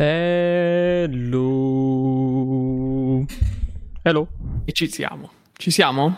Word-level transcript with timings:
Hello. 0.00 1.26
Hello. 4.02 4.28
E 4.64 4.70
ci 4.70 4.88
siamo. 4.88 5.32
Ci 5.54 5.72
siamo? 5.72 6.16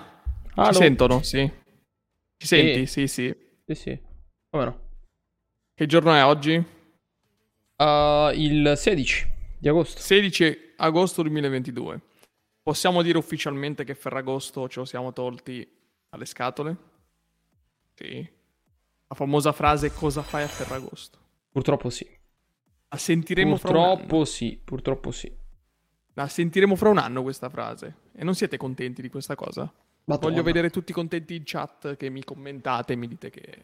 Allo. 0.57 0.71
Ci 0.71 0.75
sentono? 0.75 1.23
Sì. 1.23 1.51
Ci 2.37 2.47
senti? 2.47 2.85
Sì. 2.85 3.07
Sì, 3.07 3.33
sì. 3.33 3.35
Sì, 3.65 3.75
sì. 3.75 3.99
Come 4.51 4.65
no? 4.67 4.81
Che 5.73 5.87
giorno 5.87 6.13
è 6.13 6.23
oggi? 6.23 6.57
Uh, 6.57 8.29
il 8.35 8.75
16 8.77 9.27
di 9.57 9.69
agosto. 9.71 9.99
16 9.99 10.75
agosto 10.77 11.23
2022. 11.23 12.01
Possiamo 12.63 13.01
dire 13.01 13.17
ufficialmente 13.17 13.85
che 13.85 13.95
Ferragosto 13.95 14.69
ce 14.69 14.81
lo 14.81 14.85
siamo 14.85 15.15
tolti 15.15 15.67
alle 16.11 16.27
scatole? 16.27 16.77
Sì. 17.95 18.31
La 19.07 19.15
famosa 19.15 19.53
frase 19.53 19.91
cosa 19.95 20.21
fai 20.21 20.43
a 20.43 20.49
Ferragosto? 20.49 21.17
Purtroppo 21.49 21.89
sì. 21.89 22.20
La 22.93 22.97
sentiremo 22.97 23.57
fra 23.57 23.71
un 23.71 23.77
anno. 23.77 23.97
Purtroppo 23.97 24.25
sì. 24.25 24.61
Purtroppo 24.63 25.11
sì. 25.13 25.33
La 26.15 26.27
sentiremo 26.27 26.75
fra 26.75 26.89
un 26.89 26.99
anno 26.99 27.23
questa 27.23 27.49
frase. 27.49 27.95
E 28.13 28.25
non 28.25 28.35
siete 28.35 28.57
contenti 28.57 29.01
di 29.01 29.09
questa 29.09 29.37
cosa? 29.37 29.73
Madonna. 30.05 30.29
Voglio 30.29 30.43
vedere 30.43 30.71
tutti 30.71 30.93
contenti 30.93 31.37
in 31.37 31.43
chat 31.45 31.97
che 31.97 32.11
mi 32.11 32.25
commentate 32.25 32.95
e 32.95 32.97
mi 32.97 33.07
dite 33.07 33.31
che 33.31 33.63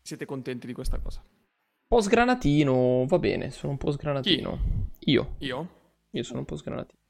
siete 0.00 0.24
contenti 0.24 0.66
di 0.66 0.72
questa 0.72 0.98
cosa. 0.98 1.20
Un 1.20 1.98
po' 1.98 2.00
sgranatino, 2.00 3.04
va 3.06 3.18
bene, 3.18 3.50
sono 3.50 3.72
un 3.72 3.78
po' 3.78 3.90
sgranatino. 3.90 4.58
Io, 5.00 5.34
Io? 5.38 5.68
io 6.10 6.22
sono 6.22 6.38
un 6.38 6.44
po' 6.46 6.56
sgranatino. 6.56 7.00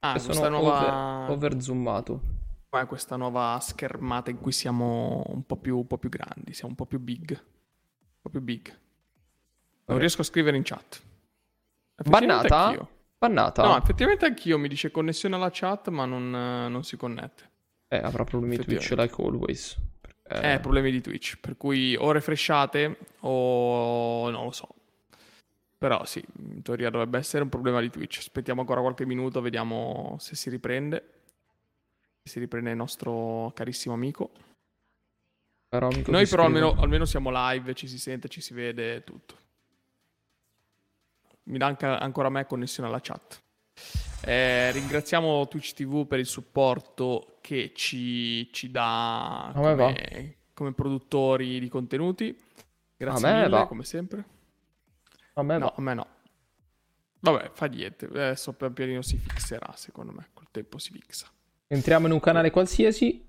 Ah, 0.00 0.18
sono 0.18 0.32
questa 0.32 0.48
nuova... 0.48 1.22
over, 1.22 1.30
over 1.30 1.62
zoomato. 1.62 2.20
Qua 2.68 2.80
è 2.80 2.86
questa 2.86 3.14
nuova 3.14 3.56
schermata 3.60 4.30
in 4.30 4.40
cui 4.40 4.50
siamo 4.50 5.22
un 5.28 5.44
po' 5.44 5.56
più, 5.56 5.76
un 5.76 5.86
po' 5.86 5.98
più 5.98 6.08
grandi, 6.08 6.52
siamo 6.54 6.70
un 6.70 6.74
po' 6.74 6.86
più 6.86 6.98
big. 6.98 7.30
Un 7.30 8.20
po' 8.20 8.30
più 8.30 8.40
big. 8.40 8.80
Non 9.86 9.98
riesco 9.98 10.20
a 10.20 10.24
scrivere 10.24 10.56
in 10.56 10.62
chat. 10.62 11.02
Bannata? 12.04 12.64
anch'io. 12.66 12.88
Bannata? 13.18 13.62
No, 13.62 13.76
effettivamente 13.76 14.24
anch'io 14.24 14.58
mi 14.58 14.68
dice 14.68 14.90
connessione 14.90 15.34
alla 15.36 15.50
chat, 15.52 15.88
ma 15.88 16.04
non, 16.04 16.34
eh, 16.34 16.68
non 16.68 16.82
si 16.84 16.96
connette. 16.96 17.50
Eh, 17.88 17.98
avrà 17.98 18.24
problemi 18.24 18.56
Twitch 18.56 18.70
Effettivamente. 18.70 19.16
like 19.18 19.22
always. 19.22 19.76
Perché- 20.00 20.52
Eh, 20.54 20.60
problemi 20.60 20.90
di 20.90 21.00
Twitch, 21.00 21.38
per 21.38 21.56
cui 21.56 21.94
o 21.94 22.10
refreshate 22.10 22.96
o 23.20 24.30
non 24.30 24.44
lo 24.44 24.50
so. 24.50 24.68
Però 25.78 26.04
sì, 26.04 26.24
in 26.38 26.62
teoria 26.62 26.90
dovrebbe 26.90 27.18
essere 27.18 27.42
un 27.42 27.48
problema 27.48 27.80
di 27.80 27.90
Twitch. 27.90 28.18
Aspettiamo 28.18 28.60
ancora 28.60 28.80
qualche 28.80 29.04
minuto, 29.04 29.40
vediamo 29.40 30.16
se 30.20 30.36
si 30.36 30.48
riprende. 30.48 31.10
Se 32.22 32.30
si 32.32 32.38
riprende 32.38 32.70
il 32.70 32.76
nostro 32.76 33.52
carissimo 33.54 33.94
amico. 33.94 34.30
Caro 35.68 35.88
amico 35.88 36.10
Noi 36.12 36.26
però 36.28 36.44
almeno, 36.44 36.72
almeno 36.78 37.04
siamo 37.04 37.30
live, 37.32 37.74
ci 37.74 37.88
si 37.88 37.98
sente, 37.98 38.28
ci 38.28 38.40
si 38.40 38.54
vede 38.54 39.02
tutto. 39.04 39.38
Mi 41.44 41.58
dà 41.58 41.66
anche- 41.66 41.86
ancora 41.86 42.28
a 42.28 42.30
me 42.30 42.46
connessione 42.46 42.88
alla 42.88 43.00
chat. 43.00 43.40
Eh, 44.24 44.70
ringraziamo 44.70 45.48
Twitch 45.48 45.72
TV 45.72 46.06
per 46.06 46.18
il 46.20 46.26
supporto 46.26 47.38
che 47.40 47.72
ci, 47.74 48.52
ci 48.52 48.70
dà 48.70 49.50
va. 49.54 49.74
come, 49.76 50.36
come 50.54 50.72
produttori 50.72 51.58
di 51.58 51.68
contenuti. 51.68 52.36
Grazie 52.96 53.26
A 53.28 53.32
me 53.32 53.36
mille, 53.42 53.48
va. 53.48 53.66
come 53.66 53.82
sempre. 53.84 54.24
A 55.34 55.42
me 55.42 55.58
No, 55.58 55.64
va. 55.66 55.74
a 55.76 55.80
me 55.80 55.94
no. 55.94 56.06
Vabbè, 57.20 57.50
fa 57.52 57.66
niente. 57.66 58.06
Adesso 58.06 58.52
pian 58.52 58.72
pianino 58.72 59.02
si 59.02 59.16
fixerà, 59.16 59.72
secondo 59.74 60.12
me. 60.12 60.28
Col 60.34 60.46
tempo 60.50 60.78
si 60.78 60.92
fixa. 60.92 61.26
Entriamo 61.66 62.06
in 62.06 62.12
un 62.12 62.20
canale 62.20 62.50
qualsiasi. 62.50 63.26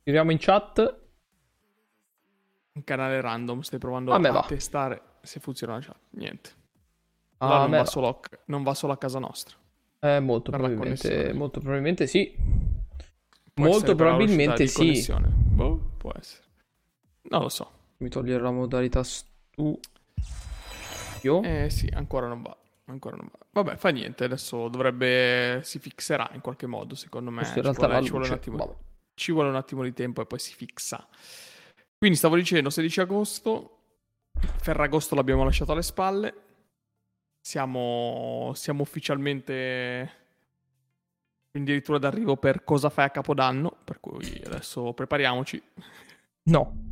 Scriviamo 0.00 0.30
in 0.32 0.38
chat. 0.40 0.98
Un 2.72 2.84
canale 2.84 3.20
random, 3.20 3.60
stai 3.60 3.78
provando 3.78 4.12
A 4.12 4.16
a 4.16 4.44
testare 4.46 5.02
se 5.22 5.38
funziona 5.40 5.74
la 5.74 5.80
chat. 5.80 5.98
Niente. 6.10 6.58
A 7.42 7.46
Allora 7.46 7.60
non 7.62 7.70
me 7.70 7.76
va, 7.78 7.84
solo 7.86 8.08
a, 8.08 8.18
non 8.46 8.62
va 8.62 8.74
solo 8.74 8.92
a 8.92 8.98
casa 8.98 9.18
nostra. 9.18 9.56
Eh, 10.00 10.20
molto 10.20 10.50
probabilmente, 10.50 11.32
molto 11.32 11.60
probabilmente 11.60 12.06
sì. 12.06 12.34
Può 13.52 13.64
molto 13.64 13.94
probabilmente 13.94 14.66
sì. 14.66 15.06
Boh, 15.24 15.92
può 15.96 16.12
essere. 16.18 16.44
Non 17.22 17.40
lo 17.42 17.48
so. 17.48 17.70
Mi 17.98 18.10
togliere 18.10 18.42
la 18.42 18.50
modalità 18.50 19.02
studio. 19.02 19.78
Eh 21.42 21.68
sì, 21.70 21.90
ancora 21.94 22.26
non 22.26 22.42
va. 22.42 22.54
Ancora 22.86 23.16
non 23.16 23.28
va. 23.30 23.38
Vabbè, 23.62 23.76
fa 23.76 23.88
niente. 23.90 24.24
Adesso 24.24 24.68
dovrebbe. 24.68 25.60
Si 25.64 25.78
fixerà 25.78 26.30
in 26.34 26.40
qualche 26.42 26.66
modo, 26.66 26.94
secondo 26.94 27.30
me. 27.30 27.38
Questo 27.38 27.58
in 27.58 27.64
Ci 27.64 27.70
realtà 27.70 27.86
vuole, 27.86 28.04
ci 28.04 28.10
vuole 28.10 28.24
un 28.24 28.30
luce. 28.30 28.40
attimo, 28.40 28.76
ci 29.14 29.32
vuole 29.32 29.48
un 29.48 29.56
attimo 29.56 29.82
di 29.82 29.92
tempo 29.94 30.20
e 30.20 30.26
poi 30.26 30.38
si 30.38 30.54
fixa. 30.54 31.06
Quindi 31.96 32.16
stavo 32.18 32.36
dicendo 32.36 32.68
16 32.68 33.00
agosto. 33.00 33.76
Ferragosto 34.32 35.14
l'abbiamo 35.14 35.44
lasciato 35.44 35.72
alle 35.72 35.82
spalle. 35.82 36.34
Siamo, 37.40 38.52
siamo 38.54 38.82
ufficialmente 38.82 40.18
addirittura 41.52 41.98
d'arrivo 41.98 42.36
per 42.36 42.64
cosa 42.64 42.90
fai 42.90 43.06
a 43.06 43.10
Capodanno. 43.10 43.76
Per 43.84 44.00
cui 44.00 44.40
adesso 44.44 44.92
prepariamoci. 44.92 45.62
No, 46.42 46.90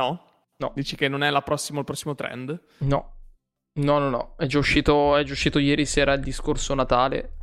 No? 0.00 0.24
No. 0.56 0.72
Dici 0.74 0.96
che 0.96 1.08
non 1.08 1.22
è 1.22 1.30
la 1.30 1.42
prossima, 1.42 1.78
il 1.78 1.84
prossimo 1.84 2.14
trend? 2.14 2.58
no. 2.78 3.14
No, 3.72 3.98
no, 3.98 4.10
no. 4.10 4.34
È 4.36 4.46
già 4.46 4.58
uscito, 4.58 5.16
è 5.16 5.22
già 5.22 5.32
uscito 5.32 5.58
ieri 5.60 5.86
sera 5.86 6.12
il 6.14 6.20
discorso 6.20 6.74
Natale. 6.74 7.36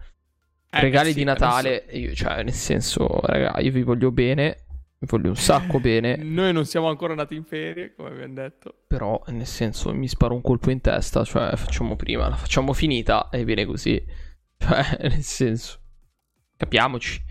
Eh, 0.70 0.82
Regali 0.82 1.12
sì, 1.12 1.20
di 1.20 1.24
Natale. 1.24 1.86
Io, 1.92 2.14
cioè, 2.14 2.44
nel 2.44 2.54
senso, 2.54 3.22
raga, 3.24 3.58
io 3.60 3.72
vi 3.72 3.82
voglio 3.82 4.12
bene. 4.12 4.66
Vi 5.00 5.06
voglio 5.06 5.30
un 5.30 5.36
sacco 5.36 5.80
bene. 5.80 6.16
Noi 6.24 6.52
non 6.52 6.66
siamo 6.66 6.90
ancora 6.90 7.12
andati 7.12 7.36
in 7.36 7.44
ferie, 7.44 7.94
come 7.94 8.10
abbiamo 8.10 8.34
detto. 8.34 8.74
Però, 8.88 9.22
nel 9.28 9.46
senso, 9.46 9.94
mi 9.94 10.08
sparo 10.08 10.34
un 10.34 10.42
colpo 10.42 10.72
in 10.72 10.82
testa. 10.82 11.24
Cioè, 11.24 11.56
facciamo 11.56 11.96
prima, 11.96 12.28
la 12.28 12.36
facciamo 12.36 12.74
finita 12.74 13.30
e 13.30 13.44
viene 13.44 13.66
così. 13.66 14.04
Cioè, 14.60 14.98
nel 15.02 15.22
senso, 15.22 15.80
capiamoci. 16.58 17.22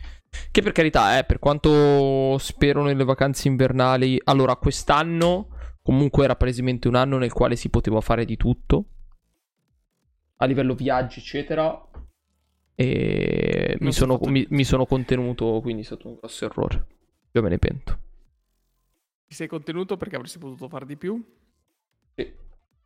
Che 0.51 0.63
per 0.63 0.71
carità, 0.71 1.19
eh, 1.19 1.25
per 1.25 1.41
quanto 1.41 2.39
spero 2.39 2.85
nelle 2.85 3.03
vacanze 3.03 3.49
invernali. 3.49 4.21
Allora, 4.25 4.55
quest'anno 4.55 5.49
comunque 5.83 6.23
era 6.23 6.37
palesemente 6.37 6.87
un 6.87 6.95
anno 6.95 7.19
nel 7.19 7.33
quale 7.33 7.57
si 7.57 7.69
poteva 7.69 8.01
fare 8.01 8.25
di 8.25 8.37
tutto. 8.37 8.85
A 10.37 10.45
livello 10.45 10.75
viaggi, 10.75 11.19
eccetera. 11.19 11.83
E 12.77 13.77
mi 13.81 13.93
sono, 13.93 14.21
mi, 14.27 14.47
mi 14.51 14.65
sono 14.65 14.87
contenuto, 14.87 15.61
quindi 15.63 15.83
è 15.83 15.85
stato 15.85 16.07
un 16.07 16.15
grosso 16.15 16.45
errore. 16.45 16.87
Io 17.37 17.43
me 17.43 17.51
ne 17.51 17.59
pento. 17.59 17.99
Ti 19.27 19.35
sei 19.35 19.47
contenuto 19.47 19.99
perché 19.99 20.17
avresti 20.17 20.39
potuto 20.39 20.69
fare 20.69 20.87
di 20.87 20.97
più? 20.97 21.23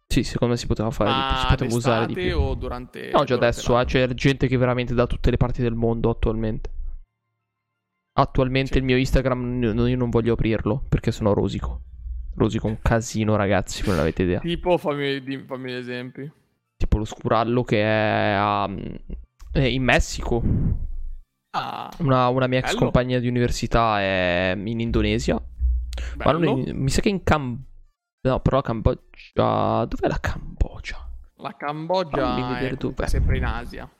Sì, 0.09 0.25
secondo 0.25 0.55
me 0.55 0.59
si 0.59 0.67
poteva 0.67 0.91
fare 0.91 1.11
di 1.13 1.17
più. 1.29 1.37
Si 1.37 1.47
poteva 1.47 1.75
usare 1.77 2.07
di 2.07 2.15
più. 2.15 2.37
o 2.41 2.55
durante 2.55 3.01
No, 3.13 3.19
già 3.23 3.35
durante 3.35 3.35
adesso 3.35 3.73
l'anno? 3.75 3.83
eh, 3.83 3.87
c'è 3.87 4.09
gente 4.15 4.49
che 4.49 4.57
veramente 4.57 4.93
da 4.93 5.07
tutte 5.07 5.31
le 5.31 5.37
parti 5.37 5.63
del 5.63 5.75
mondo 5.75 6.11
attualmente. 6.11 6.71
Attualmente 8.15 8.73
Sì. 8.73 8.79
il 8.79 8.85
mio 8.85 8.97
Instagram 8.97 9.63
io 9.63 9.97
non 9.97 10.11
voglio 10.11 10.33
aprirlo 10.33 10.83
perché 10.89 11.13
sono 11.13 11.33
rosico. 11.33 11.83
Rosico 12.35 12.67
un 12.67 12.79
casino, 12.83 13.37
ragazzi, 13.37 13.87
non 13.87 14.01
avete 14.01 14.25
idea. 14.25 14.41
Tipo, 14.41 14.77
fammi, 14.79 15.21
fammi 15.47 15.71
gli 15.71 15.75
esempi. 15.77 16.29
Tipo 16.77 16.99
lo 16.99 17.05
scurallo 17.05 17.63
che 17.63 17.81
è, 17.81 18.33
a- 18.37 18.69
è 19.53 19.61
in 19.61 19.85
Messico. 19.85 20.43
Ah, 21.53 21.91
Una, 21.99 22.29
una 22.29 22.47
mia 22.47 22.59
ex 22.61 22.69
Bello. 22.69 22.79
compagna 22.79 23.19
di 23.19 23.27
università 23.29 23.99
è 24.01 24.55
in 24.57 24.81
Indonesia. 24.81 25.35
Ma 26.17 26.25
bello. 26.33 26.59
in- 26.59 26.77
mi 26.77 26.91
sa 26.91 27.01
che 27.01 27.09
in 27.09 27.23
Cam... 27.25 27.61
No, 28.23 28.41
però 28.41 28.61
Cambogia... 28.61 29.85
Dov'è 29.87 30.07
la 30.09 30.21
Cambogia? 30.21 31.09
La 31.37 31.55
Cambogia 31.57 32.59
è 32.59 32.75
dov'è. 32.77 33.07
sempre 33.09 33.39
in 33.39 33.45
Asia. 33.45 33.91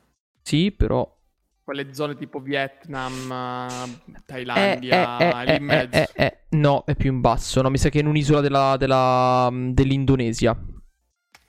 Sì, 0.43 0.71
però... 0.71 1.17
Quelle 1.65 1.93
zone 1.95 2.17
tipo 2.17 2.41
Vietnam, 2.41 3.31
eh, 3.33 4.13
Eh, 4.13 4.23
Thailandia, 4.27 5.19
eh, 5.19 5.45
lì 5.45 5.51
eh, 5.53 5.57
in 5.57 5.65
mezzo. 5.65 5.97
eh, 5.97 6.09
eh, 6.15 6.25
eh, 6.25 6.39
no, 6.51 6.85
è 6.85 6.95
più 6.97 7.13
in 7.13 7.21
basso. 7.21 7.63
No, 7.63 7.71
mi 7.71 7.79
sa 7.79 7.89
che 7.89 7.99
è 7.99 8.01
in 8.03 8.09
un'isola 8.09 8.41
della, 8.41 8.77
della, 8.77 9.49
dell'Indonesia. 9.53 10.57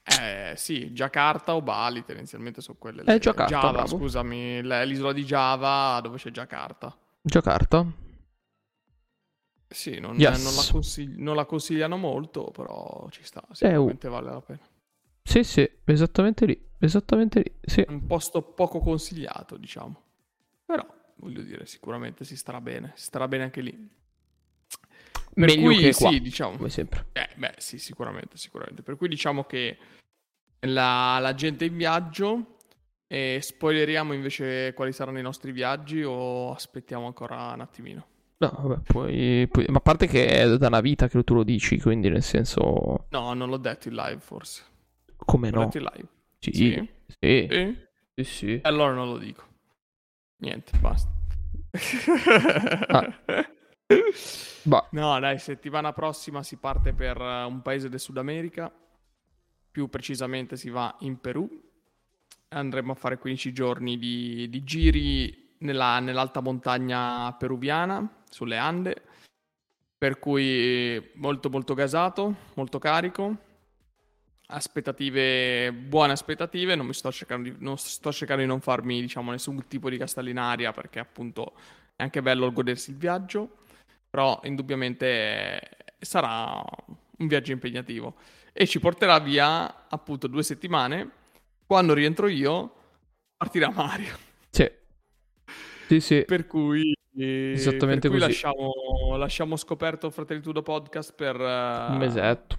Eh 0.04 0.54
sì, 0.58 0.92
Jakarta 0.92 1.56
o 1.56 1.62
Bali 1.62 2.04
tendenzialmente 2.04 2.62
sono 2.62 2.78
quelle. 2.80 3.02
Eh, 3.02 3.06
le- 3.14 3.20
Jakarta, 3.20 3.54
Java, 3.56 3.72
bravo. 3.72 3.88
scusami, 3.98 4.62
l'isola 4.64 5.14
di 5.14 5.24
Java 5.24 6.00
dove 6.02 6.18
c'è 6.18 6.32
Jakarta. 6.32 6.96
Giacarta. 7.22 7.86
Sì, 9.68 10.00
non, 10.00 10.18
Yes. 10.20 10.44
non 10.44 10.54
la 10.56 10.72
consigli- 10.72 11.18
non 11.22 11.36
la 11.36 11.46
consigliano 11.46 11.96
molto, 11.98 12.52
però 12.52 13.08
ci 13.10 13.22
Eh, 13.22 13.26
sta, 13.26 13.42
oh. 13.48 13.54
sicuramente 13.54 14.10
vale 14.10 14.30
la 14.32 14.42
pena. 14.42 14.60
Sì, 15.24 15.44
sì, 15.44 15.70
esattamente 15.86 16.46
lì. 16.46 16.70
Esattamente 16.80 17.40
lì. 17.42 17.54
Sì. 17.62 17.86
Un 17.88 18.06
posto 18.08 18.42
poco 18.42 18.80
consigliato, 18.80 19.56
diciamo. 19.56 20.02
Però, 20.66 20.86
voglio 21.18 21.42
dire, 21.44 21.66
sicuramente 21.68 22.26
si 22.26 22.36
starà 22.36 22.60
bene, 22.60 22.92
si 22.96 23.04
starà 23.06 23.28
bene 23.28 23.44
anche 23.44 23.62
lì. 23.62 23.72
Per 25.34 25.46
Meglio 25.48 25.62
cui 25.62 25.78
che 25.78 25.94
qua. 25.94 26.10
sì, 26.10 26.20
diciamo. 26.20 26.58
Come 26.58 26.70
sempre. 26.70 27.06
Eh, 27.14 27.30
beh, 27.36 27.54
sì, 27.58 27.78
sicuramente, 27.78 28.36
sicuramente. 28.36 28.82
Per 28.82 28.98
cui 28.98 29.08
diciamo 29.08 29.46
che 29.46 29.78
la, 30.62 31.20
la 31.20 31.34
gente 31.34 31.66
in 31.66 31.76
viaggio 31.76 32.58
e 33.08 33.40
spoileriamo 33.42 34.14
invece 34.14 34.74
quali 34.74 34.94
saranno 34.94 35.20
i 35.20 35.24
nostri 35.24 35.52
viaggi 35.52 36.04
o 36.04 36.52
aspettiamo 36.54 37.06
ancora 37.08 37.52
un 37.54 37.62
attimino. 37.62 38.06
No, 38.38 38.50
vabbè, 38.60 38.82
poi, 38.92 39.48
poi- 39.52 39.66
Ma 39.70 39.78
a 39.78 39.82
parte 39.82 40.08
che 40.08 40.26
è 40.28 40.58
da 40.58 40.68
una 40.68 40.82
vita 40.82 41.08
che 41.08 41.24
tu 41.24 41.36
lo 41.36 41.44
dici, 41.44 41.80
quindi 41.80 42.10
nel 42.10 42.24
senso... 42.24 43.06
No, 43.10 43.34
non 43.34 43.50
l'ho 43.50 43.58
detto 43.58 43.88
in 43.88 43.94
live 43.94 44.20
forse. 44.20 44.64
Come 45.26 45.52
L'ho 45.52 45.60
no? 45.60 45.66
detto 45.66 45.78
in 45.78 45.84
live. 45.94 46.08
Sì, 46.40 46.52
Sì. 46.52 46.90
sì, 47.08 47.48
Sì? 47.50 47.78
sì, 48.16 48.24
sì. 48.24 48.60
Allora 48.64 48.94
non 48.94 49.10
lo 49.10 49.18
dico. 49.20 49.44
Niente, 50.38 50.72
basta. 50.80 51.10
Ah. 52.90 53.14
Bah, 54.66 54.88
No, 54.92 55.20
dai, 55.20 55.40
settimana 55.40 55.94
prossima 55.94 56.44
si 56.44 56.58
parte 56.58 56.94
per 56.94 57.18
eh, 57.20 57.44
un 57.44 57.62
paese 57.62 57.90
del 57.90 58.00
Sud 58.00 58.18
America. 58.18 58.72
Più 59.72 59.88
precisamente 59.88 60.58
si 60.58 60.70
va 60.70 60.94
in 61.00 61.20
Perù. 61.20 61.50
Andremo 62.50 62.92
a 62.92 62.96
fare 62.96 63.18
15 63.18 63.54
giorni 63.54 63.98
di, 63.98 64.50
di 64.50 64.64
giri 64.66 65.56
nella- 65.60 66.00
nell'alta 66.00 66.42
montagna 66.42 67.32
peruviana, 67.34 68.24
sulle 68.30 68.58
Ande. 68.58 69.02
Per 69.98 70.20
cui 70.20 71.12
molto 71.16 71.50
molto 71.50 71.74
gasato, 71.74 72.36
molto 72.56 72.80
carico. 72.80 73.50
Aspettative, 74.48 75.72
buone 75.72 76.12
aspettative. 76.12 76.76
Non 76.76 76.94
sto 76.94 77.10
cercando 77.12 77.50
di, 77.50 77.56
non 77.60 77.78
sto 77.78 78.12
cercando 78.12 78.42
di 78.42 78.48
non 78.50 78.60
farmi, 78.60 79.00
diciamo, 79.00 79.32
nessun 79.32 79.66
tipo 79.68 79.90
di 79.90 79.98
castellinaria 79.98 80.74
perché 80.74 81.00
appunto 81.00 81.54
è 81.96 82.04
anche 82.04 82.22
bello 82.22 82.52
godersi 82.52 82.92
il 82.92 82.98
viaggio. 82.98 83.60
Però 84.10 84.42
indubbiamente 84.44 85.78
sarà 86.00 86.62
un 87.20 87.28
viaggio 87.28 87.54
impegnativo 87.54 88.16
e 88.54 88.68
ci 88.68 88.80
porterà 88.80 89.20
via 89.20 89.88
appunto 89.88 90.28
due 90.28 90.44
settimane. 90.44 91.10
Quando 91.66 91.94
rientro 91.94 92.28
io, 92.28 92.74
partirà 93.38 93.70
Mario. 93.72 94.16
sì. 94.50 94.70
Sì, 95.88 96.00
sì. 96.00 96.24
Per 96.26 96.48
cui, 96.48 96.94
eh, 97.18 97.52
Esattamente 97.54 98.08
per 98.08 98.12
cui 98.12 98.20
così. 98.20 98.32
lasciamo, 98.32 99.18
lasciamo 99.18 99.56
scoperto 99.58 100.10
Fratelli 100.10 100.40
Tudo 100.42 100.62
Podcast 100.62 101.14
per, 101.14 101.36
Un 101.38 101.98
mesetto. 101.98 102.58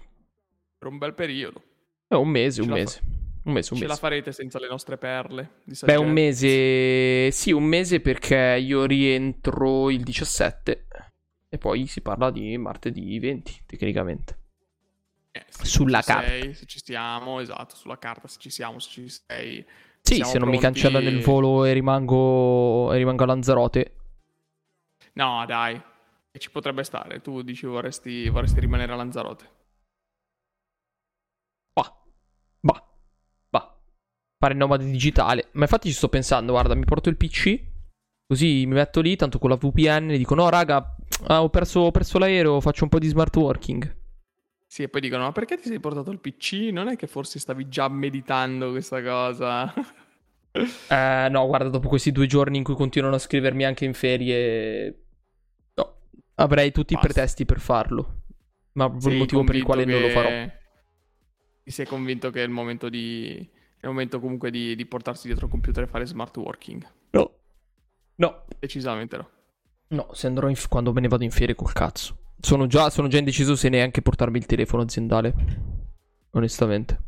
per 0.77 0.89
un 0.89 0.99
bel 0.99 1.15
periodo. 1.15 1.63
Eh, 2.09 2.17
un 2.17 2.29
mese, 2.29 2.57
Ce 2.57 2.63
un 2.63 2.69
la 2.69 2.75
mese. 2.75 3.01
Un 3.45 3.53
mese, 3.55 3.73
un 3.73 3.79
Ce 3.79 3.85
la 3.87 3.91
mese. 3.91 4.01
farete 4.01 4.33
senza 4.33 4.59
le 4.61 4.69
nostre 4.69 4.99
perle 4.99 5.63
Beh, 5.85 5.97
un 5.97 6.11
mese. 6.13 7.31
Sì, 7.31 7.53
un 7.53 7.65
mese 7.65 8.01
perché 8.01 8.59
io 8.63 8.85
rientro 8.85 9.89
il 9.91 10.03
17 10.03 10.87
e 11.49 11.59
poi 11.59 11.87
si 11.87 12.03
parla 12.03 12.31
di 12.31 12.57
martedì 12.59 13.19
20, 13.19 13.63
tecnicamente. 13.67 14.39
Eh, 15.35 15.45
Sulla 15.49 16.03
se 16.03 16.13
carta. 16.13 16.29
sei, 16.29 16.55
se 16.55 16.67
ci 16.67 16.81
siamo, 16.85 17.41
esatto, 17.41 17.75
sulla 17.75 17.99
carta, 17.99 18.29
se 18.29 18.39
ci 18.39 18.51
siamo, 18.51 18.79
se 18.79 18.91
ci 18.91 19.09
sei. 19.09 19.65
Sì, 20.03 20.17
se 20.17 20.39
non 20.39 20.49
mi 20.49 20.59
pronti- 20.59 20.61
cancellano 20.61 21.09
il 21.09 21.21
volo 21.23 21.65
e 21.65 21.73
rimango, 21.73 22.93
e 22.93 22.97
rimango 22.99 23.23
a 23.23 23.27
Lanzarote. 23.27 23.97
No, 25.15 25.45
dai, 25.47 25.81
ci 26.39 26.51
potrebbe 26.51 26.85
stare. 26.85 27.21
Tu 27.23 27.43
dici 27.43 27.65
vorresti, 27.67 28.29
vorresti 28.29 28.61
rimanere 28.61 28.93
a 28.93 28.97
Lanzarote. 28.97 29.51
Bah, 31.73 32.03
bah, 32.61 32.83
bah. 33.51 33.79
Fare 34.39 34.55
nomade 34.55 34.85
digitale. 34.85 35.49
Ma 35.53 35.63
infatti 35.63 35.89
ci 35.89 35.95
sto 35.95 36.09
pensando, 36.09 36.53
guarda, 36.53 36.75
mi 36.75 36.85
porto 36.85 37.09
il 37.09 37.17
PC, 37.17 37.59
così 38.27 38.67
mi 38.67 38.75
metto 38.75 39.01
lì, 39.01 39.17
tanto 39.17 39.39
con 39.39 39.49
la 39.51 39.57
VPN, 39.57 40.11
e 40.11 40.19
dico 40.19 40.35
no 40.35 40.49
raga, 40.51 40.97
ah, 41.29 41.43
ho, 41.43 41.49
perso, 41.49 41.81
ho 41.81 41.91
perso 41.91 42.19
l'aereo, 42.19 42.61
faccio 42.61 42.85
un 42.85 42.91
po' 42.91 42.99
di 42.99 43.09
smart 43.09 43.35
working. 43.37 44.01
Sì, 44.73 44.85
e 44.85 44.89
poi 44.89 45.03
dicono, 45.03 45.25
ma 45.25 45.33
perché 45.33 45.59
ti 45.59 45.69
sei 45.69 45.81
portato 45.81 46.11
il 46.11 46.19
PC? 46.19 46.71
Non 46.73 46.89
è 46.89 46.97
che 46.97 47.07
forse 47.07 47.39
stavi 47.39 47.69
già 47.69 47.89
meditando 47.89 48.71
questa 48.71 49.03
cosa? 49.03 49.71
Eh, 50.55 51.29
no, 51.31 51.47
guarda, 51.47 51.71
dopo 51.71 51.89
questi 51.89 52.13
due 52.13 52.27
giorni 52.27 52.59
in 52.59 52.63
cui 52.65 52.75
continuano 52.75 53.15
a 53.17 53.19
scrivermi 53.19 53.65
anche 53.65 53.87
in 53.87 53.95
ferie, 53.95 55.05
no, 55.75 55.97
avrei 56.35 56.73
tutti 56.73 56.93
Basta. 56.93 57.09
i 57.09 57.13
pretesti 57.13 57.45
per 57.47 57.59
farlo. 57.59 58.23
Ma 58.73 58.85
il 58.95 59.01
Sei 59.01 59.17
motivo 59.17 59.45
per 59.45 59.57
il 59.57 59.63
quale 59.63 59.87
non 59.87 60.01
lo 60.01 60.09
farò. 60.11 60.29
che- 60.29 60.53
Ti 61.65 61.71
sei 61.71 61.87
convinto 61.87 62.31
che 62.31 62.41
è 62.41 62.45
il 62.45 62.51
momento 62.51 62.91
di... 62.91 63.37
È 63.37 63.87
il 63.87 63.89
momento 63.89 64.21
comunque 64.21 64.51
di, 64.51 64.75
di 64.75 64.85
portarsi 64.87 65.27
dietro 65.27 65.47
il 65.47 65.51
computer 65.53 65.85
e 65.85 65.87
fare 65.87 66.05
smart 66.07 66.37
working? 66.37 66.87
No. 67.11 67.31
No, 68.17 68.45
Decisamente 68.59 69.17
no. 69.17 69.31
no, 69.89 70.09
se 70.13 70.27
andrò 70.27 70.49
in 70.49 70.57
quando 70.69 70.93
me 70.93 71.01
ne 71.01 71.09
vado 71.09 71.25
in 71.25 71.31
ferie 71.31 71.55
col 71.55 71.73
cazzo. 71.73 72.22
Sono 72.45 72.67
già, 72.67 72.91
sono 72.91 73.07
già 73.09 73.19
indeciso 73.19 73.55
se 73.55 73.69
neanche 73.69 74.03
portarmi 74.03 74.37
il 74.37 74.47
telefono 74.47 74.83
aziendale. 74.83 75.33
Onestamente. 76.33 77.01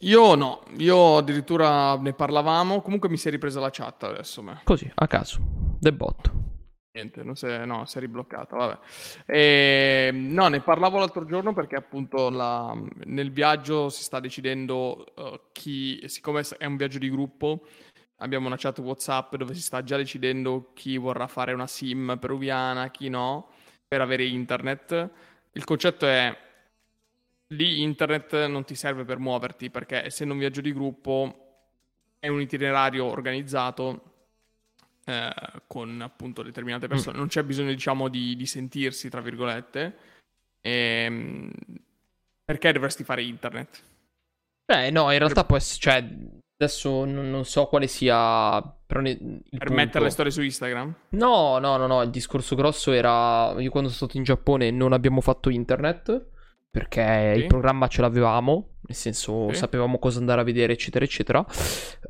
Io 0.00 0.34
no, 0.34 0.62
io 0.76 1.16
addirittura 1.16 1.96
ne 1.98 2.12
parlavamo, 2.12 2.80
comunque 2.82 3.08
mi 3.08 3.16
si 3.16 3.28
è 3.28 3.30
ripresa 3.30 3.58
la 3.60 3.70
chat 3.70 4.02
adesso, 4.04 4.42
ma 4.42 4.60
Così, 4.62 4.90
a 4.94 5.06
caso. 5.06 5.40
De 5.78 5.92
botto. 5.92 6.32
niente, 6.92 7.24
non 7.24 7.34
si 7.34 7.46
è, 7.46 7.64
no, 7.64 7.84
si 7.86 7.98
è 7.98 8.00
ribloccata, 8.00 8.56
vabbè. 8.56 8.78
E, 9.26 10.10
no, 10.12 10.46
ne 10.48 10.60
parlavo 10.60 10.98
l'altro 10.98 11.24
giorno 11.24 11.52
perché 11.52 11.74
appunto 11.76 12.30
la- 12.30 12.76
nel 13.06 13.32
viaggio 13.32 13.88
si 13.88 14.02
sta 14.04 14.20
decidendo 14.20 15.04
eh, 15.16 15.40
chi, 15.52 16.00
siccome 16.06 16.42
è 16.58 16.66
un 16.66 16.76
viaggio 16.76 16.98
di 16.98 17.10
gruppo, 17.10 17.66
abbiamo 18.18 18.46
una 18.46 18.56
chat 18.56 18.78
WhatsApp 18.78 19.34
dove 19.36 19.54
si 19.54 19.62
sta 19.62 19.82
già 19.82 19.96
decidendo 19.96 20.70
chi 20.74 20.96
vorrà 20.98 21.26
fare 21.26 21.52
una 21.52 21.66
SIM 21.66 22.16
peruviana, 22.20 22.90
chi 22.90 23.08
no, 23.08 23.48
per 23.94 24.02
avere 24.02 24.24
internet. 24.24 25.10
Il 25.52 25.62
concetto 25.62 26.04
è 26.04 26.36
lì 27.48 27.80
internet 27.82 28.46
non 28.46 28.64
ti 28.64 28.74
serve 28.74 29.04
per 29.04 29.18
muoverti 29.18 29.70
perché 29.70 30.04
essendo 30.04 30.32
un 30.32 30.40
viaggio 30.40 30.60
di 30.60 30.72
gruppo 30.72 31.68
è 32.18 32.26
un 32.26 32.40
itinerario 32.40 33.04
organizzato 33.04 34.14
eh, 35.04 35.32
con 35.68 36.00
appunto 36.00 36.42
determinate 36.42 36.88
persone. 36.88 37.16
Non 37.16 37.28
c'è 37.28 37.44
bisogno, 37.44 37.70
diciamo, 37.70 38.08
di, 38.08 38.34
di 38.34 38.46
sentirsi, 38.46 39.08
tra 39.08 39.20
virgolette. 39.20 39.96
Ehm, 40.60 41.52
perché 42.44 42.72
dovresti 42.72 43.04
fare 43.04 43.22
internet? 43.22 43.82
Eh, 44.66 44.90
no, 44.90 45.12
in 45.12 45.18
realtà 45.18 45.44
può 45.44 45.56
essere. 45.56 45.80
Cioè, 45.80 46.42
adesso 46.56 47.04
non, 47.04 47.30
non 47.30 47.44
so 47.44 47.66
quale 47.66 47.86
sia. 47.86 48.60
Per 48.86 49.02
punto- 49.02 49.72
mettere 49.72 50.04
le 50.04 50.10
storie 50.10 50.30
su 50.30 50.42
Instagram? 50.42 50.94
No, 51.10 51.58
no, 51.58 51.76
no, 51.76 51.86
no. 51.86 52.02
Il 52.02 52.10
discorso 52.10 52.54
grosso 52.54 52.92
era. 52.92 53.54
Io 53.58 53.70
quando 53.70 53.88
sono 53.90 54.06
stato 54.06 54.16
in 54.16 54.22
Giappone 54.24 54.70
non 54.70 54.92
abbiamo 54.92 55.20
fatto 55.20 55.50
internet. 55.50 56.28
Perché 56.74 57.34
Sì. 57.34 57.40
il 57.42 57.46
programma 57.46 57.86
ce 57.86 58.00
l'avevamo. 58.00 58.70
Nel 58.86 58.96
senso, 58.96 59.48
Sì. 59.52 59.58
sapevamo 59.58 60.00
cosa 60.00 60.18
andare 60.18 60.40
a 60.40 60.44
vedere, 60.44 60.72
eccetera, 60.72 61.04
eccetera. 61.04 61.38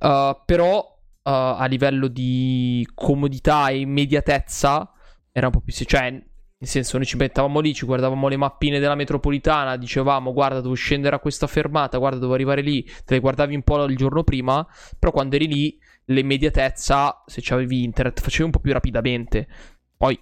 Uh, 0.00 0.40
però, 0.46 0.78
uh, 0.78 1.20
a 1.22 1.66
livello 1.66 2.08
di 2.08 2.88
comodità 2.94 3.68
e 3.68 3.80
immediatezza, 3.80 4.90
era 5.32 5.46
un 5.48 5.52
po' 5.52 5.60
più. 5.60 5.72
Cioè, 5.74 6.22
nel 6.64 6.72
senso, 6.72 6.96
noi 6.96 7.04
ci 7.04 7.18
mettavamo 7.18 7.60
lì, 7.60 7.74
ci 7.74 7.84
guardavamo 7.84 8.26
le 8.26 8.38
mappine 8.38 8.78
della 8.78 8.94
metropolitana, 8.94 9.76
dicevamo, 9.76 10.32
guarda, 10.32 10.62
devo 10.62 10.72
scendere 10.72 11.14
a 11.14 11.18
questa 11.18 11.46
fermata, 11.46 11.98
guarda, 11.98 12.18
devo 12.18 12.32
arrivare 12.32 12.62
lì. 12.62 12.82
Te 12.82 13.14
le 13.14 13.20
guardavi 13.20 13.54
un 13.54 13.62
po' 13.62 13.84
il 13.84 13.96
giorno 13.96 14.24
prima. 14.24 14.66
Però 14.98 15.12
quando 15.12 15.36
eri 15.36 15.46
lì, 15.46 15.78
l'immediatezza, 16.06 17.22
se 17.26 17.40
c'avevi 17.42 17.82
internet, 17.82 18.20
facevi 18.20 18.44
un 18.44 18.50
po' 18.50 18.60
più 18.60 18.72
rapidamente. 18.72 19.46
Poi 19.94 20.18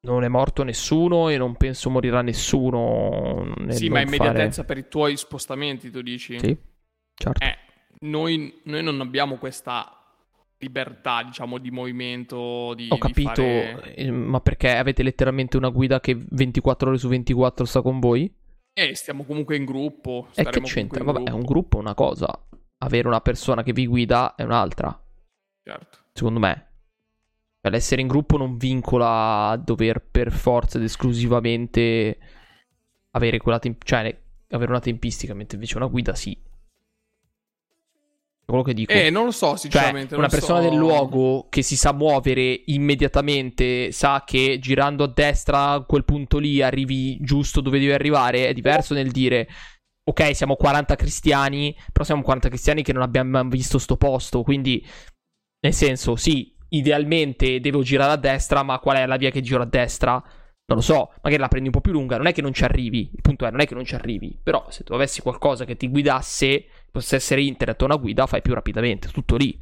non 0.00 0.24
è 0.24 0.28
morto 0.28 0.62
nessuno 0.62 1.28
e 1.28 1.36
non 1.36 1.54
penso 1.56 1.90
morirà 1.90 2.22
nessuno. 2.22 3.54
Sì, 3.68 3.90
ma 3.90 4.00
immediatezza 4.00 4.64
per 4.64 4.78
i 4.78 4.88
tuoi 4.88 5.18
spostamenti, 5.18 5.90
tu 5.90 6.00
dici? 6.00 6.38
Fare... 6.38 6.48
Sì, 6.48 6.58
certo. 7.14 7.44
Eh, 7.44 7.58
noi, 8.00 8.60
noi 8.64 8.82
non 8.82 9.02
abbiamo 9.02 9.36
questa 9.36 10.05
libertà, 10.58 11.22
diciamo, 11.22 11.58
di 11.58 11.70
movimento, 11.70 12.74
di, 12.74 12.88
Ho 12.90 12.94
di 12.94 13.00
capito, 13.00 13.42
fare- 13.42 13.94
eh, 13.94 14.10
ma 14.10 14.40
perché 14.40 14.76
avete 14.76 15.02
letteralmente 15.02 15.56
una 15.56 15.68
guida 15.68 16.00
che 16.00 16.16
24 16.16 16.88
ore 16.88 16.98
su 16.98 17.08
24 17.08 17.64
sta 17.64 17.82
con 17.82 18.00
voi? 18.00 18.32
Eh, 18.72 18.94
stiamo 18.94 19.24
comunque 19.24 19.56
in 19.56 19.64
gruppo. 19.64 20.28
E 20.34 20.44
che 20.44 20.60
c'entra? 20.60 21.04
Vabbè, 21.04 21.24
è 21.24 21.30
un 21.30 21.40
gruppo, 21.40 21.46
gruppo 21.46 21.76
è 21.78 21.80
una 21.80 21.94
cosa, 21.94 22.46
avere 22.78 23.08
una 23.08 23.20
persona 23.20 23.62
che 23.62 23.72
vi 23.72 23.86
guida 23.86 24.34
è 24.34 24.42
un'altra, 24.42 24.98
certo. 25.62 25.98
secondo 26.12 26.38
me. 26.38 26.64
Cioè, 27.60 27.72
l'essere 27.72 28.00
in 28.00 28.06
gruppo 28.06 28.36
non 28.36 28.56
vincola 28.56 29.48
a 29.48 29.56
dover 29.56 30.00
per 30.00 30.30
forza 30.30 30.78
ed 30.78 30.84
esclusivamente 30.84 32.18
avere 33.10 33.38
quella 33.38 33.58
temp- 33.58 33.82
cioè 33.82 34.16
avere 34.50 34.70
una 34.70 34.80
tempistica, 34.80 35.34
mentre 35.34 35.56
invece 35.56 35.76
una 35.76 35.86
guida 35.86 36.14
sì. 36.14 36.38
Quello 38.46 38.62
che 38.62 38.74
dico. 38.74 38.92
Eh, 38.92 39.10
non 39.10 39.24
lo 39.24 39.30
so, 39.32 39.48
Cioè, 39.48 39.58
sinceramente. 39.58 40.10
non 40.14 40.20
una 40.20 40.28
persona 40.28 40.62
so. 40.62 40.68
del 40.68 40.78
luogo 40.78 41.48
che 41.50 41.62
si 41.62 41.76
sa 41.76 41.92
muovere 41.92 42.62
immediatamente, 42.66 43.90
sa 43.90 44.22
che 44.24 44.58
girando 44.60 45.02
a 45.04 45.12
destra 45.12 45.70
a 45.70 45.80
quel 45.84 46.04
punto 46.04 46.38
lì 46.38 46.62
arrivi 46.62 47.18
giusto 47.20 47.60
dove 47.60 47.80
devi 47.80 47.90
arrivare, 47.90 48.46
è 48.46 48.52
diverso 48.52 48.94
nel 48.94 49.10
dire 49.10 49.48
ok, 50.08 50.36
siamo 50.36 50.54
40 50.54 50.94
cristiani, 50.94 51.76
però 51.92 52.04
siamo 52.04 52.22
40 52.22 52.48
cristiani 52.48 52.82
che 52.84 52.92
non 52.92 53.02
abbiamo 53.02 53.30
mai 53.30 53.48
visto 53.48 53.78
sto 53.78 53.96
posto, 53.96 54.44
quindi 54.44 54.86
nel 55.60 55.74
senso, 55.74 56.14
sì, 56.14 56.54
idealmente 56.68 57.58
devo 57.58 57.82
girare 57.82 58.12
a 58.12 58.16
destra, 58.16 58.62
ma 58.62 58.78
qual 58.78 58.98
è 58.98 59.06
la 59.06 59.16
via 59.16 59.30
che 59.30 59.40
giro 59.40 59.62
a 59.62 59.66
destra? 59.66 60.22
Non 60.68 60.78
lo 60.78 60.82
so, 60.82 61.12
magari 61.22 61.40
la 61.40 61.46
prendi 61.46 61.68
un 61.68 61.74
po' 61.74 61.80
più 61.80 61.92
lunga, 61.92 62.16
non 62.16 62.26
è 62.26 62.32
che 62.32 62.42
non 62.42 62.52
ci 62.52 62.64
arrivi, 62.64 63.08
il 63.14 63.22
punto 63.22 63.46
è 63.46 63.50
non 63.52 63.60
è 63.60 63.66
che 63.66 63.74
non 63.74 63.84
ci 63.84 63.94
arrivi, 63.94 64.36
però 64.42 64.66
se 64.68 64.82
tu 64.82 64.94
avessi 64.94 65.20
qualcosa 65.20 65.64
che 65.64 65.76
ti 65.76 65.86
guidasse, 65.86 66.64
possa 66.90 67.14
essere 67.14 67.42
internet 67.42 67.80
o 67.82 67.84
una 67.84 67.94
guida, 67.94 68.26
fai 68.26 68.42
più 68.42 68.52
rapidamente, 68.52 69.06
tutto 69.08 69.36
lì. 69.36 69.56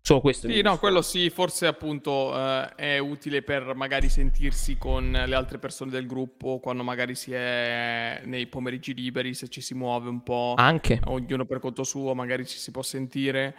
Solo 0.00 0.20
questo. 0.20 0.48
Sì, 0.48 0.62
no, 0.62 0.78
quello 0.78 1.02
sì, 1.02 1.30
forse 1.30 1.66
appunto 1.66 2.32
eh, 2.32 2.74
è 2.76 2.98
utile 2.98 3.42
per 3.42 3.74
magari 3.74 4.08
sentirsi 4.08 4.78
con 4.78 5.10
le 5.10 5.34
altre 5.34 5.58
persone 5.58 5.90
del 5.90 6.06
gruppo 6.06 6.60
quando 6.60 6.84
magari 6.84 7.16
si 7.16 7.32
è 7.32 8.20
nei 8.24 8.46
pomeriggi 8.46 8.94
liberi, 8.94 9.34
se 9.34 9.48
ci 9.48 9.60
si 9.60 9.74
muove 9.74 10.08
un 10.08 10.22
po'. 10.22 10.54
Anche. 10.56 11.00
Ognuno 11.06 11.44
per 11.44 11.58
conto 11.58 11.82
suo, 11.82 12.14
magari 12.14 12.46
ci 12.46 12.56
si 12.56 12.70
può 12.70 12.82
sentire. 12.82 13.56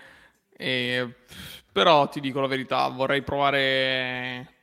E... 0.56 1.16
Però 1.70 2.08
ti 2.08 2.22
dico 2.22 2.40
la 2.40 2.48
verità, 2.48 2.88
vorrei 2.88 3.24
provare... 3.24 4.54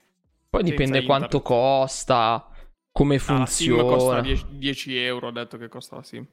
Poi 0.54 0.70
dipende 0.70 1.04
quanto 1.04 1.40
costa, 1.40 2.48
come 2.90 3.18
funziona. 3.18 3.82
Ah, 3.82 3.84
costa 3.84 4.20
10, 4.20 4.46
10 4.50 4.96
euro, 4.98 5.28
ho 5.28 5.32
detto 5.32 5.56
che 5.56 5.68
costa 5.68 5.96
la 5.96 6.02
Sim. 6.02 6.26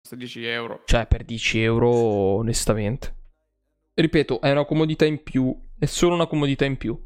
Costa 0.00 0.16
10 0.16 0.44
euro. 0.46 0.82
Cioè, 0.84 1.06
per 1.06 1.24
10 1.24 1.62
euro, 1.62 1.88
onestamente 1.88 3.18
ripeto, 4.00 4.40
è 4.40 4.50
una 4.50 4.64
comodità 4.64 5.04
in 5.04 5.22
più. 5.22 5.56
È 5.78 5.86
solo 5.86 6.14
una 6.14 6.26
comodità 6.26 6.64
in 6.64 6.76
più. 6.76 6.98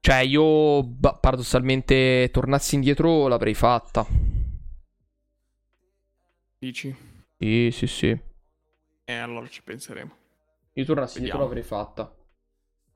Cioè, 0.00 0.18
io 0.18 0.82
bah, 0.84 1.14
paradossalmente 1.14 2.30
tornassi 2.32 2.74
indietro 2.76 3.28
l'avrei 3.28 3.54
fatta. 3.54 4.06
Dici? 6.58 6.94
Sì, 7.38 7.70
sì, 7.72 7.86
sì. 7.86 8.08
E 8.08 8.20
eh, 9.04 9.14
allora 9.14 9.48
ci 9.48 9.62
penseremo. 9.62 10.16
Io 10.72 10.84
tornassi 10.84 11.18
Vediamo. 11.20 11.42
indietro 11.42 11.62
l'avrei 11.62 11.62
fatta. 11.62 12.02
Vediamo. 12.04 12.26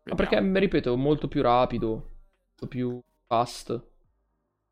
Ma 0.04 0.14
perché, 0.14 0.58
ripeto, 0.60 0.94
è 0.94 0.96
molto 0.96 1.28
più 1.28 1.42
rapido, 1.42 2.10
più 2.66 3.00
fast, 3.26 3.82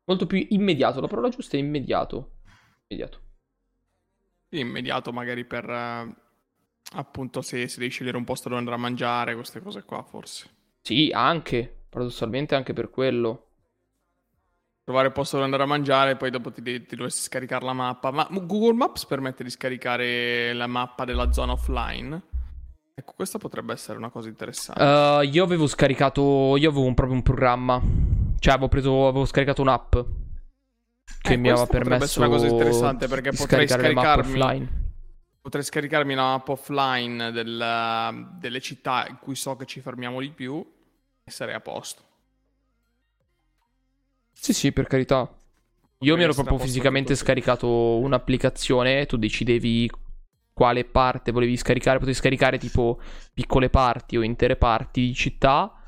molto 0.05 0.25
più 0.25 0.45
immediato. 0.49 1.01
La 1.01 1.07
parola 1.07 1.29
giusta 1.29 1.57
è 1.57 1.59
immediato. 1.59 2.39
Immediato. 2.87 3.19
Sì, 4.49 4.59
immediato 4.59 5.11
magari 5.11 5.45
per 5.45 5.69
uh 5.69 6.29
Appunto, 6.93 7.41
se, 7.41 7.67
se 7.67 7.79
devi 7.79 7.89
scegliere 7.89 8.17
un 8.17 8.25
posto 8.25 8.49
dove 8.49 8.59
andare 8.59 8.77
a 8.77 8.81
mangiare, 8.81 9.35
queste 9.35 9.61
cose 9.61 9.83
qua, 9.83 10.03
forse. 10.03 10.49
Sì, 10.81 11.09
anche. 11.13 11.83
Paradossalmente 11.89 12.55
anche 12.55 12.73
per 12.73 12.89
quello. 12.89 13.47
Trovare 14.83 15.07
il 15.07 15.13
posto 15.13 15.35
dove 15.35 15.45
andare 15.45 15.63
a 15.63 15.67
mangiare, 15.67 16.17
poi 16.17 16.31
dopo 16.31 16.51
ti, 16.51 16.61
ti 16.61 16.95
dovresti 16.95 17.21
scaricare 17.21 17.63
la 17.63 17.73
mappa. 17.73 18.11
Ma 18.11 18.27
Google 18.29 18.73
Maps 18.73 19.05
permette 19.05 19.43
di 19.43 19.49
scaricare 19.49 20.51
la 20.53 20.67
mappa 20.67 21.05
della 21.05 21.31
zona 21.31 21.53
offline. 21.53 22.21
Ecco, 23.01 23.13
questa 23.15 23.39
potrebbe 23.39 23.73
essere 23.73 23.97
una 23.97 24.09
cosa 24.09 24.29
interessante. 24.29 24.83
Uh, 24.83 25.21
io 25.23 25.43
avevo 25.43 25.65
scaricato. 25.65 26.55
Io 26.57 26.69
avevo 26.69 26.85
un, 26.85 26.93
proprio 26.93 27.15
un 27.15 27.23
programma. 27.23 27.81
Cioè, 28.37 28.53
avevo 28.53 28.69
preso. 28.69 29.07
Avevo 29.07 29.25
scaricato 29.25 29.63
un'app. 29.63 29.95
Che 31.21 31.33
eh, 31.33 31.37
mi 31.37 31.49
aveva 31.49 31.65
permesso. 31.65 31.79
Potrebbe 31.83 32.03
essere 32.03 32.25
una 32.25 32.35
cosa 32.35 32.47
interessante 32.47 33.07
perché 33.07 33.31
potrei 33.31 33.67
scaricarmi. 33.67 34.39
offline 34.39 34.79
Potrei 35.41 35.63
scaricarmi 35.63 36.13
una 36.13 36.33
mappa 36.33 36.51
offline 36.51 37.31
del, 37.31 38.35
delle 38.37 38.61
città 38.61 39.07
in 39.09 39.17
cui 39.19 39.33
so 39.33 39.55
che 39.55 39.65
ci 39.65 39.81
fermiamo 39.81 40.19
di 40.19 40.29
più 40.29 40.63
e 41.23 41.31
sarei 41.31 41.55
a 41.55 41.59
posto. 41.59 42.03
Sì, 44.31 44.53
sì, 44.53 44.71
per 44.71 44.85
carità. 44.85 45.27
Io 46.03 46.15
mi 46.15 46.21
ero 46.21 46.33
proprio 46.33 46.59
fisicamente 46.59 47.15
scaricato 47.15 47.97
un'applicazione, 47.97 49.07
tu 49.07 49.17
decidevi 49.17 49.89
quale 50.53 50.83
parte 50.85 51.31
volevi 51.31 51.57
scaricare, 51.57 51.97
potevi 51.97 52.17
scaricare 52.17 52.57
tipo 52.57 52.99
piccole 53.33 53.69
parti 53.69 54.17
o 54.17 54.21
intere 54.21 54.55
parti 54.55 55.01
di 55.07 55.13
città 55.13 55.81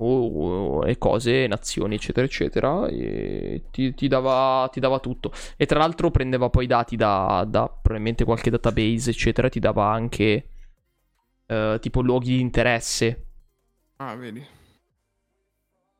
o, 0.00 0.80
o 0.80 0.96
cose, 0.98 1.46
nazioni, 1.46 1.96
eccetera, 1.96 2.26
eccetera, 2.26 2.86
e 2.88 3.64
ti, 3.70 3.94
ti, 3.94 4.08
dava, 4.08 4.68
ti, 4.72 4.80
dava, 4.80 5.00
tutto. 5.00 5.32
E 5.56 5.66
tra 5.66 5.78
l'altro 5.78 6.10
prendeva 6.10 6.50
poi 6.50 6.66
dati 6.66 6.96
da, 6.96 7.44
da 7.48 7.68
probabilmente 7.68 8.24
qualche 8.24 8.50
database, 8.50 9.10
eccetera, 9.10 9.48
ti 9.48 9.58
dava 9.58 9.90
anche 9.90 10.48
uh, 11.46 11.78
tipo 11.80 12.00
luoghi 12.00 12.34
di 12.34 12.40
interesse. 12.40 13.26
Ah, 13.96 14.14
vedi. 14.14 14.44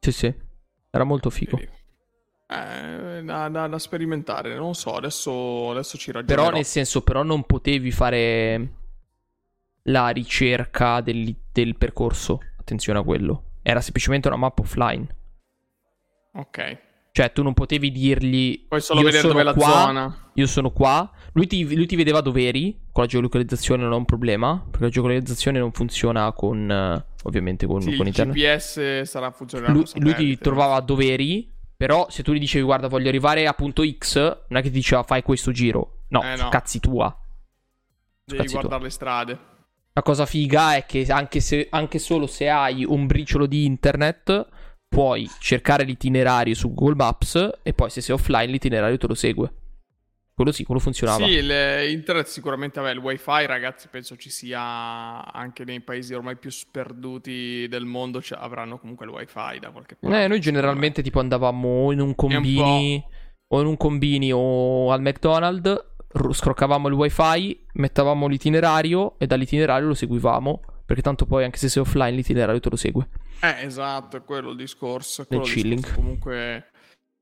Sì, 0.00 0.12
sì, 0.12 0.35
era 0.91 1.05
molto 1.05 1.31
figo. 1.31 1.57
Vedi. 1.57 1.77
Eh, 2.50 3.23
da, 3.25 3.49
da, 3.50 3.67
da, 3.67 3.78
sperimentare, 3.78 4.57
non 4.57 4.75
so, 4.75 4.95
adesso, 4.95 5.71
adesso 5.71 5.99
ci 5.99 6.12
ragionerò. 6.12 6.45
Però 6.45 6.57
nel 6.57 6.64
senso, 6.64 7.02
però 7.02 7.23
non 7.23 7.45
potevi 7.45 7.90
fare 7.90 8.73
la 9.83 10.09
ricerca 10.09 11.02
del, 11.02 11.37
del 11.52 11.76
percorso, 11.76 12.40
attenzione 12.59 12.99
a 12.99 13.02
quello. 13.02 13.43
Era 13.62 13.83
semplicemente 13.83 14.28
una 14.28 14.38
mappa 14.38 14.62
offline. 14.62 15.07
Ok. 16.33 16.87
Cioè, 17.12 17.33
tu 17.33 17.43
non 17.43 17.52
potevi 17.52 17.90
dirgli. 17.90 18.67
Puoi 18.69 18.81
solo 18.81 19.02
vedere 19.02 19.26
dove 19.26 19.40
è 19.40 19.45
la 19.45 19.52
qua, 19.52 19.69
zona. 19.69 20.31
Io 20.35 20.47
sono 20.47 20.71
qua. 20.71 21.11
Lui 21.33 21.47
ti, 21.47 21.75
lui 21.75 21.87
ti, 21.87 21.97
vedeva 21.97 22.21
dove 22.21 22.47
eri. 22.47 22.78
Con 22.93 23.02
la 23.02 23.09
geolocalizzazione 23.09 23.83
non 23.83 23.93
è 23.93 23.97
un 23.97 24.05
problema. 24.05 24.62
Perché 24.71 24.85
la 24.85 24.90
geolocalizzazione 24.90 25.59
non 25.59 25.73
funziona 25.73 26.33
con. 26.33 26.69
Uh, 26.71 27.26
ovviamente 27.26 27.67
con, 27.67 27.81
sì, 27.83 27.97
con 27.97 28.07
il 28.07 28.14
internet. 28.17 28.37
GPS 28.37 29.02
sarà 29.02 29.33
funzionando. 29.33 29.81
Lui, 29.81 30.00
lui 30.00 30.14
ti 30.14 30.38
trovava 30.38 30.78
dove 30.81 31.12
eri. 31.12 31.57
Però 31.78 32.08
se 32.11 32.25
tu 32.25 32.32
gli 32.32 32.40
dicevi, 32.40 32.64
guarda, 32.64 32.88
voglio 32.88 33.08
arrivare 33.08 33.47
a 33.47 33.52
punto 33.52 33.88
X, 33.88 34.16
non 34.16 34.58
è 34.58 34.62
che 34.62 34.68
ti 34.68 34.78
diceva 34.78 35.04
fai 35.04 35.23
questo 35.23 35.52
giro. 35.52 36.00
No, 36.08 36.25
eh 36.25 36.35
no. 36.35 36.49
cazzi 36.49 36.80
tua. 36.80 37.16
Devi 38.25 38.40
cazzi 38.40 38.54
guardare 38.54 38.76
tua. 38.78 38.85
le 38.85 38.92
strade. 38.92 39.38
La 39.92 40.02
cosa 40.02 40.26
figa 40.26 40.75
è 40.75 40.87
che 40.87 41.06
anche, 41.08 41.38
se, 41.38 41.68
anche 41.70 42.00
solo 42.00 42.26
se 42.26 42.49
hai 42.49 42.85
un 42.85 43.06
briciolo 43.06 43.47
di 43.47 43.64
internet, 43.64 44.49
puoi 44.88 45.30
cercare 45.38 45.85
l'itinerario 45.85 46.54
su 46.56 46.75
Google 46.75 46.97
Maps 46.97 47.58
e 47.62 47.73
poi 47.73 47.90
se 47.90 48.00
sei 48.00 48.16
offline 48.16 48.50
l'itinerario 48.50 48.99
te 48.99 49.06
lo 49.06 49.14
segue. 49.14 49.52
Quello 50.38 50.52
sì, 50.52 50.62
quello 50.62 50.78
funzionava. 50.78 51.26
Sì, 51.26 51.38
internet 51.38 52.26
sicuramente, 52.26 52.78
vabbè, 52.78 52.92
il 52.92 53.00
wifi 53.00 53.45
ragazzi 53.45 53.88
penso 53.88 54.14
ci 54.14 54.30
sia 54.30 55.33
anche 55.33 55.64
nei 55.64 55.80
paesi 55.80 56.14
ormai 56.14 56.37
più 56.37 56.49
sperduti 56.49 57.66
del 57.68 57.85
mondo, 57.85 58.23
cioè, 58.23 58.38
avranno 58.40 58.78
comunque 58.78 59.04
il 59.04 59.11
wifi 59.11 59.59
da 59.59 59.71
qualche 59.71 59.97
parte. 59.97 60.23
Eh, 60.23 60.28
noi 60.28 60.38
generalmente 60.38 61.02
tipo 61.02 61.18
andavamo 61.18 61.90
in 61.90 61.99
un 61.99 62.14
combini 62.14 63.04
un 63.04 63.16
o 63.49 63.61
in 63.61 63.66
un 63.66 63.76
combini 63.76 64.30
o 64.33 64.92
al 64.92 65.00
McDonald's 65.00 65.85
scroccavamo 66.30 66.87
il 66.87 66.95
wifi, 66.95 67.66
mettavamo 67.73 68.28
l'itinerario 68.28 69.18
e 69.18 69.26
dall'itinerario 69.26 69.88
lo 69.88 69.95
seguivamo. 69.95 70.61
Perché 70.87 71.02
tanto 71.02 71.26
poi, 71.26 71.42
anche 71.42 71.59
se 71.59 71.68
sei 71.68 71.83
offline, 71.83 72.12
l'itinerario 72.12 72.61
te 72.61 72.71
lo 72.71 72.76
segue. 72.76 73.09
Eh, 73.40 73.64
esatto, 73.66 74.16
è 74.16 74.23
quello 74.23 74.50
il 74.50 74.57
discorso. 74.57 75.26
Nel 75.30 75.40
chilling. 75.40 75.80
Discorso. 75.80 76.00
Comunque, 76.00 76.71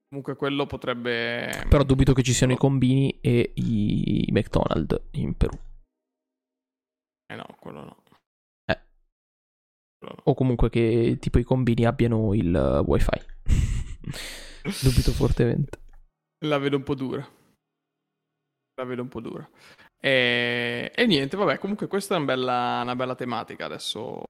comunque 0.08 0.36
quello 0.36 0.66
potrebbe... 0.66 1.64
Però 1.68 1.82
dubito 1.82 2.12
che 2.12 2.22
ci 2.22 2.32
siano 2.32 2.52
i 2.52 2.56
combini 2.56 3.18
e 3.20 3.52
i 3.54 4.28
McDonald's 4.30 5.00
in 5.12 5.36
Perù. 5.36 5.58
Eh 7.26 7.34
no, 7.34 7.46
quello 7.58 7.84
no. 7.84 7.96
Eh. 8.64 8.80
Quello 9.98 10.14
no. 10.16 10.22
O 10.24 10.34
comunque 10.34 10.70
che 10.70 11.16
tipo 11.20 11.38
i 11.38 11.44
combini 11.44 11.84
abbiano 11.84 12.34
il 12.34 12.54
uh, 12.54 12.88
wifi. 12.88 13.20
dubito 14.82 15.12
fortemente. 15.12 15.80
La 16.46 16.58
vedo 16.58 16.76
un 16.76 16.82
po' 16.82 16.94
dura 16.94 17.36
la 18.76 18.84
vedo 18.84 19.02
un 19.02 19.08
po' 19.08 19.20
dura. 19.20 19.48
E, 19.98 20.92
e 20.94 21.06
niente, 21.06 21.36
vabbè, 21.36 21.58
comunque 21.58 21.86
questa 21.86 22.14
è 22.14 22.18
una 22.18 22.26
bella, 22.26 22.80
una 22.82 22.96
bella 22.96 23.14
tematica. 23.14 23.64
Adesso, 23.64 24.22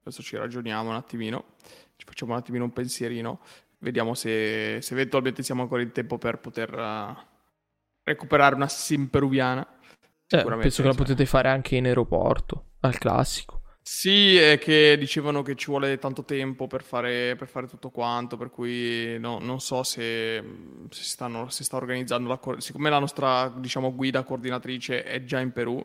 adesso, 0.00 0.22
ci 0.22 0.36
ragioniamo 0.36 0.90
un 0.90 0.96
attimino, 0.96 1.54
ci 1.96 2.04
facciamo 2.04 2.32
un 2.32 2.38
attimino 2.38 2.64
un 2.64 2.72
pensierino, 2.72 3.40
vediamo 3.80 4.14
se, 4.14 4.78
se 4.80 4.94
eventualmente 4.94 5.42
siamo 5.42 5.62
ancora 5.62 5.82
in 5.82 5.92
tempo 5.92 6.18
per 6.18 6.38
poter 6.38 6.72
uh, 6.72 7.16
recuperare 8.02 8.54
una 8.54 8.68
sim 8.68 9.08
peruviana. 9.08 9.66
Eh, 10.26 10.44
penso 10.44 10.82
che 10.82 10.88
la 10.88 10.94
potete 10.94 11.26
fare 11.26 11.48
anche 11.48 11.76
in 11.76 11.86
aeroporto, 11.86 12.74
al 12.80 12.96
classico. 12.98 13.60
Sì, 13.82 14.36
è 14.36 14.58
che 14.58 14.96
dicevano 14.98 15.42
che 15.42 15.56
ci 15.56 15.66
vuole 15.66 15.98
tanto 15.98 16.24
tempo 16.24 16.68
per 16.68 16.84
fare, 16.84 17.34
per 17.34 17.48
fare 17.48 17.66
tutto 17.66 17.90
quanto, 17.90 18.36
per 18.36 18.50
cui 18.50 19.18
no, 19.18 19.38
non 19.40 19.58
so 19.58 19.82
se, 19.82 20.40
se, 20.90 21.02
stanno, 21.02 21.48
si 21.48 21.64
sta 21.64 21.76
organizzando 21.76 22.28
la... 22.28 22.60
Siccome 22.60 22.90
la 22.90 23.00
nostra, 23.00 23.48
diciamo, 23.48 23.92
guida 23.94 24.22
coordinatrice 24.22 25.02
è 25.02 25.24
già 25.24 25.40
in 25.40 25.50
Perù, 25.50 25.84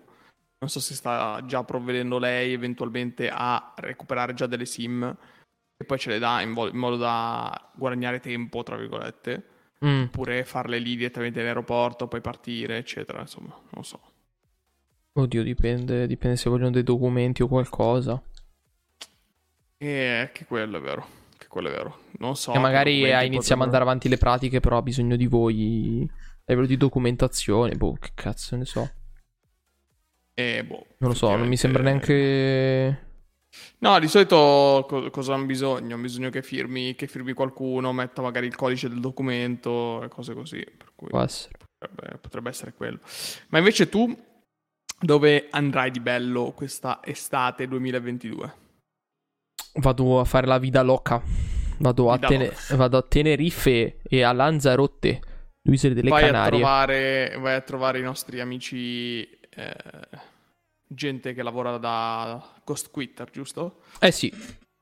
non 0.59 0.69
so 0.69 0.79
se 0.79 0.93
sta 0.93 1.41
già 1.45 1.63
provvedendo 1.63 2.19
lei 2.19 2.53
eventualmente 2.53 3.29
a 3.31 3.73
recuperare 3.77 4.33
già 4.35 4.45
delle 4.45 4.65
sim 4.65 5.17
e 5.77 5.83
poi 5.85 5.99
ce 5.99 6.09
le 6.09 6.19
dà 6.19 6.41
in, 6.41 6.53
vo- 6.53 6.69
in 6.69 6.77
modo 6.77 6.97
da 6.97 7.71
guadagnare 7.75 8.19
tempo, 8.19 8.63
tra 8.63 8.77
virgolette, 8.77 9.43
mm. 9.85 10.03
oppure 10.03 10.45
farle 10.45 10.79
lì 10.79 10.95
direttamente 10.95 11.41
in 11.41 11.47
aeroporto, 11.47 12.07
poi 12.07 12.21
partire, 12.21 12.77
eccetera, 12.77 13.21
insomma, 13.21 13.57
non 13.71 13.83
so. 13.83 13.99
Oddio, 15.13 15.43
dipende, 15.43 16.07
dipende 16.07 16.35
se 16.35 16.49
vogliono 16.49 16.71
dei 16.71 16.83
documenti 16.83 17.41
o 17.41 17.47
qualcosa. 17.47 18.21
E 19.77 20.29
che 20.33 20.45
quello 20.45 20.77
è 20.77 20.81
vero. 20.81 21.07
Che 21.37 21.47
quello 21.47 21.69
è 21.69 21.71
vero. 21.71 21.99
Non 22.19 22.35
so. 22.35 22.53
E 22.53 22.59
magari 22.59 22.99
iniziamo 22.99 23.29
potrebbero... 23.29 23.61
a 23.61 23.63
andare 23.63 23.83
avanti 23.83 24.09
le 24.09 24.17
pratiche, 24.17 24.59
però 24.59 24.77
ha 24.77 24.81
bisogno 24.81 25.15
di 25.15 25.27
voi 25.27 26.05
a 26.09 26.43
livello 26.47 26.67
di 26.67 26.77
documentazione. 26.77 27.75
Boh, 27.75 27.93
che 27.93 28.11
cazzo 28.13 28.55
ne 28.55 28.65
so. 28.65 28.91
Eh, 30.33 30.65
boh. 30.65 30.85
Non 30.97 31.11
lo 31.11 31.15
so, 31.15 31.33
non 31.35 31.47
mi 31.47 31.55
sembra 31.55 31.81
neanche. 31.81 33.03
No, 33.79 33.99
di 33.99 34.07
solito 34.07 34.85
co- 34.87 35.09
cosa 35.09 35.33
hanno 35.33 35.45
bisogno? 35.45 35.93
Hanno 35.93 36.03
bisogno 36.03 36.29
che 36.29 36.41
firmi, 36.41 36.95
che 36.95 37.07
firmi 37.07 37.33
qualcuno, 37.33 37.93
metta 37.93 38.21
magari 38.21 38.47
il 38.47 38.55
codice 38.55 38.89
del 38.89 38.99
documento 38.99 40.03
e 40.03 40.07
cose 40.07 40.33
così. 40.33 40.63
Per 40.63 40.91
cui. 40.95 41.09
Potrebbe, 41.77 42.17
potrebbe 42.19 42.49
essere 42.49 42.73
quello. 42.73 42.99
Ma 43.49 43.57
invece 43.57 43.89
tu 43.89 44.15
Dove 44.97 45.47
andrai 45.51 45.91
di 45.91 45.99
bello 45.99 46.53
questa 46.55 46.99
estate 47.03 47.67
2022? 47.67 48.53
Vado 49.73 50.19
a 50.19 50.23
fare 50.23 50.47
la 50.47 50.57
vida 50.57 50.81
loca. 50.81 51.21
Vado, 51.77 52.09
a, 52.09 52.17
Tene- 52.17 52.53
vado 52.71 52.97
a 52.97 53.01
Tenerife 53.01 53.99
e 54.01 54.21
a 54.23 54.31
Lanzarote, 54.31 55.19
isole 55.63 55.93
delle 55.93 56.09
vai, 56.09 56.23
a 56.23 56.25
Canarie. 56.27 56.59
trovare, 56.59 57.37
vai 57.39 57.55
a 57.55 57.61
trovare 57.61 57.99
i 57.99 58.01
nostri 58.01 58.39
amici, 58.39 59.21
eh, 59.29 59.75
gente 60.87 61.33
che 61.33 61.43
lavora 61.43 61.77
da 61.77 62.53
Ghost 62.63 62.91
Quitter, 62.91 63.29
giusto? 63.31 63.81
Eh 63.99 64.11
sì, 64.11 64.31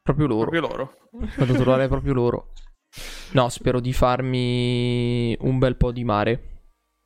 proprio 0.01 0.27
loro. 0.27 0.49
Proprio 0.49 0.61
loro. 0.61 0.97
Vado 1.37 1.53
a 1.53 1.55
trovare 1.55 1.87
proprio 1.87 2.13
loro. 2.13 2.53
No, 3.31 3.49
spero 3.49 3.79
di 3.79 3.93
farmi 3.93 5.35
un 5.39 5.57
bel 5.57 5.75
po' 5.75 5.91
di 5.91 6.03
mare. 6.03 6.49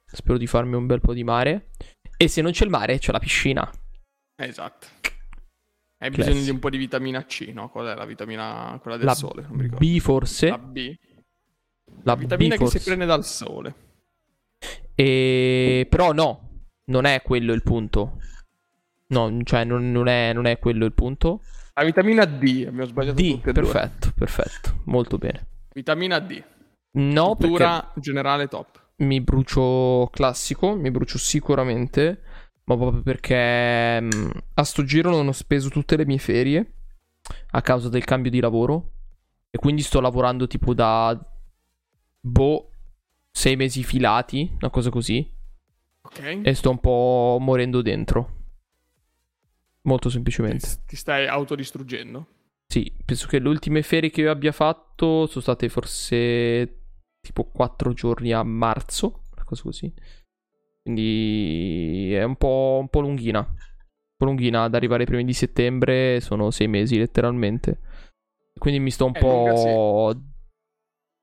Spero 0.06 0.38
di 0.38 0.48
farmi 0.48 0.76
un 0.76 0.86
bel 0.86 1.00
po' 1.02 1.14
di 1.14 1.24
mare. 1.24 1.70
E 2.18 2.28
se 2.28 2.42
non 2.42 2.52
c'è 2.52 2.64
il 2.64 2.70
mare, 2.70 2.98
c'è 2.98 3.12
la 3.12 3.20
piscina. 3.20 3.70
Esatto. 4.36 4.88
Hai 6.00 6.12
Classico. 6.12 6.28
bisogno 6.28 6.44
di 6.44 6.50
un 6.52 6.60
po' 6.60 6.70
di 6.70 6.78
vitamina 6.78 7.26
C, 7.26 7.52
no? 7.54 7.70
Qual 7.70 7.88
è 7.88 7.96
la 7.96 8.06
vitamina, 8.06 8.78
quella 8.82 8.98
del 8.98 9.06
La 9.06 9.16
sole? 9.16 9.42
Non 9.44 9.56
mi 9.56 9.64
ricordo. 9.64 9.86
B 9.86 10.00
forse. 10.00 10.50
La 10.50 10.58
B. 10.58 10.96
La 12.04 12.16
vitamina 12.16 12.56
B 12.56 12.58
che 12.58 12.64
forse. 12.64 12.80
si 12.80 12.86
prende 12.86 13.06
dal 13.06 13.26
sole. 13.26 13.76
E... 14.94 15.88
Però 15.90 16.12
no, 16.12 16.66
non 16.86 17.06
è 17.06 17.22
quello 17.22 17.54
il 17.54 17.64
punto. 17.64 18.20
No, 19.10 19.32
cioè 19.44 19.64
non, 19.64 19.92
non 19.92 20.08
è, 20.08 20.34
non 20.34 20.46
è 20.46 20.60
quello 20.60 20.86
il 20.86 20.94
punto. 20.94 21.42
La 21.76 21.84
vitamina 21.84 22.26
D, 22.26 22.66
abbiamo 22.68 22.86
sbagliato 22.86 23.22
D, 23.22 23.26
e 23.26 23.40
due. 23.42 23.54
perfetto, 23.54 24.12
perfetto. 24.16 24.82
Molto 24.86 25.18
bene. 25.18 25.46
Vitamina 25.74 26.20
D. 26.20 26.44
No, 26.98 27.36
Cultura 27.36 27.92
generale 27.96 28.48
top. 28.48 28.86
mi 28.98 29.22
brucio 29.22 30.10
classico, 30.12 30.76
mi 30.76 30.90
brucio 30.90 31.18
sicuramente, 31.20 32.22
ma 32.64 32.76
proprio 32.76 33.02
perché 33.04 34.02
mh, 34.02 34.30
a 34.56 34.64
sto 34.64 34.84
giro 34.84 35.12
non 35.12 35.28
ho 35.28 35.32
speso 35.32 35.70
tutte 35.70 35.96
le 35.96 36.06
mie 36.06 36.18
ferie 36.18 36.74
a 37.52 37.62
causa 37.62 37.90
del 37.90 38.04
cambio 38.06 38.32
di 38.32 38.40
lavoro 38.40 38.92
e 39.52 39.60
quindi 39.60 39.84
sto 39.84 40.00
lavorando 40.02 40.48
tipo 40.48 40.74
da 40.74 41.16
boh 42.20 42.72
sei 43.32 43.56
mesi 43.56 43.84
filati, 43.84 44.52
una 44.60 44.72
cosa 44.72 44.90
così, 44.90 45.30
Ok? 46.02 46.40
e 46.44 46.54
sto 46.56 46.72
un 46.72 46.80
po' 46.80 47.38
morendo 47.40 47.82
dentro. 47.84 48.37
Molto 49.88 50.10
semplicemente. 50.10 50.82
ti 50.86 50.96
stai 50.98 51.28
autodistruggendo. 51.28 52.28
Sì, 52.68 52.94
penso 53.06 53.28
che 53.28 53.40
le 53.40 53.48
ultime 53.48 53.82
ferie 53.82 54.10
che 54.10 54.22
io 54.22 54.32
abbia 54.32 54.52
fatto 54.52 55.26
sono 55.26 55.42
state 55.42 55.70
forse 55.70 56.82
tipo 57.22 57.46
4 57.46 57.94
giorni 57.94 58.34
a 58.34 58.44
marzo, 58.44 59.24
una 59.34 59.46
cosa 59.46 59.64
così. 59.64 59.94
Quindi 60.84 62.14
è 62.14 62.24
un 62.24 62.36
po', 62.36 62.78
un 62.82 62.90
po' 62.90 63.00
lunghina. 63.00 63.40
Un 63.40 64.18
po' 64.18 64.26
lunghina 64.26 64.64
ad 64.64 64.76
arrivare 64.76 65.04
ai 65.04 65.08
primi 65.08 65.24
di 65.24 65.34
settembre, 65.34 66.20
sono 66.20 66.52
6 66.52 66.68
mesi 66.68 66.98
letteralmente. 66.98 67.80
Quindi 68.60 68.80
mi 68.80 68.92
sto 68.92 69.06
un 69.06 69.14
È 69.14 69.22
lunga, 69.22 69.54
po' 69.54 70.16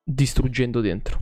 distruggendo 0.03 0.81
dentro. 0.81 1.21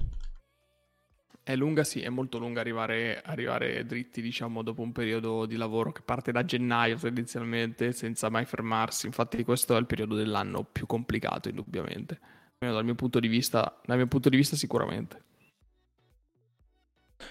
È 1.44 1.56
lunga, 1.56 1.82
sì, 1.82 2.00
è 2.00 2.08
molto 2.08 2.38
lunga 2.38 2.60
arrivare, 2.60 3.20
arrivare 3.20 3.84
dritti, 3.84 4.22
diciamo, 4.22 4.62
dopo 4.62 4.80
un 4.82 4.92
periodo 4.92 5.44
di 5.44 5.56
lavoro 5.56 5.90
che 5.90 6.02
parte 6.04 6.30
da 6.30 6.44
gennaio 6.44 6.96
tendenzialmente, 6.96 7.90
senza 7.92 8.28
mai 8.28 8.44
fermarsi. 8.44 9.06
Infatti 9.06 9.42
questo 9.42 9.74
è 9.74 9.78
il 9.80 9.86
periodo 9.86 10.14
dell'anno 10.14 10.62
più 10.62 10.86
complicato, 10.86 11.48
indubbiamente. 11.48 12.20
Almeno 12.58 12.76
dal 12.78 12.84
mio 12.84 12.94
punto 12.94 13.18
di 13.18 13.26
vista, 13.26 13.80
dal 13.84 13.96
mio 13.96 14.06
punto 14.06 14.28
di 14.28 14.36
vista 14.36 14.54
sicuramente. 14.54 15.22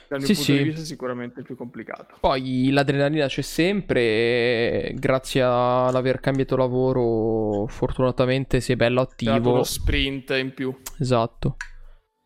Dal 0.10 0.20
mio 0.20 0.28
Sì, 0.28 0.34
punto 0.34 0.52
sì. 0.52 0.58
di 0.58 0.64
vista 0.64 0.84
sicuramente 0.84 1.40
il 1.40 1.46
più 1.46 1.56
complicato. 1.56 2.18
Poi 2.20 2.70
l'adrenalina 2.70 3.28
c'è 3.28 3.42
sempre. 3.42 4.94
grazie 4.96 5.42
all'aver 5.42 6.20
cambiato 6.20 6.58
lavoro, 6.58 7.66
fortunatamente 7.68 8.60
si 8.60 8.74
è 8.74 8.76
bello 8.76 9.00
attivo. 9.00 9.54
uno 9.54 9.64
sprint 9.64 10.32
in 10.32 10.54
più. 10.54 10.76
Esatto. 11.00 11.56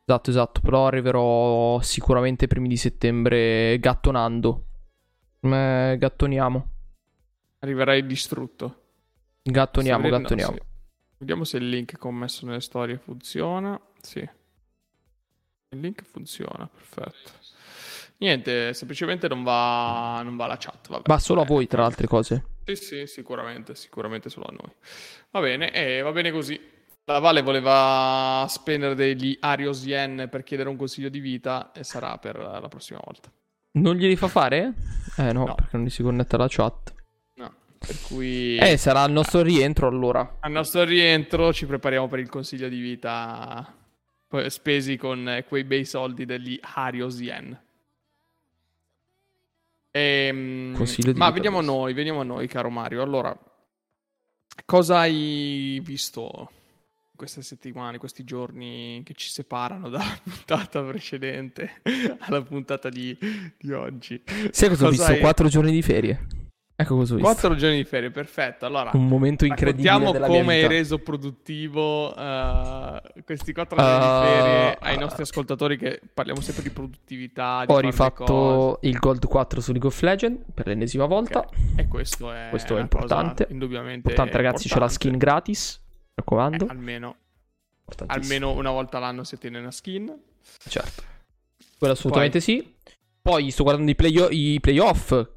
Esatto, 0.07 0.29
esatto. 0.29 0.61
Però 0.61 0.85
arriverò 0.87 1.81
sicuramente 1.81 2.45
primi 2.47 2.67
di 2.67 2.77
settembre 2.77 3.77
gattonando. 3.79 4.65
Eh, 5.41 5.95
gattoniamo. 5.97 6.69
Arriverai 7.59 8.05
distrutto. 8.05 8.83
Gattoniamo, 9.41 10.03
vedendo- 10.03 10.21
gattoniamo. 10.27 10.53
sì. 10.53 10.59
Vediamo 11.17 11.43
se 11.43 11.57
il 11.57 11.69
link 11.69 11.97
che 11.97 12.07
ho 12.07 12.11
messo 12.11 12.45
nelle 12.45 12.61
storie 12.61 12.97
funziona. 12.97 13.79
Sì. 14.01 14.19
Il 15.69 15.79
link 15.79 16.03
funziona, 16.03 16.67
perfetto. 16.71 17.31
Niente, 18.17 18.73
semplicemente 18.73 19.27
non 19.27 19.43
va, 19.43 20.21
non 20.23 20.35
va 20.35 20.45
la 20.45 20.57
chat. 20.57 20.87
Vabbè. 20.87 21.03
Va 21.05 21.17
solo 21.19 21.41
a 21.41 21.43
Eh, 21.43 21.47
voi, 21.47 21.67
tra 21.67 21.81
le 21.81 21.87
altre 21.87 22.07
cose. 22.07 22.45
Sì, 22.65 22.75
sì, 22.75 23.07
sicuramente, 23.07 23.75
sicuramente 23.75 24.29
solo 24.29 24.45
a 24.47 24.51
noi. 24.51 24.71
Va 25.31 25.39
bene, 25.41 25.71
e 25.73 26.01
va 26.01 26.11
bene 26.11 26.31
così. 26.31 26.59
La 27.07 27.19
Vale 27.19 27.43
voleva 27.43 28.45
spendere 28.49 28.95
degli 28.95 29.37
Arios 29.39 29.85
Yen 29.85 30.27
per 30.29 30.41
chiedere 30.43 30.69
un 30.69 30.75
consiglio 30.75 31.09
di 31.09 31.19
vita 31.19 31.71
e 31.71 31.83
sarà 31.83 32.17
per 32.17 32.35
la 32.37 32.67
prossima 32.67 32.99
volta. 33.03 33.31
Non 33.73 33.95
glieli 33.95 34.15
fa 34.15 34.27
fare? 34.27 34.73
Eh 35.17 35.31
no, 35.31 35.45
No. 35.45 35.53
perché 35.55 35.77
non 35.77 35.85
gli 35.85 35.89
si 35.91 36.01
connette 36.01 36.35
alla 36.35 36.47
chat. 36.49 36.93
No, 37.35 37.53
per 37.77 37.95
cui 38.07 38.57
Eh, 38.57 38.77
sarà 38.77 39.03
il 39.03 39.11
nostro 39.11 39.43
rientro 39.43 39.87
allora. 39.87 40.37
al 40.39 40.51
nostro 40.51 40.83
rientro 40.83 41.53
ci 41.53 41.67
prepariamo 41.67 42.07
per 42.07 42.19
il 42.19 42.29
consiglio 42.29 42.67
di 42.69 42.79
vita 42.79 43.71
spesi 44.47 44.97
con 44.97 45.29
eh, 45.29 45.45
quei 45.45 45.63
bei 45.63 45.85
soldi 45.85 46.25
degli 46.25 46.59
Arios 46.73 47.19
Yen. 47.19 47.57
Ehm, 49.91 50.75
Consiglio 50.75 51.11
di 51.11 51.19
ma 51.19 51.25
vita, 51.27 51.35
vediamo 51.35 51.59
adesso. 51.59 51.71
noi, 51.71 51.93
vediamo 51.93 52.23
noi, 52.23 52.47
caro 52.47 52.69
Mario. 52.71 53.01
Allora, 53.03 53.37
cosa 54.65 54.97
hai 54.99 55.79
visto 55.83 56.49
queste 57.15 57.41
settimane, 57.41 57.97
questi 57.97 58.23
giorni 58.23 59.01
che 59.03 59.13
ci 59.13 59.29
separano 59.29 59.89
dalla 59.89 60.17
puntata 60.23 60.81
precedente 60.83 61.81
alla 62.19 62.41
puntata 62.41 62.89
di, 62.89 63.17
di 63.57 63.71
oggi? 63.71 64.21
Sai 64.51 64.69
cosa 64.69 64.87
ho 64.87 64.89
visto? 64.89 65.05
hai- 65.05 65.19
Quattro 65.19 65.47
giorni 65.47 65.71
di 65.71 65.81
ferie. 65.81 66.27
Ecco 66.77 66.97
cosa 66.97 67.13
ho 67.13 67.15
visto. 67.15 67.31
Quattro 67.31 67.55
giorni 67.55 67.77
di 67.77 67.85
ferie, 67.85 68.11
perfetto. 68.11 68.65
Allora, 68.65 68.91
Un 68.95 69.07
momento 69.07 69.45
incredibile 69.45 69.97
mia 69.97 70.19
come 70.27 70.55
hai 70.55 70.67
reso 70.67 70.97
produttivo 70.97 72.13
eh, 72.13 73.01
questi 73.23 73.53
quattro 73.53 73.77
giorni 73.77 73.93
Uh, 73.95 73.99
di 73.99 74.25
ferie 74.27 74.77
ai 74.81 74.97
nostri 74.97 75.21
ascoltatori 75.21 75.77
che 75.77 76.01
parliamo 76.13 76.41
sempre 76.41 76.63
di 76.63 76.71
produttività, 76.71 77.63
di 77.65 77.71
Ho 77.71 77.79
rifatto 77.79 78.23
cose. 78.25 78.87
il 78.89 78.99
Gold 78.99 79.25
4 79.25 79.61
su 79.61 79.71
League 79.71 79.87
of 79.87 80.01
Legends 80.01 80.41
per 80.53 80.67
l'ennesima 80.67 81.05
volta. 81.05 81.47
E 81.77 81.87
questo 81.87 82.29
è, 82.33 82.47
Questo 82.49 82.75
è 82.75 82.81
importante. 82.81 83.47
indubbiamente 83.51 84.09
Importante, 84.09 84.35
ragazzi, 84.35 84.67
c'è 84.67 84.77
la 84.77 84.89
skin 84.89 85.13
importante. 85.13 85.51
gratis. 85.51 85.83
Mi 86.15 86.23
raccomando. 86.23 86.65
Eh, 86.65 86.69
almeno, 86.69 87.15
almeno 88.07 88.51
una 88.51 88.71
volta 88.71 88.99
l'anno 88.99 89.23
si 89.25 89.35
ottiene 89.35 89.59
una 89.59 89.71
skin. 89.71 90.17
Certo. 90.67 91.03
Quello 91.77 91.93
assolutamente 91.93 92.39
sì. 92.39 92.73
Poi 93.21 93.51
sto 93.51 93.63
guardando 93.63 93.91
i, 93.91 93.95
play- 93.95 94.27
i 94.31 94.59
playoff. 94.61 95.27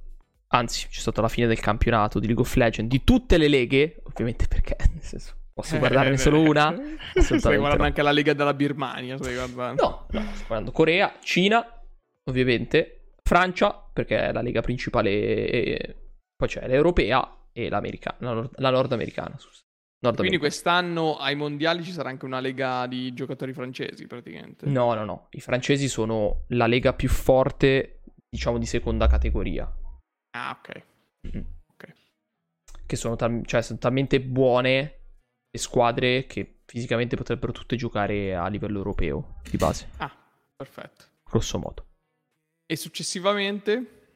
Anzi, 0.51 0.87
c'è 0.89 1.01
stata 1.01 1.21
la 1.21 1.29
fine 1.29 1.47
del 1.49 1.59
campionato 1.61 2.19
di 2.21 2.27
League 2.27 2.43
of 2.45 2.55
Legends. 2.55 2.91
Di 2.91 3.03
tutte 3.03 3.39
le 3.39 3.49
leghe. 3.49 4.01
Ovviamente 4.05 4.47
perché, 4.47 4.77
nel 4.93 5.03
senso, 5.03 5.35
posso 5.53 5.79
guardarne 5.79 6.13
Eh, 6.15 6.19
solo 6.19 6.41
una. 6.43 6.71
Stai 6.73 6.99
Assolutamente 7.17 7.57
guardando 7.59 7.77
no. 7.83 7.89
anche 7.89 8.03
la 8.03 8.13
Lega 8.13 8.33
della 8.35 8.55
Birmania. 8.55 9.17
Stai 9.17 9.35
guardando. 9.35 9.83
No, 9.83 10.07
no, 10.21 10.31
sto 10.35 10.45
guardando 10.47 10.71
Corea, 10.73 11.17
Cina, 11.21 11.67
ovviamente. 12.31 12.93
Francia, 13.23 13.73
perché 13.93 14.17
è 14.29 14.33
la 14.33 14.41
lega 14.43 14.61
principale. 14.63 15.11
e- 15.11 15.97
Poi 16.37 16.49
c'è 16.49 16.67
l'europea 16.69 17.49
e 17.53 17.69
l'americana. 17.69 18.17
La, 18.21 18.33
nord- 18.33 18.59
la 18.59 18.71
nordamericana. 18.71 19.35
scusa. 19.39 19.63
Nord 20.01 20.19
Quindi 20.19 20.39
quest'anno 20.39 21.17
ai 21.17 21.35
mondiali 21.35 21.83
ci 21.83 21.91
sarà 21.91 22.09
anche 22.09 22.25
una 22.25 22.39
lega 22.39 22.87
di 22.87 23.13
giocatori 23.15 23.53
francesi, 23.53 24.07
praticamente. 24.07 24.67
No, 24.67 24.95
no, 24.95 25.05
no. 25.05 25.27
I 25.31 25.41
francesi 25.41 25.89
sono 25.89 26.45
la 26.49 26.67
lega 26.69 26.93
più 26.95 27.09
forte, 27.09 28.03
diciamo, 28.29 28.59
di 28.59 28.67
seconda 28.67 29.09
categoria. 29.09 29.69
Ah, 30.37 30.57
ok. 30.57 30.83
Mm. 31.37 31.41
Ok. 31.73 31.93
Che 32.87 32.97
sono, 32.97 33.17
tal- 33.17 33.43
cioè, 33.45 33.61
sono 33.63 33.79
talmente 33.81 34.21
buone 34.21 34.79
le 35.51 35.59
squadre 35.59 36.27
che 36.27 36.61
fisicamente 36.67 37.17
potrebbero 37.17 37.51
tutte 37.51 37.75
giocare 37.75 38.37
a 38.37 38.47
livello 38.49 38.79
europeo 38.79 39.41
di 39.51 39.57
base, 39.57 39.89
Ah, 39.97 40.15
perfetto. 40.55 41.05
grosso 41.25 41.59
modo. 41.59 41.87
E 42.71 42.77
successivamente? 42.77 44.13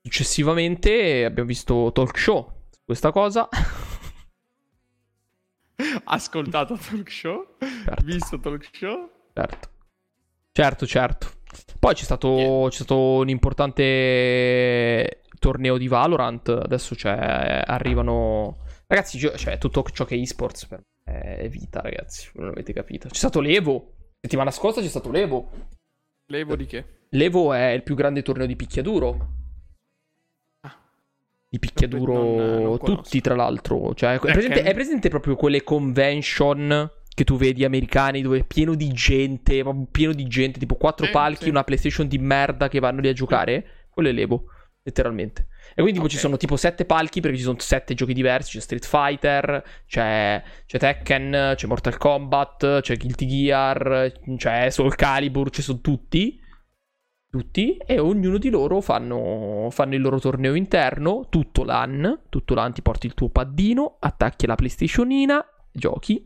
Successivamente 0.00 1.24
abbiamo 1.24 1.48
visto 1.48 1.90
talk 1.92 2.16
show 2.16 2.68
su 2.70 2.80
questa 2.84 3.10
cosa. 3.10 3.48
Ascoltato 6.08 6.76
talk 6.76 7.10
show? 7.10 7.56
Certo. 7.58 8.04
Visto 8.04 8.38
talk 8.38 8.68
show? 8.72 9.10
Certo. 9.32 9.68
Certo, 10.52 10.86
certo. 10.86 11.28
Poi 11.78 11.94
c'è 11.94 12.04
stato, 12.04 12.66
c'è 12.68 12.74
stato 12.74 12.96
un 12.96 13.28
importante 13.28 15.22
torneo 15.38 15.76
di 15.76 15.88
Valorant. 15.88 16.48
Adesso 16.48 16.94
c'è, 16.94 17.62
arrivano. 17.66 18.58
Ragazzi, 18.86 19.18
cioè, 19.18 19.58
tutto 19.58 19.82
ciò 19.92 20.04
che 20.04 20.14
è 20.14 20.18
esports 20.18 20.66
per 20.66 20.78
me 20.78 20.84
è 21.36 21.48
vita, 21.48 21.80
ragazzi. 21.80 22.30
Non 22.34 22.48
avete 22.48 22.72
capito. 22.72 23.08
C'è 23.08 23.16
stato 23.16 23.40
l'Evo. 23.40 23.94
Settimana 24.20 24.50
scorsa 24.50 24.80
c'è 24.80 24.88
stato 24.88 25.10
l'Evo. 25.10 25.50
Levo 26.28 26.56
di 26.56 26.66
che? 26.66 26.84
L'Evo 27.10 27.52
è 27.52 27.70
il 27.70 27.82
più 27.82 27.94
grande 27.94 28.22
torneo 28.22 28.46
di 28.46 28.56
picchiaduro. 28.56 29.34
Di 31.58 31.58
picchiaduro, 31.58 32.12
Non- 32.12 32.62
non 32.62 32.78
tutti 32.78 33.20
tra 33.20 33.34
l'altro. 33.34 33.94
Cioè, 33.94 34.14
è, 34.18 34.18
presente, 34.18 34.62
è 34.62 34.74
presente 34.74 35.08
proprio 35.08 35.36
quelle 35.36 35.62
convention 35.62 36.90
che 37.14 37.24
tu 37.24 37.36
vedi 37.36 37.64
americani 37.64 38.20
dove 38.20 38.40
è 38.40 38.44
pieno 38.44 38.74
di 38.74 38.88
gente, 38.92 39.64
pieno 39.90 40.12
di 40.12 40.26
gente, 40.26 40.58
tipo 40.58 40.74
quattro 40.74 41.06
Sì, 41.06 41.12
palchi, 41.12 41.44
sì. 41.44 41.48
una 41.48 41.64
PlayStation 41.64 42.06
di 42.06 42.18
merda 42.18 42.68
che 42.68 42.78
vanno 42.78 43.00
lì 43.00 43.08
a 43.08 43.14
giocare? 43.14 43.86
Quello 43.88 44.10
è 44.10 44.12
l'Evo, 44.12 44.44
letteralmente. 44.82 45.46
E 45.70 45.80
quindi 45.80 45.94
tipo, 45.94 46.08
ci 46.08 46.18
sono 46.18 46.36
tipo 46.36 46.56
sette 46.56 46.84
palchi 46.84 47.20
perché 47.20 47.38
ci 47.38 47.42
sono 47.42 47.56
sette 47.58 47.94
giochi 47.94 48.12
diversi, 48.12 48.52
c'è 48.52 48.60
Street 48.60 48.86
Fighter, 48.86 49.64
c'è, 49.86 50.42
c'è 50.66 50.78
Tekken, 50.78 51.54
c'è 51.56 51.66
Mortal 51.66 51.96
Kombat, 51.96 52.80
c'è 52.82 52.96
Guilty 52.98 53.26
Gear, 53.26 54.12
c'è 54.36 54.68
Soul 54.68 54.94
Calibur, 54.94 55.48
ci 55.50 55.62
sono 55.62 55.80
tutti 55.80 56.38
tutti 57.28 57.76
e 57.76 57.98
ognuno 57.98 58.38
di 58.38 58.50
loro 58.50 58.80
fanno, 58.80 59.68
fanno 59.70 59.94
il 59.94 60.00
loro 60.00 60.18
torneo 60.18 60.54
interno 60.54 61.26
tutto 61.28 61.64
l'anno, 61.64 62.22
tutto 62.28 62.54
l'anno 62.54 62.72
ti 62.72 62.82
porti 62.82 63.06
il 63.06 63.14
tuo 63.14 63.28
paddino, 63.28 63.96
attacchi 63.98 64.46
la 64.46 64.54
PlayStationina, 64.54 65.44
giochi 65.72 66.24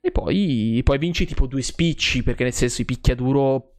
e 0.00 0.10
poi, 0.10 0.80
poi 0.84 0.98
vinci 0.98 1.24
tipo 1.24 1.46
due 1.46 1.62
spicci 1.62 2.22
perché 2.22 2.42
nel 2.42 2.52
senso 2.52 2.82
i 2.82 2.84
picchiaduro 2.84 3.76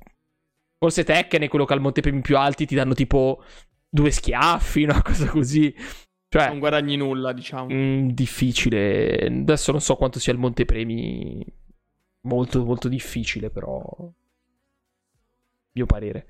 forse 0.80 1.04
Tekken 1.04 1.44
è 1.44 1.48
quello 1.48 1.66
che 1.66 1.74
ha 1.74 1.76
il 1.76 1.82
montepremi 1.84 2.22
più 2.22 2.38
alti 2.38 2.66
ti 2.66 2.76
danno 2.76 2.94
tipo 2.94 3.44
due 3.96 4.12
schiaffi, 4.12 4.84
una 4.84 5.02
cosa 5.02 5.28
così. 5.28 5.74
Cioè, 6.28 6.50
Non 6.50 6.60
guadagni 6.60 6.98
nulla, 6.98 7.32
diciamo. 7.32 7.68
Mm, 7.72 8.10
difficile. 8.10 9.28
Adesso 9.28 9.72
non 9.72 9.80
so 9.80 9.96
quanto 9.96 10.20
sia 10.20 10.34
il 10.34 10.40
montepremi. 10.40 11.46
Molto, 12.22 12.66
molto 12.66 12.90
difficile, 12.90 13.50
però. 13.50 13.82
Mio 15.76 15.86
parere. 15.86 16.26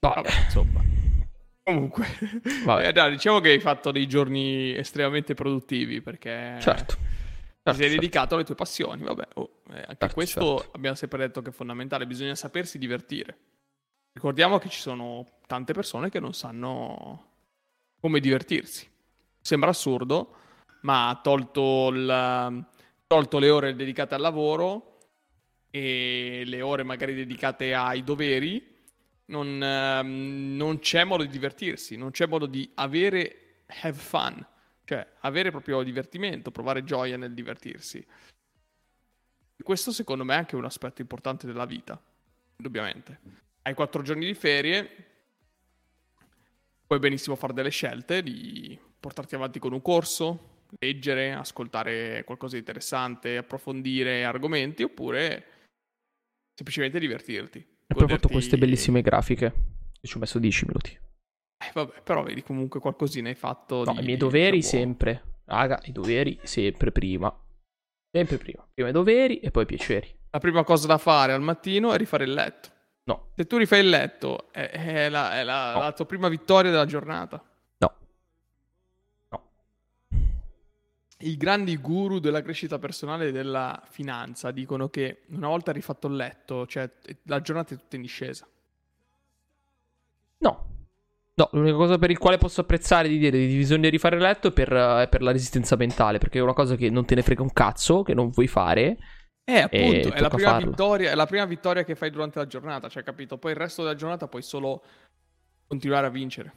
Vabbè. 0.00 0.28
Insomma. 0.44 0.82
Comunque, 1.62 2.06
Vabbè. 2.64 2.88
Eh, 2.88 2.92
dai, 2.92 3.10
diciamo 3.10 3.40
che 3.40 3.50
hai 3.50 3.60
fatto 3.60 3.90
dei 3.90 4.06
giorni 4.06 4.76
estremamente 4.76 5.34
produttivi 5.34 6.00
perché 6.00 6.58
Certo. 6.60 6.94
ti 6.94 7.02
Certo, 7.02 7.72
sei 7.72 7.74
certo. 7.88 7.94
dedicato 7.94 8.34
alle 8.34 8.44
tue 8.44 8.54
passioni. 8.54 9.02
Vabbè, 9.02 9.28
oh, 9.34 9.62
eh, 9.70 9.78
anche 9.78 9.96
Certo, 9.98 10.14
questo 10.14 10.58
certo. 10.58 10.76
abbiamo 10.76 10.94
sempre 10.94 11.18
detto 11.18 11.42
che 11.42 11.50
è 11.50 11.52
fondamentale, 11.52 12.06
bisogna 12.06 12.34
sapersi 12.34 12.78
divertire. 12.78 13.38
Ricordiamo 14.12 14.58
che 14.58 14.68
ci 14.68 14.78
sono 14.80 15.26
tante 15.46 15.72
persone 15.72 16.08
che 16.10 16.20
non 16.20 16.34
sanno 16.34 17.24
come 17.98 18.20
divertirsi. 18.20 18.88
Sembra 19.40 19.70
assurdo, 19.70 20.34
ma 20.82 21.18
tolto, 21.22 21.88
il- 21.88 22.66
tolto 23.06 23.38
le 23.38 23.50
ore 23.50 23.74
dedicate 23.74 24.14
al 24.14 24.20
lavoro 24.20 24.95
e 25.76 26.44
le 26.46 26.62
ore 26.62 26.84
magari 26.84 27.14
dedicate 27.14 27.74
ai 27.74 28.02
doveri, 28.02 28.74
non, 29.26 29.62
ehm, 29.62 30.56
non 30.56 30.78
c'è 30.78 31.04
modo 31.04 31.22
di 31.22 31.28
divertirsi, 31.28 31.96
non 31.96 32.12
c'è 32.12 32.26
modo 32.26 32.46
di 32.46 32.70
avere 32.76 33.64
have 33.82 33.92
fun, 33.92 34.46
cioè 34.84 35.06
avere 35.20 35.50
proprio 35.50 35.82
divertimento, 35.82 36.50
provare 36.50 36.82
gioia 36.82 37.18
nel 37.18 37.34
divertirsi. 37.34 38.04
Questo 39.62 39.92
secondo 39.92 40.24
me 40.24 40.34
è 40.34 40.38
anche 40.38 40.56
un 40.56 40.64
aspetto 40.64 41.02
importante 41.02 41.46
della 41.46 41.66
vita, 41.66 42.00
indubbiamente. 42.56 43.20
Hai 43.60 43.74
quattro 43.74 44.00
giorni 44.00 44.24
di 44.24 44.34
ferie, 44.34 44.90
puoi 46.86 46.98
benissimo 46.98 47.36
fare 47.36 47.52
delle 47.52 47.70
scelte 47.70 48.22
di 48.22 48.78
portarti 48.98 49.34
avanti 49.34 49.58
con 49.58 49.74
un 49.74 49.82
corso, 49.82 50.62
leggere, 50.78 51.32
ascoltare 51.32 52.24
qualcosa 52.24 52.54
di 52.54 52.60
interessante, 52.60 53.36
approfondire 53.36 54.24
argomenti, 54.24 54.82
oppure 54.82 55.55
semplicemente 56.56 56.98
divertirti. 56.98 57.58
E 57.58 57.94
poi 57.94 58.04
ho 58.04 58.08
fatto 58.08 58.28
queste 58.28 58.56
bellissime 58.56 59.02
grafiche. 59.02 59.52
Che 60.00 60.06
ci 60.08 60.16
ho 60.16 60.20
messo 60.20 60.38
10 60.38 60.64
minuti. 60.66 60.90
Eh, 61.58 61.70
vabbè, 61.72 62.02
però 62.02 62.22
vedi 62.22 62.42
comunque 62.42 62.80
qualcosina 62.80 63.28
hai 63.28 63.34
fatto. 63.34 63.84
No, 63.84 63.92
di- 63.92 64.00
i 64.00 64.04
miei 64.04 64.16
doveri 64.16 64.58
di 64.58 64.62
buono. 64.62 64.78
sempre. 64.84 65.22
Raga, 65.44 65.80
i 65.84 65.92
doveri 65.92 66.38
sempre 66.42 66.90
prima. 66.90 67.32
Sempre 68.10 68.38
prima. 68.38 68.66
Prima 68.74 68.88
i 68.88 68.92
doveri 68.92 69.38
e 69.40 69.50
poi 69.50 69.62
i 69.62 69.66
piaceri. 69.66 70.12
La 70.30 70.38
prima 70.38 70.64
cosa 70.64 70.86
da 70.86 70.98
fare 70.98 71.32
al 71.32 71.42
mattino 71.42 71.92
è 71.92 71.96
rifare 71.96 72.24
il 72.24 72.32
letto. 72.32 72.70
No, 73.04 73.30
Se 73.36 73.46
tu 73.46 73.56
rifai 73.56 73.80
il 73.80 73.88
letto, 73.88 74.50
è, 74.52 74.68
è 74.68 75.08
la, 75.08 75.38
è 75.38 75.44
la- 75.44 75.72
No. 75.74 75.78
la 75.80 75.92
tua 75.92 76.06
prima 76.06 76.28
vittoria 76.28 76.70
della 76.72 76.86
giornata. 76.86 77.42
I 81.26 81.36
grandi 81.36 81.76
guru 81.76 82.20
della 82.20 82.40
crescita 82.40 82.78
personale 82.78 83.28
e 83.28 83.32
della 83.32 83.82
finanza 83.88 84.52
dicono 84.52 84.88
che 84.88 85.22
una 85.30 85.48
volta 85.48 85.72
rifatto 85.72 86.06
il 86.06 86.14
letto, 86.14 86.66
cioè 86.66 86.88
la 87.24 87.40
giornata 87.40 87.74
è 87.74 87.78
tutta 87.78 87.96
in 87.96 88.02
discesa. 88.02 88.46
No. 90.38 90.74
No, 91.34 91.48
l'unica 91.52 91.76
cosa 91.76 91.98
per 91.98 92.10
il 92.10 92.18
quale 92.18 92.38
posso 92.38 92.60
apprezzare 92.62 93.08
di 93.08 93.18
dire 93.18 93.36
di 93.36 93.56
bisogna 93.56 93.90
rifare 93.90 94.16
il 94.16 94.22
letto 94.22 94.48
è 94.48 94.52
per, 94.52 94.72
è 94.72 95.08
per 95.08 95.20
la 95.20 95.32
resistenza 95.32 95.76
mentale, 95.76 96.18
perché 96.18 96.38
è 96.38 96.42
una 96.42 96.54
cosa 96.54 96.76
che 96.76 96.88
non 96.88 97.04
te 97.04 97.14
ne 97.16 97.22
frega 97.22 97.42
un 97.42 97.52
cazzo, 97.52 98.02
che 98.02 98.14
non 98.14 98.30
vuoi 98.30 98.46
fare. 98.46 98.96
Eh, 99.44 99.60
appunto, 99.60 100.12
è 100.12 100.20
la, 100.20 100.58
vittoria, 100.58 101.10
è 101.10 101.14
la 101.14 101.26
prima 101.26 101.44
vittoria 101.44 101.84
che 101.84 101.94
fai 101.94 102.10
durante 102.10 102.38
la 102.38 102.46
giornata, 102.46 102.88
cioè, 102.88 103.02
capito? 103.02 103.36
Poi 103.36 103.50
il 103.50 103.58
resto 103.58 103.82
della 103.82 103.94
giornata 103.94 104.28
puoi 104.28 104.42
solo 104.42 104.82
continuare 105.66 106.06
a 106.06 106.10
vincere. 106.10 106.52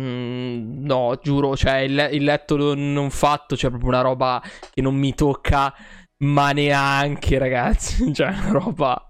Mm, 0.00 0.84
no, 0.84 1.18
giuro, 1.22 1.56
cioè 1.56 1.76
il, 1.78 2.08
il 2.12 2.24
letto 2.24 2.56
non, 2.56 2.92
non 2.92 3.10
fatto, 3.10 3.56
cioè 3.56 3.70
proprio 3.70 3.90
una 3.90 4.00
roba 4.00 4.42
che 4.72 4.82
non 4.82 4.96
mi 4.96 5.14
tocca, 5.14 5.72
ma 6.24 6.50
neanche, 6.52 7.38
ragazzi. 7.38 8.12
Cioè, 8.14 8.28
una 8.28 8.50
roba 8.50 9.08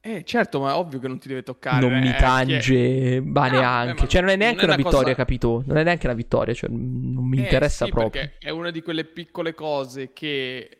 Eh, 0.00 0.22
certo, 0.24 0.60
ma 0.60 0.70
è 0.70 0.74
ovvio 0.74 1.00
che 1.00 1.08
non 1.08 1.18
ti 1.18 1.28
deve 1.28 1.42
toccare. 1.42 1.80
non 1.80 1.92
eh, 1.92 2.00
mi 2.00 2.14
chi 2.40 2.52
è- 2.54 2.66
tange, 2.66 3.20
ma 3.20 3.48
neanche. 3.48 3.94
beh, 3.94 4.00
ma 4.00 4.06
cioè, 4.06 4.20
non 4.22 4.30
è 4.30 4.36
non 4.36 4.40
neanche 4.40 4.60
è 4.60 4.64
una 4.64 4.74
una 4.74 4.76
vittoria, 4.76 5.14
cosa- 5.14 5.14
capito? 5.14 5.62
Non 5.66 5.76
è 5.76 5.82
neanche 5.84 6.06
una 6.06 6.14
vittoria, 6.14 6.54
cioè, 6.54 6.70
non 6.70 7.26
mi 7.28 7.36
Eh, 7.36 7.40
interessa 7.40 7.84
sì, 7.84 7.90
proprio. 7.90 8.22
è 8.38 8.50
una 8.50 8.70
di 8.70 8.80
quelle 8.82 9.04
piccole 9.04 9.54
cose 9.54 10.12
che 10.12 10.78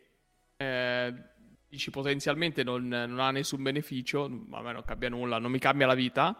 eh, 0.57 1.13
dici 1.67 1.91
potenzialmente 1.91 2.63
non, 2.63 2.87
non 2.87 3.19
ha 3.19 3.31
nessun 3.31 3.61
beneficio, 3.61 4.23
a 4.25 4.61
me 4.61 4.71
non 4.71 4.83
cambia 4.85 5.09
nulla, 5.09 5.37
non 5.37 5.51
mi 5.51 5.59
cambia 5.59 5.85
la 5.87 5.95
vita, 5.95 6.37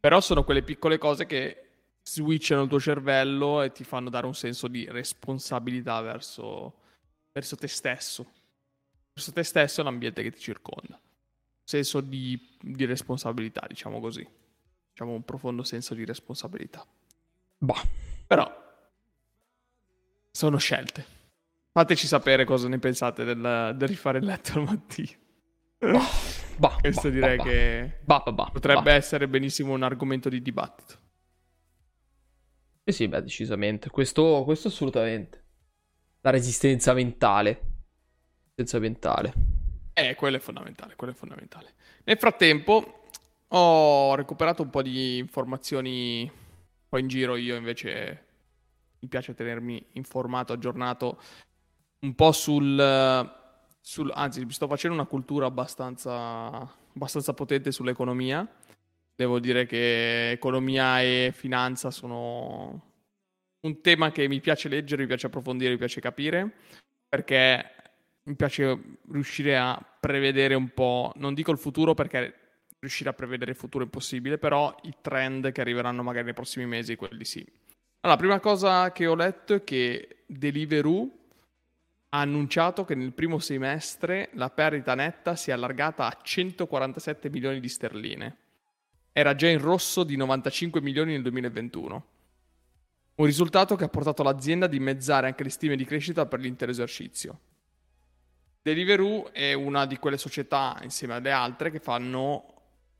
però 0.00 0.20
sono 0.20 0.44
quelle 0.44 0.62
piccole 0.62 0.98
cose 0.98 1.26
che 1.26 1.56
switchano 2.02 2.62
il 2.62 2.68
tuo 2.68 2.80
cervello 2.80 3.62
e 3.62 3.72
ti 3.72 3.84
fanno 3.84 4.10
dare 4.10 4.26
un 4.26 4.34
senso 4.34 4.68
di 4.68 4.86
responsabilità 4.88 6.00
verso, 6.00 6.80
verso 7.32 7.56
te 7.56 7.68
stesso, 7.68 8.30
verso 9.12 9.32
te 9.32 9.42
stesso 9.42 9.80
e 9.80 9.84
l'ambiente 9.84 10.22
che 10.22 10.30
ti 10.30 10.40
circonda. 10.40 11.00
Senso 11.64 12.00
di, 12.00 12.56
di 12.60 12.84
responsabilità, 12.84 13.64
diciamo 13.68 14.00
così. 14.00 14.26
Diciamo 14.90 15.12
un 15.12 15.24
profondo 15.24 15.62
senso 15.62 15.94
di 15.94 16.04
responsabilità. 16.04 16.84
Bah. 17.58 17.82
Però 18.26 18.60
sono 20.30 20.56
scelte. 20.58 21.20
Fateci 21.72 22.06
sapere 22.06 22.44
cosa 22.44 22.68
ne 22.68 22.78
pensate 22.78 23.24
del, 23.24 23.74
del 23.76 23.88
rifare 23.88 24.18
il 24.18 24.24
letto 24.24 24.58
al 24.58 24.64
mattino. 24.64 25.20
Bah, 26.56 26.76
Questo 26.80 27.08
bah, 27.08 27.14
direi 27.14 27.36
bah, 27.36 27.42
che 27.42 27.98
bah, 28.04 28.22
bah, 28.24 28.32
bah, 28.32 28.50
potrebbe 28.52 28.82
bah. 28.82 28.94
essere 28.94 29.28
benissimo 29.28 29.72
un 29.72 29.82
argomento 29.82 30.28
di 30.28 30.42
dibattito. 30.42 30.98
Eh 32.84 32.92
sì, 32.92 33.08
beh, 33.08 33.22
decisamente. 33.22 33.90
Questo, 33.90 34.42
questo 34.44 34.68
assolutamente. 34.68 35.44
La 36.20 36.30
resistenza 36.30 36.92
mentale. 36.94 37.60
Resistenza 38.42 38.78
mentale. 38.78 39.32
Eh, 39.94 40.14
quello 40.14 40.36
è 40.36 40.40
fondamentale, 40.40 40.96
quello 40.96 41.12
è 41.12 41.16
fondamentale. 41.16 41.74
Nel 42.04 42.18
frattempo 42.18 43.04
ho 43.48 44.14
recuperato 44.14 44.62
un 44.62 44.70
po' 44.70 44.82
di 44.82 45.18
informazioni 45.18 46.30
poi 46.88 47.00
in 47.00 47.08
giro, 47.08 47.36
io 47.36 47.56
invece 47.56 48.26
mi 48.98 49.08
piace 49.08 49.34
tenermi 49.34 49.82
informato, 49.92 50.52
aggiornato 50.52 51.20
un 52.00 52.14
po' 52.14 52.32
sul, 52.32 53.32
sul 53.80 54.12
anzi, 54.14 54.44
sto 54.50 54.66
facendo 54.66 54.96
una 54.96 55.06
cultura 55.06 55.46
abbastanza, 55.46 56.70
abbastanza 56.94 57.32
potente 57.32 57.72
sull'economia. 57.72 58.46
Devo 59.14 59.38
dire 59.38 59.66
che 59.66 60.30
economia 60.30 61.00
e 61.02 61.32
finanza 61.34 61.90
sono 61.90 62.90
un 63.60 63.80
tema 63.80 64.10
che 64.10 64.26
mi 64.28 64.40
piace 64.40 64.68
leggere, 64.68 65.02
mi 65.02 65.08
piace 65.08 65.26
approfondire, 65.26 65.70
mi 65.70 65.78
piace 65.78 66.00
capire, 66.00 66.52
perché 67.08 67.70
mi 68.24 68.34
piace 68.34 68.98
riuscire 69.10 69.56
a 69.56 69.84
prevedere 70.00 70.54
un 70.54 70.70
po', 70.70 71.12
non 71.16 71.34
dico 71.34 71.50
il 71.50 71.58
futuro 71.58 71.94
perché 71.94 72.38
riuscire 72.78 73.10
a 73.10 73.12
prevedere 73.12 73.52
il 73.52 73.56
futuro 73.56 73.84
è 73.84 73.86
impossibile, 73.86 74.38
però 74.38 74.74
i 74.82 74.94
trend 75.00 75.52
che 75.52 75.60
arriveranno 75.60 76.02
magari 76.02 76.24
nei 76.24 76.34
prossimi 76.34 76.66
mesi, 76.66 76.96
quelli 76.96 77.24
sì. 77.24 77.46
Allora, 78.00 78.18
prima 78.18 78.40
cosa 78.40 78.90
che 78.90 79.06
ho 79.06 79.14
letto 79.14 79.54
è 79.54 79.62
che 79.62 80.24
Deliveroo 80.26 81.18
ha 82.08 82.20
annunciato 82.20 82.84
che 82.84 82.96
nel 82.96 83.12
primo 83.12 83.38
semestre 83.38 84.30
la 84.32 84.50
perdita 84.50 84.96
netta 84.96 85.36
si 85.36 85.50
è 85.50 85.52
allargata 85.52 86.06
a 86.06 86.18
147 86.20 87.30
milioni 87.30 87.60
di 87.60 87.68
sterline. 87.68 88.36
Era 89.12 89.34
già 89.34 89.48
in 89.48 89.60
rosso 89.60 90.04
di 90.04 90.16
95 90.16 90.80
milioni 90.80 91.12
nel 91.12 91.22
2021. 91.22 92.06
Un 93.14 93.26
risultato 93.26 93.76
che 93.76 93.84
ha 93.84 93.88
portato 93.88 94.22
l'azienda 94.22 94.66
a 94.66 94.68
dimezzare 94.68 95.26
anche 95.26 95.42
le 95.42 95.50
stime 95.50 95.76
di 95.76 95.84
crescita 95.84 96.24
per 96.26 96.40
l'intero 96.40 96.70
esercizio. 96.70 97.38
Deliveroo 98.62 99.32
è 99.32 99.52
una 99.52 99.86
di 99.86 99.98
quelle 99.98 100.16
società, 100.16 100.78
insieme 100.82 101.14
alle 101.14 101.30
altre, 101.30 101.70
che 101.70 101.78
fanno 101.80 102.54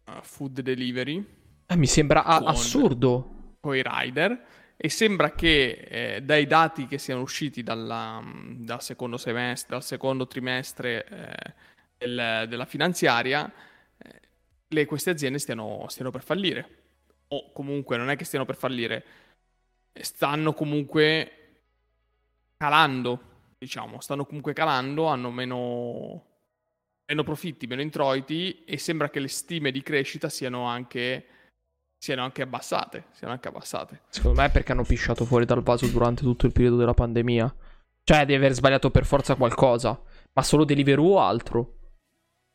uh, 0.05 0.13
food 0.23 0.61
delivery, 0.61 1.25
Eh, 1.67 1.77
mi 1.77 1.87
sembra 1.87 2.25
a- 2.25 2.43
assurdo. 2.45 3.57
Con 3.61 3.75
i 3.75 3.83
rider. 3.83 4.45
E 4.77 4.89
sembra 4.89 5.31
che 5.31 5.71
eh, 5.89 6.23
dai 6.23 6.47
dati 6.47 6.87
che 6.87 6.99
siano 6.99 7.23
usciti 7.23 7.63
dalla, 7.63 8.21
dal 8.57 8.83
secondo 8.83 9.17
semestre, 9.17 9.77
dal 9.77 9.85
secondo 9.85 10.27
trimestre 10.27 11.07
eh, 11.07 11.55
del, 11.99 12.47
della 12.49 12.67
finanziaria, 12.67 13.51
le, 14.73 14.87
queste 14.87 15.11
aziende 15.11 15.39
stiano, 15.39 15.87
stiano 15.89 16.11
per 16.11 16.23
fallire. 16.23 16.81
O 17.29 17.53
comunque 17.53 17.97
non 17.97 18.11
è 18.11 18.17
che 18.17 18.25
stiano 18.25 18.45
per 18.45 18.57
fallire, 18.57 19.05
stanno 19.93 20.53
comunque 20.53 21.37
calando 22.57 23.31
diciamo, 23.63 24.01
stanno 24.01 24.25
comunque 24.25 24.53
calando, 24.53 25.07
hanno 25.07 25.31
meno, 25.31 26.25
meno 27.07 27.23
profitti, 27.23 27.69
meno 27.69 27.81
introiti 27.81 28.65
e 28.65 28.77
sembra 28.77 29.09
che 29.09 29.21
le 29.21 29.29
stime 29.29 29.71
di 29.71 29.83
crescita 29.83 30.29
siano 30.29 30.65
anche, 30.65 31.27
siano 31.97 32.25
anche 32.25 32.43
abbassate. 32.43 33.05
Siano 33.13 33.33
anche 33.33 33.47
abbassate. 33.47 34.01
Secondo 34.09 34.41
me 34.41 34.49
è 34.49 34.51
perché 34.51 34.73
hanno 34.73 34.83
pisciato 34.83 35.25
fuori 35.25 35.45
dal 35.45 35.63
vaso 35.63 35.87
durante 35.87 36.23
tutto 36.23 36.47
il 36.47 36.53
periodo 36.53 36.77
della 36.77 36.93
pandemia. 36.93 37.55
Cioè, 38.03 38.27
di 38.27 38.35
aver 38.35 38.53
sbagliato 38.53 38.91
per 38.91 39.07
forza 39.07 39.37
qualcosa. 39.37 40.01
Ma 40.33 40.43
solo 40.43 40.65
Deliveroo 40.65 41.15
o 41.15 41.21
altro? 41.21 41.77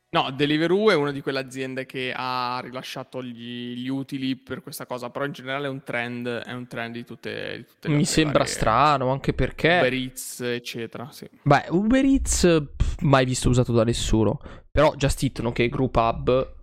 No, 0.10 0.32
Deliveroo 0.32 0.90
è 0.90 0.96
una 0.96 1.12
di 1.12 1.20
quelle 1.22 1.40
aziende 1.40 1.86
che 1.86 2.14
ha 2.16 2.62
rilasciato 2.64 3.22
gli, 3.22 3.74
gli, 3.74 3.90
utili 3.90 4.38
per 4.38 4.64
questa 4.64 4.86
cosa, 4.86 5.10
però 5.10 5.26
in 5.26 5.34
generale 5.34 5.68
è 5.68 5.70
un 5.70 5.84
trend, 5.84 6.28
è 6.28 6.54
un 6.54 6.66
trend 6.66 6.94
di 6.94 7.04
tutte, 7.04 7.58
di 7.58 7.66
tutte 7.66 7.90
le 7.90 7.96
Mi 7.96 8.06
sembra 8.06 8.46
strano, 8.46 9.12
anche 9.12 9.34
perché... 9.34 9.80
Uber 9.80 9.94
Eats, 9.94 10.40
eccetera, 10.40 11.12
sì. 11.12 11.30
Beh, 11.42 11.66
Uber 11.72 12.06
Eats 12.06 12.68
pff, 12.78 13.02
mai 13.02 13.26
visto 13.26 13.50
usato 13.50 13.74
da 13.74 13.84
nessuno, 13.84 14.40
però 14.72 14.96
Just 14.96 15.24
Eat, 15.24 15.42
nonché 15.42 15.68
Group 15.68 15.96
Hub... 15.96 16.56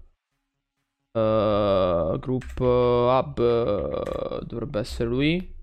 Uh, 1.17 2.19
group 2.19 2.59
Hub 2.59 3.39
uh, 3.39 4.45
dovrebbe 4.45 4.81
essere 4.81 5.09
lui. 5.09 5.55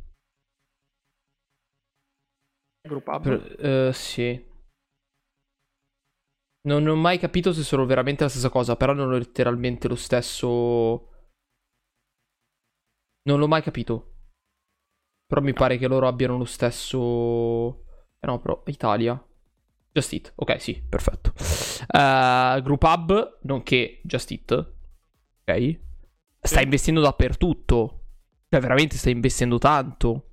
Group 2.88 3.08
Hub? 3.08 3.22
Per, 3.24 3.88
uh, 3.88 3.92
sì. 3.92 4.50
Non 6.64 6.86
ho 6.86 6.96
mai 6.96 7.18
capito 7.18 7.54
se 7.54 7.64
sono 7.64 7.86
veramente 7.86 8.24
la 8.24 8.30
stessa 8.30 8.50
cosa, 8.50 8.76
però 8.76 8.94
non 8.94 9.12
ho 9.12 9.18
letteralmente 9.18 9.88
lo 9.88 9.96
stesso... 9.96 11.10
Non 13.24 13.40
l'ho 13.40 13.48
mai 13.48 13.62
capito. 13.62 14.14
Però 15.26 15.42
mi 15.42 15.54
pare 15.54 15.78
che 15.78 15.88
loro 15.88 16.08
abbiano 16.08 16.38
lo 16.38 16.46
stesso... 16.46 17.86
Eh 18.20 18.28
no, 18.28 18.40
però 18.40 18.62
Italia. 18.68 19.24
Just 19.92 20.14
Eat, 20.14 20.34
ok, 20.36 20.62
sì, 20.62 20.82
perfetto. 20.88 21.34
Uh, 21.92 22.62
Group 22.62 22.84
Hub, 22.84 23.40
nonché 23.42 24.00
Just 24.04 24.32
Eat, 24.32 24.74
ok? 25.42 25.80
Sta 26.40 26.62
investendo 26.62 27.02
dappertutto. 27.02 28.04
Cioè, 28.48 28.60
veramente 28.60 28.98
sta 28.98 29.10
investendo 29.10 29.58
tanto 29.58 30.31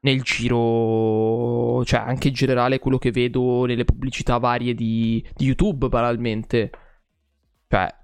nel 0.00 0.22
giro, 0.22 1.84
cioè 1.84 2.00
anche 2.00 2.28
in 2.28 2.34
generale 2.34 2.78
quello 2.78 2.98
che 2.98 3.10
vedo 3.10 3.64
nelle 3.64 3.84
pubblicità 3.84 4.38
varie 4.38 4.74
di, 4.74 5.26
di 5.34 5.46
YouTube 5.46 5.88
banalmente. 5.88 6.70
Cioè, 7.68 7.94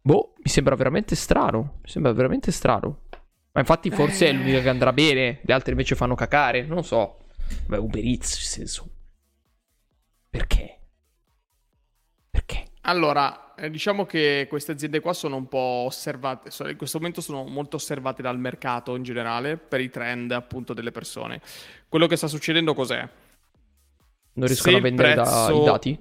boh, 0.00 0.34
mi 0.36 0.50
sembra 0.50 0.74
veramente 0.74 1.14
strano, 1.14 1.78
mi 1.82 1.88
sembra 1.88 2.12
veramente 2.12 2.50
strano. 2.50 3.02
Ma 3.52 3.60
infatti 3.60 3.90
forse 3.90 4.28
è 4.28 4.32
l'unica 4.32 4.60
che 4.60 4.68
andrà 4.68 4.92
bene, 4.92 5.40
le 5.42 5.52
altre 5.52 5.72
invece 5.72 5.96
fanno 5.96 6.14
cacare, 6.14 6.64
non 6.64 6.84
so. 6.84 7.18
Beh, 7.66 7.78
Uber 7.78 8.04
Eats, 8.04 8.34
nel 8.34 8.44
senso. 8.44 8.90
Perché? 10.28 10.78
Allora, 12.88 13.54
eh, 13.54 13.68
diciamo 13.68 14.06
che 14.06 14.46
queste 14.48 14.72
aziende 14.72 15.00
qua 15.00 15.12
sono 15.12 15.36
un 15.36 15.46
po' 15.46 15.84
osservate, 15.86 16.48
in 16.70 16.76
questo 16.78 16.96
momento 16.96 17.20
sono 17.20 17.44
molto 17.44 17.76
osservate 17.76 18.22
dal 18.22 18.38
mercato 18.38 18.96
in 18.96 19.02
generale 19.02 19.58
per 19.58 19.80
i 19.80 19.90
trend 19.90 20.30
appunto 20.32 20.72
delle 20.72 20.90
persone. 20.90 21.42
Quello 21.86 22.06
che 22.06 22.16
sta 22.16 22.28
succedendo 22.28 22.72
cos'è? 22.72 23.06
Non 24.32 24.46
riescono 24.46 24.78
a 24.78 24.80
vendere 24.80 25.12
prezzo... 25.12 25.30
da, 25.30 25.52
i 25.52 25.64
dati? 25.64 25.98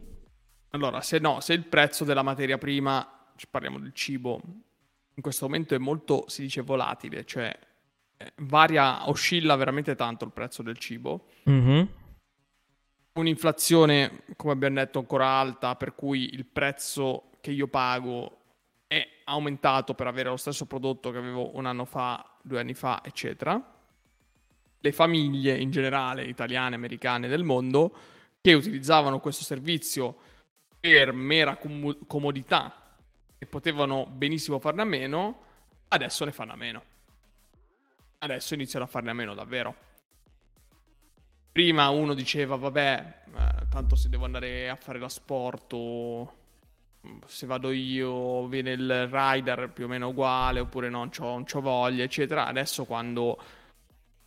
Allora, 0.69 1.01
se 1.01 1.19
no, 1.19 1.41
se 1.41 1.53
il 1.53 1.65
prezzo 1.65 2.05
della 2.05 2.23
materia 2.23 2.57
prima, 2.57 3.05
parliamo 3.49 3.79
del 3.79 3.93
cibo, 3.93 4.39
in 5.13 5.21
questo 5.21 5.45
momento 5.45 5.75
è 5.75 5.79
molto, 5.79 6.23
si 6.27 6.43
dice, 6.43 6.61
volatile, 6.61 7.25
cioè 7.25 7.53
eh, 8.15 8.31
varia, 8.43 9.09
oscilla 9.09 9.57
veramente 9.57 9.93
tanto 9.95 10.23
il 10.23 10.31
prezzo 10.31 10.63
del 10.63 10.77
cibo. 10.77 11.25
Mm-hmm 11.49 11.96
un'inflazione, 13.19 14.23
come 14.35 14.53
abbiamo 14.53 14.75
detto, 14.75 14.99
ancora 14.99 15.27
alta, 15.27 15.75
per 15.75 15.95
cui 15.95 16.33
il 16.33 16.45
prezzo 16.45 17.29
che 17.41 17.51
io 17.51 17.67
pago 17.67 18.37
è 18.87 19.05
aumentato 19.25 19.93
per 19.93 20.07
avere 20.07 20.29
lo 20.29 20.37
stesso 20.37 20.65
prodotto 20.65 21.11
che 21.11 21.17
avevo 21.17 21.55
un 21.55 21.65
anno 21.65 21.85
fa, 21.85 22.23
due 22.41 22.59
anni 22.59 22.73
fa, 22.73 23.01
eccetera. 23.03 23.75
Le 24.79 24.91
famiglie 24.91 25.57
in 25.57 25.71
generale, 25.71 26.23
italiane, 26.23 26.75
americane 26.75 27.27
del 27.27 27.43
mondo, 27.43 27.95
che 28.41 28.53
utilizzavano 28.53 29.19
questo 29.19 29.43
servizio 29.43 30.15
per 30.79 31.11
mera 31.11 31.57
com- 31.57 32.05
comodità 32.07 32.95
e 33.37 33.45
potevano 33.45 34.05
benissimo 34.05 34.59
farne 34.59 34.81
a 34.81 34.85
meno, 34.85 35.41
adesso 35.89 36.23
ne 36.25 36.31
fanno 36.31 36.53
a 36.53 36.55
meno. 36.55 36.83
Adesso 38.19 38.53
iniziano 38.53 38.85
a 38.85 38.87
farne 38.87 39.11
a 39.11 39.13
meno 39.13 39.33
davvero 39.33 39.86
prima 41.57 41.89
uno 41.89 42.13
diceva, 42.13 42.55
vabbè, 42.55 43.13
eh, 43.35 43.67
tanto 43.67 43.95
se 43.95 44.09
devo 44.09 44.25
andare 44.25 44.69
a 44.69 44.75
fare 44.75 44.99
la 44.99 45.09
sport 45.09 45.73
o 45.73 46.33
se 47.25 47.47
vado 47.47 47.71
io 47.71 48.45
viene 48.45 48.73
il 48.73 49.07
rider 49.07 49.71
più 49.73 49.85
o 49.85 49.87
meno 49.87 50.09
uguale 50.09 50.59
oppure 50.59 50.87
non 50.87 51.09
c'ho, 51.09 51.23
non 51.23 51.45
c'ho 51.45 51.59
voglia, 51.59 52.03
eccetera. 52.03 52.45
Adesso 52.45 52.85
quando 52.85 53.41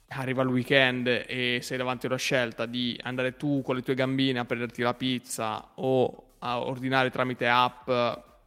arriva 0.09 0.43
il 0.43 0.49
weekend 0.49 1.07
e 1.07 1.61
sei 1.62 1.79
davanti 1.79 2.07
alla 2.07 2.16
scelta 2.16 2.66
di 2.66 2.99
andare 3.01 3.37
tu 3.37 3.62
con 3.62 3.77
le 3.77 3.83
tue 3.83 3.95
gambine 3.95 4.40
a 4.40 4.45
prenderti 4.45 4.83
la 4.83 4.95
pizza 4.95 5.71
o 5.77 6.33
a 6.40 6.59
ordinare 6.59 7.11
tramite 7.11 7.47
app 7.47 7.88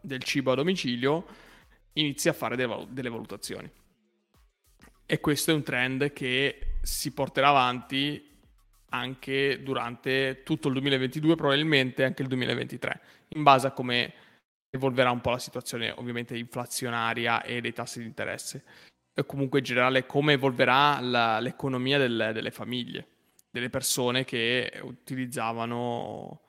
del 0.02 0.22
cibo 0.24 0.52
a 0.52 0.56
domicilio, 0.56 1.26
inizi 1.94 2.28
a 2.28 2.34
fare 2.34 2.58
delle 2.58 3.10
valutazioni. 3.10 3.72
E 5.06 5.20
questo 5.22 5.52
è 5.52 5.54
un 5.54 5.64
trend 5.64 6.12
che 6.12 6.80
si 6.82 7.14
porterà 7.14 7.48
avanti 7.48 8.32
anche 8.94 9.62
durante 9.64 10.44
tutto 10.44 10.68
il 10.68 10.74
2022, 10.76 11.36
probabilmente 11.36 12.04
anche 12.04 12.22
il 12.22 12.28
2023, 12.28 13.02
in 13.30 13.44
base 13.44 13.68
a 13.68 13.72
come 13.72 14.14
evolverà 14.70 15.12
un 15.12 15.22
po' 15.22 15.32
la 15.32 15.40
situazione 15.40 15.92
ovviamente 15.92 16.38
inflazionaria 16.38 17.44
e 17.44 17.60
dei 17.62 17.74
tassi 17.74 18.00
di 18.00 18.06
interesse. 18.06 18.64
E 19.16 19.26
comunque 19.26 19.60
in 19.60 19.66
generale 19.66 20.06
come 20.06 20.34
evolverà 20.34 21.00
la, 21.00 21.40
l'economia 21.40 21.98
del, 21.98 22.32
delle 22.34 22.52
famiglie, 22.52 23.08
delle 23.50 23.70
persone 23.70 24.26
che 24.26 24.80
utilizzavano 24.82 26.42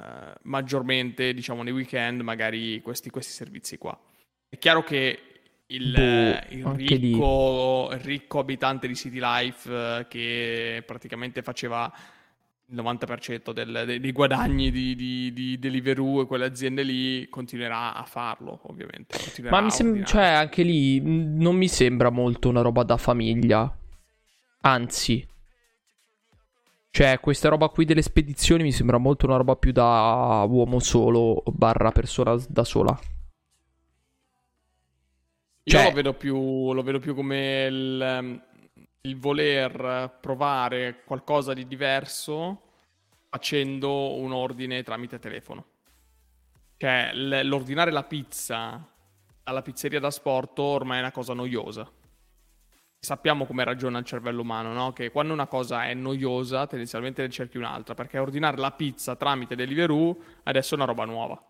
eh, 0.00 0.34
maggiormente, 0.42 1.32
diciamo, 1.34 1.62
nei 1.62 1.72
weekend 1.72 2.20
magari 2.20 2.80
questi, 2.80 3.10
questi 3.10 3.32
servizi 3.32 3.78
qua. 3.78 3.98
È 4.48 4.56
chiaro 4.58 4.82
che 4.82 5.37
il, 5.68 5.92
boh, 5.92 6.54
il, 6.54 6.64
ricco, 6.76 7.88
il, 7.92 8.00
ricco, 8.00 8.38
abitante 8.38 8.86
di 8.86 8.94
City 8.94 9.18
Life 9.20 9.70
eh, 9.70 10.06
che 10.08 10.82
praticamente 10.86 11.42
faceva 11.42 11.92
il 12.70 12.76
90% 12.76 13.52
del, 13.52 13.82
dei, 13.86 14.00
dei, 14.00 14.12
guadagni 14.12 14.70
di, 14.70 14.94
di, 14.94 15.32
di, 15.32 15.58
Deliveroo 15.58 16.22
e 16.22 16.26
quelle 16.26 16.46
aziende 16.46 16.82
lì 16.82 17.28
continuerà 17.28 17.94
a 17.94 18.04
farlo, 18.04 18.60
ovviamente. 18.64 19.18
Ma 19.48 19.60
mi 19.60 19.70
sembra, 19.70 20.04
cioè, 20.04 20.24
anche 20.24 20.62
lì 20.62 21.00
non 21.02 21.56
mi 21.56 21.68
sembra 21.68 22.10
molto 22.10 22.48
una 22.48 22.60
roba 22.60 22.82
da 22.82 22.96
famiglia. 22.96 23.74
Anzi, 24.60 25.26
cioè, 26.90 27.20
questa 27.20 27.48
roba 27.48 27.68
qui 27.68 27.84
delle 27.84 28.02
spedizioni 28.02 28.62
mi 28.62 28.72
sembra 28.72 28.98
molto 28.98 29.26
una 29.26 29.36
roba 29.36 29.56
più 29.56 29.72
da 29.72 30.44
uomo 30.48 30.78
solo 30.78 31.42
barra 31.46 31.92
persona 31.92 32.36
da 32.48 32.64
sola. 32.64 32.98
Cioè... 35.68 35.82
Io 35.82 35.88
lo 35.88 35.94
vedo, 35.94 36.14
più, 36.14 36.72
lo 36.72 36.82
vedo 36.82 36.98
più 36.98 37.14
come 37.14 37.66
il, 37.66 38.42
il 39.02 39.18
voler 39.18 40.16
provare 40.20 41.02
qualcosa 41.04 41.52
di 41.52 41.66
diverso 41.66 42.62
facendo 43.28 44.16
un 44.16 44.32
ordine 44.32 44.82
tramite 44.82 45.18
telefono. 45.18 45.66
Cioè, 46.78 47.10
l'ordinare 47.12 47.90
la 47.90 48.04
pizza 48.04 48.92
alla 49.42 49.62
pizzeria 49.62 50.00
da 50.00 50.10
sport 50.10 50.58
ormai 50.58 50.98
è 50.98 51.00
una 51.00 51.12
cosa 51.12 51.34
noiosa. 51.34 51.90
Sappiamo 53.00 53.46
come 53.46 53.64
ragiona 53.64 53.98
il 53.98 54.04
cervello 54.04 54.42
umano, 54.42 54.72
no? 54.72 54.92
Che 54.92 55.10
quando 55.10 55.32
una 55.32 55.46
cosa 55.46 55.84
è 55.86 55.94
noiosa, 55.94 56.66
tendenzialmente 56.66 57.22
ne 57.22 57.30
cerchi 57.30 57.56
un'altra, 57.56 57.94
perché 57.94 58.18
ordinare 58.18 58.56
la 58.56 58.72
pizza 58.72 59.16
tramite 59.16 59.54
Deliveroo 59.54 60.16
adesso 60.44 60.74
è 60.74 60.76
una 60.76 60.86
roba 60.86 61.04
nuova. 61.04 61.42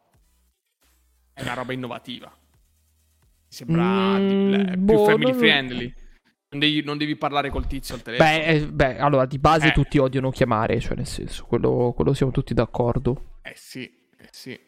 È 1.33 1.43
una 1.43 1.55
roba 1.55 1.73
innovativa. 1.73 2.35
Mi 3.49 3.55
sembra 3.55 4.19
mm, 4.19 4.65
più 4.73 4.77
boh, 4.79 5.05
family 5.05 5.31
non... 5.31 5.39
friendly. 5.39 5.95
Non 6.51 6.61
devi, 6.61 6.83
non 6.83 6.97
devi, 6.97 7.17
parlare 7.17 7.51
col 7.51 7.67
tizio 7.67 7.95
al 7.95 8.03
telefono. 8.03 8.29
Beh, 8.29 8.45
eh, 8.45 8.67
beh 8.67 8.99
allora 8.99 9.27
di 9.27 9.39
base 9.39 9.69
eh. 9.69 9.73
tutti 9.73 9.99
odiano 9.99 10.31
chiamare, 10.31 10.81
cioè 10.81 10.97
nel 10.97 11.07
senso, 11.07 11.45
quello, 11.45 11.93
quello 11.95 12.15
siamo 12.15 12.33
tutti 12.33 12.55
d'accordo. 12.55 13.39
Eh 13.43 13.53
sì, 13.55 13.85
eh 13.85 14.29
sì. 14.31 14.59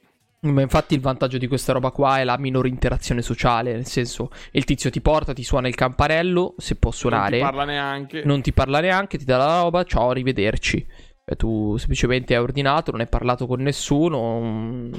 Ma 0.42 0.62
infatti 0.62 0.94
il 0.94 1.00
vantaggio 1.00 1.36
di 1.36 1.46
questa 1.46 1.72
roba 1.72 1.90
qua 1.90 2.18
è 2.18 2.24
la 2.24 2.38
minore 2.38 2.68
interazione 2.68 3.20
sociale, 3.20 3.72
nel 3.72 3.86
senso 3.86 4.30
il 4.52 4.64
tizio 4.64 4.88
ti 4.88 5.02
porta, 5.02 5.34
ti 5.34 5.42
suona 5.42 5.68
il 5.68 5.74
campanello, 5.74 6.54
se 6.56 6.76
può 6.76 6.90
suonare. 6.90 7.38
Non 7.38 7.48
ti 7.48 7.56
parla 7.56 7.64
neanche. 7.64 8.22
Non 8.24 8.40
ti 8.40 8.52
parla 8.52 8.80
neanche, 8.80 9.18
ti 9.18 9.24
dà 9.24 9.36
la 9.36 9.60
roba, 9.60 9.84
ciao, 9.84 10.08
arrivederci. 10.08 10.86
Cioè, 11.24 11.36
tu 11.36 11.76
semplicemente 11.76 12.34
hai 12.34 12.42
ordinato, 12.42 12.90
non 12.90 13.00
hai 13.00 13.08
parlato 13.08 13.46
con 13.46 13.60
nessuno. 13.60 14.40
Mm. 14.40 14.92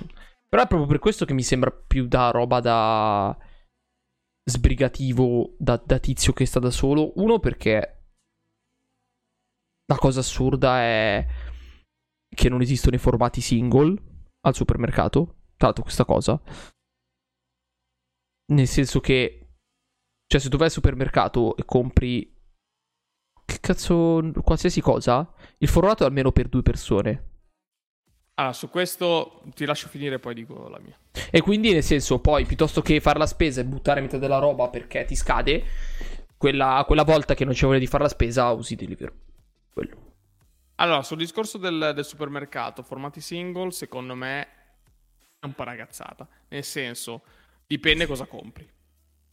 Però 0.48 0.64
è 0.64 0.68
proprio 0.68 0.88
per 0.88 1.00
questo 1.00 1.26
che 1.26 1.34
mi 1.34 1.44
sembra 1.44 1.72
più 1.72 2.08
da 2.08 2.30
roba 2.30 2.60
da 2.60 3.38
sbrigativo, 4.44 5.56
da, 5.58 5.82
da 5.84 6.00
tizio 6.00 6.34
che 6.34 6.46
sta 6.46 6.60
da 6.60 6.72
solo. 6.72 7.14
Uno 7.16 7.40
perché 7.40 8.02
la 9.86 9.98
cosa 9.98 10.22
assurda 10.22 10.80
è 10.80 11.26
che 12.34 12.50
non 12.50 12.62
esistono 12.62 12.96
i 12.96 13.00
formati 13.00 13.42
single 13.42 14.02
al 14.42 14.56
supermercato. 14.56 15.26
Tra 15.56 15.68
l'altro, 15.68 15.84
questa 15.84 16.06
cosa. 16.06 16.42
Nel 18.52 18.68
senso 18.68 19.00
che. 19.00 19.38
Cioè, 20.26 20.40
se 20.40 20.50
tu 20.50 20.58
vai 20.58 20.68
al 20.68 20.72
supermercato 20.72 21.56
e 21.56 21.66
compri. 21.66 22.34
Che 23.46 23.60
cazzo. 23.60 24.32
Qualsiasi 24.42 24.82
cosa. 24.82 25.32
Il 25.58 25.68
formato 25.68 26.04
è 26.04 26.08
almeno 26.08 26.32
per 26.32 26.48
due 26.48 26.62
persone. 26.62 27.31
Allora, 28.42 28.56
su 28.56 28.72
questo 28.72 29.44
ti 29.54 29.66
lascio 29.66 29.88
finire, 29.88 30.18
poi 30.18 30.34
dico 30.34 30.68
la 30.68 30.80
mia. 30.80 30.98
E 31.30 31.42
quindi, 31.42 31.74
nel 31.74 31.84
senso, 31.84 32.20
poi 32.20 32.44
piuttosto 32.46 32.82
che 32.82 33.00
fare 33.00 33.20
la 33.20 33.28
spesa 33.28 33.62
e 33.62 33.66
buttare 33.66 34.02
metà 34.02 34.18
della 34.18 34.40
roba 34.40 34.68
perché 34.68 35.06
ti 35.06 35.16
scade, 35.16 35.64
quella, 36.38 36.84
quella 36.88 37.04
volta 37.04 37.36
che 37.36 37.46
non 37.46 37.54
c'è 37.54 37.68
voglia 37.68 37.78
di 37.78 37.86
fare 37.86 38.02
la 38.02 38.10
spesa, 38.10 38.50
usi 38.50 38.76
Deliveroo. 38.76 39.14
Quello. 39.72 40.14
Allora, 40.76 41.04
sul 41.04 41.18
discorso 41.18 41.60
del, 41.60 41.92
del, 41.94 42.04
supermercato, 42.04 42.82
formati 42.82 43.22
single, 43.22 43.70
secondo 43.70 44.16
me 44.16 44.42
è 45.38 45.46
un 45.46 45.54
po' 45.54 45.64
ragazzata. 45.64 46.28
Nel 46.48 46.64
senso, 46.64 47.22
dipende 47.68 48.08
cosa 48.08 48.26
compri. 48.26 48.68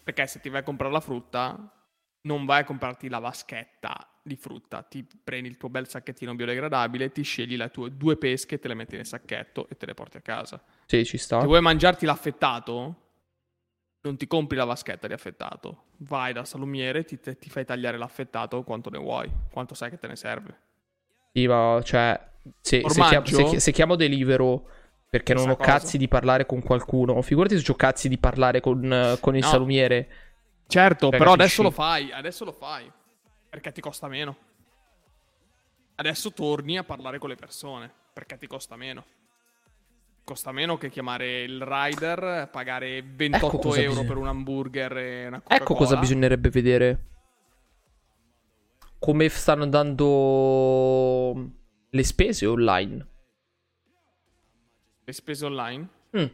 Perché 0.04 0.26
se 0.26 0.38
ti 0.40 0.50
vai 0.50 0.60
a 0.60 0.64
comprare 0.64 0.92
la 0.92 1.00
frutta, 1.00 1.77
non 2.22 2.44
vai 2.44 2.60
a 2.60 2.64
comprarti 2.64 3.08
la 3.08 3.18
vaschetta 3.18 4.06
di 4.22 4.36
frutta. 4.36 4.82
Ti 4.82 5.06
prendi 5.22 5.48
il 5.48 5.56
tuo 5.56 5.68
bel 5.68 5.88
sacchettino 5.88 6.34
biodegradabile, 6.34 7.10
ti 7.10 7.22
scegli 7.22 7.56
le 7.56 7.70
tue 7.70 7.96
due 7.96 8.16
pesche, 8.16 8.58
te 8.58 8.68
le 8.68 8.74
metti 8.74 8.96
nel 8.96 9.06
sacchetto 9.06 9.68
e 9.68 9.76
te 9.76 9.86
le 9.86 9.94
porti 9.94 10.18
a 10.18 10.20
casa. 10.20 10.62
Sì, 10.86 11.04
ci 11.04 11.18
sta. 11.18 11.40
Se 11.40 11.46
vuoi 11.46 11.60
mangiarti 11.60 12.06
l'affettato, 12.06 12.94
non 14.00 14.16
ti 14.16 14.26
compri 14.26 14.56
la 14.56 14.64
vaschetta 14.64 15.06
di 15.06 15.12
affettato. 15.12 15.84
Vai 15.98 16.32
dal 16.32 16.46
salumiere, 16.46 17.04
ti, 17.04 17.18
ti 17.18 17.50
fai 17.50 17.64
tagliare 17.64 17.96
l'affettato 17.96 18.62
quanto 18.62 18.90
ne 18.90 18.98
vuoi, 18.98 19.30
quanto 19.50 19.74
sai 19.74 19.90
che 19.90 19.98
te 19.98 20.06
ne 20.06 20.16
serve. 20.16 20.58
Sì, 21.32 21.46
ma 21.46 21.80
cioè, 21.82 22.20
se, 22.60 22.82
se, 22.86 23.02
chiamo, 23.02 23.26
se, 23.26 23.60
se 23.60 23.72
chiamo 23.72 23.96
Delivero 23.96 24.68
perché 25.10 25.32
non 25.34 25.48
ho 25.48 25.56
cosa. 25.56 25.72
cazzi 25.72 25.98
di 25.98 26.06
parlare 26.06 26.46
con 26.46 26.62
qualcuno, 26.62 27.20
figurati 27.22 27.58
se 27.58 27.70
ho 27.70 27.74
cazzi 27.74 28.08
di 28.08 28.18
parlare 28.18 28.60
con, 28.60 29.16
con 29.20 29.36
il 29.36 29.42
no. 29.42 29.48
salumiere. 29.48 30.08
Certo, 30.68 31.08
però 31.08 31.32
adesso 31.32 31.62
lo 31.62 31.70
fai, 31.70 32.12
adesso 32.12 32.44
lo 32.44 32.52
fai, 32.52 32.92
perché 33.48 33.72
ti 33.72 33.80
costa 33.80 34.06
meno. 34.06 34.36
Adesso 35.94 36.32
torni 36.32 36.76
a 36.76 36.84
parlare 36.84 37.18
con 37.18 37.30
le 37.30 37.36
persone, 37.36 37.90
perché 38.12 38.36
ti 38.36 38.46
costa 38.46 38.76
meno. 38.76 39.04
Costa 40.24 40.52
meno 40.52 40.76
che 40.76 40.90
chiamare 40.90 41.42
il 41.42 41.62
rider, 41.62 42.50
pagare 42.52 43.02
28 43.02 43.46
ecco 43.46 43.74
euro 43.74 43.88
bisogna... 43.88 44.06
per 44.08 44.16
un 44.18 44.26
hamburger 44.26 44.96
e 44.98 45.26
una 45.26 45.40
Coca-Cola. 45.40 45.60
Ecco 45.60 45.74
cosa 45.74 45.96
bisognerebbe 45.96 46.50
vedere 46.50 47.00
come 48.98 49.28
stanno 49.30 49.62
andando 49.62 51.50
le 51.88 52.04
spese 52.04 52.44
online. 52.44 53.06
Le 55.02 55.12
spese 55.14 55.46
online? 55.46 55.88
Mm. 56.14 56.26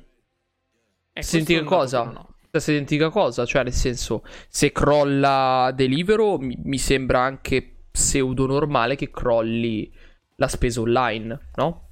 Eh, 1.13 1.23
Senti 1.23 1.55
che 1.55 1.63
cosa? 1.63 2.03
No. 2.03 2.34
Stessa 2.55 2.71
identica 2.71 3.11
cosa, 3.11 3.45
cioè 3.45 3.65
nel 3.65 3.73
senso, 3.73 4.23
se 4.49 4.71
crolla 4.71 5.73
Delivero 5.75 6.39
mi, 6.39 6.57
mi 6.63 6.79
sembra 6.79 7.21
anche 7.21 7.87
pseudo 7.91 8.47
normale 8.47 8.95
che 8.95 9.11
crolli 9.11 9.93
la 10.37 10.47
spesa 10.47 10.81
online, 10.81 11.51
no? 11.57 11.89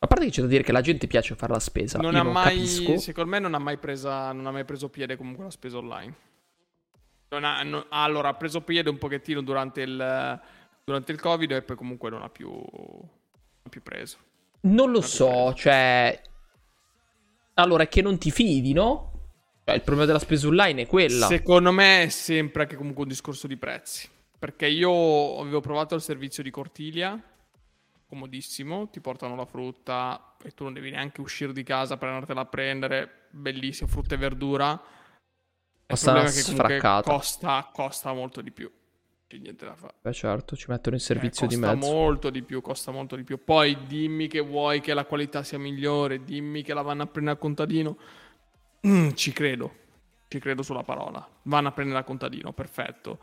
A 0.00 0.06
parte 0.06 0.26
che 0.26 0.30
c'è 0.30 0.42
da 0.42 0.48
dire 0.48 0.62
che 0.62 0.72
la 0.72 0.82
gente 0.82 1.06
piace 1.06 1.34
fare 1.34 1.54
la 1.54 1.60
spesa. 1.60 1.98
Non 1.98 2.14
ha 2.14 2.22
non 2.22 2.30
mai, 2.30 2.56
capisco. 2.56 2.98
secondo 2.98 3.30
me 3.30 3.38
non 3.38 3.54
ha 3.54 3.58
mai, 3.58 3.78
presa, 3.78 4.32
non 4.32 4.44
ha 4.48 4.50
mai 4.50 4.66
preso 4.66 4.90
piede 4.90 5.16
comunque 5.16 5.44
la 5.44 5.50
spesa 5.50 5.78
online. 5.78 6.14
Non 7.30 7.44
ha, 7.44 7.62
non, 7.62 7.86
allora, 7.88 8.28
ha 8.28 8.34
preso 8.34 8.60
piede 8.60 8.90
un 8.90 8.98
pochettino 8.98 9.40
durante 9.40 9.80
il, 9.80 10.40
durante 10.84 11.12
il 11.12 11.18
Covid 11.18 11.52
e 11.52 11.62
poi 11.62 11.76
comunque 11.76 12.10
non 12.10 12.20
ha 12.20 12.28
più, 12.28 12.52
più 13.70 13.82
preso. 13.82 14.18
Non 14.60 14.90
lo 14.90 15.00
so, 15.00 15.26
preso. 15.26 15.54
cioè... 15.54 16.20
Allora, 17.58 17.84
è 17.84 17.88
che 17.88 18.02
non 18.02 18.18
ti 18.18 18.30
fidi, 18.30 18.72
no? 18.72 19.12
Cioè, 19.64 19.74
il 19.74 19.82
problema 19.82 20.06
della 20.06 20.18
spesa 20.18 20.46
online 20.46 20.82
è 20.82 20.86
quella. 20.86 21.26
Secondo 21.26 21.72
me 21.72 22.04
è 22.04 22.08
sempre 22.08 22.62
anche 22.62 22.76
comunque 22.76 23.02
un 23.02 23.08
discorso 23.08 23.46
di 23.46 23.56
prezzi. 23.56 24.08
Perché 24.38 24.66
io 24.66 25.38
avevo 25.40 25.60
provato 25.60 25.94
il 25.94 26.02
servizio 26.02 26.42
di 26.42 26.50
Cortilia, 26.50 27.20
comodissimo, 28.06 28.88
ti 28.88 29.00
portano 29.00 29.34
la 29.34 29.46
frutta 29.46 30.36
e 30.42 30.50
tu 30.52 30.64
non 30.64 30.74
devi 30.74 30.90
neanche 30.90 31.20
uscire 31.20 31.52
di 31.52 31.62
casa 31.62 31.96
per 31.96 32.08
andartela 32.08 32.42
a 32.42 32.46
prendere, 32.46 33.28
bellissimo, 33.30 33.88
frutta 33.88 34.14
e 34.14 34.18
verdura 34.18 34.80
il 35.88 35.98
problema 36.00 36.28
è 36.28 36.32
che 36.32 36.42
comunque 36.42 37.02
costa, 37.02 37.70
costa 37.72 38.12
molto 38.12 38.40
di 38.40 38.50
più. 38.50 38.70
C'è 39.28 39.38
niente 39.38 39.64
da 39.64 39.74
fare. 39.74 39.94
Beh, 40.02 40.12
certo, 40.12 40.54
ci 40.54 40.66
mettono 40.68 40.94
in 40.94 41.00
servizio 41.02 41.46
eh, 41.46 41.48
di 41.48 41.56
mezzo. 41.56 41.74
Costa 41.74 41.92
molto 41.92 42.30
di 42.30 42.42
più, 42.42 42.60
costa 42.60 42.90
molto 42.92 43.16
di 43.16 43.24
più. 43.24 43.42
Poi 43.42 43.86
dimmi 43.86 44.28
che 44.28 44.40
vuoi 44.40 44.80
che 44.80 44.94
la 44.94 45.04
qualità 45.04 45.42
sia 45.42 45.58
migliore, 45.58 46.22
dimmi 46.22 46.62
che 46.62 46.72
la 46.74 46.82
vanno 46.82 47.02
a 47.02 47.06
prendere 47.06 47.36
a 47.36 47.38
contadino. 47.40 47.96
Mm, 48.86 49.10
ci 49.14 49.32
credo, 49.32 49.74
ci 50.28 50.38
credo 50.38 50.62
sulla 50.62 50.84
parola. 50.84 51.26
Vanno 51.42 51.68
a 51.68 51.72
prendere 51.72 51.98
a 51.98 52.04
contadino, 52.04 52.52
perfetto. 52.52 53.18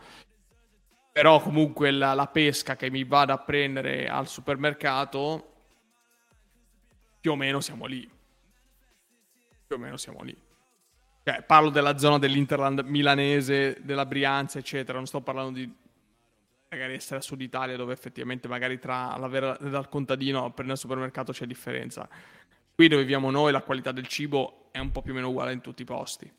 Però 1.14 1.42
comunque 1.42 1.92
la, 1.92 2.14
la 2.14 2.28
pesca 2.28 2.76
che 2.76 2.90
mi 2.90 3.06
vado 3.06 3.32
a 3.32 3.38
prendere 3.38 4.10
al 4.10 4.28
supermercato, 4.28 5.52
più 7.22 7.32
o 7.32 7.36
meno 7.38 7.62
siamo 7.62 7.86
lì. 7.86 8.10
Più 9.68 9.76
o 9.78 9.80
meno 9.80 9.96
siamo 9.96 10.22
lì. 10.22 10.36
Cioè, 11.24 11.44
parlo 11.44 11.70
della 11.70 11.98
zona 11.98 12.20
dell'Interland 12.20 12.82
milanese, 12.82 13.78
della 13.84 14.06
Brianza, 14.06 14.60
eccetera. 14.60 14.98
Non 14.98 15.08
sto 15.08 15.22
parlando 15.22 15.58
di 15.58 15.82
magari 16.74 16.94
essere 16.94 17.18
a 17.18 17.22
sud 17.22 17.42
Italia, 17.42 17.76
dove 17.76 17.94
effettivamente 17.94 18.48
magari 18.48 18.80
tra 18.80 19.16
la 19.18 19.28
vera 19.28 19.58
dal 19.60 19.90
contadino 19.90 20.40
a 20.40 20.50
prendere 20.50 20.72
al 20.72 20.78
supermercato 20.78 21.32
c'è 21.32 21.46
differenza. 21.46 22.08
Qui 22.76 22.88
dove 22.88 23.02
viviamo 23.02 23.32
noi 23.32 23.52
la 23.52 23.62
qualità 23.62 23.92
del 23.92 24.08
cibo 24.08 24.70
è 24.72 24.80
un 24.80 24.92
po' 24.92 25.02
più 25.02 25.12
o 25.12 25.16
meno 25.16 25.30
uguale 25.30 25.54
in 25.54 25.62
tutti 25.62 25.84
i 25.84 25.86
posti. 25.86 26.32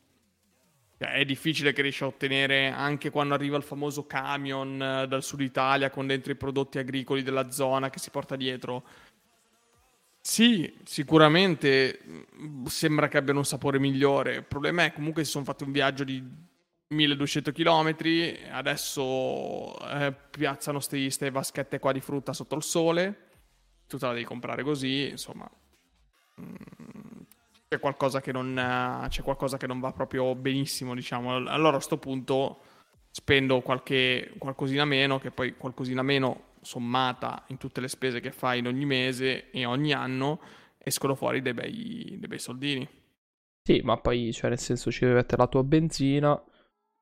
Cioè, 0.97 1.11
è 1.11 1.25
difficile 1.25 1.73
che 1.73 1.81
riesci 1.81 2.03
a 2.03 2.07
ottenere 2.07 2.67
anche 2.67 3.09
quando 3.09 3.33
arriva 3.33 3.57
il 3.57 3.63
famoso 3.63 4.05
camion 4.05 4.81
eh, 4.81 5.07
dal 5.07 5.23
sud 5.23 5.41
Italia 5.41 5.89
con 5.89 6.07
dentro 6.07 6.31
i 6.31 6.35
prodotti 6.35 6.77
agricoli 6.77 7.21
della 7.23 7.51
zona 7.51 7.89
che 7.89 7.99
si 7.99 8.09
porta 8.09 8.35
dietro 8.35 8.83
sì, 10.27 10.73
sicuramente 10.85 11.99
mm, 12.03 12.65
sembra 12.65 13.07
che 13.07 13.17
abbiano 13.17 13.39
un 13.39 13.45
sapore 13.45 13.77
migliore. 13.77 14.37
Il 14.37 14.43
problema 14.43 14.83
è 14.83 14.91
comunque 14.91 15.23
si 15.23 15.29
sono 15.29 15.45
fatti 15.45 15.63
un 15.63 15.71
viaggio 15.71 16.03
di 16.03 16.19
1200 16.87 17.51
km, 17.51 17.95
adesso 18.51 19.77
eh, 19.89 20.13
piazzano 20.29 20.79
queste 20.79 21.31
vaschette 21.31 21.79
qua 21.79 21.91
di 21.91 21.99
frutta 21.99 22.33
sotto 22.33 22.55
il 22.55 22.63
sole, 22.63 23.29
tu 23.87 23.97
te 23.97 24.05
la 24.05 24.13
devi 24.13 24.25
comprare 24.25 24.63
così, 24.63 25.09
insomma. 25.09 25.49
Mm, 26.41 26.55
c'è 27.67 27.79
qualcosa 27.79 28.21
che 28.21 28.31
non, 28.31 29.07
c'è 29.09 29.23
qualcosa 29.23 29.57
che 29.57 29.67
non 29.67 29.79
va 29.79 29.91
proprio 29.91 30.35
benissimo, 30.35 30.93
diciamo. 30.93 31.35
Allora 31.35 31.69
a 31.69 31.73
questo 31.73 31.97
punto 31.97 32.59
spendo 33.09 33.61
qualche, 33.61 34.33
qualcosina 34.37 34.85
meno, 34.85 35.19
che 35.19 35.31
poi 35.31 35.55
qualcosina 35.55 36.03
meno 36.03 36.53
sommata 36.61 37.43
in 37.47 37.57
tutte 37.57 37.81
le 37.81 37.87
spese 37.87 38.19
che 38.19 38.31
fai 38.31 38.59
in 38.59 38.67
ogni 38.67 38.85
mese 38.85 39.49
e 39.51 39.65
ogni 39.65 39.93
anno, 39.93 40.39
escono 40.77 41.15
fuori 41.15 41.41
dei 41.41 41.53
bei, 41.53 42.17
dei 42.19 42.27
bei 42.27 42.39
soldini. 42.39 42.87
Sì, 43.63 43.81
ma 43.83 43.97
poi, 43.97 44.31
cioè, 44.31 44.49
nel 44.49 44.59
senso, 44.59 44.91
ci 44.91 45.01
deve 45.01 45.15
mettere 45.15 45.41
la 45.41 45.47
tua 45.47 45.63
benzina 45.63 46.39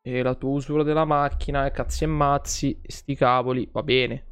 e 0.06 0.22
la 0.22 0.36
tua 0.36 0.50
usura 0.50 0.84
della 0.84 1.06
macchina, 1.06 1.66
e 1.66 1.72
cazzi 1.72 2.04
e 2.04 2.08
mazzi, 2.08 2.82
sti 2.86 3.16
cavoli, 3.16 3.70
va 3.72 3.84
bene. 3.84 4.26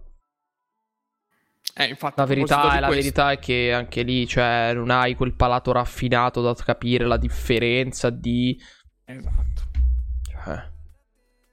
Eh, 1.74 1.86
infatti, 1.86 2.16
la 2.18 2.26
verità, 2.26 2.76
è, 2.76 2.80
la 2.82 2.90
verità 2.90 3.32
è 3.32 3.40
che 3.40 3.72
anche 3.72 4.02
lì, 4.02 4.28
cioè, 4.28 4.74
non 4.74 4.90
hai 4.90 5.16
quel 5.16 5.34
palato 5.34 5.72
raffinato 5.72 6.42
da 6.42 6.54
capire 6.54 7.06
la 7.06 7.16
differenza 7.16 8.10
di... 8.10 8.60
Esatto. 9.06 9.62
Cioè... 10.22 10.70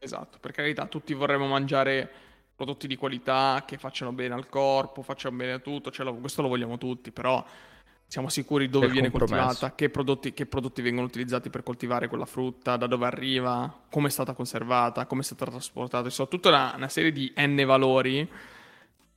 Esatto, 0.01 0.39
per 0.41 0.51
carità, 0.51 0.87
tutti 0.87 1.15
vorremmo 1.15 1.47
mangiare 1.47 2.11
prodotti 2.57 2.89
di 2.89 2.97
qualità 2.97 3.63
che 3.65 3.79
facciano 3.79 4.11
bene 4.13 4.35
al 4.35 4.49
corpo, 4.49 5.03
facciano 5.03 5.37
bene 5.37 5.53
a 5.53 5.59
tutto, 5.61 5.93
cioè, 5.93 6.13
questo 6.19 6.43
lo 6.43 6.49
vogliamo 6.49 6.77
tutti, 6.77 7.13
però 7.13 7.45
siamo 8.09 8.31
sicuri 8.31 8.71
dove 8.71 8.89
viene 8.89 9.11
coltivata, 9.11 9.75
che 9.75 9.91
prodotti, 9.91 10.33
che 10.33 10.47
prodotti, 10.47 10.81
vengono 10.81 11.07
utilizzati 11.07 11.51
per 11.51 11.63
coltivare 11.63 12.09
quella 12.09 12.25
frutta, 12.25 12.79
da 12.79 12.87
dove 12.87 13.05
arriva, 13.05 13.83
come 13.91 14.09
è 14.09 14.11
stata 14.11 14.33
conservata, 14.33 15.05
come 15.05 15.21
è 15.21 15.25
stata 15.25 15.45
trasportata, 15.45 16.07
insomma 16.07 16.29
tutta 16.31 16.49
una, 16.49 16.73
una 16.75 16.89
serie 16.89 17.13
di 17.13 17.31
n 17.37 17.63
valori 17.67 18.27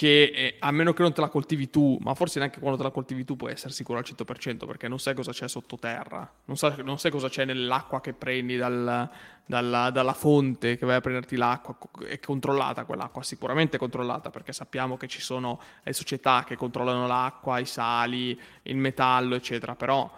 che 0.02 0.32
eh, 0.34 0.56
a 0.58 0.72
meno 0.72 0.94
che 0.94 1.04
non 1.04 1.14
te 1.14 1.22
la 1.22 1.30
coltivi 1.30 1.70
tu, 1.70 1.96
ma 2.02 2.16
forse 2.16 2.40
neanche 2.40 2.60
quando 2.60 2.76
te 2.76 2.82
la 2.82 2.90
coltivi 2.90 3.24
tu 3.24 3.36
puoi 3.36 3.52
essere 3.52 3.72
sicuro 3.72 4.00
al 4.00 4.04
100% 4.04 4.66
perché 4.66 4.88
non 4.88 4.98
sai 4.98 5.14
cosa 5.14 5.32
c'è 5.32 5.48
sottoterra, 5.48 6.28
non, 6.46 6.58
sa, 6.58 6.76
non 6.84 6.98
sai 6.98 7.12
cosa 7.12 7.30
c'è 7.30 7.46
nell'acqua 7.46 8.02
che 8.02 8.14
prendi 8.14 8.58
dal, 8.58 9.08
dalla, 9.46 9.92
dalla, 9.92 10.14
fonte 10.14 10.76
che 10.80 10.88
vai 10.88 10.96
a 10.96 11.02
prenderti 11.02 11.36
l'acqua, 11.36 11.78
è 12.08 12.20
controllata 12.20 12.84
quell'acqua, 12.84 13.22
sicuramente 13.22 13.78
controllata 13.78 14.32
perché 14.32 14.54
sappiamo 14.54 14.98
che 14.98 15.08
ci 15.08 15.22
sono 15.22 15.62
le 15.84 15.94
società 15.94 16.46
che 16.48 16.56
controllano 16.56 17.06
l'acqua, 17.06 17.60
i 17.60 17.68
sali, 17.68 18.42
il 18.64 18.78
metallo, 18.78 19.36
eccetera, 19.36 19.76
però 19.76 20.12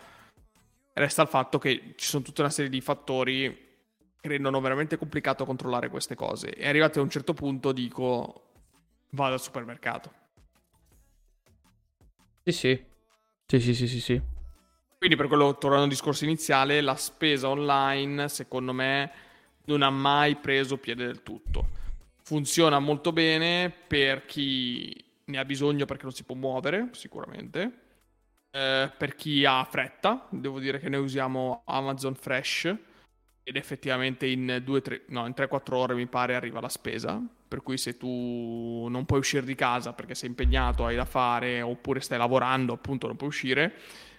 resta 0.93 1.23
il 1.23 1.27
fatto 1.27 1.59
che 1.59 1.93
ci 1.97 2.07
sono 2.07 2.23
tutta 2.23 2.43
una 2.43 2.51
serie 2.51 2.71
di 2.71 2.79
fattori 2.79 3.71
che 4.21 4.29
rendono 4.29 4.61
veramente 4.61 4.97
complicato 4.97 5.43
controllare 5.43 5.89
queste 5.89 6.15
cose. 6.15 6.53
E 6.53 6.69
arrivati 6.69 6.99
a 6.99 7.01
un 7.01 7.09
certo 7.09 7.33
punto 7.33 7.73
dico 7.73 8.43
vado 9.13 9.33
al 9.33 9.41
supermercato. 9.41 10.11
Sì, 12.43 12.51
sì. 12.51 12.85
Sì, 13.45 13.59
sì, 13.59 13.73
sì, 13.73 13.87
sì, 13.87 14.01
sì. 14.01 14.21
Quindi 14.97 15.15
per 15.15 15.27
quello, 15.27 15.57
tornando 15.57 15.85
al 15.85 15.89
discorso 15.89 16.23
iniziale, 16.23 16.81
la 16.81 16.95
spesa 16.95 17.49
online, 17.49 18.29
secondo 18.29 18.73
me, 18.73 19.11
non 19.65 19.81
ha 19.81 19.89
mai 19.89 20.35
preso 20.35 20.77
piede 20.77 21.05
del 21.05 21.23
tutto. 21.23 21.81
Funziona 22.23 22.79
molto 22.79 23.11
bene 23.11 23.69
per 23.69 24.25
chi 24.25 25.03
ne 25.25 25.37
ha 25.37 25.45
bisogno 25.45 25.85
perché 25.85 26.03
non 26.03 26.13
si 26.13 26.23
può 26.23 26.35
muovere, 26.35 26.89
sicuramente. 26.93 27.79
Eh, 28.51 28.91
per 28.97 29.15
chi 29.15 29.45
ha 29.45 29.63
fretta, 29.65 30.27
devo 30.31 30.59
dire 30.59 30.79
che 30.79 30.89
noi 30.89 31.01
usiamo 31.01 31.63
Amazon 31.65 32.15
Fresh 32.15 32.75
ed 33.43 33.55
effettivamente 33.55 34.25
in 34.25 34.63
2-3, 34.65 35.01
no, 35.07 35.25
in 35.25 35.33
3-4 35.35 35.73
ore 35.73 35.93
mi 35.95 36.07
pare 36.07 36.35
arriva 36.35 36.61
la 36.61 36.69
spesa 36.69 37.21
per 37.53 37.61
cui 37.61 37.77
se 37.77 37.97
tu 37.97 38.87
non 38.89 39.05
puoi 39.05 39.19
uscire 39.19 39.45
di 39.45 39.53
casa 39.53 39.93
perché 39.93 40.15
sei 40.15 40.29
impegnato, 40.29 40.87
hai 40.87 40.95
da 40.95 41.05
fare, 41.05 41.61
oppure 41.61 41.99
stai 41.99 42.17
lavorando, 42.17 42.73
appunto 42.73 43.05
non 43.05 43.15
puoi 43.15 43.29
uscire, 43.29 43.75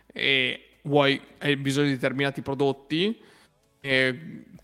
e 0.06 0.78
vuoi, 0.82 1.20
hai 1.38 1.56
bisogno 1.56 1.88
di 1.88 1.94
determinati 1.94 2.42
prodotti, 2.42 3.20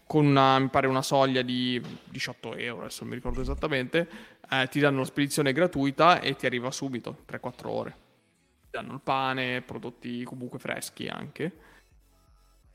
con 0.07 0.25
una, 0.25 0.61
mi 0.61 0.69
pare 0.69 0.87
una 0.87 1.03
soglia 1.03 1.43
di 1.43 1.83
18 2.11 2.55
euro, 2.55 2.83
adesso 2.83 3.01
non 3.01 3.09
mi 3.09 3.17
ricordo 3.17 3.41
esattamente, 3.41 4.09
eh, 4.49 4.69
ti 4.69 4.79
danno 4.79 5.01
la 5.01 5.05
spedizione 5.05 5.53
gratuita 5.53 6.21
e 6.21 6.37
ti 6.37 6.47
arriva 6.47 6.71
subito, 6.71 7.25
3-4 7.29 7.67
ore. 7.67 7.97
Ti 8.63 8.69
danno 8.71 8.93
il 8.93 9.01
pane, 9.03 9.63
prodotti 9.63 10.23
comunque 10.23 10.61
freschi 10.61 11.09
anche. 11.09 11.53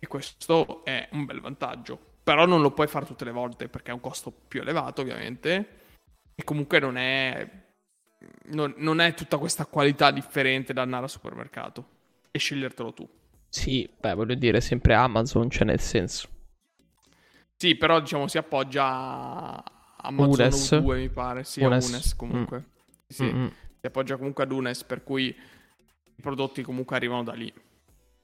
E 0.06 0.08
questo 0.08 0.86
è 0.86 1.10
un 1.14 1.26
bel 1.26 1.42
vantaggio. 1.42 2.00
Però 2.22 2.46
non 2.46 2.62
lo 2.62 2.72
puoi 2.72 2.88
fare 2.88 3.06
tutte 3.06 3.26
le 3.26 3.32
volte 3.32 3.68
perché 3.70 3.90
è 3.90 3.94
un 3.94 4.00
costo 4.00 4.32
più 4.32 4.62
elevato, 4.62 5.02
ovviamente 5.02 5.84
e 6.36 6.44
comunque 6.44 6.80
non 6.80 6.98
è, 6.98 7.50
non, 8.48 8.74
non 8.78 9.00
è 9.00 9.14
tutta 9.14 9.38
questa 9.38 9.66
qualità 9.66 10.12
differente 10.12 10.74
da 10.74 10.82
andare 10.82 11.04
al 11.04 11.10
supermercato 11.10 11.88
e 12.30 12.38
scegliertelo 12.38 12.94
tu. 12.94 13.10
Sì, 13.48 13.90
beh, 13.98 14.14
voglio 14.14 14.36
dire, 14.36 14.60
sempre 14.60 14.94
Amazon, 14.96 15.48
c'è 15.48 15.60
cioè 15.60 15.68
nel 15.68 15.80
senso. 15.80 16.28
Sì, 17.56 17.76
però 17.76 18.02
diciamo 18.02 18.28
si 18.28 18.38
appoggia 18.38 18.84
a 18.84 19.64
Amazon 20.02 20.34
Unes. 20.34 20.78
2, 20.78 20.98
mi 20.98 21.10
pare. 21.10 21.46
Sì, 21.46 21.64
Unes, 21.64 21.88
Unes 21.88 22.16
comunque. 22.16 22.58
Mm. 22.58 22.64
Sì, 23.08 23.24
Mm-mm. 23.24 23.52
si 23.80 23.88
appoggia 23.88 24.18
comunque 24.18 24.44
ad 24.44 24.52
Unes, 24.52 24.84
per 24.84 25.04
cui 25.04 25.28
i 25.28 26.22
prodotti 26.22 26.64
comunque 26.64 26.98
arrivano 26.98 27.24
da 27.24 27.34
lì. 27.34 27.52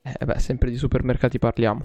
Eh 0.04 0.26
beh, 0.26 0.40
sempre 0.40 0.70
di 0.70 0.78
supermercati 0.78 1.38
parliamo. 1.38 1.84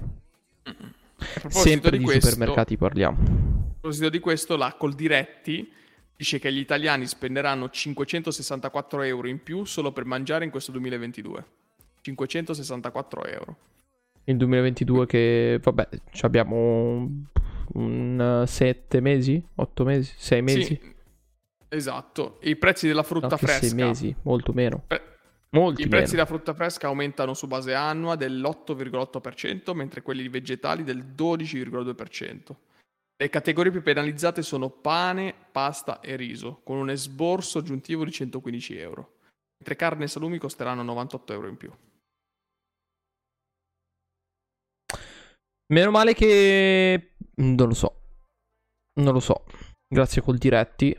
Sempre 1.48 1.90
di, 1.90 1.98
di 1.98 2.04
questo, 2.04 2.30
supermercati 2.30 2.76
parliamo. 2.76 3.18
A 3.18 3.80
proposito 3.80 4.08
di 4.08 4.18
questo, 4.18 4.56
la 4.56 4.74
Coldiretti 4.76 5.70
dice 6.16 6.38
che 6.38 6.52
gli 6.52 6.58
italiani 6.58 7.06
spenderanno 7.06 7.68
564 7.68 9.02
euro 9.02 9.28
in 9.28 9.42
più 9.42 9.64
solo 9.64 9.92
per 9.92 10.04
mangiare 10.04 10.44
in 10.44 10.50
questo 10.50 10.72
2022. 10.72 11.44
564 12.00 13.24
euro. 13.24 13.56
Il 14.24 14.36
2022 14.36 15.06
che, 15.06 15.60
vabbè, 15.62 15.88
abbiamo 16.22 17.08
un 17.74 18.44
7 18.46 19.00
mesi, 19.00 19.44
8 19.54 19.84
mesi, 19.84 20.12
6 20.16 20.42
mesi. 20.42 20.64
Sì, 20.64 20.94
esatto. 21.68 22.38
I 22.42 22.56
prezzi 22.56 22.86
della 22.86 23.02
frutta 23.02 23.28
no, 23.28 23.36
fresca. 23.36 23.66
6 23.66 23.74
mesi, 23.74 24.16
molto 24.22 24.52
meno. 24.52 24.82
Pe- 24.86 25.15
Molti 25.50 25.82
I 25.82 25.88
prezzi 25.88 26.12
della 26.12 26.26
frutta 26.26 26.54
fresca 26.54 26.88
aumentano 26.88 27.32
su 27.32 27.46
base 27.46 27.72
annua 27.74 28.16
dell'8,8%, 28.16 29.74
mentre 29.74 30.02
quelli 30.02 30.28
vegetali 30.28 30.82
del 30.84 31.04
12,2%. 31.16 32.56
Le 33.18 33.30
categorie 33.30 33.72
più 33.72 33.82
penalizzate 33.82 34.42
sono 34.42 34.68
pane, 34.68 35.34
pasta 35.50 36.00
e 36.00 36.16
riso, 36.16 36.60
con 36.62 36.76
un 36.76 36.90
esborso 36.90 37.58
aggiuntivo 37.58 38.04
di 38.04 38.12
115 38.12 38.76
euro, 38.76 39.18
mentre 39.56 39.76
carne 39.76 40.04
e 40.04 40.08
salumi 40.08 40.36
costeranno 40.36 40.82
98 40.82 41.32
euro 41.32 41.48
in 41.48 41.56
più. 41.56 41.72
Meno 45.72 45.90
male 45.90 46.12
che... 46.12 47.14
Non 47.36 47.68
lo 47.68 47.74
so. 47.74 48.02
Non 49.00 49.12
lo 49.12 49.20
so. 49.20 49.44
Grazie 49.88 50.22
col 50.22 50.38
diretti. 50.38 50.96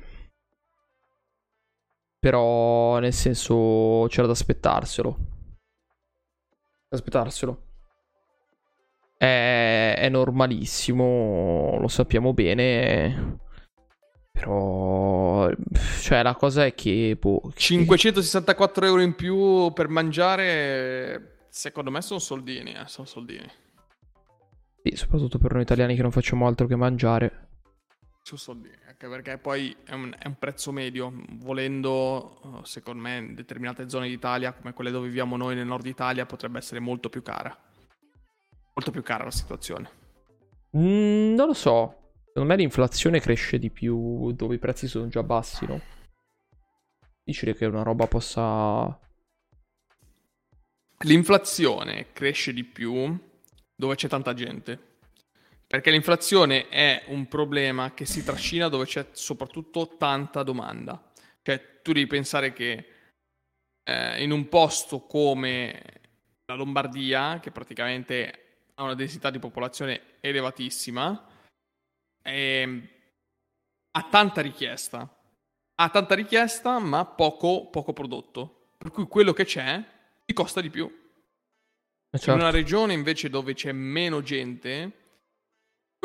Però, 2.20 3.00
nel 3.00 3.14
senso, 3.14 4.08
c'era 4.10 4.28
da 4.28 4.34
aspettarselo. 4.34 5.18
Da 6.90 6.96
aspetarselo 6.96 7.66
è, 9.18 9.96
è 9.98 10.10
normalissimo, 10.10 11.78
lo 11.80 11.88
sappiamo 11.88 12.34
bene. 12.34 13.40
Però, 14.32 15.50
cioè, 16.02 16.22
la 16.22 16.36
cosa 16.36 16.66
è 16.66 16.76
che. 16.76 17.18
Boh, 17.20 17.52
564 17.54 18.86
euro 18.86 19.02
in 19.02 19.16
più 19.16 19.74
per 19.74 19.88
mangiare, 19.88 21.48
secondo 21.50 21.90
me, 21.90 22.02
sono 22.02 22.20
soldini. 22.20 22.74
Eh, 22.74 22.84
sono 22.86 23.08
soldini. 23.08 23.50
Sì, 24.84 24.96
soprattutto 24.96 25.40
per 25.40 25.54
noi 25.54 25.64
italiani 25.64 25.96
che 25.96 26.04
non 26.04 26.12
facciamo 26.12 26.46
altro 26.46 26.68
che 26.68 26.76
mangiare. 26.76 27.46
Soldini, 28.36 28.76
anche 28.88 29.08
perché 29.08 29.38
poi 29.38 29.76
è 29.86 29.94
un, 29.94 30.14
è 30.18 30.28
un 30.28 30.38
prezzo 30.38 30.72
medio. 30.72 31.14
Volendo, 31.34 32.62
secondo 32.64 33.02
me, 33.02 33.18
in 33.18 33.36
determinate 33.36 33.88
zone 33.88 34.08
d'Italia, 34.08 34.54
come 34.54 34.74
quelle 34.74 34.92
dove 34.92 35.08
viviamo 35.08 35.38
noi 35.38 35.56
nel 35.56 35.66
nord 35.66 35.86
Italia, 35.86 36.26
potrebbe 36.26 36.58
essere 36.58 36.80
molto 36.80 37.10
più 37.10 37.22
cara 37.22 37.56
molto 38.78 38.92
più 38.92 39.02
cara 39.02 39.24
la 39.24 39.32
situazione. 39.32 39.90
Mm, 40.78 41.34
non 41.34 41.48
lo 41.48 41.54
so. 41.54 42.12
Secondo 42.28 42.50
me 42.50 42.56
l'inflazione 42.56 43.20
cresce 43.20 43.58
di 43.58 43.72
più 43.72 44.32
dove 44.34 44.56
i 44.56 44.60
prezzi 44.60 44.88
sono 44.88 45.08
già 45.08 45.24
bassi, 45.24 45.66
no? 45.66 45.82
Difficile 47.24 47.56
che 47.56 47.66
una 47.66 47.82
roba 47.82 48.06
possa... 48.06 49.00
L'inflazione 51.00 52.12
cresce 52.14 52.54
di 52.54 52.64
più 52.64 53.20
dove 53.76 53.96
c'è 53.96 54.08
tanta 54.08 54.34
gente. 54.36 54.87
Perché 55.68 55.92
l'inflazione 55.92 56.70
è 56.70 57.04
un 57.08 57.28
problema 57.28 57.94
che 57.94 58.06
si 58.06 58.24
trascina 58.24 58.70
dove 58.70 58.86
c'è 58.86 59.08
soprattutto 59.12 59.98
tanta 59.98 60.42
domanda. 60.42 61.12
Cioè, 61.42 61.82
tu 61.82 61.92
devi 61.92 62.08
pensare 62.08 62.54
che 62.54 62.86
eh, 63.84 64.24
in 64.24 64.32
un 64.32 64.48
posto 64.48 65.02
come 65.02 65.82
la 66.46 66.56
Lombardia, 66.56 67.40
che 67.42 67.52
praticamente 67.52 68.62
ha 68.76 68.84
una 68.84 68.96
densità 68.96 69.30
di 69.30 69.40
popolazione 69.40 70.16
elevatissima, 70.22 71.28
e 72.22 72.90
ha 73.92 74.04
tanta 74.10 74.42
richiesta. 74.42 75.14
Ha 75.76 75.90
tanta 75.90 76.16
richiesta, 76.16 76.80
ma 76.80 77.06
poco, 77.06 77.68
poco 77.70 77.92
prodotto. 77.92 78.70
Per 78.78 78.92
cui 78.92 79.06
quello 79.08 79.34
che 79.34 79.44
c'è 79.44 79.84
ti 80.24 80.34
costa 80.34 80.62
di 80.62 80.70
più. 80.70 80.90
Certo. 82.10 82.32
In 82.32 82.38
una 82.38 82.52
regione 82.52 82.94
invece 82.94 83.30
dove 83.30 83.54
c'è 83.54 83.74
meno 83.74 84.22
gente, 84.22 85.07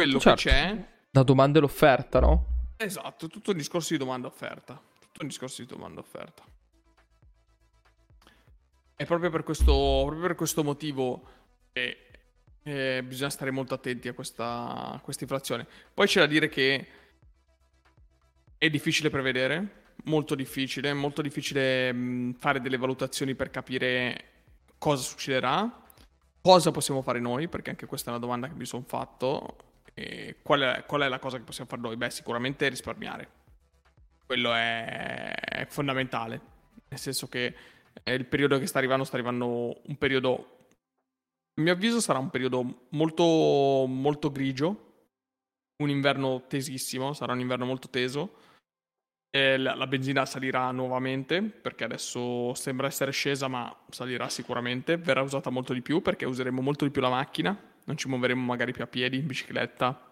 quello 0.02 0.18
certo. 0.18 0.42
che 0.42 0.48
c'è... 0.48 0.90
La 1.10 1.22
domanda 1.22 1.58
e 1.58 1.60
l'offerta, 1.60 2.20
no? 2.20 2.46
Esatto, 2.76 3.28
tutto 3.28 3.50
un 3.50 3.56
discorso 3.56 3.92
di 3.92 3.98
domanda-offerta. 3.98 4.80
Tutto 4.98 5.22
un 5.22 5.28
discorso 5.28 5.62
di 5.62 5.68
domanda-offerta. 5.68 6.42
E 8.96 9.04
proprio 9.04 9.30
per 9.30 9.42
questo, 9.42 10.02
proprio 10.04 10.26
per 10.26 10.34
questo 10.34 10.64
motivo 10.64 11.28
che 11.72 12.06
eh, 12.62 13.02
bisogna 13.04 13.30
stare 13.30 13.50
molto 13.50 13.74
attenti 13.74 14.08
a 14.08 14.14
questa, 14.14 14.92
a 14.92 15.00
questa 15.00 15.24
inflazione. 15.24 15.66
Poi 15.92 16.06
c'è 16.06 16.20
da 16.20 16.26
dire 16.26 16.48
che 16.48 16.86
è 18.56 18.70
difficile 18.70 19.10
prevedere, 19.10 19.82
molto 20.04 20.34
difficile, 20.34 20.92
molto 20.94 21.20
difficile 21.20 21.92
mh, 21.92 22.34
fare 22.38 22.60
delle 22.60 22.76
valutazioni 22.76 23.34
per 23.34 23.50
capire 23.50 24.24
cosa 24.78 25.02
succederà, 25.02 25.82
cosa 26.40 26.70
possiamo 26.70 27.02
fare 27.02 27.20
noi, 27.20 27.48
perché 27.48 27.70
anche 27.70 27.86
questa 27.86 28.10
è 28.10 28.12
una 28.12 28.22
domanda 28.22 28.48
che 28.48 28.54
mi 28.54 28.64
sono 28.64 28.84
fatto. 28.86 29.56
E 29.94 30.36
qual, 30.42 30.60
è, 30.60 30.84
qual 30.86 31.02
è 31.02 31.08
la 31.08 31.18
cosa 31.18 31.36
che 31.36 31.44
possiamo 31.44 31.68
fare 31.68 31.82
noi? 31.82 31.96
Beh, 31.96 32.10
sicuramente 32.10 32.68
risparmiare. 32.68 33.40
Quello 34.26 34.52
è, 34.52 35.32
è 35.32 35.66
fondamentale, 35.66 36.40
nel 36.88 36.98
senso 36.98 37.28
che 37.28 37.54
il 38.04 38.26
periodo 38.26 38.58
che 38.58 38.66
sta 38.66 38.78
arrivando 38.78 39.04
sta 39.04 39.16
arrivando 39.16 39.80
un 39.84 39.96
periodo 39.98 40.62
a 41.54 41.60
mio 41.60 41.72
avviso 41.72 42.00
sarà 42.00 42.18
un 42.18 42.30
periodo 42.30 42.86
molto, 42.90 43.84
molto 43.86 44.32
grigio, 44.32 45.10
un 45.82 45.90
inverno 45.90 46.46
tesissimo, 46.46 47.12
sarà 47.12 47.34
un 47.34 47.40
inverno 47.40 47.66
molto 47.66 47.90
teso, 47.90 48.36
la 49.34 49.86
benzina 49.86 50.26
salirà 50.26 50.70
nuovamente 50.72 51.42
perché 51.42 51.84
adesso 51.84 52.54
sembra 52.54 52.86
essere 52.86 53.12
scesa, 53.12 53.48
ma 53.48 53.74
salirà 53.88 54.28
sicuramente. 54.28 54.96
Verrà 54.96 55.22
usata 55.22 55.50
molto 55.50 55.72
di 55.72 55.82
più 55.82 56.00
perché 56.00 56.24
useremo 56.24 56.60
molto 56.60 56.84
di 56.84 56.90
più 56.90 57.00
la 57.00 57.10
macchina. 57.10 57.58
Non 57.84 57.96
ci 57.96 58.08
muoveremo 58.08 58.42
magari 58.42 58.72
più 58.72 58.82
a 58.82 58.86
piedi, 58.86 59.18
in 59.18 59.26
bicicletta 59.26 60.10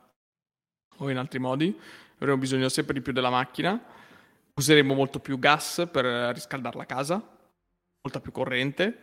o 0.96 1.10
in 1.10 1.16
altri 1.16 1.38
modi. 1.38 1.78
Avremo 2.18 2.38
bisogno 2.38 2.68
sempre 2.68 2.94
di 2.94 3.00
più 3.00 3.12
della 3.12 3.30
macchina. 3.30 3.80
Useremo 4.54 4.94
molto 4.94 5.20
più 5.20 5.38
gas 5.38 5.88
per 5.90 6.04
riscaldare 6.34 6.76
la 6.76 6.86
casa, 6.86 7.14
molta 8.02 8.20
più 8.20 8.32
corrente. 8.32 8.98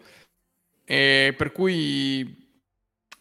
E 0.83 1.33
per 1.35 1.51
cui 1.51 2.45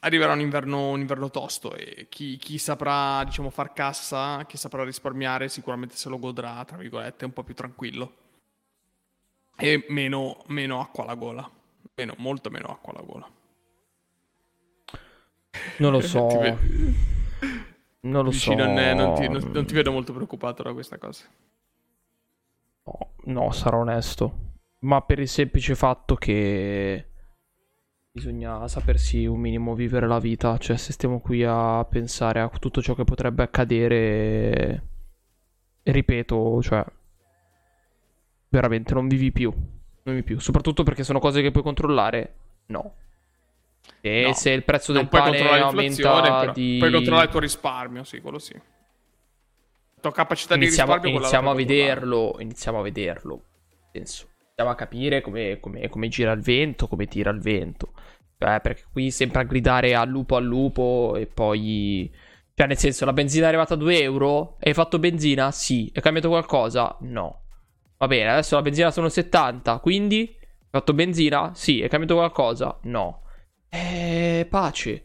arriverà 0.01 0.33
un 0.33 0.41
inverno, 0.41 0.91
un 0.91 1.01
inverno 1.01 1.31
tosto 1.31 1.75
e 1.75 2.07
chi, 2.09 2.37
chi, 2.37 2.59
saprà 2.59 3.25
diciamo, 3.25 3.51
far 3.51 3.73
cassa, 3.73 4.45
chi 4.47 4.57
saprà 4.57 4.85
risparmiare 4.85 5.49
sicuramente 5.49 5.97
se 5.97 6.09
lo 6.09 6.19
godrà, 6.19 6.65
tra 6.65 6.77
virgolette, 6.77 7.25
un 7.25 7.33
po' 7.33 7.43
più 7.43 7.55
tranquillo. 7.55 8.25
E 9.57 9.87
meno, 9.89 10.43
meno 10.49 10.81
acqua 10.81 11.05
alla 11.05 11.15
gola. 11.15 11.51
Meno, 11.95 12.15
molto 12.19 12.51
meno 12.51 12.69
acqua 12.69 12.93
alla 12.93 13.03
gola. 13.03 13.31
Non 15.79 15.93
lo 15.93 16.01
so. 16.03 16.29
non 18.01 18.25
lo 18.25 18.31
Dici, 18.31 18.51
so. 18.51 18.55
Non, 18.55 18.79
è, 18.79 18.95
non, 18.95 19.15
ti, 19.15 19.29
non, 19.29 19.51
non, 19.53 19.67
ti, 19.67 19.75
vedo 19.75 19.93
molto 19.93 20.13
preoccupato 20.13 20.63
da 20.63 20.73
questa 20.73 20.99
cosa. 20.99 21.25
No, 22.85 23.11
no, 23.25 23.51
sarò 23.53 23.79
onesto. 23.79 24.45
Ma 24.81 25.01
per 25.03 25.19
il 25.19 25.29
semplice 25.29 25.75
fatto 25.75 26.15
che 26.15 27.07
Bisogna 28.17 28.67
sapersi 28.67 29.27
un 29.27 29.39
minimo 29.39 29.75
vivere 29.75 30.07
la 30.07 30.19
vita, 30.19 30.57
cioè 30.57 30.79
se 30.79 30.95
stiamo 30.95 31.21
qui 31.21 31.45
a 31.45 31.85
pensare 31.85 32.41
a 32.41 32.49
tutto 32.49 32.81
ciò 32.81 32.95
che 32.95 33.05
potrebbe 33.05 33.43
accadere, 33.43 34.83
ripeto, 35.83 36.63
cioè, 36.63 36.83
veramente 38.49 38.95
non 38.95 39.07
vivi 39.07 39.31
più, 39.33 39.51
non 39.53 40.15
vivi 40.15 40.23
più, 40.23 40.39
soprattutto 40.39 40.83
perché 40.83 41.05
sono 41.05 41.19
cose 41.19 41.43
che 41.43 41.51
puoi 41.51 41.63
controllare, 41.63 42.35
no. 42.69 42.95
E 44.07 44.23
no, 44.23 44.33
se 44.35 44.51
il 44.51 44.65
prezzo 44.65 44.93
del 44.93 45.09
pane 45.09 45.41
aumenta 45.61 46.21
però, 46.21 46.53
di... 46.53 46.77
Puoi 46.79 46.91
controllare 46.91 47.25
il 47.25 47.31
tuo 47.31 47.41
risparmio, 47.41 48.05
sì, 48.05 48.21
quello 48.21 48.39
sì. 48.39 48.55
La 48.55 50.01
tua 50.01 50.13
capacità 50.13 50.55
iniziamo, 50.55 50.93
di 50.99 51.11
risparmio... 51.11 51.19
Iniziamo 51.21 51.51
a 51.51 51.55
vederlo, 51.55 52.37
iniziamo 52.39 52.79
a 52.79 52.83
vederlo, 52.83 53.43
penso 53.91 54.29
iniziamo 54.57 54.71
a 54.71 54.75
capire 54.75 55.21
come, 55.21 55.61
come, 55.61 55.89
come, 55.89 56.09
gira 56.09 56.33
il 56.33 56.41
vento, 56.41 56.89
come 56.89 57.07
tira 57.07 57.31
il 57.31 57.41
vento. 57.41 57.93
Cioè, 58.39 58.61
perché 58.61 58.85
qui 58.91 59.11
sembra 59.11 59.43
gridare 59.43 59.95
al 59.95 60.09
lupo 60.09 60.37
al 60.37 60.45
lupo 60.45 61.15
e 61.17 61.27
poi... 61.27 62.11
Cioè, 62.55 62.67
nel 62.67 62.79
senso, 62.79 63.05
la 63.05 63.13
benzina 63.13 63.45
è 63.45 63.49
arrivata 63.49 63.75
a 63.75 63.77
2 63.77 64.01
euro. 64.01 64.57
Hai 64.61 64.73
fatto 64.73 64.99
benzina? 64.99 65.51
Sì. 65.51 65.91
È 65.93 66.01
cambiato 66.01 66.29
qualcosa? 66.29 66.97
No. 67.01 67.43
Va 67.99 68.07
bene, 68.07 68.31
adesso 68.31 68.57
la 68.57 68.63
benzina 68.63 68.91
sono 68.91 69.11
70, 69.11 69.79
quindi... 69.81 70.35
Hai 70.39 70.69
fatto 70.71 70.95
benzina? 70.95 71.53
Sì. 71.55 71.83
È 71.83 71.89
cambiato 71.89 72.15
qualcosa? 72.15 72.79
No. 72.85 73.25
Eh, 73.77 74.47
pace. 74.49 75.03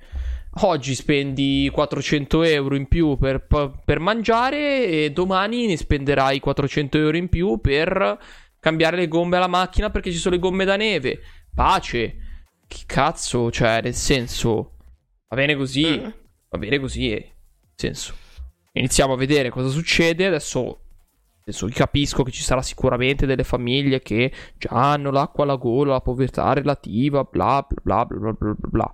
Oggi 0.62 0.96
spendi 0.96 1.70
400 1.72 2.44
euro 2.44 2.76
in 2.76 2.88
più 2.88 3.18
per, 3.18 3.46
per 3.84 4.00
mangiare 4.00 4.86
e 4.86 5.12
domani 5.12 5.66
ne 5.66 5.78
spenderai 5.78 6.40
400 6.40 6.98
euro 6.98 7.18
in 7.18 7.30
più 7.30 7.60
per 7.60 8.18
cambiare 8.60 8.98
le 8.98 9.08
gomme 9.08 9.38
alla 9.38 9.48
macchina 9.48 9.90
perché 9.90 10.12
ci 10.12 10.18
sono 10.18 10.36
le 10.36 10.42
gomme 10.42 10.66
da 10.66 10.76
neve. 10.76 11.20
Pace. 11.54 12.16
Che 12.68 12.84
cazzo, 12.86 13.52
cioè, 13.52 13.82
nel 13.82 13.94
senso, 13.94 14.78
va 15.28 15.36
bene 15.36 15.56
così, 15.56 16.00
mm. 16.00 16.10
va 16.50 16.58
bene 16.58 16.80
così, 16.80 17.10
nel 17.10 17.26
senso. 17.76 18.16
Iniziamo 18.74 19.14
a 19.14 19.18
vedere 19.18 19.50
cosa 19.50 19.68
succede, 19.68 20.26
adesso 20.26 20.91
Adesso 21.52 21.68
capisco 21.68 22.24
che 22.24 22.32
ci 22.32 22.42
sarà 22.42 22.62
sicuramente 22.62 23.26
delle 23.26 23.44
famiglie 23.44 24.02
che 24.02 24.32
già 24.58 24.70
hanno 24.70 25.12
l'acqua 25.12 25.44
alla 25.44 25.58
gola, 25.58 25.94
la 25.94 26.02
povertà 26.02 26.54
relativa, 26.54 27.24
bla 27.24 27.66
bla 27.68 28.06
bla 28.06 28.18
bla 28.18 28.32
bla 28.32 28.54
bla 28.54 28.70
bla. 28.70 28.94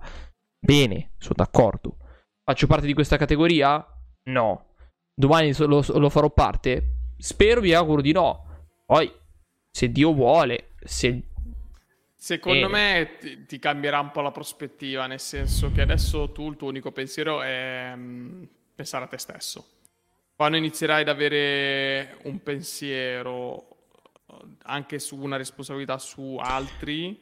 Bene, 0.58 1.12
sono 1.18 1.34
d'accordo. 1.36 1.96
Faccio 2.42 2.66
parte 2.66 2.86
di 2.86 2.94
questa 2.94 3.16
categoria? 3.16 3.84
No. 4.24 4.74
Domani 5.14 5.54
lo, 5.56 5.84
lo 5.86 6.10
farò 6.10 6.30
parte? 6.30 7.12
Spero, 7.16 7.60
mi 7.60 7.72
auguro 7.72 8.02
di 8.02 8.12
no. 8.12 8.66
Poi, 8.84 9.10
se 9.70 9.90
Dio 9.90 10.12
vuole, 10.12 10.70
se... 10.82 11.22
Secondo 12.14 12.66
eh. 12.66 12.70
me 12.70 13.16
ti, 13.20 13.46
ti, 13.46 13.58
cambierà 13.60 14.00
un 14.00 14.10
po' 14.10 14.20
la 14.20 14.32
prospettiva, 14.32 15.06
nel 15.06 15.20
senso 15.20 15.70
che 15.70 15.82
adesso 15.82 16.32
tu 16.32 16.50
il 16.50 16.56
tuo 16.56 16.68
unico 16.68 16.90
pensiero 16.90 17.42
è 17.42 17.92
um, 17.94 18.48
pensare 18.74 19.04
a 19.04 19.08
te 19.08 19.18
stesso. 19.18 19.77
Quando 20.38 20.56
inizierai 20.56 21.00
ad 21.00 21.08
avere 21.08 22.18
un 22.22 22.40
pensiero 22.40 23.66
anche 24.66 25.00
su 25.00 25.16
una 25.16 25.36
responsabilità 25.36 25.98
su 25.98 26.38
altri... 26.40 27.20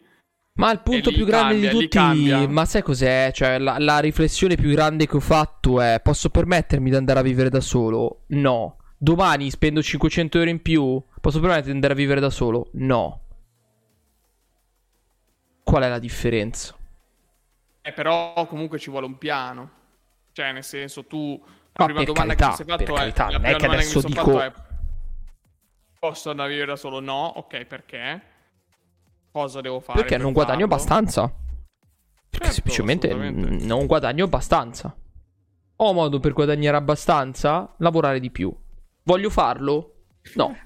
Ma 0.58 0.70
il 0.70 0.80
punto 0.80 1.10
più 1.10 1.24
grande 1.24 1.88
cambia, 1.88 2.40
di 2.40 2.42
tutti, 2.42 2.52
ma 2.52 2.66
sai 2.66 2.82
cos'è? 2.82 3.30
Cioè, 3.32 3.56
la, 3.56 3.78
la, 3.78 4.00
riflessione 4.00 4.56
più 4.56 4.70
grande 4.70 5.06
che 5.06 5.16
ho 5.16 5.20
fatto 5.20 5.80
è: 5.80 5.98
posso 6.02 6.28
permettermi 6.28 6.90
di 6.90 6.96
andare 6.96 7.20
a 7.20 7.22
vivere 7.22 7.48
da 7.48 7.60
solo? 7.60 8.24
No. 8.28 8.76
Domani 8.98 9.48
spendo 9.50 9.82
500 9.82 10.36
euro 10.36 10.50
in 10.50 10.60
più? 10.60 11.02
Posso 11.18 11.40
permettermi 11.40 11.68
di 11.68 11.74
andare 11.74 11.92
a 11.94 11.96
vivere 11.96 12.20
da 12.20 12.30
solo? 12.30 12.68
No. 12.72 13.20
Qual 15.62 15.82
è 15.82 15.88
la 15.88 15.98
differenza? 15.98 16.76
Eh, 17.80 17.92
però 17.92 18.46
comunque 18.46 18.78
ci 18.78 18.90
vuole 18.90 19.06
un 19.06 19.16
piano. 19.16 19.70
Cioè, 20.32 20.52
nel 20.52 20.64
senso, 20.64 21.06
tu... 21.06 21.42
La 21.78 21.84
prima 21.84 22.04
domanda 22.04 22.34
carità, 22.34 22.46
che 22.46 22.50
mi 22.50 22.56
sei 22.56 22.66
fatto 22.66 22.82
è... 22.82 22.96
Carità, 22.96 23.30
la 23.30 23.38
prima 23.38 23.58
domanda 23.58 23.76
che 23.76 23.84
mi 23.84 23.90
sono 23.90 24.08
dico... 24.08 24.40
è... 24.40 24.52
Posso 25.98 26.30
andare 26.30 26.48
a 26.48 26.52
vivere 26.52 26.70
da 26.70 26.76
solo? 26.76 27.00
No. 27.00 27.24
Ok, 27.36 27.64
perché? 27.64 28.22
Cosa 29.30 29.60
devo 29.60 29.80
fare? 29.80 29.98
Perché 29.98 30.14
per 30.14 30.24
non 30.24 30.32
guadagno 30.32 30.64
abbastanza. 30.64 31.26
Perché 31.26 32.52
certo, 32.52 32.52
semplicemente 32.52 33.12
non 33.12 33.86
guadagno 33.86 34.24
abbastanza. 34.24 34.96
Ho 35.76 35.92
modo 35.92 36.20
per 36.20 36.32
guadagnare 36.32 36.76
abbastanza? 36.76 37.74
Lavorare 37.78 38.20
di 38.20 38.30
più. 38.30 38.54
Voglio 39.02 39.28
farlo? 39.28 40.04
No. 40.34 40.56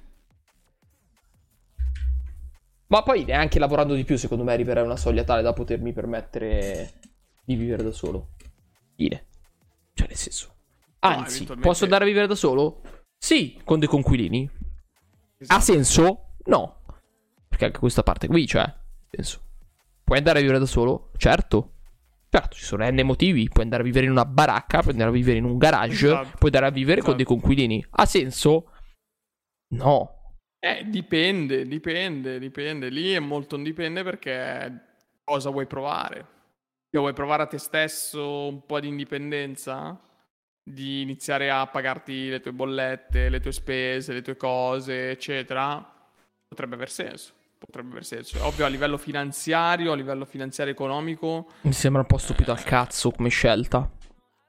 Ma 2.86 3.02
poi 3.02 3.24
neanche 3.24 3.58
lavorando 3.58 3.94
di 3.94 4.04
più, 4.04 4.16
secondo 4.16 4.44
me, 4.44 4.52
arriverai 4.52 4.82
a 4.82 4.86
una 4.86 4.96
soglia 4.96 5.24
tale 5.24 5.42
da 5.42 5.52
potermi 5.52 5.92
permettere 5.92 6.92
di 7.44 7.54
vivere 7.56 7.82
da 7.82 7.92
solo. 7.92 8.30
Fine. 8.94 9.26
Cioè, 9.94 10.06
nel 10.06 10.16
senso. 10.16 10.54
Anzi, 11.00 11.46
no, 11.46 11.56
posso 11.56 11.84
andare 11.84 12.04
a 12.04 12.06
vivere 12.06 12.26
da 12.26 12.34
solo? 12.34 12.82
Sì, 13.18 13.60
con 13.64 13.78
dei 13.78 13.88
conquilini. 13.88 14.48
Esatto. 15.38 15.58
Ha 15.58 15.62
senso? 15.62 16.34
No. 16.44 16.82
Perché 17.48 17.66
anche 17.66 17.78
questa 17.78 18.02
parte 18.02 18.26
qui, 18.26 18.46
cioè, 18.46 18.72
penso. 19.08 19.40
Puoi 20.04 20.18
andare 20.18 20.38
a 20.38 20.42
vivere 20.42 20.58
da 20.58 20.66
solo? 20.66 21.10
Certo. 21.16 21.74
Certo, 22.28 22.56
ci 22.56 22.64
sono 22.64 22.88
N 22.88 23.00
motivi. 23.04 23.48
Puoi 23.48 23.64
andare 23.64 23.82
a 23.82 23.84
vivere 23.84 24.06
in 24.06 24.12
una 24.12 24.24
baracca, 24.24 24.80
puoi 24.80 24.92
andare 24.92 25.10
a 25.10 25.12
vivere 25.12 25.38
in 25.38 25.44
un 25.44 25.58
garage, 25.58 26.06
esatto. 26.06 26.36
puoi 26.38 26.50
andare 26.52 26.66
a 26.66 26.70
vivere 26.70 27.00
esatto. 27.00 27.08
con 27.08 27.16
dei 27.16 27.26
conquilini. 27.26 27.84
Ha 27.90 28.06
senso? 28.06 28.70
No. 29.74 30.34
Eh, 30.58 30.84
dipende, 30.86 31.66
dipende, 31.66 32.38
dipende. 32.38 32.88
Lì 32.88 33.12
è 33.12 33.18
molto 33.18 33.56
dipende 33.56 34.02
perché 34.02 34.98
cosa 35.24 35.50
vuoi 35.50 35.66
provare. 35.66 36.26
Vuoi 36.90 37.12
provare 37.12 37.44
a 37.44 37.46
te 37.46 37.58
stesso 37.58 38.48
un 38.48 38.66
po' 38.66 38.80
di 38.80 38.88
indipendenza? 38.88 39.98
Di 40.72 41.02
iniziare 41.02 41.50
a 41.50 41.66
pagarti 41.66 42.28
le 42.28 42.40
tue 42.40 42.52
bollette, 42.52 43.28
le 43.28 43.40
tue 43.40 43.52
spese, 43.52 44.12
le 44.12 44.22
tue 44.22 44.36
cose, 44.36 45.10
eccetera? 45.10 45.84
Potrebbe 46.48 46.74
aver 46.74 46.90
senso. 46.90 47.32
Potrebbe 47.58 47.90
aver 47.90 48.04
senso. 48.04 48.44
Ovvio, 48.44 48.64
a 48.64 48.68
livello 48.68 48.96
finanziario, 48.96 49.92
a 49.92 49.94
livello 49.94 50.24
finanziario 50.24 50.72
economico. 50.72 51.48
Mi 51.62 51.72
sembra 51.72 52.00
un 52.00 52.06
po' 52.06 52.18
stupido 52.18 52.52
al 52.52 52.62
cazzo 52.62 53.10
come 53.10 53.28
scelta 53.28 53.90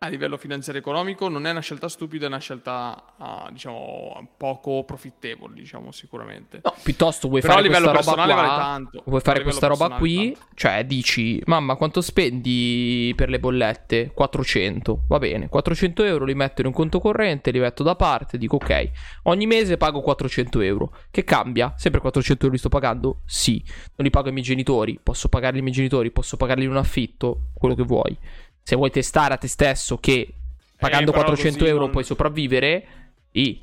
a 0.04 0.08
livello 0.08 0.36
finanziario 0.36 0.82
economico 0.82 1.28
non 1.28 1.46
è 1.46 1.52
una 1.52 1.60
scelta 1.60 1.88
stupida, 1.88 2.26
è 2.26 2.28
una 2.28 2.40
scelta, 2.40 3.14
uh, 3.18 3.52
diciamo, 3.52 4.30
poco 4.36 4.84
profittevole, 4.84 5.54
diciamo, 5.54 5.92
sicuramente. 5.92 6.62
No, 6.64 6.74
piuttosto 6.82 7.28
vuoi 7.28 7.42
Però 7.42 7.54
fare 7.54 7.68
questa 7.68 7.92
roba 7.92 8.14
qua, 8.14 8.26
vale 8.26 8.48
tanto. 8.48 9.04
Vuoi 9.06 9.22
fare 9.22 9.44
questa 9.44 9.68
roba 9.68 9.90
qui, 9.98 10.36
cioè 10.56 10.84
dici, 10.86 11.40
mamma, 11.46 11.76
quanto 11.76 12.02
spendi 12.02 13.14
per 13.16 13.30
le 13.30 13.40
bollette? 13.40 14.12
400, 14.12 15.04
va 15.08 15.20
bene, 15.20 15.50
400 15.50 16.04
euro 16.04 16.26
li 16.26 16.34
metto 16.34 16.62
in 16.62 16.68
un 16.68 16.74
conto 16.74 17.00
corrente, 17.00 17.52
li 17.52 17.60
metto 17.60 17.84
da 17.84 17.96
parte, 17.96 18.40
dico 18.40 18.56
ok, 18.56 18.90
ogni 19.24 19.46
mese 19.46 19.78
pago 19.78 20.02
400 20.02 20.62
euro. 20.62 20.96
Che 21.12 21.24
cambia? 21.24 21.76
Sempre 21.78 22.02
400 22.02 22.46
euro 22.46 22.56
li 22.56 22.60
sto 22.60 22.70
pagando? 22.70 23.20
Sì. 23.26 23.64
Non 23.98 24.08
li 24.08 24.10
pago 24.10 24.30
ai 24.30 24.34
miei 24.34 24.46
genitori, 24.46 25.00
posso 25.02 25.30
pagarli 25.30 25.58
ai 25.58 25.64
miei 25.64 25.76
genitori, 25.76 26.10
posso 26.10 26.38
pagarli 26.38 26.64
in 26.64 26.72
un 26.72 26.78
affitto, 26.78 27.50
quello 27.54 27.76
che 27.76 27.84
vuoi 27.84 28.18
se 28.64 28.76
vuoi 28.76 28.92
testare 28.92 29.34
a 29.34 29.38
te 29.38 29.48
stesso 29.48 29.98
che 29.98 30.34
pagando 30.78 31.12
eh, 31.12 31.16
400 31.16 31.66
euro 31.66 31.82
non... 31.82 31.92
puoi 31.92 32.04
sopravvivere, 32.04 32.88
i. 33.32 33.62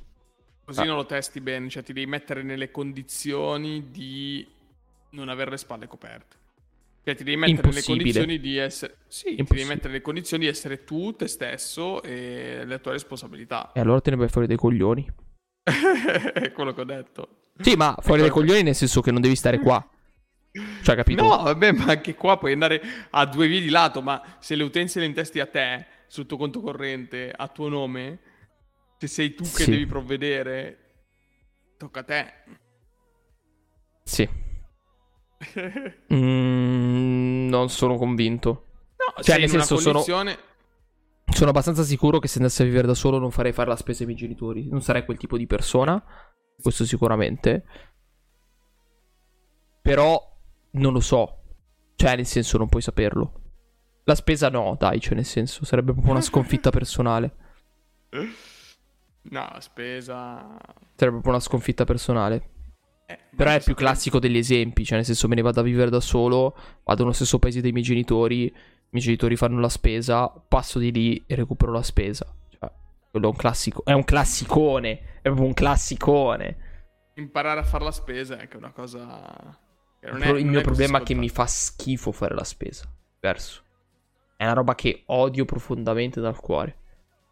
Così 0.65 0.81
ah. 0.81 0.85
non 0.85 0.97
lo 0.97 1.07
testi 1.07 1.41
bene, 1.41 1.69
cioè 1.69 1.83
ti 1.83 1.93
devi 1.93 2.07
mettere 2.07 2.43
nelle 2.43 2.71
condizioni 2.71 3.91
di 3.91 4.47
non 5.11 5.29
avere 5.29 5.51
le 5.51 5.57
spalle 5.57 5.87
coperte. 5.87 6.37
Cioè 7.05 7.17
ti 7.17 7.25
devi 7.25 7.39
mettere 7.39 7.69
nelle 7.69 7.83
condizioni 7.83 8.39
di 8.39 8.59
essere... 8.59 8.97
Sì, 9.09 9.35
ti 9.35 9.43
devi 9.43 9.65
mettere 9.65 9.89
nelle 9.89 10.03
condizioni 10.03 10.45
di 10.45 10.51
essere 10.51 10.85
tu, 10.85 11.17
te 11.17 11.27
stesso 11.27 12.03
e 12.03 12.65
le 12.67 12.81
tue 12.81 12.93
responsabilità. 12.93 13.73
E 13.73 13.81
allora 13.81 14.01
te 14.03 14.11
ne 14.11 14.17
vai 14.17 14.29
fuori 14.29 14.47
dei 14.47 14.59
coglioni. 14.59 15.09
È 15.65 16.53
quello 16.53 16.75
che 16.75 16.81
ho 16.83 16.85
detto. 16.85 17.29
Sì, 17.61 17.77
ma 17.77 17.97
fuori 18.01 18.21
dai 18.21 18.31
coglioni 18.31 18.63
nel 18.63 18.75
senso 18.75 19.01
che 19.01 19.11
non 19.11 19.23
devi 19.23 19.37
stare 19.37 19.59
qua. 19.59 19.83
Cioè, 20.83 20.97
capito? 20.97 21.23
No, 21.23 21.43
vabbè, 21.43 21.73
ma 21.73 21.85
anche 21.87 22.15
qua 22.15 22.39
puoi 22.39 22.53
andare 22.53 22.81
a 23.11 23.27
due 23.27 23.47
vie 23.49 23.61
di 23.61 23.69
lato, 23.71 24.01
ma 24.03 24.23
se 24.39 24.55
le 24.55 24.63
utenze 24.63 25.01
le 25.01 25.07
intesti 25.07 25.41
a 25.41 25.47
te, 25.47 25.87
sul 26.07 26.27
tuo 26.27 26.37
conto 26.37 26.61
corrente, 26.61 27.31
a 27.35 27.49
tuo 27.49 27.69
nome, 27.69 28.19
se 28.99 29.07
sei 29.07 29.35
tu 29.35 29.43
che 29.45 29.65
Sì. 29.65 29.71
devi 29.71 29.87
provvedere, 29.87 30.79
tocca 31.77 32.01
a 32.01 32.05
te. 32.05 32.33
Sì. 34.05 34.29
Mm, 36.13 37.49
non 37.49 37.69
sono 37.69 37.97
convinto. 37.97 38.67
No, 38.97 39.23
Cioè, 39.23 39.39
nel 39.39 39.49
senso, 39.49 39.77
sono- 39.77 39.93
condizione... 40.03 40.39
Sono 41.31 41.51
abbastanza 41.51 41.83
sicuro 41.83 42.19
che 42.19 42.27
se 42.27 42.39
andassi 42.39 42.63
a 42.63 42.65
vivere 42.65 42.87
da 42.87 42.95
solo 42.95 43.19
non 43.19 43.31
farei 43.31 43.53
fare 43.53 43.69
la 43.69 43.77
spesa 43.77 44.01
ai 44.01 44.07
miei 44.07 44.19
genitori. 44.19 44.67
Non 44.69 44.81
sarei 44.81 45.05
quel 45.05 45.19
tipo 45.19 45.37
di 45.37 45.47
persona. 45.47 46.03
Questo 46.61 46.85
sicuramente. 46.87 47.65
Però 49.83 50.38
non 50.79 50.93
lo 50.93 51.01
so. 51.01 51.43
Cioè, 51.95 52.17
nel 52.17 52.27
senso, 52.27 52.59
non 52.59 52.69
puoi 52.69 52.83
saperlo. 52.83 53.33
La 54.05 54.15
spesa 54.15 54.49
no, 54.49 54.77
dai, 54.79 55.01
cioè, 55.01 55.15
nel 55.15 55.25
senso, 55.25 55.65
sarebbe 55.65 55.93
proprio 55.93 56.13
una 56.13 56.23
sconfitta 56.23 56.71
personale. 56.71 57.35
No, 59.31 59.49
spesa... 59.59 60.57
Sarebbe 60.95 61.21
proprio 61.21 61.33
una 61.33 61.41
sconfitta 61.41 61.85
personale. 61.85 62.51
Eh, 63.07 63.19
Però 63.37 63.51
è 63.51 63.63
più 63.63 63.75
classico 63.75 64.19
degli 64.19 64.37
esempi, 64.37 64.85
cioè 64.85 64.97
nel 64.97 65.05
senso 65.05 65.29
me 65.29 65.35
ne 65.35 65.43
vado 65.43 65.61
a 65.61 65.63
vivere 65.63 65.91
da 65.91 66.01
solo, 66.01 66.55
vado 66.85 67.03
nello 67.03 67.15
stesso 67.15 67.39
paese 67.39 67.61
dei 67.61 67.73
miei 67.73 67.85
genitori, 67.85 68.45
i 68.45 68.53
miei 68.91 69.05
genitori 69.05 69.37
fanno 69.37 69.61
la 69.61 69.69
spesa, 69.69 70.29
passo 70.29 70.79
di 70.79 70.93
lì 70.93 71.25
e 71.27 71.35
recupero 71.35 71.73
la 71.73 71.83
spesa. 71.83 72.27
Cioè, 72.49 72.71
quello 73.11 73.27
è 73.27 73.31
un 73.31 73.37
classico, 73.37 73.85
è 73.85 73.93
un 73.93 74.05
classicone, 74.05 74.91
è 75.17 75.23
proprio 75.23 75.47
un 75.47 75.55
classicone. 75.55 76.57
Imparare 77.15 77.61
a 77.61 77.65
fare 77.65 77.85
la 77.85 77.93
spesa 77.93 78.37
è 78.37 78.41
anche 78.43 78.57
una 78.57 78.73
cosa... 78.73 79.59
il 80.03 80.21
è- 80.21 80.29
il 80.31 80.47
mio 80.47 80.61
problema 80.61 81.01
è 81.01 81.03
che 81.03 81.15
mi 81.15 81.29
fa 81.29 81.47
schifo 81.47 82.13
fare 82.13 82.35
la 82.35 82.45
spesa. 82.45 82.89
Verso. 83.21 83.63
È 84.37 84.45
una 84.45 84.53
roba 84.53 84.75
che 84.75 85.03
odio 85.07 85.45
profondamente 85.45 86.21
dal 86.21 86.39
cuore. 86.39 86.77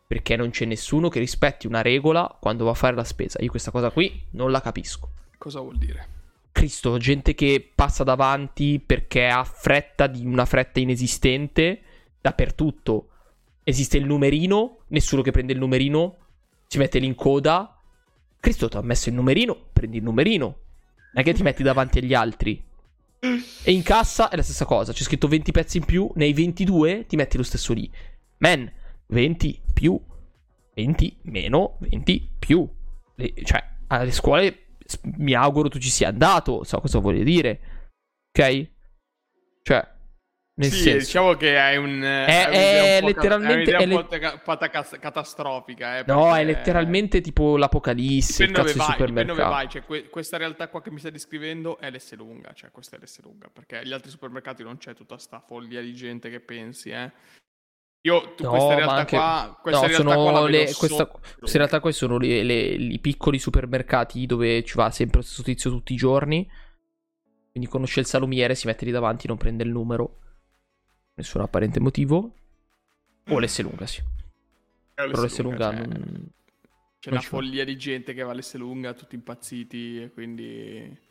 Perché 0.06 0.36
non 0.36 0.50
c'è 0.50 0.64
nessuno 0.64 1.08
che 1.08 1.18
rispetti 1.18 1.66
una 1.66 1.82
regola 1.82 2.36
quando 2.40 2.64
va 2.64 2.70
a 2.70 2.74
fare 2.74 2.94
la 2.94 3.04
spesa. 3.04 3.40
Io 3.42 3.50
questa 3.50 3.70
cosa 3.70 3.90
qui 3.90 4.26
non 4.30 4.50
la 4.50 4.60
capisco. 4.60 5.10
Cosa 5.36 5.60
vuol 5.60 5.78
dire? 5.78 6.14
Cristo, 6.52 6.96
gente 6.96 7.34
che 7.34 7.72
passa 7.74 8.02
davanti 8.02 8.80
perché 8.84 9.26
ha 9.26 9.44
fretta 9.44 10.06
di 10.06 10.24
una 10.24 10.44
fretta 10.44 10.80
inesistente 10.80 11.82
dappertutto. 12.20 13.08
Esiste 13.62 13.98
il 13.98 14.06
numerino, 14.06 14.78
nessuno 14.88 15.22
che 15.22 15.32
prende 15.32 15.52
il 15.52 15.58
numerino, 15.58 16.16
si 16.66 16.78
mette 16.78 16.98
lì 16.98 17.06
in 17.06 17.14
coda. 17.14 17.78
Cristo, 18.40 18.68
ti 18.68 18.76
ha 18.76 18.80
messo 18.80 19.08
il 19.08 19.16
numerino, 19.16 19.56
prendi 19.72 19.98
il 19.98 20.02
numerino. 20.04 20.58
È 21.16 21.22
che 21.22 21.32
ti 21.32 21.42
metti 21.42 21.62
davanti 21.62 21.96
agli 21.96 22.12
altri. 22.12 22.62
E 23.64 23.72
in 23.72 23.82
cassa 23.82 24.28
è 24.28 24.36
la 24.36 24.42
stessa 24.42 24.66
cosa, 24.66 24.92
c'è 24.92 25.02
scritto 25.02 25.28
20 25.28 25.50
pezzi 25.50 25.78
in 25.78 25.86
più, 25.86 26.10
nei 26.16 26.34
22 26.34 27.06
ti 27.06 27.16
metti 27.16 27.38
lo 27.38 27.42
stesso 27.42 27.72
lì. 27.72 27.90
Man, 28.36 28.70
20 29.06 29.62
più, 29.72 29.98
20 30.74 31.20
meno, 31.22 31.78
20 31.80 32.32
più. 32.38 32.68
Le- 33.14 33.32
cioè, 33.44 33.66
alle 33.86 34.10
scuole 34.10 34.66
mi 35.16 35.32
auguro 35.32 35.70
tu 35.70 35.78
ci 35.78 35.88
sia 35.88 36.08
andato, 36.08 36.64
so 36.64 36.80
cosa 36.80 36.98
vuole 36.98 37.24
dire. 37.24 37.60
Ok? 38.28 38.70
Cioè, 39.62 39.88
nel 40.58 40.70
sì, 40.70 40.78
senso... 40.82 40.98
diciamo 40.98 41.34
che 41.34 41.58
hai 41.58 41.76
un... 41.76 42.02
È- 42.02 42.44
un'idea 42.46 42.48
è 42.50 42.94
un 42.96 43.00
ca- 43.00 43.06
letteralmente- 43.06 43.76
hai 43.76 43.82
è 43.90 43.94
un 43.94 44.06
ca- 44.08 44.68
cas- 44.70 44.96
catastrofica, 44.98 45.98
eh, 45.98 46.04
No, 46.06 46.34
è 46.34 46.44
letteralmente 46.44 47.20
tipo 47.20 47.56
l'apocalisse, 47.58 48.46
Dipende 48.46 48.72
dove 48.72 48.84
vai, 48.84 48.96
dipende 48.96 49.24
dove 49.24 49.42
vai. 49.42 49.68
Cioè, 49.68 49.84
que- 49.84 50.08
questa 50.08 50.38
realtà 50.38 50.68
qua 50.68 50.80
che 50.80 50.90
mi 50.90 50.98
stai 50.98 51.10
descrivendo 51.10 51.78
è 51.78 51.90
l'S 51.90 52.14
lunga, 52.14 52.52
cioè 52.54 52.70
questa 52.70 52.96
è 52.96 52.98
l'S 52.98 53.20
lunga, 53.22 53.50
perché 53.52 53.78
agli 53.78 53.92
altri 53.92 54.10
supermercati 54.10 54.62
non 54.62 54.78
c'è 54.78 54.94
tutta 54.94 55.18
sta 55.18 55.40
follia 55.46 55.82
di 55.82 55.92
gente 55.94 56.30
che 56.30 56.40
pensi, 56.40 56.88
eh. 56.90 57.12
Io, 58.06 58.34
tu, 58.34 58.44
No, 58.44 58.50
questa 58.50 58.74
realtà 58.76 58.94
anche- 58.94 59.16
qua, 59.16 59.58
questa 59.60 59.80
no, 59.80 59.86
realtà 59.88 60.08
sono 60.14 60.30
qua 60.30 60.48
le- 60.48 60.72
questa- 60.72 61.06
Queste 61.38 61.58
realtà 61.58 61.80
qua 61.80 61.90
sono 61.92 62.16
le- 62.18 62.42
le- 62.44 62.54
i 62.54 62.98
piccoli 63.00 63.38
supermercati 63.38 64.24
dove 64.26 64.62
ci 64.64 64.74
va 64.76 64.90
sempre 64.90 65.18
lo 65.18 65.24
stesso 65.24 65.42
tizio 65.42 65.70
tutti 65.70 65.92
i 65.92 65.96
giorni. 65.96 66.48
Quindi 67.50 67.68
conosce 67.68 68.00
il 68.00 68.06
salumiere, 68.06 68.54
si 68.54 68.66
mette 68.68 68.84
lì 68.84 68.90
davanti, 68.92 69.26
non 69.26 69.36
prende 69.36 69.62
il 69.64 69.70
numero. 69.70 70.20
Nessun 71.16 71.40
apparente 71.40 71.80
motivo. 71.80 72.34
O 73.28 73.38
l'S 73.38 73.60
lunga, 73.62 73.86
sì. 73.86 74.02
Però 74.94 75.24
l'S 75.24 75.40
lunga 75.40 75.70
cioè, 75.70 75.86
non... 75.86 76.30
C'è 76.98 77.10
non 77.10 77.18
una 77.18 77.20
follia 77.20 77.64
di 77.64 77.76
gente 77.76 78.14
che 78.14 78.22
va 78.22 78.32
all'S 78.32 78.54
lunga, 78.56 78.94
tutti 78.94 79.14
impazziti, 79.14 80.02
e 80.02 80.12
quindi... 80.12 81.04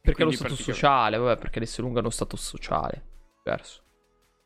Perché 0.00 0.24
lo 0.24 0.30
stato 0.30 0.54
sociale, 0.54 1.16
vabbè, 1.16 1.38
perché 1.40 1.60
l'S 1.60 1.78
lunga 1.80 1.98
è 1.98 2.00
uno 2.00 2.10
stato 2.10 2.36
sociale. 2.36 3.04
Diverso. 3.42 3.82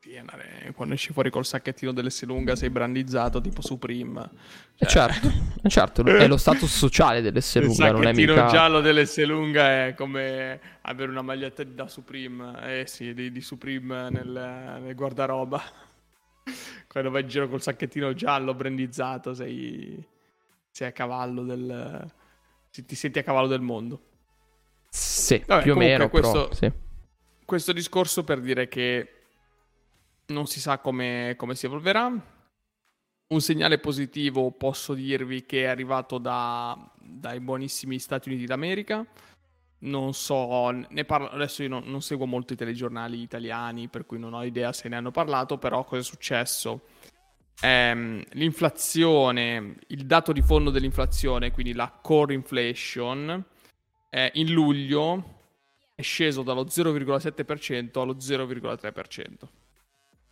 Sì, 0.03 0.17
andare- 0.17 0.73
quando 0.75 0.95
esci 0.95 1.13
fuori 1.13 1.29
col 1.29 1.45
sacchettino 1.45 1.93
dell'S 1.93 2.25
lunga 2.25 2.57
sei 2.57 2.71
brandizzato 2.71 3.39
tipo 3.43 3.61
Supreme. 3.61 4.31
Eh, 4.79 4.87
Cioè, 4.87 4.89
certo, 4.89 5.29
eh, 5.63 5.69
certo, 5.69 6.03
è 6.05 6.27
lo 6.27 6.39
status 6.39 6.75
sociale 6.75 7.21
dell'S 7.21 7.57
Il 7.57 7.65
lunga, 7.65 7.91
non 7.91 8.01
è 8.01 8.05
sacchettino 8.07 8.33
mica... 8.33 8.47
giallo 8.47 8.81
dell'S 8.81 9.23
lunga 9.27 9.87
è 9.89 9.95
come 9.95 10.59
avere 10.83 11.11
una 11.11 11.21
maglietta 11.21 11.63
da 11.65 11.87
Supreme, 11.87 12.81
eh 12.81 12.87
sì, 12.87 13.13
di, 13.13 13.31
di 13.31 13.41
Supreme 13.43 14.09
nel, 14.09 14.79
nel 14.81 14.95
guardaroba. 14.95 15.61
Quando 16.89 17.11
vai 17.11 17.21
in 17.23 17.29
giro 17.29 17.47
col 17.49 17.61
sacchettino 17.61 18.15
giallo 18.15 18.55
brandizzato 18.55 19.35
sei, 19.35 20.03
sei 20.71 20.89
a 20.89 20.93
cavallo 20.93 21.45
del... 21.45 22.11
ti- 22.71 22.87
ti 22.87 22.95
senti 22.95 23.19
a 23.19 23.23
cavallo 23.23 23.49
del 23.49 23.61
mondo. 23.61 24.01
Sì, 24.89 25.43
Vabbè, 25.47 25.63
più 25.63 25.75
o 25.75 25.77
meno, 25.77 26.09
però, 26.09 26.31
questo- 26.31 26.55
sì. 26.55 26.73
Questo 27.45 27.73
discorso 27.73 28.25
per 28.25 28.41
dire 28.41 28.67
che 28.67 29.20
non 30.31 30.47
si 30.47 30.61
sa 30.61 30.79
come, 30.79 31.35
come 31.37 31.55
si 31.55 31.67
evolverà. 31.67 32.39
Un 33.29 33.41
segnale 33.41 33.79
positivo 33.79 34.51
posso 34.51 34.95
dirvi 34.95 35.47
che 35.47 35.63
è 35.63 35.67
arrivato 35.67 36.19
da- 36.19 36.77
dai 36.99 37.39
buonissimi 37.41 37.99
Stati 37.99 38.29
Uniti 38.29 38.47
d'America. 38.47 39.07
Non 39.83 40.13
so, 40.15 40.71
ne 40.71 41.05
parlo, 41.05 41.29
adesso 41.29 41.63
io 41.63 41.69
non, 41.69 41.85
non 41.87 42.03
seguo 42.03 42.27
molto 42.27 42.53
i 42.53 42.57
telegiornali 42.57 43.21
italiani, 43.21 43.89
per 43.89 44.05
cui 44.05 44.19
non 44.19 44.35
ho 44.35 44.45
idea 44.45 44.73
se 44.73 44.89
ne 44.89 44.97
hanno 44.97 45.11
parlato, 45.11 45.59
però 45.59 45.85
cosa 45.85 46.01
è 46.01 46.05
successo? 46.05 46.83
Ehm, 47.63 48.23
l'inflazione, 48.33 49.77
il 49.89 50.07
dato 50.07 50.33
di 50.33 50.43
fondo 50.43 50.71
dell'inflazione, 50.71 51.51
quindi 51.51 51.73
la 51.73 51.91
core 51.91 52.35
inflation, 52.35 53.45
eh, 54.11 54.31
in 54.35 54.53
luglio 54.53 55.39
è 55.95 56.03
sceso 56.03 56.43
dallo 56.43 56.67
0,7% 56.67 58.01
allo 58.01 58.19
0,3%. 58.19 59.60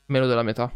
Meno 0.08 0.26
della 0.26 0.42
metà. 0.42 0.72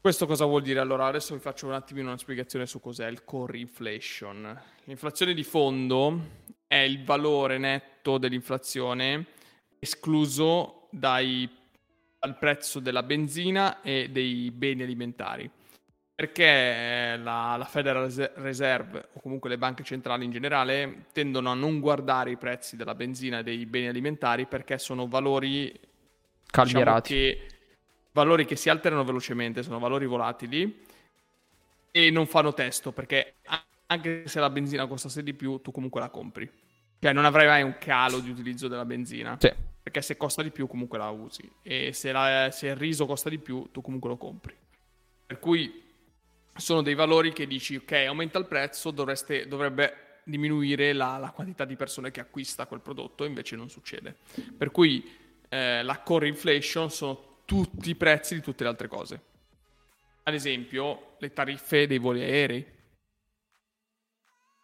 Questo 0.00 0.26
cosa 0.26 0.44
vuol 0.44 0.62
dire? 0.62 0.78
Allora, 0.78 1.06
adesso 1.06 1.34
vi 1.34 1.40
faccio 1.40 1.66
un 1.66 1.72
attimino 1.72 2.08
una 2.08 2.16
spiegazione 2.16 2.66
su 2.66 2.78
cos'è 2.80 3.08
il 3.08 3.24
core 3.24 3.58
inflation. 3.58 4.58
L'inflazione 4.84 5.34
di 5.34 5.42
fondo 5.42 6.20
è 6.68 6.76
il 6.76 7.02
valore 7.04 7.58
netto 7.58 8.18
dell'inflazione 8.18 9.26
escluso 9.80 10.86
dai- 10.90 11.50
dal 12.20 12.38
prezzo 12.38 12.78
della 12.78 13.02
benzina 13.02 13.82
e 13.82 14.08
dei 14.10 14.52
beni 14.52 14.82
alimentari. 14.82 15.50
Perché 16.14 17.16
la, 17.20 17.56
la 17.56 17.64
Federal 17.64 18.04
Rese- 18.04 18.32
Reserve 18.36 19.08
o 19.12 19.20
comunque 19.20 19.50
le 19.50 19.58
banche 19.58 19.82
centrali 19.82 20.24
in 20.24 20.30
generale 20.30 21.06
tendono 21.12 21.50
a 21.50 21.54
non 21.54 21.80
guardare 21.80 22.30
i 22.30 22.36
prezzi 22.36 22.76
della 22.76 22.94
benzina 22.94 23.40
e 23.40 23.42
dei 23.42 23.66
beni 23.66 23.88
alimentari 23.88 24.46
perché 24.46 24.78
sono 24.78 25.08
valori 25.08 25.78
Calmierati. 26.46 27.14
diciamo 27.14 27.36
che 27.46 27.57
valori 28.12 28.44
che 28.44 28.56
si 28.56 28.68
alterano 28.68 29.04
velocemente, 29.04 29.62
sono 29.62 29.78
valori 29.78 30.06
volatili 30.06 30.84
e 31.90 32.10
non 32.10 32.26
fanno 32.26 32.52
testo 32.52 32.92
perché 32.92 33.34
anche 33.86 34.28
se 34.28 34.40
la 34.40 34.50
benzina 34.50 34.86
costasse 34.86 35.22
di 35.22 35.34
più, 35.34 35.60
tu 35.62 35.70
comunque 35.70 36.00
la 36.00 36.10
compri. 36.10 36.50
Cioè 37.00 37.12
non 37.12 37.24
avrai 37.24 37.46
mai 37.46 37.62
un 37.62 37.76
calo 37.78 38.18
di 38.18 38.30
utilizzo 38.30 38.68
della 38.68 38.84
benzina. 38.84 39.36
Sì. 39.40 39.52
Perché 39.82 40.02
se 40.02 40.16
costa 40.16 40.42
di 40.42 40.50
più 40.50 40.66
comunque 40.66 40.98
la 40.98 41.08
usi 41.08 41.50
e 41.62 41.92
se, 41.92 42.12
la- 42.12 42.50
se 42.50 42.66
il 42.68 42.76
riso 42.76 43.06
costa 43.06 43.30
di 43.30 43.38
più 43.38 43.70
tu 43.72 43.80
comunque 43.80 44.10
lo 44.10 44.16
compri. 44.16 44.54
Per 45.26 45.38
cui 45.38 45.84
sono 46.54 46.82
dei 46.82 46.94
valori 46.94 47.32
che 47.32 47.46
dici 47.46 47.76
ok 47.76 47.92
aumenta 48.06 48.38
il 48.38 48.46
prezzo, 48.46 48.90
dovreste- 48.90 49.46
dovrebbe 49.46 50.20
diminuire 50.24 50.92
la, 50.92 51.16
la 51.16 51.30
quantità 51.30 51.64
di 51.64 51.76
persone 51.76 52.10
che 52.10 52.20
acquista 52.20 52.66
quel 52.66 52.80
prodotto, 52.80 53.24
invece 53.24 53.56
non 53.56 53.70
succede. 53.70 54.16
Per 54.56 54.70
cui 54.70 55.10
eh, 55.48 55.82
la 55.82 56.00
core 56.00 56.28
inflation 56.28 56.90
sono 56.90 57.27
tutti 57.48 57.88
i 57.88 57.94
prezzi 57.94 58.34
di 58.34 58.42
tutte 58.42 58.62
le 58.62 58.68
altre 58.68 58.88
cose. 58.88 59.22
Ad 60.24 60.34
esempio 60.34 61.14
le 61.18 61.32
tariffe 61.32 61.86
dei 61.86 61.96
voli 61.96 62.20
aerei 62.20 62.66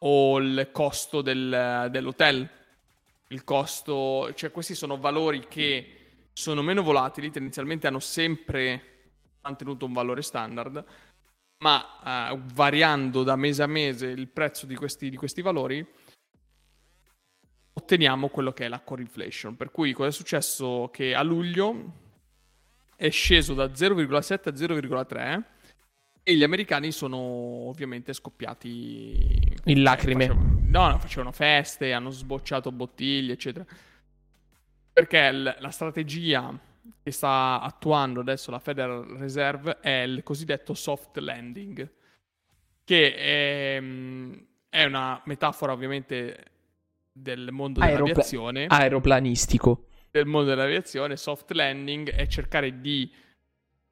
o 0.01 0.39
il 0.39 0.69
costo 0.71 1.23
del- 1.23 1.89
dell'hotel, 1.91 2.47
il 3.29 3.43
costo, 3.43 4.35
cioè 4.35 4.51
questi 4.51 4.75
sono 4.75 4.99
valori 4.99 5.49
che 5.49 6.27
sono 6.35 6.61
meno 6.61 6.83
volatili, 6.83 7.31
tendenzialmente 7.31 7.87
hanno 7.87 8.01
sempre 8.01 9.13
mantenuto 9.41 9.87
un 9.87 9.95
valore 9.95 10.21
standard, 10.21 10.85
ma 11.61 12.33
uh, 12.33 12.39
variando 12.53 13.23
da 13.23 13.35
mese 13.37 13.63
a 13.63 13.67
mese 13.67 14.09
il 14.09 14.29
prezzo 14.29 14.67
di 14.67 14.75
questi, 14.75 15.09
di 15.09 15.17
questi 15.17 15.41
valori, 15.41 15.83
otteniamo 17.73 18.29
quello 18.29 18.53
che 18.53 18.67
è 18.67 18.69
la 18.69 18.81
core 18.81 19.01
inflation. 19.01 19.57
Per 19.57 19.71
cui 19.71 19.95
cosa 19.95 20.11
è 20.11 20.13
successo? 20.13 20.91
Che 20.93 21.15
a 21.15 21.23
luglio 21.23 22.03
è 22.97 23.11
sceso 23.11 23.55
da 23.55 23.67
0,7 23.67 24.49
a 24.49 24.53
0,3 24.53 25.43
e 26.23 26.37
gli 26.37 26.43
americani 26.43 26.91
sono 26.91 27.19
ovviamente 27.19 28.13
scoppiati 28.13 29.59
in 29.65 29.83
lacrime. 29.83 30.27
Facevano, 30.27 30.61
no, 30.65 30.89
no, 30.89 30.99
facevano 30.99 31.33
feste, 31.33 31.93
hanno 31.93 32.11
sbocciato 32.11 32.73
bottiglie, 32.73 33.35
eccetera. 33.35 33.65
Perché 34.93 35.33
l- 35.33 35.57
la 35.59 35.71
strategia 35.71 36.59
che 37.03 37.11
sta 37.11 37.61
attuando 37.61 38.21
adesso 38.21 38.51
la 38.51 38.59
Federal 38.59 39.05
Reserve 39.19 39.81
è 39.81 40.03
il 40.03 40.23
cosiddetto 40.23 40.73
soft 40.73 41.19
landing, 41.19 41.91
che 42.85 43.15
è, 43.15 43.83
è 44.71 44.85
una 44.85 45.21
metafora 45.25 45.73
ovviamente 45.73 46.45
del 47.13 47.51
mondo 47.53 47.81
Aeropla- 47.81 48.05
dell'aviazione. 48.05 48.67
Aeroplanistico. 48.67 49.89
Del 50.15 50.27
mondo 50.27 50.51
dell'aviazione, 50.51 51.17
soft 51.17 51.51
landing 51.51 52.09
è 52.09 52.29
cercare 52.29 52.81
di 52.81 53.13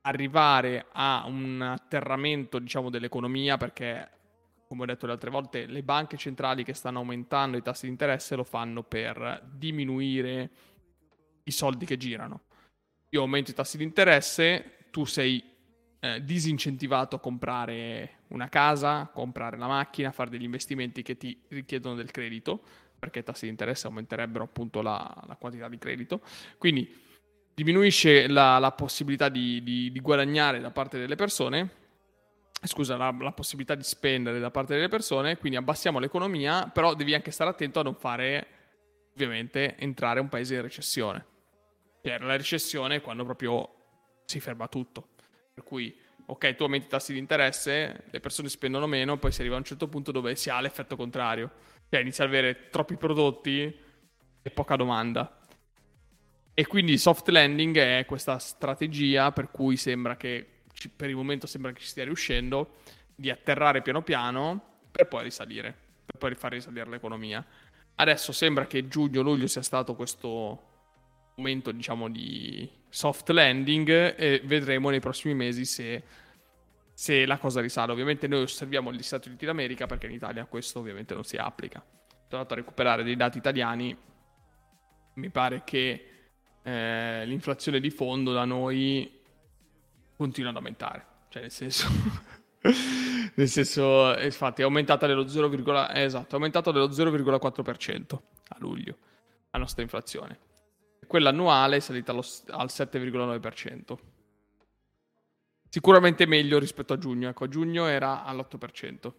arrivare 0.03 0.87
a 0.93 1.25
un 1.27 1.61
atterramento, 1.61 2.61
diciamo, 2.61 2.91
dell'economia 2.91 3.57
perché 3.57 4.09
come 4.68 4.83
ho 4.85 4.87
detto 4.87 5.07
le 5.07 5.12
altre 5.12 5.31
volte, 5.31 5.66
le 5.66 5.83
banche 5.83 6.16
centrali 6.16 6.62
che 6.62 6.75
stanno 6.75 7.01
aumentando 7.01 7.57
i 7.57 7.62
tassi 7.62 7.87
di 7.87 7.91
interesse 7.91 8.37
lo 8.37 8.45
fanno 8.45 8.85
per 8.85 9.43
diminuire 9.53 10.51
i 11.43 11.51
soldi 11.51 11.87
che 11.87 11.97
girano. 11.97 12.43
Io 13.09 13.23
aumento 13.23 13.51
i 13.51 13.55
tassi 13.55 13.77
di 13.77 13.83
interesse, 13.83 14.87
tu 14.93 15.05
sei 15.05 15.43
eh, 15.99 16.23
disincentivato 16.23 17.16
a 17.16 17.18
comprare 17.20 18.20
una 18.29 18.49
casa, 18.49 19.11
comprare 19.12 19.57
la 19.57 19.66
macchina, 19.66 20.12
fare 20.12 20.31
degli 20.31 20.45
investimenti 20.45 21.03
che 21.03 21.16
ti 21.16 21.43
richiedono 21.49 21.97
del 21.97 22.12
credito, 22.12 22.62
perché 23.03 23.18
i 23.18 23.24
tassi 23.24 23.46
di 23.46 23.50
interesse 23.50 23.88
aumenterebbero 23.88 24.44
appunto 24.44 24.80
la, 24.80 25.12
la 25.26 25.34
quantità 25.34 25.68
di 25.68 25.76
credito. 25.76 26.20
Quindi 26.57 26.88
diminuisce 27.53 28.28
la, 28.28 28.61
la 28.61 28.70
possibilità 28.70 29.28
di, 29.28 29.61
di, 29.64 29.90
di 29.90 29.98
guadagnare 29.98 30.61
da 30.61 30.70
parte 30.70 31.00
delle 31.00 31.16
persone 31.16 31.80
scusa, 32.64 32.96
la, 32.96 33.12
la, 33.18 33.32
possibilità 33.32 33.74
di 33.74 33.82
spendere 33.82 34.38
da 34.38 34.53
parte 34.53 34.74
delle 34.74 34.86
persone, 34.86 35.36
quindi 35.36 35.59
abbassiamo 35.59 35.98
l'economia, 35.98 36.70
però 36.72 36.94
devi 36.94 37.12
anche 37.12 37.32
stare 37.32 37.50
attento 37.50 37.80
a 37.80 37.82
non 37.82 37.96
fare, 37.96 38.46
ovviamente, 39.14 39.76
entrare 39.78 40.20
un 40.20 40.28
paese 40.28 40.55
in 40.55 40.62
recessione. 40.62 41.26
Cioè, 42.05 42.20
la 42.20 42.36
recessione 42.36 42.96
è 42.96 43.00
quando 43.00 43.24
proprio 43.24 43.68
si 44.26 44.38
ferma 44.38 44.68
tutto. 44.68 45.09
Per 45.53 45.64
cui, 45.64 45.92
ok, 46.24 46.55
tu 46.55 46.62
aumenti 46.62 46.86
i 46.86 46.88
tassi 46.88 47.12
di 47.12 47.18
interesse, 47.18 48.05
le 48.09 48.20
persone 48.20 48.48
spendono 48.48 48.86
meno, 48.86 49.18
poi 49.18 49.32
si 49.32 49.40
arriva 49.40 49.57
a 49.57 49.59
un 49.59 49.64
certo 49.64 49.88
punto 49.88 50.12
dove 50.12 50.36
si 50.36 50.48
ha 50.48 50.61
l'effetto 50.61 50.94
contrario. 50.94 51.50
Cioè, 51.93 52.01
inizia 52.01 52.24
ad 52.24 52.30
avere 52.30 52.70
troppi 52.70 52.97
prodotti 52.97 53.70
e 54.40 54.51
poca 54.51 54.76
domanda. 54.76 55.40
E 56.55 56.66
quindi 56.66 56.97
soft 56.97 57.28
landing 57.28 57.76
è 57.76 58.07
questa 58.07 58.38
strategia 58.38 59.30
per 59.30 59.51
cui 59.51 59.76
sembra 59.76 60.16
che 60.16 60.62
per 60.97 61.11
il 61.11 61.16
momento 61.16 61.47
sembra 61.47 61.70
che 61.70 61.80
ci 61.80 61.88
stia 61.88 62.05
riuscendo, 62.05 62.76
di 63.14 63.28
atterrare 63.28 63.82
piano 63.82 64.01
piano 64.01 64.78
per 64.90 65.07
poi 65.07 65.24
risalire, 65.24 65.76
per 66.07 66.16
poi 66.16 66.34
far 66.34 66.53
risalire 66.53 66.88
l'economia. 66.88 67.45
Adesso 67.97 68.32
sembra 68.32 68.66
che 68.66 68.88
giugno-luglio 68.88 69.47
sia 69.47 69.61
stato 69.61 69.95
questo 69.95 70.62
momento, 71.34 71.72
diciamo, 71.72 72.09
di 72.09 72.70
soft 72.88 73.28
landing 73.28 74.14
e 74.16 74.40
vedremo 74.45 74.88
nei 74.88 75.01
prossimi 75.01 75.34
mesi 75.34 75.66
se, 75.66 76.03
se 76.93 77.26
la 77.26 77.38
cosa 77.38 77.61
risale. 77.61 77.93
Ovviamente 77.93 78.26
noi 78.26 78.43
osserviamo 78.43 78.93
gli 78.93 79.03
Stati 79.03 79.28
Uniti 79.28 79.47
d'America 79.47 79.86
perché 79.86 80.07
in 80.07 80.12
Italia 80.12 80.45
questo 80.47 80.78
ovviamente 80.78 81.14
non 81.14 81.24
si 81.24 81.36
applica. 81.36 81.82
Sono 81.82 82.43
andato 82.43 82.55
a 82.55 82.57
recuperare 82.57 83.03
dei 83.03 83.16
dati 83.16 83.38
italiani, 83.38 83.97
mi 85.14 85.30
pare 85.30 85.62
che 85.64 86.07
eh, 86.62 87.26
l'inflazione 87.26 87.80
di 87.80 87.90
fondo 87.90 88.32
da 88.32 88.45
noi 88.45 89.20
continua 90.16 90.51
ad 90.51 90.57
aumentare. 90.57 91.07
Cioè, 91.28 91.43
nel 91.43 91.51
senso... 91.51 91.88
nel 93.34 93.49
senso, 93.49 94.16
infatti, 94.18 94.62
è 94.62 94.64
aumentata 94.64 95.07
dello 95.07 95.26
0, 95.26 95.88
esatto, 95.90 96.30
è 96.30 96.34
aumentato 96.34 96.70
dello 96.70 96.88
0,4% 96.88 98.18
a 98.49 98.57
luglio 98.59 98.97
la 99.53 99.59
nostra 99.59 99.82
inflazione. 99.82 100.38
Quella 101.07 101.28
annuale 101.28 101.76
è 101.76 101.80
salita 101.80 102.12
allo, 102.12 102.24
al 102.49 102.68
7,9%. 102.70 103.99
Sicuramente 105.73 106.27
meglio 106.27 106.59
rispetto 106.59 106.93
a 106.93 106.99
giugno. 106.99 107.31
Ecco, 107.31 107.45
a 107.45 107.49
giugno 107.49 107.87
era 107.87 108.25
all'8%. 108.25 109.12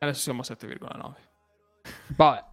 Adesso 0.00 0.20
siamo 0.20 0.42
a 0.42 0.44
7,9%. 0.44 1.14
Vabbè. 2.16 2.44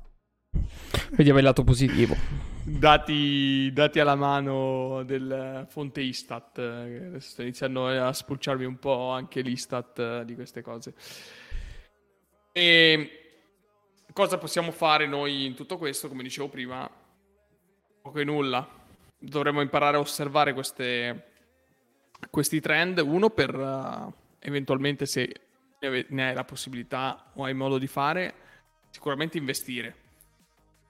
Vediamo 1.12 1.40
il 1.40 1.44
lato 1.44 1.66
positivo 1.66 2.16
dati, 2.64 3.70
dati, 3.74 4.00
alla 4.00 4.16
mano 4.16 5.04
del 5.04 5.66
fonte 5.68 6.00
Istat. 6.00 6.58
Adesso 6.58 7.30
sto 7.32 7.42
iniziando 7.42 7.88
a 7.88 8.14
spulciarmi 8.14 8.64
un 8.64 8.80
po' 8.80 9.10
anche 9.10 9.42
l'Istat 9.42 10.22
di 10.22 10.36
queste 10.36 10.62
cose. 10.62 10.94
E 12.54 13.10
cosa 14.14 14.38
possiamo 14.38 14.72
fare 14.72 15.06
noi 15.06 15.48
in 15.48 15.54
tutto 15.54 15.78
questo? 15.78 16.08
Come 16.08 16.24
dicevo 16.24 16.48
prima, 16.48 16.90
poco 18.02 18.20
e 18.20 18.24
nulla. 18.24 18.66
Dovremmo 19.18 19.60
imparare 19.60 19.98
a 19.98 20.00
osservare 20.00 20.54
queste, 20.54 21.29
questi 22.30 22.60
trend. 22.60 23.00
Uno 23.00 23.30
per 23.30 23.56
uh, 23.56 24.14
eventualmente 24.40 25.06
se 25.06 25.42
ne 25.80 26.28
hai 26.28 26.34
la 26.34 26.44
possibilità 26.44 27.32
o 27.36 27.44
hai 27.46 27.54
modo 27.54 27.78
di 27.78 27.88
fare, 27.88 28.34
sicuramente 28.90 29.38
investire 29.38 30.08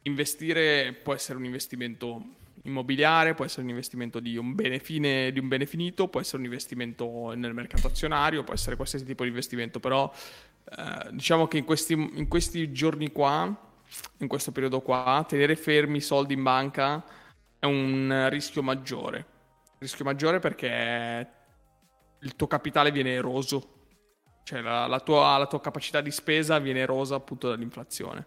investire 0.04 0.94
può 0.94 1.14
essere 1.14 1.38
un 1.38 1.46
investimento 1.46 2.22
immobiliare, 2.64 3.36
può 3.36 3.46
essere 3.46 3.64
un 3.64 3.70
investimento 3.70 4.20
di 4.20 4.38
un 4.38 4.54
bene 4.54 4.80
fine, 4.80 5.32
di 5.32 5.40
un 5.40 5.48
bene 5.48 5.66
finito, 5.66 6.08
può 6.08 6.20
essere 6.20 6.38
un 6.38 6.46
investimento 6.46 7.34
nel 7.34 7.54
mercato 7.54 7.88
azionario, 7.88 8.44
può 8.44 8.54
essere 8.54 8.76
qualsiasi 8.76 9.06
tipo 9.06 9.24
di 9.24 9.30
investimento, 9.30 9.80
però 9.80 10.12
eh, 10.78 11.10
diciamo 11.12 11.48
che 11.48 11.58
in 11.58 11.64
questi, 11.64 11.94
in 11.94 12.28
questi 12.28 12.72
giorni 12.72 13.12
qua, 13.12 13.68
in 14.18 14.28
questo 14.28 14.52
periodo 14.52 14.82
qua, 14.82 15.26
tenere 15.28 15.56
fermi 15.56 15.98
i 15.98 16.02
soldi 16.02 16.34
in 16.34 16.44
banca 16.44 17.04
è 17.58 17.66
un 17.66 18.28
rischio 18.30 18.62
maggiore. 18.62 19.38
Rischio 19.80 20.06
maggiore 20.06 20.40
perché 20.40 21.28
il 22.20 22.36
tuo 22.36 22.48
capitale 22.48 22.92
viene 22.92 23.14
eroso, 23.14 23.88
cioè 24.44 24.62
la, 24.62 24.88
la, 24.88 25.00
tua, 25.00 25.38
la 25.38 25.48
tua 25.48 25.62
capacità 25.62 26.02
di 26.02 26.12
spesa 26.12 26.60
viene 26.60 26.80
erosa 26.80 27.16
appunto 27.16 27.50
dall'inflazione. 27.50 28.26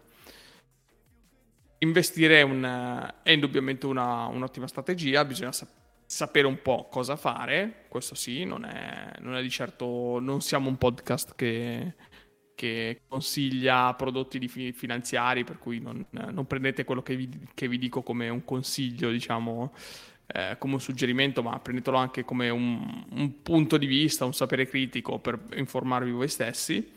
Investire 1.79 2.39
è, 2.39 2.41
un, 2.41 3.13
è 3.23 3.31
indubbiamente 3.31 3.85
una, 3.85 4.25
un'ottima 4.27 4.67
strategia, 4.67 5.25
bisogna 5.25 5.51
sa- 5.51 5.67
sapere 6.05 6.47
un 6.47 6.61
po' 6.61 6.87
cosa 6.89 7.15
fare, 7.15 7.85
questo 7.89 8.15
sì, 8.15 8.45
non 8.45 8.65
è, 8.65 9.11
non 9.19 9.35
è 9.35 9.41
di 9.41 9.49
certo, 9.49 10.19
non 10.19 10.41
siamo 10.41 10.69
un 10.69 10.77
podcast 10.77 11.35
che, 11.35 11.95
che 12.55 13.01
consiglia 13.07 13.93
prodotti 13.95 14.47
fi- 14.47 14.71
finanziari, 14.71 15.43
per 15.43 15.57
cui 15.57 15.79
non, 15.79 16.05
non 16.09 16.45
prendete 16.45 16.83
quello 16.83 17.01
che 17.01 17.15
vi, 17.15 17.29
che 17.53 17.67
vi, 17.67 17.77
dico 17.77 18.01
come 18.01 18.29
un 18.29 18.45
consiglio, 18.45 19.09
diciamo, 19.11 19.73
eh, 20.33 20.55
come 20.57 20.73
un 20.73 20.81
suggerimento, 20.81 21.43
ma 21.43 21.59
prendetelo 21.59 21.95
anche 21.95 22.23
come 22.25 22.49
un, 22.49 23.05
un 23.11 23.41
punto 23.43 23.77
di 23.77 23.85
vista, 23.85 24.25
un 24.25 24.33
sapere 24.33 24.67
critico 24.67 25.19
per 25.19 25.39
informarvi 25.55 26.09
voi 26.09 26.27
stessi. 26.27 26.91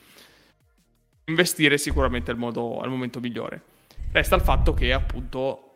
Investire 1.24 1.76
sicuramente 1.76 2.30
è 2.30 2.34
il, 2.34 2.41
modo, 2.41 2.80
il 2.82 2.89
momento 2.89 3.20
migliore. 3.20 3.62
Resta 4.11 4.37
il 4.37 4.41
fatto 4.41 4.72
che 4.72 4.93
appunto 4.93 5.66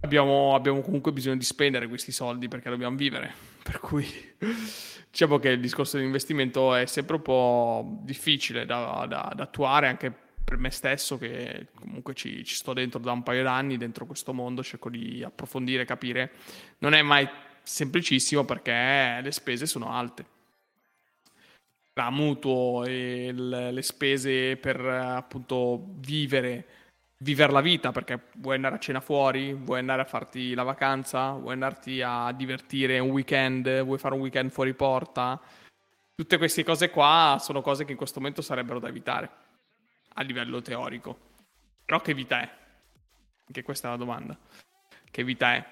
abbiamo, 0.00 0.54
abbiamo 0.54 0.82
comunque 0.82 1.12
bisogno 1.12 1.36
di 1.36 1.44
spendere 1.44 1.88
questi 1.88 2.12
soldi 2.12 2.46
perché 2.48 2.68
dobbiamo 2.68 2.96
vivere. 2.96 3.32
Per 3.68 3.80
cui 3.80 4.06
diciamo 5.10 5.38
che 5.38 5.50
il 5.50 5.60
discorso 5.60 5.96
di 5.96 6.04
investimento 6.04 6.74
è 6.74 6.84
sempre 6.86 7.16
un 7.16 7.22
po' 7.22 8.00
difficile 8.02 8.66
da, 8.66 9.06
da, 9.08 9.32
da 9.34 9.42
attuare 9.42 9.88
anche 9.88 10.14
per 10.48 10.56
me 10.56 10.70
stesso 10.70 11.18
che 11.18 11.66
comunque 11.74 12.14
ci, 12.14 12.42
ci, 12.42 12.54
sto 12.54 12.72
dentro 12.72 12.98
da 12.98 13.12
un 13.12 13.22
paio 13.22 13.42
d'anni, 13.42 13.76
dentro 13.76 14.06
questo 14.06 14.32
mondo, 14.32 14.62
cerco 14.62 14.88
di 14.88 15.22
approfondire, 15.22 15.84
capire. 15.84 16.30
Non 16.78 16.94
è 16.94 17.02
mai 17.02 17.28
semplicissimo 17.62 18.44
perché 18.44 19.20
le 19.22 19.30
spese 19.30 19.66
sono 19.66 19.92
alte. 19.92 20.24
Tra 21.92 22.10
mutuo 22.10 22.84
e 22.84 23.30
le 23.32 23.82
spese 23.82 24.56
per 24.56 24.80
appunto 24.80 25.84
vivere 25.96 26.66
vivere 27.20 27.50
la 27.50 27.60
vita 27.60 27.90
perché 27.90 28.28
vuoi 28.36 28.54
andare 28.54 28.76
a 28.76 28.78
cena 28.78 29.00
fuori, 29.00 29.52
vuoi 29.52 29.80
andare 29.80 30.02
a 30.02 30.04
farti 30.04 30.54
la 30.54 30.62
vacanza, 30.62 31.32
vuoi 31.32 31.54
andarti 31.54 32.00
a 32.00 32.32
divertire 32.32 33.00
un 33.00 33.10
weekend, 33.10 33.82
vuoi 33.82 33.98
fare 33.98 34.14
un 34.14 34.20
weekend 34.20 34.50
fuori 34.50 34.72
porta. 34.72 35.38
Tutte 36.14 36.38
queste 36.38 36.62
cose 36.62 36.90
qua 36.90 37.36
sono 37.40 37.60
cose 37.60 37.84
che 37.84 37.90
in 37.90 37.98
questo 37.98 38.20
momento 38.20 38.40
sarebbero 38.40 38.78
da 38.78 38.88
evitare 38.88 39.46
a 40.14 40.22
livello 40.22 40.60
teorico. 40.60 41.26
Però 41.84 42.00
che 42.00 42.14
vita 42.14 42.40
è? 42.40 42.56
Anche 43.46 43.62
questa 43.62 43.88
è 43.88 43.90
la 43.92 43.96
domanda. 43.96 44.38
Che 45.10 45.24
vita 45.24 45.54
è? 45.54 45.66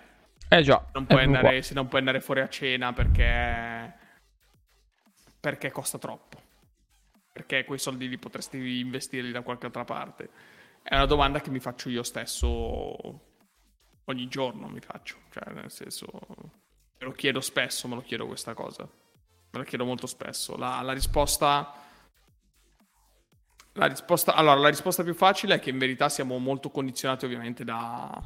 Eh 0.49 0.63
già. 0.63 0.85
Non 0.93 1.07
puoi 1.07 1.25
andare, 1.25 1.63
se 1.63 1.75
non 1.75 1.89
puoi 1.89 2.01
andare 2.01 2.21
fuori 2.21 2.41
a 2.41 2.49
cena 2.49 2.93
perché 2.93 3.95
perché 5.41 5.71
costa 5.71 5.99
troppo. 5.99 6.43
Perché 7.33 7.65
quei 7.65 7.79
soldi 7.79 8.09
li 8.09 8.19
potresti 8.19 8.81
investirli 8.81 9.31
da 9.31 9.43
qualche 9.43 9.67
altra 9.67 9.85
parte? 9.85 10.31
È 10.83 10.95
una 10.95 11.07
domanda 11.07 11.41
che 11.41 11.51
mi 11.51 11.61
faccio 11.61 11.89
io 11.91 12.03
stesso 12.03 12.49
ogni 14.05 14.29
giorno, 14.29 14.69
mi 14.69 14.81
faccio. 14.81 15.17
Cioè, 15.31 15.53
nel 15.53 15.71
senso, 15.71 16.09
me 16.99 17.07
lo 17.07 17.13
chiedo 17.13 17.41
spesso, 17.41 17.89
me 17.89 17.97
lo 17.97 18.01
chiedo 18.01 18.27
questa 18.27 18.55
cosa. 18.55 18.85
Me 18.85 19.59
lo 19.59 19.65
chiedo 19.65 19.85
molto 19.85 20.07
spesso. 20.07 20.57
La, 20.57 20.81
la 20.81 20.93
risposta... 20.93 21.85
La 23.77 23.87
risposta, 23.87 24.35
allora, 24.35 24.55
la 24.55 24.69
risposta 24.69 25.03
più 25.03 25.15
facile 25.15 25.57
è 25.57 25.61
che 25.61 25.71
in 25.71 25.79
verità 25.79 26.09
siamo 26.09 26.39
molto 26.39 26.71
condizionati 26.71 27.27
ovviamente 27.27 27.63
da, 27.63 28.23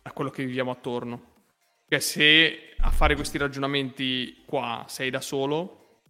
da 0.00 0.12
quello 0.12 0.30
che 0.30 0.44
viviamo 0.44 0.70
attorno. 0.70 1.30
Cioè, 1.88 1.98
se 1.98 2.74
a 2.78 2.90
fare 2.90 3.16
questi 3.16 3.36
ragionamenti 3.36 4.44
qua 4.46 4.84
sei 4.88 5.10
da 5.10 5.20
solo, 5.20 6.00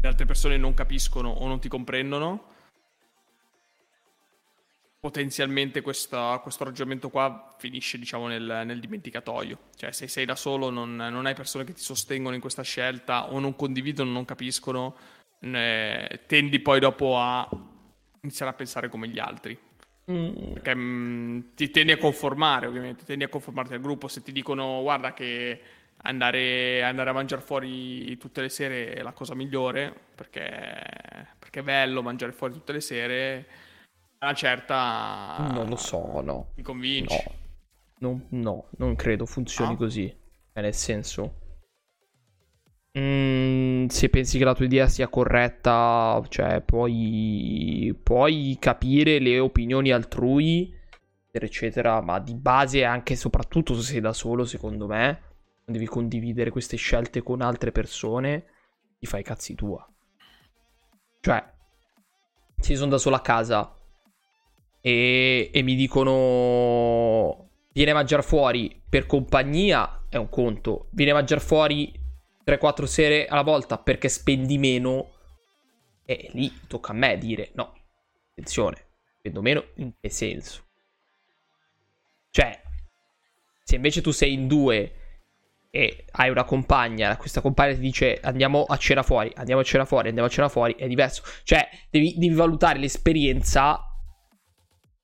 le 0.00 0.08
altre 0.08 0.26
persone 0.26 0.58
non 0.58 0.74
capiscono 0.74 1.30
o 1.30 1.46
non 1.46 1.58
ti 1.58 1.68
comprendono, 1.68 2.48
potenzialmente 5.00 5.80
questa, 5.80 6.38
questo 6.42 6.64
ragionamento 6.64 7.08
qua 7.08 7.54
finisce 7.58 7.98
diciamo 7.98 8.28
nel, 8.28 8.62
nel, 8.66 8.78
dimenticatoio. 8.78 9.58
Cioè 9.74 9.90
se 9.92 10.06
sei 10.06 10.26
da 10.26 10.36
solo 10.36 10.68
non, 10.68 10.94
non, 10.94 11.24
hai 11.24 11.34
persone 11.34 11.64
che 11.64 11.72
ti 11.72 11.80
sostengono 11.80 12.34
in 12.34 12.42
questa 12.42 12.62
scelta 12.62 13.32
o 13.32 13.38
non 13.38 13.56
condividono, 13.56 14.10
non 14.10 14.26
capiscono, 14.26 14.96
eh, 15.40 16.20
tendi 16.26 16.60
poi 16.60 16.78
dopo 16.78 17.18
a 17.18 17.48
iniziare 18.22 18.52
a 18.52 18.54
pensare 18.54 18.88
come 18.88 19.08
gli 19.08 19.18
altri. 19.18 19.58
Mm. 20.10 20.52
Perché 20.54 20.74
mh, 20.74 20.80
mm, 20.80 21.40
ti 21.54 21.70
tendi 21.70 21.92
a 21.92 21.98
conformare 21.98 22.66
ovviamente, 22.66 23.04
tendi 23.04 23.24
a 23.24 23.28
conformarti 23.28 23.74
al 23.74 23.80
gruppo. 23.80 24.08
Se 24.08 24.22
ti 24.22 24.32
dicono 24.32 24.82
guarda 24.82 25.12
che 25.12 25.60
andare, 26.02 26.82
andare 26.82 27.10
a 27.10 27.12
mangiare 27.12 27.42
fuori 27.42 28.16
tutte 28.16 28.40
le 28.40 28.48
sere 28.48 28.94
è 28.94 29.02
la 29.02 29.12
cosa 29.12 29.34
migliore 29.34 29.94
perché, 30.14 31.28
perché 31.38 31.60
è 31.60 31.62
bello 31.62 32.02
mangiare 32.02 32.32
fuori 32.32 32.52
tutte 32.54 32.72
le 32.72 32.80
sere. 32.80 33.46
Una 34.20 34.34
certa. 34.34 35.48
Non 35.52 35.68
lo 35.68 35.76
so, 35.76 36.20
no. 36.20 36.52
Ti 36.54 36.62
convinci? 36.62 37.16
No, 37.98 38.10
no, 38.10 38.42
no 38.42 38.66
non 38.76 38.94
credo 38.96 39.26
funzioni 39.26 39.72
no? 39.72 39.76
così. 39.76 40.14
Nel 40.52 40.74
senso. 40.74 41.48
Mm, 42.98 43.86
se 43.86 44.08
pensi 44.08 44.36
che 44.36 44.44
la 44.44 44.54
tua 44.54 44.64
idea 44.64 44.88
sia 44.88 45.08
corretta, 45.08 46.20
cioè 46.28 46.60
puoi, 46.60 47.96
puoi 48.02 48.56
capire 48.58 49.20
le 49.20 49.38
opinioni 49.38 49.92
altrui, 49.92 50.74
eccetera, 51.30 52.00
ma 52.00 52.18
di 52.18 52.34
base, 52.34 52.84
anche 52.84 53.12
e 53.12 53.16
soprattutto 53.16 53.74
se 53.74 53.82
sei 53.82 54.00
da 54.00 54.12
solo, 54.12 54.44
secondo 54.44 54.86
me, 54.86 55.22
devi 55.64 55.86
condividere 55.86 56.50
queste 56.50 56.76
scelte 56.76 57.22
con 57.22 57.42
altre 57.42 57.70
persone, 57.70 58.44
ti 58.98 59.06
fai 59.06 59.22
cazzi 59.22 59.54
tua. 59.54 59.86
Cioè, 61.20 61.52
se 62.58 62.74
sono 62.74 62.90
da 62.90 62.98
solo 62.98 63.16
a 63.16 63.20
casa 63.20 63.76
e, 64.80 65.50
e 65.52 65.62
mi 65.62 65.76
dicono 65.76 67.50
viene 67.72 67.92
a 67.92 67.94
mangiare 67.94 68.22
fuori 68.22 68.82
per 68.88 69.06
compagnia, 69.06 70.06
è 70.08 70.16
un 70.16 70.28
conto. 70.28 70.88
Viene 70.90 71.12
a 71.12 71.14
mangiare 71.14 71.40
fuori 71.40 71.99
3-4 72.50 72.84
sere 72.84 73.26
alla 73.26 73.42
volta 73.42 73.78
perché 73.78 74.08
spendi 74.08 74.58
meno, 74.58 75.12
e 76.04 76.30
lì 76.32 76.52
tocca 76.66 76.92
a 76.92 76.94
me 76.94 77.18
dire 77.18 77.50
no, 77.54 77.74
attenzione, 78.30 78.76
spendo 79.18 79.40
meno 79.42 79.64
in 79.74 79.92
che 80.00 80.10
senso? 80.10 80.64
Cioè, 82.30 82.62
se 83.62 83.74
invece 83.76 84.00
tu 84.00 84.10
sei 84.10 84.32
in 84.32 84.46
due 84.48 84.94
e 85.70 86.04
hai 86.12 86.30
una 86.30 86.44
compagna, 86.44 87.16
questa 87.16 87.40
compagna 87.40 87.74
ti 87.74 87.80
dice 87.80 88.18
andiamo 88.22 88.64
a 88.64 88.76
cena 88.76 89.02
fuori, 89.02 89.30
andiamo 89.36 89.60
a 89.60 89.64
cena 89.64 89.84
fuori, 89.84 90.08
andiamo 90.08 90.28
a 90.28 90.32
cena 90.32 90.48
fuori, 90.48 90.74
è 90.74 90.88
diverso. 90.88 91.22
Cioè, 91.44 91.68
devi, 91.90 92.14
devi 92.16 92.34
valutare 92.34 92.78
l'esperienza 92.78 93.80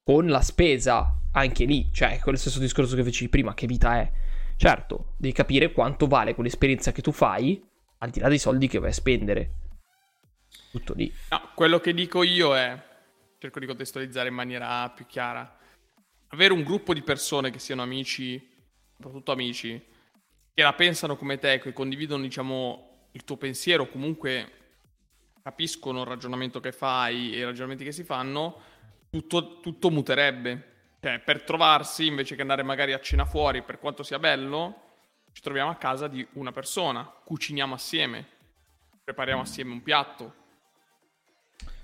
con 0.02 0.26
la 0.26 0.40
spesa, 0.40 1.16
anche 1.32 1.64
lì. 1.64 1.90
Cioè, 1.92 2.16
è 2.16 2.18
quello 2.18 2.38
stesso 2.38 2.58
discorso 2.58 2.96
che 2.96 3.04
feci 3.04 3.28
prima, 3.28 3.54
che 3.54 3.66
vita 3.66 3.98
è. 4.00 4.10
Certo, 4.56 5.14
devi 5.18 5.34
capire 5.34 5.72
quanto 5.72 6.06
vale 6.06 6.34
quell'esperienza 6.34 6.90
che 6.90 7.02
tu 7.02 7.12
fai, 7.12 7.62
al 7.98 8.10
di 8.10 8.20
là 8.20 8.28
dei 8.28 8.38
soldi 8.38 8.68
che 8.68 8.78
vai 8.78 8.90
a 8.90 8.94
spendere. 8.94 9.50
Tutto 10.70 10.94
lì. 10.94 11.12
No, 11.30 11.50
quello 11.54 11.78
che 11.78 11.92
dico 11.92 12.22
io 12.22 12.56
è, 12.56 12.82
cerco 13.38 13.60
di 13.60 13.66
contestualizzare 13.66 14.28
in 14.28 14.34
maniera 14.34 14.88
più 14.90 15.06
chiara, 15.06 15.58
avere 16.28 16.52
un 16.52 16.62
gruppo 16.62 16.94
di 16.94 17.02
persone 17.02 17.50
che 17.50 17.58
siano 17.58 17.82
amici, 17.82 18.50
soprattutto 18.94 19.32
amici, 19.32 19.82
che 20.54 20.62
la 20.62 20.72
pensano 20.72 21.16
come 21.16 21.38
te, 21.38 21.58
che 21.58 21.72
condividono, 21.72 22.22
diciamo, 22.22 23.08
il 23.12 23.24
tuo 23.24 23.36
pensiero, 23.36 23.88
comunque 23.88 24.52
capiscono 25.42 26.00
il 26.00 26.06
ragionamento 26.06 26.60
che 26.60 26.72
fai 26.72 27.34
e 27.34 27.38
i 27.38 27.44
ragionamenti 27.44 27.84
che 27.84 27.92
si 27.92 28.04
fanno, 28.04 28.60
tutto, 29.10 29.60
tutto 29.60 29.90
muterebbe. 29.90 30.75
Cioè, 31.06 31.20
per 31.20 31.42
trovarsi, 31.42 32.04
invece 32.04 32.34
che 32.34 32.40
andare 32.40 32.64
magari 32.64 32.92
a 32.92 32.98
cena 32.98 33.24
fuori, 33.24 33.62
per 33.62 33.78
quanto 33.78 34.02
sia 34.02 34.18
bello, 34.18 34.94
ci 35.30 35.40
troviamo 35.40 35.70
a 35.70 35.76
casa 35.76 36.08
di 36.08 36.26
una 36.32 36.50
persona, 36.50 37.04
cuciniamo 37.04 37.76
assieme, 37.76 38.26
prepariamo 39.04 39.40
assieme 39.40 39.70
un 39.70 39.84
piatto. 39.84 40.34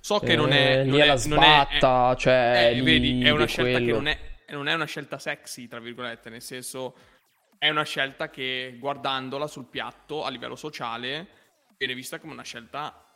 So 0.00 0.18
che 0.18 0.32
eh, 0.32 0.34
non 0.34 0.50
è... 0.50 0.82
Lì 0.82 0.98
è 0.98 1.06
la 1.06 1.14
sbatta, 1.14 2.14
è, 2.14 2.16
cioè... 2.16 2.72
Eh, 2.74 2.82
vedi, 2.82 3.22
è 3.22 3.30
una 3.30 3.46
scelta 3.46 3.78
quello. 3.78 3.86
che 3.86 3.92
non 3.92 4.06
è, 4.08 4.18
non 4.48 4.66
è 4.66 4.74
una 4.74 4.86
scelta 4.86 5.20
sexy, 5.20 5.68
tra 5.68 5.78
virgolette, 5.78 6.28
nel 6.28 6.42
senso 6.42 6.96
è 7.58 7.70
una 7.70 7.84
scelta 7.84 8.28
che 8.28 8.74
guardandola 8.76 9.46
sul 9.46 9.66
piatto 9.66 10.24
a 10.24 10.30
livello 10.30 10.56
sociale 10.56 11.28
viene 11.76 11.94
vista 11.94 12.18
come 12.18 12.32
una 12.32 12.42
scelta 12.42 13.11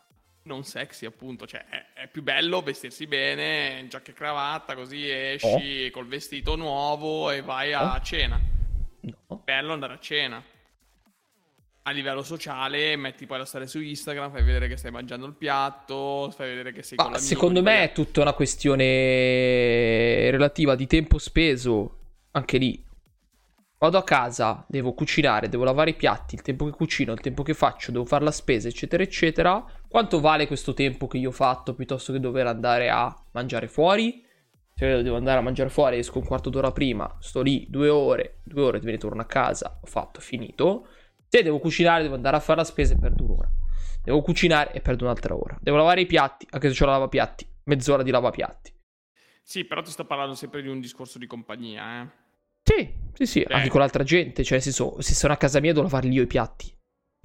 non 0.47 0.65
sexy, 0.65 1.07
appunto. 1.07 1.47
Cioè, 1.47 1.67
è, 1.69 1.87
è 1.95 2.09
più 2.09 2.23
bello 2.23 2.63
vestirsi 2.63 3.07
bene, 3.07 3.87
giacca 3.89 4.11
e 4.11 4.15
cravatta, 4.15 4.75
così 4.75 5.09
esci 5.09 5.87
oh. 5.87 5.91
col 5.91 6.07
vestito 6.07 6.57
nuovo 6.57 7.31
e 7.31 7.43
vai 7.43 7.73
a 7.73 7.95
oh. 7.95 8.01
cena. 8.01 8.41
No. 9.01 9.43
Bello 9.45 9.73
andare 9.73 9.93
a 9.95 9.99
cena. 9.99 10.43
A 11.83 11.91
livello 11.93 12.25
sociale, 12.25 12.97
metti 12.97 13.27
poi 13.27 13.39
la 13.39 13.45
storia 13.45 13.69
su 13.69 13.81
Instagram, 13.81 14.33
fai 14.33 14.43
vedere 14.43 14.67
che 14.67 14.77
stai 14.77 14.91
mangiando 14.91 15.27
il 15.27 15.35
piatto, 15.35 16.33
fai 16.35 16.49
vedere 16.49 16.73
che 16.73 16.83
sei 16.83 16.97
Ma 16.97 17.05
con 17.05 17.13
l'amico. 17.13 17.29
Secondo 17.29 17.63
me 17.63 17.85
è 17.85 17.93
tutta 17.93 18.23
una 18.23 18.33
questione 18.33 20.31
relativa 20.31 20.75
di 20.75 20.87
tempo 20.89 21.19
speso. 21.19 21.99
Anche 22.33 22.59
lì, 22.59 22.85
Vado 23.79 23.99
a 23.99 24.05
casa, 24.05 24.65
devo 24.67 24.95
cucinare, 24.95 25.51
devo 25.51 25.63
lavare 25.63 25.91
i 25.91 25.95
piatti, 25.95 26.35
il 26.35 26.41
tempo 26.41 26.65
che 26.65 26.71
cucino, 26.71 27.13
il 27.13 27.21
tempo 27.21 27.43
che 27.43 27.53
faccio, 27.53 27.93
devo 27.93 28.07
fare 28.07 28.25
la 28.25 28.31
spesa, 28.31 28.69
eccetera, 28.69 29.03
eccetera. 29.03 29.63
Quanto 29.97 30.21
vale 30.21 30.47
questo 30.47 30.75
tempo 30.75 31.07
che 31.07 31.17
io 31.17 31.31
ho 31.31 31.33
fatto 31.33 31.75
piuttosto 31.75 32.13
che 32.13 32.21
dover 32.21 32.47
andare 32.47 32.91
a 32.91 33.17
mangiare 33.33 33.67
fuori? 33.67 34.23
Se 34.75 35.03
devo 35.03 35.17
andare 35.17 35.39
a 35.39 35.41
mangiare 35.41 35.71
fuori, 35.71 35.97
esco 35.97 36.19
un 36.19 36.27
quarto 36.27 36.51
d'ora 36.51 36.71
prima, 36.71 37.17
sto 37.19 37.41
lì 37.41 37.65
due 37.71 37.89
ore, 37.89 38.41
due 38.45 38.61
ore, 38.61 38.81
me 38.83 38.91
ne 38.91 38.99
torno 38.99 39.23
a 39.23 39.25
casa, 39.25 39.79
ho 39.83 39.87
fatto, 39.87 40.21
finito. 40.21 40.87
Se 41.27 41.43
devo 41.43 41.59
cucinare, 41.59 42.03
devo 42.03 42.15
andare 42.15 42.37
a 42.37 42.41
fare 42.41 42.59
la 42.59 42.67
spesa 42.67 42.93
e 42.93 42.99
perdo 42.99 43.25
un'ora. 43.25 43.49
Devo 44.05 44.21
cucinare 44.21 44.75
e 44.75 44.83
perdo 44.83 45.05
un'altra 45.05 45.35
ora. 45.35 45.57
Devo 45.63 45.79
lavare 45.79 46.03
i 46.03 46.07
piatti, 46.07 46.47
anche 46.51 46.75
se 46.75 46.83
ho 46.83 46.87
la 46.87 46.93
lavapiatti, 46.93 47.49
mezz'ora 47.65 48.03
di 48.03 48.11
lavapiatti. 48.11 48.75
Sì, 49.43 49.65
però 49.65 49.81
ti 49.81 49.93
sto 49.93 50.05
parlando 50.05 50.35
sempre 50.35 50.61
di 50.61 50.69
un 50.69 50.79
discorso 50.79 51.19
di 51.19 51.27
compagnia, 51.27 52.03
eh. 52.03 52.09
Sì, 52.65 52.93
sì, 53.15 53.25
sì, 53.25 53.41
eh. 53.41 53.55
anche 53.55 53.71
con 53.71 53.81
l'altra 53.81 54.03
gente. 54.03 54.45
Cioè, 54.45 54.61
se, 54.61 54.73
so, 54.73 55.01
se 55.01 55.15
sono 55.15 55.33
a 55.33 55.39
casa 55.39 55.59
mia, 55.59 55.73
devo 55.73 55.85
lavarli 55.85 56.13
io 56.13 56.23
i 56.23 56.27
piatti. 56.27 56.76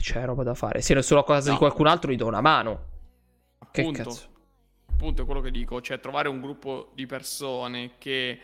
C'è 0.02 0.26
roba 0.26 0.44
da 0.44 0.54
fare. 0.54 0.82
Se 0.82 1.00
sono 1.02 1.22
a 1.22 1.24
casa 1.24 1.48
no. 1.48 1.54
di 1.54 1.60
qualcun 1.60 1.88
altro, 1.88 2.12
gli 2.12 2.16
do 2.16 2.26
una 2.26 2.42
mano. 2.42 2.90
Appunto, 3.60 3.92
che 3.92 4.04
cazzo. 4.04 4.30
Appunto, 4.92 5.22
è 5.22 5.26
quello 5.26 5.42
che 5.42 5.52
dico. 5.52 5.80
Cioè, 5.80 6.00
trovare 6.00 6.28
un 6.28 6.42
gruppo 6.42 6.92
di 6.94 7.06
persone 7.06 7.92
che 7.98 8.40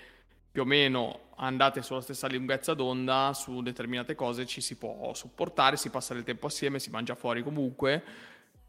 più 0.51 0.61
o 0.61 0.65
meno 0.65 1.19
andate 1.37 1.81
sulla 1.81 2.01
stessa 2.01 2.27
lunghezza 2.27 2.73
d'onda 2.73 3.31
su 3.33 3.61
determinate 3.61 4.15
cose 4.15 4.45
ci 4.45 4.61
si 4.61 4.75
può 4.75 5.13
supportare, 5.13 5.77
si 5.77 5.89
passa 5.89 6.13
del 6.13 6.23
tempo 6.23 6.47
assieme, 6.47 6.79
si 6.79 6.89
mangia 6.89 7.13
fuori 7.13 7.43
comunque, 7.43 8.03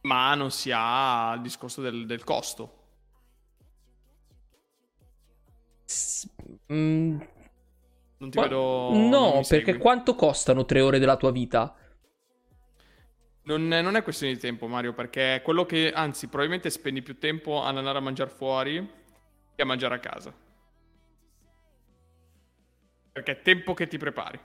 ma 0.03 0.35
non 0.35 0.51
si 0.51 0.71
ha 0.75 1.33
il 1.37 1.43
discorso 1.43 1.81
del, 1.81 2.05
del 2.05 2.25
costo. 2.25 2.77
Mm, 6.73 7.19
non 8.19 8.31
ti 8.31 8.37
Qua... 8.37 8.43
vedo. 8.43 8.91
No, 8.93 9.33
perché 9.49 9.65
segui. 9.65 9.79
quanto 9.79 10.15
costano 10.15 10.65
tre 10.65 10.81
ore 10.81 10.99
della 10.99 11.17
tua 11.17 11.31
vita? 11.31 11.75
Non 13.49 13.67
non 13.67 13.97
è, 13.97 14.03
questione 14.03 14.35
di 14.35 14.39
tempo, 14.39 14.67
Mario, 14.67 14.93
perché 14.93 15.37
è 15.37 15.43
quello 15.43 15.65
che, 15.65 15.91
anzi, 15.91 16.27
probabilmente 16.27 16.69
spendi 16.69 17.01
più 17.01 17.17
tempo 17.17 17.63
ad 17.63 17.79
andare 17.79 17.97
a 17.97 18.03
mangiare 18.03 18.29
fuori 18.29 18.87
che 19.57 19.63
a 19.63 19.65
mangiare 19.65 19.95
a 19.95 19.99
casa. 19.99 20.35
Perché 23.11 23.33
è 23.33 23.41
tempo 23.41 23.73
che 23.73 23.87
ti 23.87 23.97
prepari, 23.97 24.39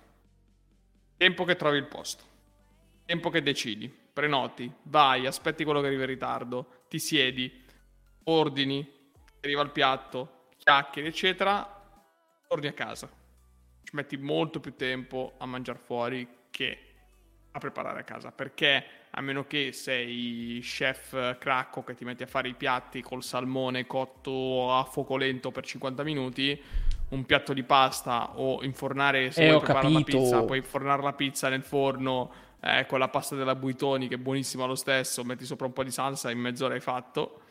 tempo 1.18 1.44
che 1.44 1.58
trovi 1.58 1.78
il 1.80 1.88
posto, 1.88 2.24
tempo 3.06 3.30
che 3.30 3.42
decidi, 3.42 3.90
prenoti, 3.90 4.72
vai, 4.84 5.26
aspetti 5.26 5.66
quello 5.66 5.82
che 5.82 5.88
arriva 5.88 6.04
in 6.04 6.10
ritardo, 6.10 6.86
ti 6.88 6.98
siedi, 6.98 7.62
ordini, 8.24 8.90
arriva 9.42 9.64
il 9.64 9.72
piatto, 9.72 10.48
chiacchieri, 10.56 11.10
eccetera, 11.10 11.84
torni 12.48 12.68
a 12.68 12.74
casa 12.74 13.22
ci 13.84 13.96
metti 13.96 14.16
molto 14.18 14.62
più 14.62 14.76
tempo 14.76 15.34
a 15.38 15.46
mangiare 15.46 15.78
fuori 15.78 16.28
che 16.50 16.93
a 17.56 17.60
preparare 17.60 18.00
a 18.00 18.04
casa 18.04 18.32
perché 18.32 18.84
a 19.12 19.22
meno 19.22 19.46
che 19.46 19.72
sei 19.74 20.60
chef 20.62 21.38
cracco 21.38 21.84
che 21.84 21.94
ti 21.94 22.04
metti 22.04 22.24
a 22.24 22.28
fare 22.28 22.50
i 22.50 22.56
piatti 22.56 23.02
col 23.02 23.24
salmone 23.24 23.86
cotto 23.86 24.74
a 24.74 24.84
fuoco 24.86 25.18
lento 25.18 25.52
per 25.52 25.64
50 25.64 26.04
minuti 26.04 26.60
un 27.10 27.26
piatto 27.26 27.54
di 27.54 27.64
pasta 27.64 28.40
o 28.40 28.64
infornare 28.64 29.30
se 29.32 29.46
eh, 29.46 29.50
vuoi 29.52 29.62
preparare 29.62 29.94
la 29.94 30.04
pizza 30.04 30.44
puoi 30.44 30.58
infornare 30.58 31.02
la 31.04 31.14
pizza 31.14 31.50
nel 31.50 31.64
forno 31.64 32.32
eh, 32.60 32.86
con 32.88 32.98
la 32.98 33.10
pasta 33.10 33.36
della 33.36 33.56
Buitoni 33.56 34.08
che 34.08 34.16
è 34.16 34.18
buonissima 34.18 34.66
lo 34.66 34.76
stesso 34.76 35.24
metti 35.24 35.46
sopra 35.46 35.68
un 35.68 35.74
po' 35.74 35.84
di 35.84 35.92
salsa 35.92 36.32
in 36.32 36.40
mezz'ora 36.40 36.74
hai 36.74 36.80
fatto. 36.80 37.42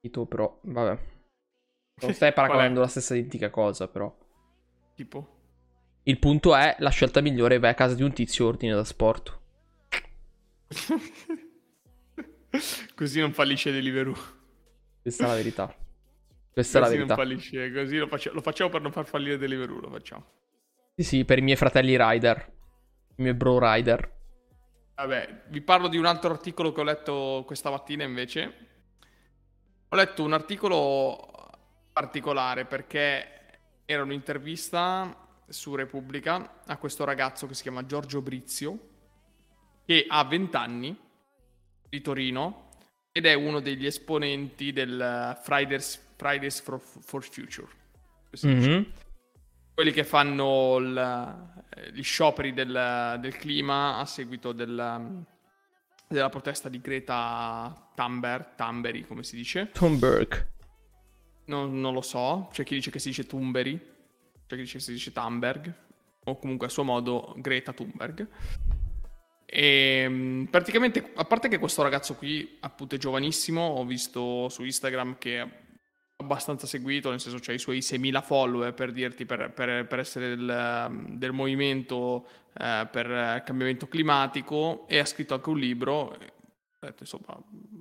Tu 0.00 0.26
però 0.26 0.58
vabbè. 0.62 0.98
Non 2.00 2.14
stai 2.14 2.32
paragonando 2.34 2.80
la 2.80 2.86
stessa 2.86 3.14
identica 3.14 3.50
cosa 3.50 3.86
però. 3.86 4.16
Tipo 4.94 5.37
il 6.08 6.18
punto 6.18 6.56
è, 6.56 6.74
la 6.78 6.88
scelta 6.88 7.20
migliore 7.20 7.58
vai 7.58 7.70
a 7.70 7.74
casa 7.74 7.94
di 7.94 8.02
un 8.02 8.14
tizio 8.14 8.46
e 8.46 8.48
ordine 8.48 8.74
da 8.74 8.82
sport. 8.82 9.38
così 12.94 13.20
non 13.20 13.34
fallisce 13.34 13.70
Deliveroo. 13.70 14.16
Questa 15.02 15.24
è 15.24 15.26
la 15.26 15.34
verità. 15.34 15.76
Questa 16.50 16.80
così 16.80 16.94
è 16.94 16.96
la 16.96 17.04
verità. 17.04 17.14
non 17.14 17.26
fallisce, 17.26 17.72
così 17.72 17.98
lo, 17.98 18.06
faccio, 18.06 18.32
lo, 18.32 18.40
facciamo 18.40 18.70
per 18.70 18.80
non 18.80 18.90
far 18.90 19.04
fallire 19.04 19.36
Deliveroo, 19.36 19.80
lo 19.80 19.90
facciamo. 19.90 20.24
Sì, 20.94 21.04
sì, 21.04 21.24
per 21.26 21.38
i 21.38 21.42
miei 21.42 21.58
fratelli 21.58 21.94
rider. 21.98 22.52
I 23.16 23.22
miei 23.22 23.34
bro 23.34 23.58
rider. 23.60 24.16
Vabbè, 24.94 25.42
vi 25.48 25.60
parlo 25.60 25.88
di 25.88 25.98
un 25.98 26.06
altro 26.06 26.30
articolo 26.30 26.72
che 26.72 26.80
ho 26.80 26.84
letto 26.84 27.44
questa 27.46 27.68
mattina 27.68 28.04
invece. 28.04 28.54
Ho 29.90 29.96
letto 29.96 30.22
un 30.22 30.32
articolo 30.32 31.50
particolare 31.92 32.64
perché 32.64 33.82
era 33.84 34.02
un'intervista 34.02 35.27
su 35.48 35.74
Repubblica 35.74 36.60
a 36.66 36.76
questo 36.76 37.04
ragazzo 37.04 37.46
che 37.46 37.54
si 37.54 37.62
chiama 37.62 37.86
Giorgio 37.86 38.20
Brizio, 38.20 38.78
che 39.84 40.04
ha 40.08 40.24
20 40.24 40.56
anni, 40.56 40.98
di 41.88 42.00
Torino, 42.00 42.68
ed 43.12 43.26
è 43.26 43.34
uno 43.34 43.60
degli 43.60 43.86
esponenti 43.86 44.72
del 44.72 45.38
Fridays, 45.42 46.12
Fridays 46.16 46.60
for, 46.60 46.78
for, 46.80 47.24
Future. 47.24 47.68
Mm-hmm. 48.46 48.82
Quelli 49.74 49.92
che 49.92 50.04
fanno 50.04 50.76
il, 50.78 51.50
gli 51.92 52.02
scioperi 52.02 52.52
del, 52.52 53.16
del, 53.20 53.36
clima 53.36 53.98
a 53.98 54.04
seguito 54.04 54.52
del, 54.52 55.24
della 56.06 56.28
protesta 56.28 56.68
di 56.68 56.80
Greta 56.80 57.90
Thunberg, 57.94 58.54
Thunberg, 58.56 59.06
come 59.06 59.22
si 59.22 59.36
dice? 59.36 59.70
Thunberg. 59.72 60.46
Non, 61.46 61.80
non, 61.80 61.94
lo 61.94 62.02
so, 62.02 62.48
c'è 62.52 62.64
chi 62.64 62.74
dice 62.74 62.90
che 62.90 62.98
si 62.98 63.08
dice 63.08 63.24
Thunberg 63.24 63.96
cioè 64.48 64.58
che 64.58 64.80
si 64.80 64.92
dice 64.92 65.12
Thunberg, 65.12 65.72
o 66.24 66.38
comunque 66.38 66.66
a 66.66 66.70
suo 66.70 66.82
modo 66.82 67.34
Greta 67.36 67.72
Thunberg. 67.72 68.26
E 69.44 70.02
ehm, 70.04 70.48
praticamente, 70.50 71.12
a 71.14 71.24
parte 71.24 71.48
che 71.48 71.58
questo 71.58 71.82
ragazzo 71.82 72.14
qui, 72.14 72.56
appunto, 72.60 72.96
è 72.96 72.98
giovanissimo, 72.98 73.62
ho 73.62 73.84
visto 73.84 74.48
su 74.48 74.64
Instagram 74.64 75.16
che 75.18 75.40
è 75.40 75.48
abbastanza 76.16 76.66
seguito, 76.66 77.10
nel 77.10 77.20
senso 77.20 77.38
c'ha 77.40 77.52
i 77.52 77.58
suoi 77.58 77.78
6.000 77.78 78.22
follower 78.22 78.74
per 78.74 78.90
dirti, 78.90 79.24
per, 79.24 79.52
per, 79.52 79.86
per 79.86 79.98
essere 80.00 80.34
del, 80.34 81.06
del 81.10 81.32
movimento 81.32 82.26
eh, 82.58 82.88
per 82.90 83.42
cambiamento 83.44 83.86
climatico 83.86 84.86
e 84.88 84.98
ha 84.98 85.04
scritto 85.04 85.34
anche 85.34 85.48
un 85.48 85.58
libro. 85.58 86.16
Insomma, 86.98 87.40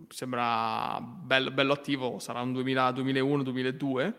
sembra 0.09 0.99
bello, 1.01 1.51
bello 1.51 1.73
attivo, 1.73 2.19
sarà 2.19 2.41
un 2.41 2.53
2001-2002. 2.53 4.13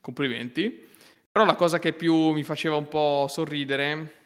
Complimenti. 0.00 0.90
Però 1.32 1.46
la 1.46 1.54
cosa 1.54 1.78
che 1.78 1.94
più 1.94 2.32
mi 2.32 2.42
faceva 2.42 2.76
un 2.76 2.88
po' 2.88 3.24
sorridere 3.26 4.20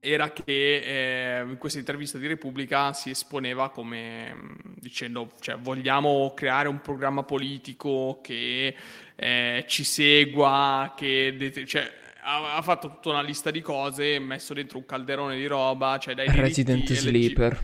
era 0.00 0.32
che 0.32 1.38
eh, 1.38 1.42
in 1.42 1.58
questa 1.58 1.78
intervista 1.78 2.18
di 2.18 2.26
Repubblica 2.26 2.92
si 2.92 3.10
esponeva 3.10 3.70
come 3.70 4.34
dicendo, 4.80 5.30
cioè, 5.38 5.56
vogliamo 5.58 6.32
creare 6.34 6.66
un 6.66 6.80
programma 6.80 7.22
politico 7.22 8.18
che 8.20 8.74
eh, 9.14 9.64
ci 9.68 9.84
segua, 9.84 10.92
che 10.96 11.64
cioè, 11.68 11.88
ha, 12.22 12.56
ha, 12.56 12.62
fatto 12.62 12.88
tutta 12.88 13.10
una 13.10 13.22
lista 13.22 13.52
di 13.52 13.60
cose, 13.60 14.18
messo 14.18 14.54
dentro 14.54 14.78
un 14.78 14.86
calderone 14.86 15.36
di 15.36 15.46
roba, 15.46 15.98
cioè 16.00 16.16
dai 16.16 16.26
Resident 16.34 16.90
LG... 16.90 16.96
Sleeper. 16.96 17.62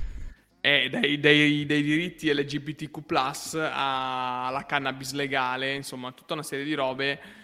Eh, 0.61 0.89
dai, 0.89 1.19
dai, 1.19 1.67
dai, 1.67 1.83
diritti 1.83 2.33
LGBTQ+, 2.33 3.01
alla 3.73 4.65
cannabis 4.65 5.11
legale, 5.11 5.75
insomma, 5.75 6.13
tutta 6.13 6.35
una 6.35 6.45
serie 6.45 6.65
di 6.65 6.75
robe 6.75 7.38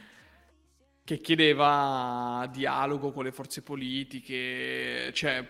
che 1.04 1.20
chiedeva 1.20 2.48
dialogo 2.50 3.12
con 3.12 3.24
le 3.24 3.32
forze 3.32 3.60
politiche, 3.60 5.10
cioè 5.12 5.46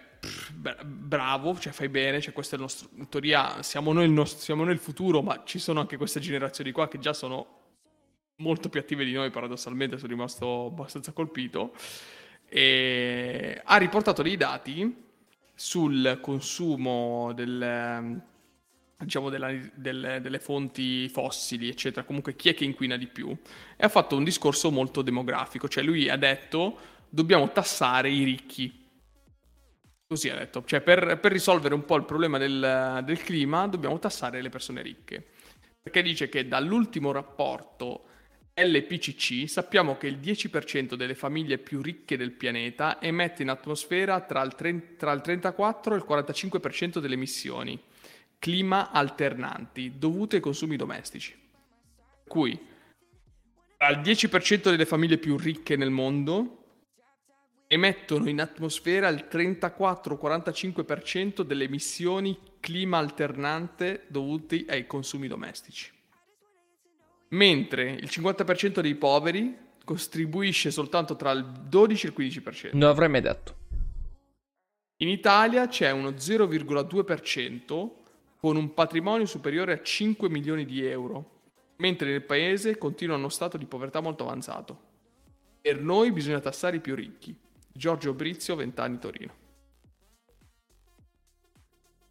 bravo, 0.85 1.57
cioè 1.59 1.73
fai 1.73 1.89
bene, 1.89 2.21
cioè 2.21 2.33
questo 2.33 2.57
è 2.57 2.59
il 2.59 2.65
nostro, 2.65 2.89
in 2.97 3.09
teoria 3.09 3.63
siamo 3.63 3.93
noi, 3.93 4.05
il 4.07 4.11
nostro, 4.11 4.41
siamo 4.41 4.65
noi 4.65 4.73
il 4.73 4.81
futuro, 4.81 5.23
ma 5.23 5.43
ci 5.45 5.59
sono 5.59 5.81
anche 5.81 5.97
queste 5.97 6.19
generazioni 6.19 6.73
qua 6.73 6.89
che 6.89 6.99
già 6.99 7.13
sono 7.13 7.61
molto 8.37 8.69
più 8.69 8.81
attive 8.81 9.05
di 9.05 9.13
noi, 9.13 9.31
paradossalmente 9.31 9.97
sono 9.97 10.11
rimasto 10.11 10.67
abbastanza 10.67 11.13
colpito, 11.13 11.73
e 12.49 13.61
ha 13.63 13.77
riportato 13.77 14.23
dei 14.23 14.37
dati 14.37 15.03
sul 15.55 16.19
consumo 16.21 17.33
del 17.33 18.21
diciamo, 18.99 19.29
della, 19.29 19.53
delle, 19.75 20.21
delle, 20.21 20.39
fonti 20.39 21.09
fossili, 21.09 21.69
eccetera, 21.69 22.05
comunque 22.05 22.37
chi 22.37 22.51
è 22.51 22.55
che 22.55 22.65
inquina 22.65 22.97
di 22.97 23.07
più, 23.07 23.31
e 23.77 23.85
ha 23.85 23.89
fatto 23.89 24.17
un 24.17 24.25
discorso 24.25 24.71
molto 24.71 25.03
demografico, 25.03 25.69
cioè 25.69 25.83
lui 25.83 26.09
ha 26.09 26.17
detto 26.17 26.79
dobbiamo 27.09 27.51
tassare 27.53 28.11
i 28.11 28.25
ricchi. 28.25 28.83
Così 30.07 30.29
ha 30.29 30.37
detto, 30.37 30.65
cioè 30.65 30.81
per, 30.81 31.19
per 31.19 31.33
risolvere 31.33 31.75
un 31.75 31.85
po' 31.85 31.97
il 31.97 32.05
problema 32.05 32.39
del, 32.39 33.03
del 33.05 33.23
clima 33.23 33.67
dobbiamo 33.67 33.99
tassare 33.99 34.43
le 34.43 34.49
persone 34.49 34.83
ricche. 34.83 35.25
Perché 35.83 36.03
dice 36.03 36.29
che 36.29 36.47
dall'ultimo 36.47 37.13
rapporto 37.13 38.07
LPCC 38.55 39.49
sappiamo 39.49 39.97
che 39.97 40.07
il 40.07 40.19
10% 40.19 40.95
delle 40.95 41.15
famiglie 41.15 41.59
più 41.59 41.83
ricche 41.83 42.17
del 42.17 42.31
pianeta 42.33 43.01
emette 43.01 43.43
in 43.43 43.49
atmosfera 43.49 44.21
tra 44.21 44.43
il, 44.43 44.55
30, 44.55 44.95
tra 44.97 45.13
il 45.13 45.21
34 45.21 45.95
e 45.95 45.97
il 45.97 46.05
45% 46.09 46.99
delle 46.99 47.15
emissioni 47.15 47.79
clima 48.45 48.91
alternanti 48.91 49.97
dovute 49.97 50.37
ai 50.37 50.43
consumi 50.43 50.77
domestici. 50.77 51.35
Cui 52.29 52.61
al 53.79 54.01
10% 54.01 54.65
delle 54.65 54.85
famiglie 54.85 55.17
più 55.17 55.39
ricche 55.39 55.77
nel 55.77 55.89
mondo 55.89 56.65
emettono 57.69 58.29
in 58.29 58.43
atmosfera 58.43 59.09
il 59.09 59.27
34-45% 59.31 61.41
delle 61.41 61.65
emissioni 61.65 62.39
clima 62.61 62.99
alternante 62.99 64.05
dovute 64.09 64.67
ai 64.69 64.87
consumi 64.87 65.27
domestici. 65.27 65.91
Mentre 67.31 67.93
il 67.93 68.11
50% 68.13 68.81
dei 68.81 68.97
poveri 68.97 69.57
contribuisce 69.87 70.71
soltanto 70.71 71.17
tra 71.17 71.31
il 71.31 71.51
12 71.67 72.07
e 72.07 72.13
il 72.15 72.15
15%. 72.15 72.75
Non 72.75 72.91
avrei 72.91 73.09
mai 73.09 73.23
detto. 73.23 73.57
In 74.99 75.09
Italia 75.09 75.67
c'è 75.67 75.91
uno 75.93 76.11
0,2% 76.11 78.03
con 78.45 78.57
un 78.57 78.75
patrimonio 78.75 79.25
superiore 79.25 79.73
a 79.73 79.83
5 79.83 80.29
milioni 80.29 80.67
di 80.67 80.85
euro, 80.85 81.31
mentre 81.77 82.11
nel 82.11 82.25
paese 82.25 82.77
continua 82.77 83.17
uno 83.17 83.31
stato 83.31 83.57
di 83.57 83.65
povertà 83.65 84.01
molto 84.01 84.25
avanzato. 84.25 84.79
Per 85.63 85.81
noi 85.81 86.13
bisogna 86.13 86.41
tassare 86.41 86.77
i 86.77 86.81
più 86.81 86.95
ricchi. 86.95 87.35
Giorgio 87.73 88.13
Brizio, 88.13 88.55
20 88.55 88.81
anni 88.83 88.99
Torino. 88.99 89.35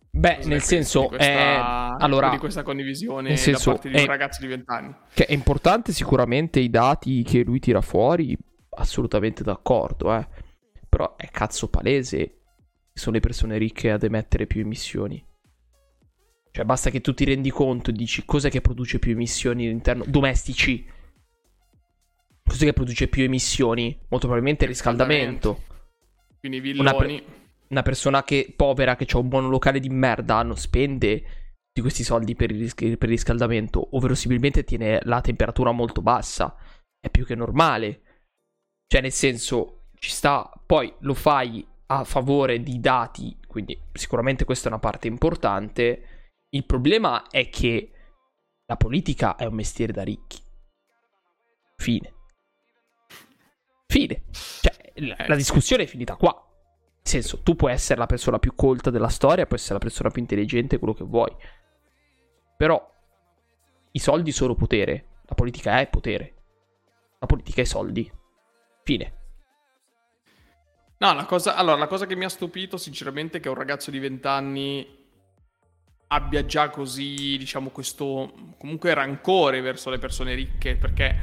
Beh, 0.10 0.38
Cos'è 0.38 0.50
nel 0.50 0.64
senso, 0.64 1.06
questa, 1.06 1.24
è... 1.24 1.60
allora, 2.00 2.32
di 2.32 2.40
questa 2.40 2.64
condivisione 2.64 3.30
nel 3.30 3.38
senso, 3.38 3.70
da 3.70 3.76
parte 3.76 3.90
di 3.92 4.00
un 4.00 4.06
ragazzo 4.08 4.42
di 4.42 4.48
20 4.48 4.64
anni. 4.72 4.96
Che 5.14 5.26
è 5.28 5.34
importante 5.34 5.92
sicuramente 5.92 6.60
i 6.60 6.72
dati 6.72 7.22
che 7.22 7.44
lui 7.44 7.60
tira 7.60 7.82
fuori, 7.82 8.36
assolutamente 8.72 9.44
d'accordo, 9.44 10.12
eh. 10.16 10.28
Però 10.90 11.16
è 11.16 11.30
cazzo 11.30 11.70
palese 11.70 12.40
sono 12.92 13.14
le 13.14 13.22
persone 13.22 13.60
ricche 13.60 13.92
ad 13.92 14.02
emettere 14.02 14.48
più 14.48 14.62
emissioni. 14.62 15.24
Cioè, 16.56 16.66
basta 16.66 16.92
che 16.92 17.02
tu 17.02 17.16
ti 17.16 17.26
rendi 17.26 17.50
conto 17.50 17.90
e 17.90 17.94
dici 17.94 18.26
cos'è 18.26 18.52
che 18.52 18.62
produce 18.62 19.00
più 19.00 19.14
emissioni 19.14 19.66
all'interno 19.66 20.04
domestici. 20.06 20.88
Cos'è 22.44 22.66
che 22.66 22.74
produce 22.74 23.08
più 23.08 23.24
emissioni? 23.24 23.98
Molto 24.10 24.28
probabilmente 24.28 24.66
il 24.66 24.70
riscaldamento. 24.70 25.64
Quindi 26.40 26.60
villoni. 26.60 26.88
Una, 26.88 26.96
per- 26.96 27.24
una 27.70 27.82
persona 27.82 28.24
che 28.24 28.54
povera 28.56 28.96
che 28.96 29.08
ha 29.10 29.18
un 29.18 29.30
buon 29.30 29.50
locale 29.50 29.80
di 29.80 29.90
merda 29.90 30.44
non 30.44 30.56
spende 30.56 31.24
di 31.74 31.82
questi 31.82 32.04
soldi 32.04 32.36
per 32.36 32.52
il, 32.52 32.60
ris- 32.60 32.76
per 32.76 32.88
il 33.00 33.08
riscaldamento, 33.08 33.80
o 33.80 34.00
verosimilmente 34.00 34.64
tiene 34.64 35.00
la 35.06 35.22
temperatura 35.22 35.72
molto 35.72 36.04
bassa. 36.04 36.56
È 37.00 37.10
più 37.10 37.26
che 37.26 37.34
normale. 37.34 38.02
Cioè, 38.86 39.02
nel 39.02 39.12
senso, 39.12 39.86
ci 39.98 40.12
sta. 40.12 40.52
Poi 40.64 40.94
lo 41.00 41.16
fai 41.16 41.66
a 41.88 42.04
favore 42.04 42.62
di 42.62 42.80
dati, 42.80 43.36
quindi 43.48 43.76
sicuramente 43.92 44.46
questa 44.46 44.68
è 44.68 44.72
una 44.72 44.80
parte 44.80 45.08
importante 45.08 46.13
il 46.54 46.66
problema 46.66 47.28
è 47.30 47.50
che 47.50 47.92
la 48.66 48.78
politica 48.78 49.36
è 49.36 49.46
un 49.46 49.56
mestiere 49.56 49.92
da 49.92 50.04
ricchi. 50.04 50.40
Fine. 51.78 52.14
Fine. 53.88 54.24
Cioè, 54.32 54.94
la, 55.28 55.36
discussione 55.36 55.84
è 55.84 55.88
finita 55.88 56.16
qua. 56.16 56.34
senso, 57.02 57.42
tu 57.42 57.56
puoi 57.56 57.72
essere 57.72 58.00
la 58.00 58.06
persona 58.06 58.38
più 58.38 58.54
colta 58.54 58.92
della 58.92 59.10
storia, 59.10 59.46
puoi 59.46 59.58
essere 59.58 59.74
la 59.74 59.80
persona 59.80 60.10
più 60.10 60.22
intelligente, 60.22 60.78
quello 60.78 60.94
che 60.94 61.04
vuoi. 61.04 61.36
Però 62.56 62.92
i 63.92 64.00
soldi 64.00 64.32
sono 64.32 64.54
potere. 64.54 65.22
La 65.26 65.36
politica 65.36 65.80
è 65.80 65.90
potere. 65.90 66.36
La 67.20 67.26
politica 67.26 67.62
è 67.62 67.66
soldi. 67.66 68.12
Fine. 68.84 69.14
No, 71.00 71.14
la 71.14 71.26
cosa, 71.26 71.56
allora, 71.56 71.78
la 71.78 71.88
cosa 71.88 72.06
che 72.06 72.16
mi 72.16 72.26
ha 72.26 72.30
stupito, 72.30 72.78
sinceramente, 72.78 73.40
è 73.40 73.42
che 73.42 73.50
un 73.50 73.56
ragazzo 73.56 73.90
di 73.90 73.98
20 73.98 74.28
anni 74.28 75.03
abbia 76.14 76.46
già 76.46 76.70
così, 76.70 77.38
diciamo, 77.38 77.70
questo 77.70 78.34
comunque 78.58 78.94
rancore 78.94 79.62
verso 79.62 79.90
le 79.90 79.98
persone 79.98 80.36
ricche, 80.36 80.76
perché 80.76 81.16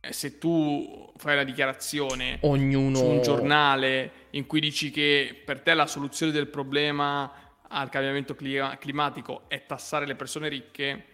eh, 0.00 0.12
se 0.12 0.38
tu 0.38 1.12
fai 1.16 1.34
una 1.34 1.44
dichiarazione 1.44 2.38
Ognuno... 2.42 2.96
su 2.96 3.04
un 3.04 3.22
giornale 3.22 4.12
in 4.30 4.46
cui 4.46 4.60
dici 4.60 4.90
che 4.90 5.40
per 5.44 5.60
te 5.60 5.74
la 5.74 5.86
soluzione 5.86 6.32
del 6.32 6.48
problema 6.48 7.30
al 7.68 7.88
cambiamento 7.90 8.34
clima- 8.34 8.76
climatico 8.78 9.42
è 9.48 9.64
tassare 9.66 10.06
le 10.06 10.16
persone 10.16 10.48
ricche, 10.48 11.04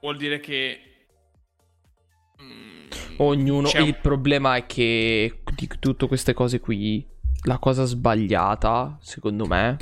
vuol 0.00 0.16
dire 0.16 0.40
che... 0.40 0.80
Mm, 2.42 2.88
Ognuno... 3.18 3.70
Un... 3.72 3.82
Il 3.82 3.96
problema 3.96 4.56
è 4.56 4.66
che 4.66 5.42
di 5.54 5.68
tutte 5.78 6.08
queste 6.08 6.32
cose 6.32 6.58
qui, 6.58 7.06
la 7.44 7.58
cosa 7.58 7.84
sbagliata, 7.84 8.98
secondo 9.00 9.46
me, 9.46 9.76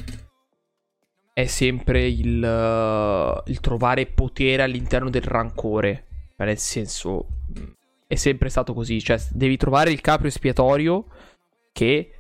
è 1.39 1.47
sempre 1.47 2.05
il, 2.05 2.43
uh, 2.43 3.49
il 3.49 3.61
trovare 3.61 4.07
potere 4.07 4.65
all'interno 4.65 5.09
del 5.09 5.23
rancore. 5.23 6.33
Nel 6.37 6.59
senso, 6.59 7.27
è 8.09 8.17
sempre 8.17 8.49
stato 8.49 8.75
così. 8.75 9.01
Cioè, 9.01 9.21
devi 9.31 9.57
trovare 9.57 9.93
il 9.93 10.01
capro 10.01 10.27
espiatorio 10.27 11.07
che 11.71 12.11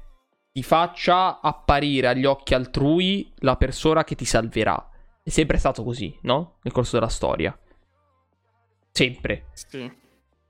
ti 0.52 0.62
faccia 0.62 1.40
apparire 1.40 2.06
agli 2.06 2.26
occhi 2.26 2.54
altrui 2.54 3.32
la 3.38 3.56
persona 3.56 4.04
che 4.04 4.14
ti 4.14 4.24
salverà. 4.24 4.88
È 5.20 5.30
sempre 5.30 5.58
stato 5.58 5.82
così, 5.82 6.16
no? 6.22 6.58
Nel 6.62 6.72
corso 6.72 6.94
della 6.94 7.08
storia. 7.08 7.58
Sempre. 8.92 9.46
Sì. 9.52 9.92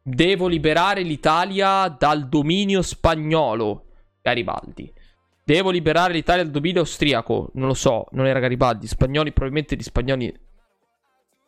Devo 0.02 0.46
liberare 0.46 1.00
l'Italia 1.00 1.88
dal 1.88 2.28
dominio 2.28 2.82
spagnolo. 2.82 3.86
Garibaldi. 4.20 4.92
Devo 5.48 5.70
liberare 5.70 6.12
l'Italia 6.12 6.42
dal 6.42 6.52
dominio 6.52 6.80
austriaco. 6.80 7.48
Non 7.54 7.68
lo 7.68 7.72
so, 7.72 8.06
non 8.10 8.26
era 8.26 8.38
Garibaldi. 8.38 8.86
Spagnoli, 8.86 9.32
probabilmente 9.32 9.76
gli 9.76 9.82
spagnoli. 9.82 10.30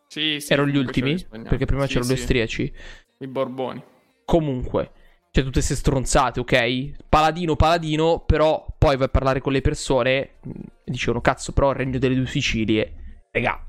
Sì, 0.07 0.41
sì, 0.41 0.53
erano 0.55 0.69
gli 0.69 0.79
ultimi. 0.79 1.23
Perché 1.23 1.67
prima 1.67 1.83
sì, 1.83 1.93
c'erano 1.93 2.09
gli 2.09 2.15
austriaci. 2.15 2.73
I 3.19 3.27
Borboni. 3.27 3.85
Comunque. 4.25 4.93
Cioè, 5.31 5.45
tutte 5.45 5.59
queste 5.59 5.75
stronzate, 5.75 6.41
ok? 6.41 7.09
Paladino, 7.11 7.57
paladino, 7.57 8.21
però 8.21 8.75
poi 8.79 8.97
vai 8.97 9.05
a 9.05 9.11
parlare 9.11 9.43
con 9.43 9.53
le 9.53 9.61
persone 9.61 10.11
e 10.13 10.31
dicono, 10.83 11.21
cazzo, 11.21 11.53
però 11.53 11.69
il 11.69 11.77
regno 11.77 11.99
delle 11.99 12.15
due 12.15 12.27
Sicilie, 12.27 13.27
regà, 13.31 13.63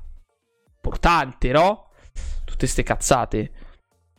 importante, 0.76 1.52
no? 1.52 1.90
Tutte 2.44 2.56
queste 2.56 2.82
cazzate. 2.82 3.50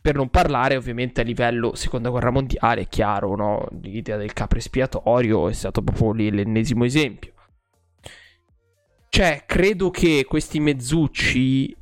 Per 0.04 0.14
non 0.14 0.28
parlare, 0.28 0.76
ovviamente, 0.76 1.22
a 1.22 1.24
livello 1.24 1.74
seconda 1.74 2.10
guerra 2.10 2.28
mondiale, 2.28 2.82
è 2.82 2.88
chiaro, 2.88 3.34
no? 3.36 3.66
L'idea 3.80 4.18
del 4.18 4.34
capro 4.34 4.58
espiatorio 4.58 5.48
è 5.48 5.54
stato 5.54 5.80
proprio 5.80 6.12
lì 6.12 6.30
l'ennesimo 6.30 6.84
esempio. 6.84 7.32
Cioè, 9.08 9.44
credo 9.46 9.88
che 9.88 10.26
questi 10.28 10.60
mezzucci 10.60 11.74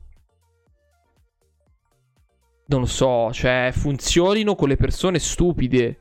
non 2.67 2.81
lo 2.83 2.87
so, 2.87 3.33
cioè 3.33 3.73
funzionino 3.75 4.55
con 4.55 4.69
le 4.69 4.77
persone 4.77 5.19
stupide. 5.19 5.99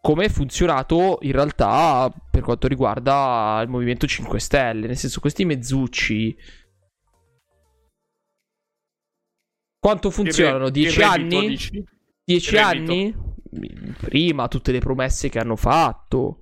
Come 0.00 0.24
è 0.24 0.28
funzionato 0.30 1.18
in 1.20 1.32
realtà 1.32 2.10
per 2.30 2.40
quanto 2.40 2.68
riguarda 2.68 3.60
il 3.62 3.68
Movimento 3.68 4.06
5 4.06 4.40
Stelle. 4.40 4.86
Nel 4.86 4.96
senso, 4.96 5.20
questi 5.20 5.44
mezzucci. 5.44 6.34
Quanto 9.84 10.08
funzionano? 10.08 10.70
10 10.70 11.02
anni? 11.02 11.58
10 12.24 12.56
anni? 12.56 13.14
Prima 14.00 14.48
tutte 14.48 14.72
le 14.72 14.78
promesse 14.78 15.28
che 15.28 15.38
hanno 15.38 15.56
fatto. 15.56 16.38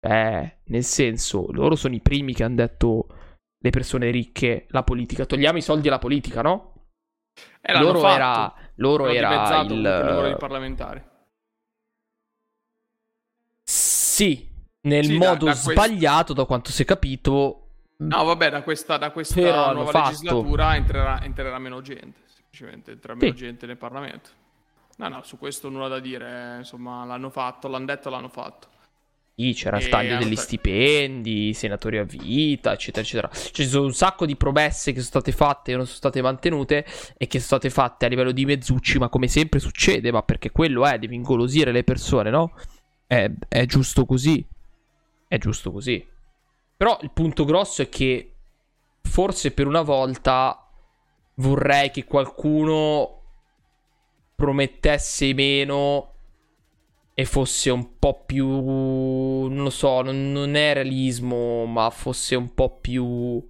Eh, 0.00 0.60
nel 0.64 0.82
senso, 0.82 1.52
loro 1.52 1.76
sono 1.76 1.94
i 1.94 2.00
primi 2.00 2.32
che 2.32 2.42
hanno 2.42 2.54
detto 2.54 3.06
le 3.58 3.68
persone 3.68 4.10
ricche, 4.10 4.64
la 4.70 4.82
politica. 4.82 5.26
Togliamo 5.26 5.58
i 5.58 5.60
soldi 5.60 5.88
alla 5.88 5.98
politica, 5.98 6.40
no? 6.40 6.86
Eh, 7.60 7.78
loro 7.78 8.00
fatto. 8.00 8.14
era, 8.14 8.54
loro 8.76 9.08
era 9.08 9.60
il... 9.60 9.82
lavoro 9.82 10.36
parlamentare. 10.36 11.08
Sì, 13.62 14.48
nel 14.88 15.04
sì, 15.04 15.18
modo 15.18 15.44
da, 15.44 15.50
da 15.50 15.56
sbagliato, 15.56 16.32
da 16.32 16.46
quanto 16.46 16.70
si 16.70 16.80
è 16.80 16.86
capito. 16.86 17.66
No, 17.98 18.24
vabbè, 18.24 18.48
da 18.48 18.62
questa, 18.62 18.96
da 18.96 19.10
questa 19.10 19.74
nuova 19.74 19.90
fatto... 19.90 20.08
legislatura 20.08 20.76
entrerà, 20.76 21.22
entrerà, 21.22 21.58
meno 21.58 21.82
gente. 21.82 22.28
Semplicemente 22.60 22.90
entrerà 22.90 23.14
meno 23.14 23.32
sì. 23.32 23.38
gente 23.38 23.66
nel 23.66 23.76
Parlamento. 23.78 24.30
No, 24.96 25.08
no, 25.08 25.22
su 25.22 25.38
questo 25.38 25.70
nulla 25.70 25.88
da 25.88 25.98
dire. 25.98 26.56
Insomma, 26.58 27.04
l'hanno 27.06 27.30
fatto, 27.30 27.68
l'hanno 27.68 27.86
detto, 27.86 28.10
l'hanno 28.10 28.28
fatto. 28.28 28.68
Sì, 29.34 29.54
c'era 29.54 29.78
il 29.78 29.88
taglio 29.88 30.18
degli 30.18 30.36
stipendi, 30.36 31.54
senatori 31.54 31.96
a 31.96 32.04
vita, 32.04 32.72
eccetera, 32.72 33.00
eccetera. 33.00 33.30
Ci 33.30 33.66
sono 33.66 33.86
un 33.86 33.94
sacco 33.94 34.26
di 34.26 34.36
promesse 34.36 34.92
che 34.92 34.98
sono 34.98 35.22
state 35.22 35.32
fatte 35.32 35.72
e 35.72 35.76
non 35.76 35.86
sono 35.86 35.96
state 35.96 36.20
mantenute 36.20 36.84
e 37.16 37.26
che 37.26 37.38
sono 37.38 37.58
state 37.58 37.70
fatte 37.70 38.04
a 38.04 38.08
livello 38.10 38.32
di 38.32 38.44
mezzucci, 38.44 38.98
ma 38.98 39.08
come 39.08 39.28
sempre 39.28 39.58
succede, 39.58 40.12
ma 40.12 40.22
perché 40.22 40.50
quello 40.50 40.84
è, 40.86 40.98
devi 40.98 41.14
ingolosire 41.14 41.72
le 41.72 41.84
persone, 41.84 42.28
no? 42.28 42.52
È, 43.06 43.30
è 43.48 43.64
giusto 43.64 44.04
così. 44.04 44.46
È 45.26 45.38
giusto 45.38 45.72
così. 45.72 46.06
Però 46.76 46.98
il 47.00 47.10
punto 47.10 47.46
grosso 47.46 47.80
è 47.80 47.88
che 47.88 48.34
forse 49.00 49.52
per 49.52 49.66
una 49.66 49.82
volta 49.82 50.69
vorrei 51.40 51.90
che 51.90 52.04
qualcuno 52.04 53.16
promettesse 54.34 55.34
meno 55.34 56.14
e 57.14 57.24
fosse 57.24 57.70
un 57.70 57.98
po' 57.98 58.24
più, 58.24 58.46
non 58.46 59.62
lo 59.62 59.70
so, 59.70 60.00
non, 60.02 60.32
non 60.32 60.54
è 60.54 60.72
realismo, 60.74 61.66
ma 61.66 61.90
fosse 61.90 62.34
un 62.34 62.54
po' 62.54 62.78
più 62.78 63.46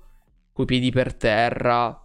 coi 0.52 0.64
piedi 0.64 0.90
per 0.90 1.14
terra. 1.14 2.04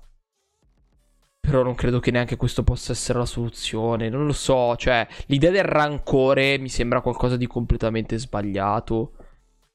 Però 1.39 1.63
non 1.63 1.75
credo 1.75 1.99
che 1.99 2.11
neanche 2.11 2.37
questo 2.37 2.63
possa 2.63 2.91
essere 2.91 3.19
la 3.19 3.25
soluzione. 3.25 4.09
Non 4.09 4.25
lo 4.25 4.33
so, 4.33 4.75
cioè, 4.75 5.07
l'idea 5.27 5.51
del 5.51 5.63
rancore 5.63 6.57
mi 6.57 6.69
sembra 6.69 7.01
qualcosa 7.01 7.37
di 7.37 7.47
completamente 7.47 8.17
sbagliato. 8.17 9.13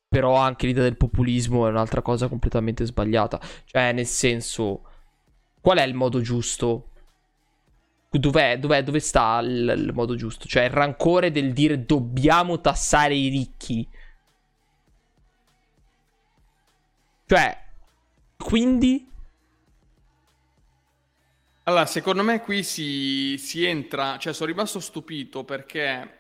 Però 0.08 0.34
anche 0.34 0.66
l'idea 0.66 0.82
del 0.82 0.96
populismo 0.96 1.66
è 1.66 1.70
un'altra 1.70 2.02
cosa 2.02 2.26
completamente 2.28 2.84
sbagliata. 2.84 3.40
Cioè, 3.64 3.92
nel 3.92 4.06
senso, 4.06 4.89
qual 5.60 5.78
è 5.78 5.82
il 5.82 5.94
modo 5.94 6.20
giusto 6.20 6.90
Dov'è, 8.12 8.58
dov'è, 8.58 8.82
dove 8.82 8.98
sta 8.98 9.38
il, 9.38 9.72
il, 9.76 9.92
modo 9.94 10.16
giusto? 10.16 10.48
Cioè 10.48 10.64
il 10.64 10.70
rancore 10.70 11.30
del 11.30 11.52
dire 11.52 11.84
dobbiamo 11.84 12.60
tassare 12.60 13.14
i 13.14 13.28
ricchi. 13.28 13.88
Cioè, 17.24 17.56
quindi... 18.36 19.08
Allora, 21.64 21.86
secondo 21.86 22.24
me 22.24 22.40
qui 22.40 22.64
si, 22.64 23.36
si 23.38 23.64
entra, 23.64 24.18
cioè 24.18 24.32
sono 24.32 24.50
rimasto 24.50 24.80
stupito 24.80 25.44
perché 25.44 26.18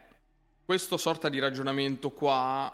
questo 0.64 0.96
sorta 0.96 1.28
di 1.28 1.40
ragionamento 1.40 2.10
qua 2.10 2.72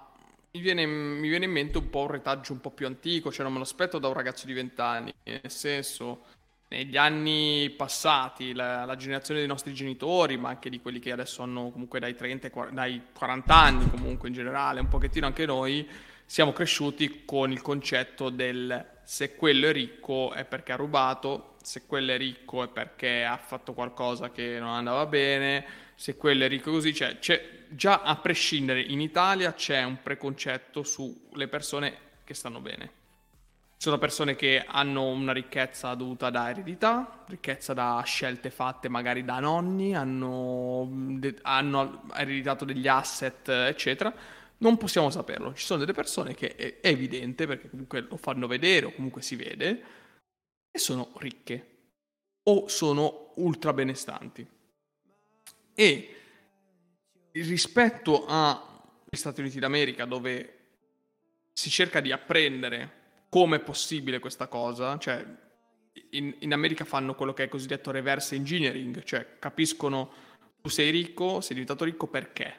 mi 0.52 0.60
viene, 0.60 0.84
mi 0.84 1.28
viene 1.28 1.46
in 1.46 1.52
mente 1.52 1.78
un 1.78 1.88
po' 1.88 2.00
un 2.00 2.08
retaggio 2.08 2.52
un 2.52 2.60
po' 2.60 2.70
più 2.70 2.84
antico, 2.84 3.32
cioè 3.32 3.44
non 3.44 3.52
me 3.52 3.58
lo 3.58 3.64
aspetto 3.64 3.98
da 3.98 4.08
un 4.08 4.14
ragazzo 4.14 4.44
di 4.44 4.52
20 4.52 4.80
anni, 4.82 5.14
nel 5.22 5.50
senso 5.50 6.24
negli 6.68 6.96
anni 6.96 7.72
passati 7.76 8.52
la, 8.52 8.84
la, 8.84 8.96
generazione 8.96 9.40
dei 9.40 9.48
nostri 9.48 9.72
genitori, 9.72 10.36
ma 10.36 10.48
anche 10.48 10.68
di 10.68 10.80
quelli 10.80 10.98
che 10.98 11.12
adesso 11.12 11.42
hanno 11.42 11.70
comunque 11.70 12.00
dai 12.00 12.14
30, 12.14 12.50
dai 12.70 13.00
40 13.12 13.54
anni 13.54 13.90
comunque 13.90 14.28
in 14.28 14.34
generale, 14.34 14.80
un 14.80 14.88
pochettino 14.88 15.26
anche 15.26 15.46
noi, 15.46 15.88
siamo 16.24 16.52
cresciuti 16.52 17.24
con 17.24 17.52
il 17.52 17.62
concetto 17.62 18.30
del 18.30 18.94
se 19.04 19.36
quello 19.36 19.68
è 19.68 19.72
ricco 19.72 20.32
è 20.32 20.44
perché 20.44 20.72
ha 20.72 20.76
rubato, 20.76 21.54
se 21.62 21.86
quello 21.86 22.10
è 22.10 22.16
ricco 22.16 22.64
è 22.64 22.68
perché 22.68 23.24
ha 23.24 23.36
fatto 23.36 23.72
qualcosa 23.72 24.32
che 24.32 24.58
non 24.58 24.70
andava 24.70 25.06
bene, 25.06 25.64
se 25.94 26.16
quello 26.16 26.44
è 26.44 26.48
ricco 26.48 26.72
così, 26.72 26.92
cioè, 26.92 27.16
già 27.68 28.02
a 28.02 28.16
prescindere 28.16 28.80
in 28.80 29.00
Italia 29.00 29.54
c'è 29.54 29.84
un 29.84 30.02
preconcetto 30.02 30.82
sulle 30.82 31.46
persone 31.46 31.96
che 32.24 32.34
stanno 32.34 32.58
bene 32.58 33.04
sono 33.78 33.98
persone 33.98 34.36
che 34.36 34.64
hanno 34.66 35.04
una 35.04 35.32
ricchezza 35.32 35.94
dovuta 35.94 36.30
da 36.30 36.48
eredità, 36.48 37.24
ricchezza 37.28 37.74
da 37.74 38.02
scelte 38.04 38.50
fatte 38.50 38.88
magari 38.88 39.24
da 39.24 39.38
nonni, 39.38 39.94
hanno, 39.94 41.20
hanno 41.42 42.02
ereditato 42.14 42.64
degli 42.64 42.88
asset, 42.88 43.48
eccetera. 43.48 44.12
Non 44.58 44.78
possiamo 44.78 45.10
saperlo. 45.10 45.52
Ci 45.52 45.66
sono 45.66 45.80
delle 45.80 45.92
persone 45.92 46.34
che 46.34 46.56
è 46.56 46.78
evidente, 46.80 47.46
perché 47.46 47.68
comunque 47.68 48.00
lo 48.00 48.16
fanno 48.16 48.46
vedere 48.46 48.86
o 48.86 48.92
comunque 48.92 49.20
si 49.20 49.36
vede, 49.36 49.82
e 50.70 50.78
sono 50.78 51.12
ricche 51.18 51.74
o 52.44 52.68
sono 52.68 53.32
ultra 53.36 53.74
benestanti. 53.74 54.46
E 55.74 56.16
rispetto 57.32 58.24
agli 58.26 58.64
Stati 59.10 59.40
Uniti 59.40 59.58
d'America, 59.58 60.06
dove 60.06 60.52
si 61.52 61.68
cerca 61.68 62.00
di 62.00 62.12
apprendere 62.12 62.95
come 63.36 63.56
è 63.56 63.60
possibile 63.60 64.18
questa 64.18 64.46
cosa, 64.46 64.96
cioè 64.96 65.22
in, 66.12 66.36
in, 66.38 66.54
America 66.54 66.86
fanno 66.86 67.14
quello 67.14 67.34
che 67.34 67.44
è 67.44 67.48
cosiddetto 67.48 67.90
reverse 67.90 68.34
engineering, 68.34 69.02
cioè 69.02 69.38
capiscono 69.38 70.10
tu 70.62 70.70
sei 70.70 70.88
ricco, 70.90 71.42
sei 71.42 71.50
diventato 71.50 71.84
ricco 71.84 72.06
perché? 72.06 72.54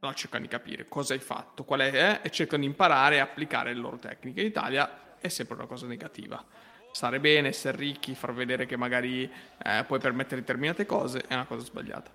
No, 0.00 0.12
cercano 0.14 0.42
di 0.42 0.48
capire 0.48 0.88
cosa 0.88 1.14
hai 1.14 1.20
fatto, 1.20 1.62
qual 1.62 1.78
è, 1.78 2.22
e 2.24 2.30
cercano 2.30 2.62
di 2.62 2.68
imparare 2.68 3.14
e 3.14 3.18
applicare 3.20 3.72
le 3.72 3.78
loro 3.78 3.98
tecniche. 3.98 4.40
In 4.40 4.48
Italia 4.48 5.14
è 5.20 5.28
sempre 5.28 5.54
una 5.54 5.66
cosa 5.66 5.86
negativa. 5.86 6.44
Stare 6.90 7.20
bene, 7.20 7.46
essere 7.46 7.76
ricchi, 7.76 8.16
far 8.16 8.34
vedere 8.34 8.66
che 8.66 8.76
magari 8.76 9.30
eh, 9.62 9.84
puoi 9.86 10.00
permettere 10.00 10.40
determinate 10.40 10.86
cose 10.86 11.20
è 11.28 11.34
una 11.34 11.44
cosa 11.44 11.64
sbagliata. 11.64 12.10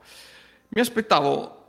Mi 0.67 0.81
aspettavo 0.81 1.60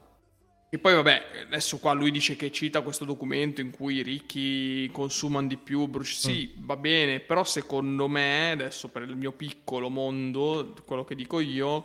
e 0.75 0.79
poi 0.79 0.95
vabbè, 0.95 1.23
adesso 1.45 1.79
qua 1.79 1.93
lui 1.93 2.11
dice 2.11 2.35
che 2.35 2.51
cita 2.51 2.81
questo 2.81 3.05
documento 3.05 3.61
in 3.61 3.71
cui 3.71 3.97
i 3.97 4.03
ricchi 4.03 4.89
consumano 4.91 5.47
di 5.47 5.59
più, 5.59 5.87
Bruce. 5.87 6.15
Sì, 6.15 6.55
mm. 6.59 6.65
va 6.65 6.77
bene, 6.77 7.21
però 7.21 7.45
secondo 7.45 8.09
me, 8.09 8.53
adesso 8.53 8.89
per 8.89 9.03
il 9.03 9.15
mio 9.15 9.33
piccolo 9.33 9.91
mondo, 9.91 10.75
quello 10.87 11.05
che 11.05 11.15
dico 11.15 11.41
io, 11.41 11.85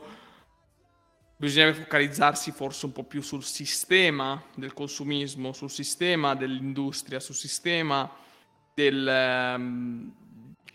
bisognerebbe 1.36 1.80
focalizzarsi 1.80 2.52
forse 2.52 2.86
un 2.86 2.94
po' 2.94 3.04
più 3.04 3.22
sul 3.22 3.44
sistema 3.44 4.42
del 4.56 4.72
consumismo, 4.72 5.52
sul 5.52 5.70
sistema 5.70 6.34
dell'industria, 6.34 7.20
sul 7.20 7.36
sistema 7.36 8.10
del 8.74 9.54
um, 9.58 10.14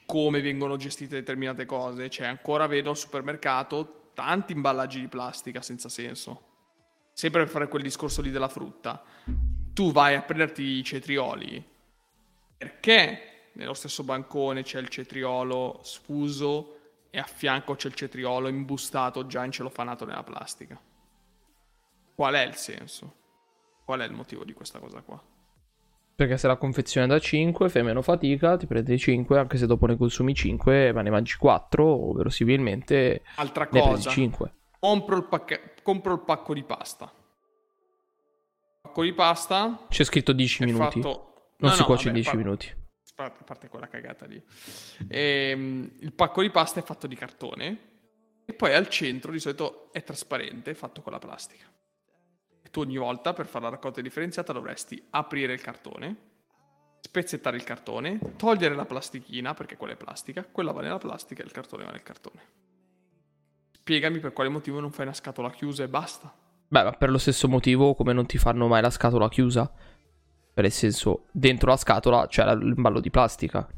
come 0.05 0.43
vengono 0.43 0.77
gestite 0.77 1.15
determinate 1.15 1.65
cose. 1.65 2.11
Cioè, 2.11 2.27
ancora 2.27 2.67
vedo 2.67 2.91
al 2.91 2.99
supermercato 2.99 4.11
tanti 4.13 4.53
imballaggi 4.53 5.01
di 5.01 5.09
plastica 5.09 5.63
senza 5.63 5.89
senso 5.89 6.51
sempre 7.13 7.43
per 7.43 7.51
fare 7.51 7.69
quel 7.69 7.83
discorso 7.83 8.23
lì 8.23 8.31
della 8.31 8.49
frutta, 8.49 9.03
tu 9.73 9.93
vai 9.93 10.15
a 10.15 10.23
prenderti 10.23 10.63
i 10.63 10.85
cetrioli 10.85 11.71
perché 12.57 13.51
nello 13.55 13.75
stesso 13.75 14.05
bancone 14.05 14.63
c'è 14.63 14.79
il 14.79 14.89
cetriolo 14.89 15.81
sfuso 15.83 16.77
e 17.11 17.19
a 17.19 17.25
fianco 17.25 17.75
c'è 17.75 17.89
il 17.89 17.95
cetriolo 17.95 18.49
imbustato 18.49 19.27
già 19.27 19.45
incelofanato 19.45 20.05
nella 20.05 20.23
plastica. 20.23 20.81
Qual 22.15 22.35
è 22.35 22.47
il 22.47 22.55
senso? 22.55 23.15
Qual 23.85 24.01
è 24.01 24.05
il 24.05 24.13
motivo 24.13 24.45
di 24.45 24.53
questa 24.53 24.79
cosa 24.79 25.01
qua? 25.01 25.21
Perché 26.15 26.37
se 26.37 26.47
la 26.47 26.57
confezione 26.57 27.07
da 27.07 27.19
5 27.19 27.69
fai 27.69 27.83
meno 27.83 28.01
fatica, 28.01 28.57
ti 28.57 28.67
prendi 28.67 28.97
5, 28.97 29.39
anche 29.39 29.57
se 29.57 29.67
dopo 29.67 29.87
ne 29.87 29.97
consumi 29.97 30.35
5, 30.35 30.93
ma 30.93 31.03
ne 31.03 31.11
mangi 31.11 31.37
4, 31.37 31.85
o 31.85 32.13
verosimilmente 32.13 33.23
Altra 33.37 33.67
cosa, 33.67 33.85
ne 33.85 33.91
prendi 33.91 34.09
5 34.09 34.53
compro 34.83 35.17
il, 35.17 35.25
pacche- 35.27 35.75
compro 35.85 36.15
il 36.15 36.21
pacco 36.23 36.53
di 36.55 36.65
pasta. 36.65 37.13
Pacco 38.81 39.03
di 39.05 39.13
pasta. 39.13 39.87
C'è 39.89 40.03
scritto 40.03 40.33
10 40.33 40.65
minuti. 40.65 41.01
Fatto... 41.01 41.53
Non 41.59 41.71
no, 41.71 41.77
si 41.77 41.81
no, 41.81 41.87
cuoce 41.87 42.09
in 42.09 42.15
10 42.15 42.29
par- 42.29 42.37
minuti. 42.37 42.75
A 43.15 43.31
parte 43.45 43.69
quella 43.69 43.87
cagata 43.87 44.27
lì. 44.27 44.43
E, 45.07 45.51
ehm, 45.51 45.99
il 46.01 46.13
pacco 46.13 46.43
di 46.43 46.51
pasta 46.51 46.81
è 46.81 46.83
fatto 46.83 47.07
di 47.07 47.15
cartone. 47.15 47.91
E 48.45 48.55
poi 48.55 48.75
al 48.75 48.89
centro 48.89 49.31
di 49.31 49.39
solito 49.39 49.93
è 49.93 50.03
trasparente, 50.03 50.75
fatto 50.75 51.01
con 51.01 51.13
la 51.13 51.21
plastica. 51.21 51.71
E 52.61 52.69
tu 52.69 52.81
ogni 52.81 52.97
volta 52.97 53.33
per 53.33 53.47
fare 53.47 53.67
la 53.67 53.71
raccolta 53.71 54.01
differenziata 54.01 54.53
dovresti 54.53 55.01
aprire 55.11 55.53
il 55.53 55.61
cartone, 55.61 56.17
spezzettare 56.99 57.57
il 57.57 57.63
cartone, 57.63 58.19
togliere 58.37 58.75
la 58.75 58.85
plastichina 58.85 59.55
perché 59.55 59.77
quella 59.77 59.93
è 59.93 59.97
plastica, 59.97 60.45
quella 60.45 60.73
va 60.73 60.81
nella 60.81 60.99
plastica 60.99 61.43
e 61.43 61.47
il 61.47 61.53
cartone 61.53 61.85
va 61.85 61.93
nel 61.93 62.03
cartone 62.03 62.71
spiegami 63.83 64.21
per 64.21 64.33
quale 64.33 64.49
motivo 64.49 64.79
non 64.79 64.93
fai 64.93 65.07
una 65.07 65.15
scatola 65.15 65.51
chiusa 65.51 65.83
e 65.83 65.89
basta. 65.89 66.33
Beh, 66.69 66.85
ma 66.85 66.93
per 66.93 67.11
lo 67.11 67.19
stesso 67.19 67.49
motivo 67.49 67.95
come 67.95 68.13
non 68.13 68.27
ti 68.27 68.39
fanno 68.39 68.69
mai 68.69 68.81
la 68.81 68.91
scatola 68.91 69.29
chiusa? 69.29 69.71
Per 70.55 70.65
il 70.65 70.71
senso, 70.71 71.25
dentro 71.33 71.71
la 71.71 71.77
scatola 71.77 72.29
c'è 72.29 72.45
l'imballo 72.55 73.01
di 73.01 73.11
plastica. 73.11 73.69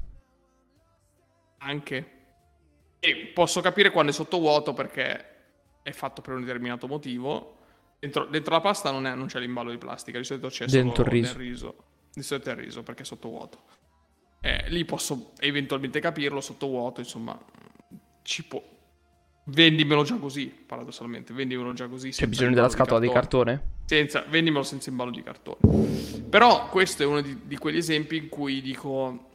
Anche. 1.58 2.10
E 3.00 3.30
posso 3.32 3.62
capire 3.62 3.90
quando 3.90 4.10
è 4.10 4.14
sottovuoto 4.14 4.74
perché 4.74 5.32
è 5.82 5.90
fatto 5.92 6.20
per 6.20 6.34
un 6.34 6.40
determinato 6.40 6.86
motivo. 6.86 7.56
Dentro, 7.98 8.26
dentro 8.26 8.52
la 8.52 8.60
pasta 8.60 8.90
non, 8.90 9.06
è, 9.06 9.14
non, 9.14 9.26
c'è 9.26 9.40
l'imballo 9.40 9.70
di 9.70 9.78
plastica, 9.78 10.18
di 10.18 10.24
solito 10.24 10.48
c'è 10.48 10.66
dentro 10.66 11.04
solo 11.04 11.16
il 11.16 11.22
riso. 11.22 11.38
riso. 11.38 11.76
Di 12.12 12.22
solito 12.22 12.50
è 12.50 12.52
il 12.52 12.58
riso 12.58 12.82
perché 12.82 13.02
è 13.02 13.06
sottovuoto. 13.06 13.62
Eh, 14.40 14.68
lì 14.68 14.84
posso 14.84 15.32
eventualmente 15.38 16.00
capirlo 16.00 16.42
sottovuoto, 16.42 17.00
insomma, 17.00 17.38
ci 18.22 18.44
può, 18.44 18.62
Vendimelo 19.46 20.04
già 20.04 20.16
così, 20.16 20.46
paradossalmente, 20.46 21.34
vendimelo 21.34 21.74
già 21.74 21.86
così. 21.86 22.10
C'è 22.10 22.26
bisogno 22.26 22.54
della 22.54 22.70
scatola 22.70 22.98
di 22.98 23.10
cartone? 23.10 23.52
di 23.52 23.58
cartone? 23.58 23.84
Senza, 23.84 24.24
vendimelo 24.28 24.64
senza 24.64 24.88
imballo 24.88 25.10
di 25.10 25.22
cartone. 25.22 25.58
Però 26.30 26.68
questo 26.70 27.02
è 27.02 27.06
uno 27.06 27.20
di, 27.20 27.40
di 27.44 27.58
quegli 27.58 27.76
esempi 27.76 28.16
in 28.16 28.28
cui 28.28 28.62
dico... 28.62 29.28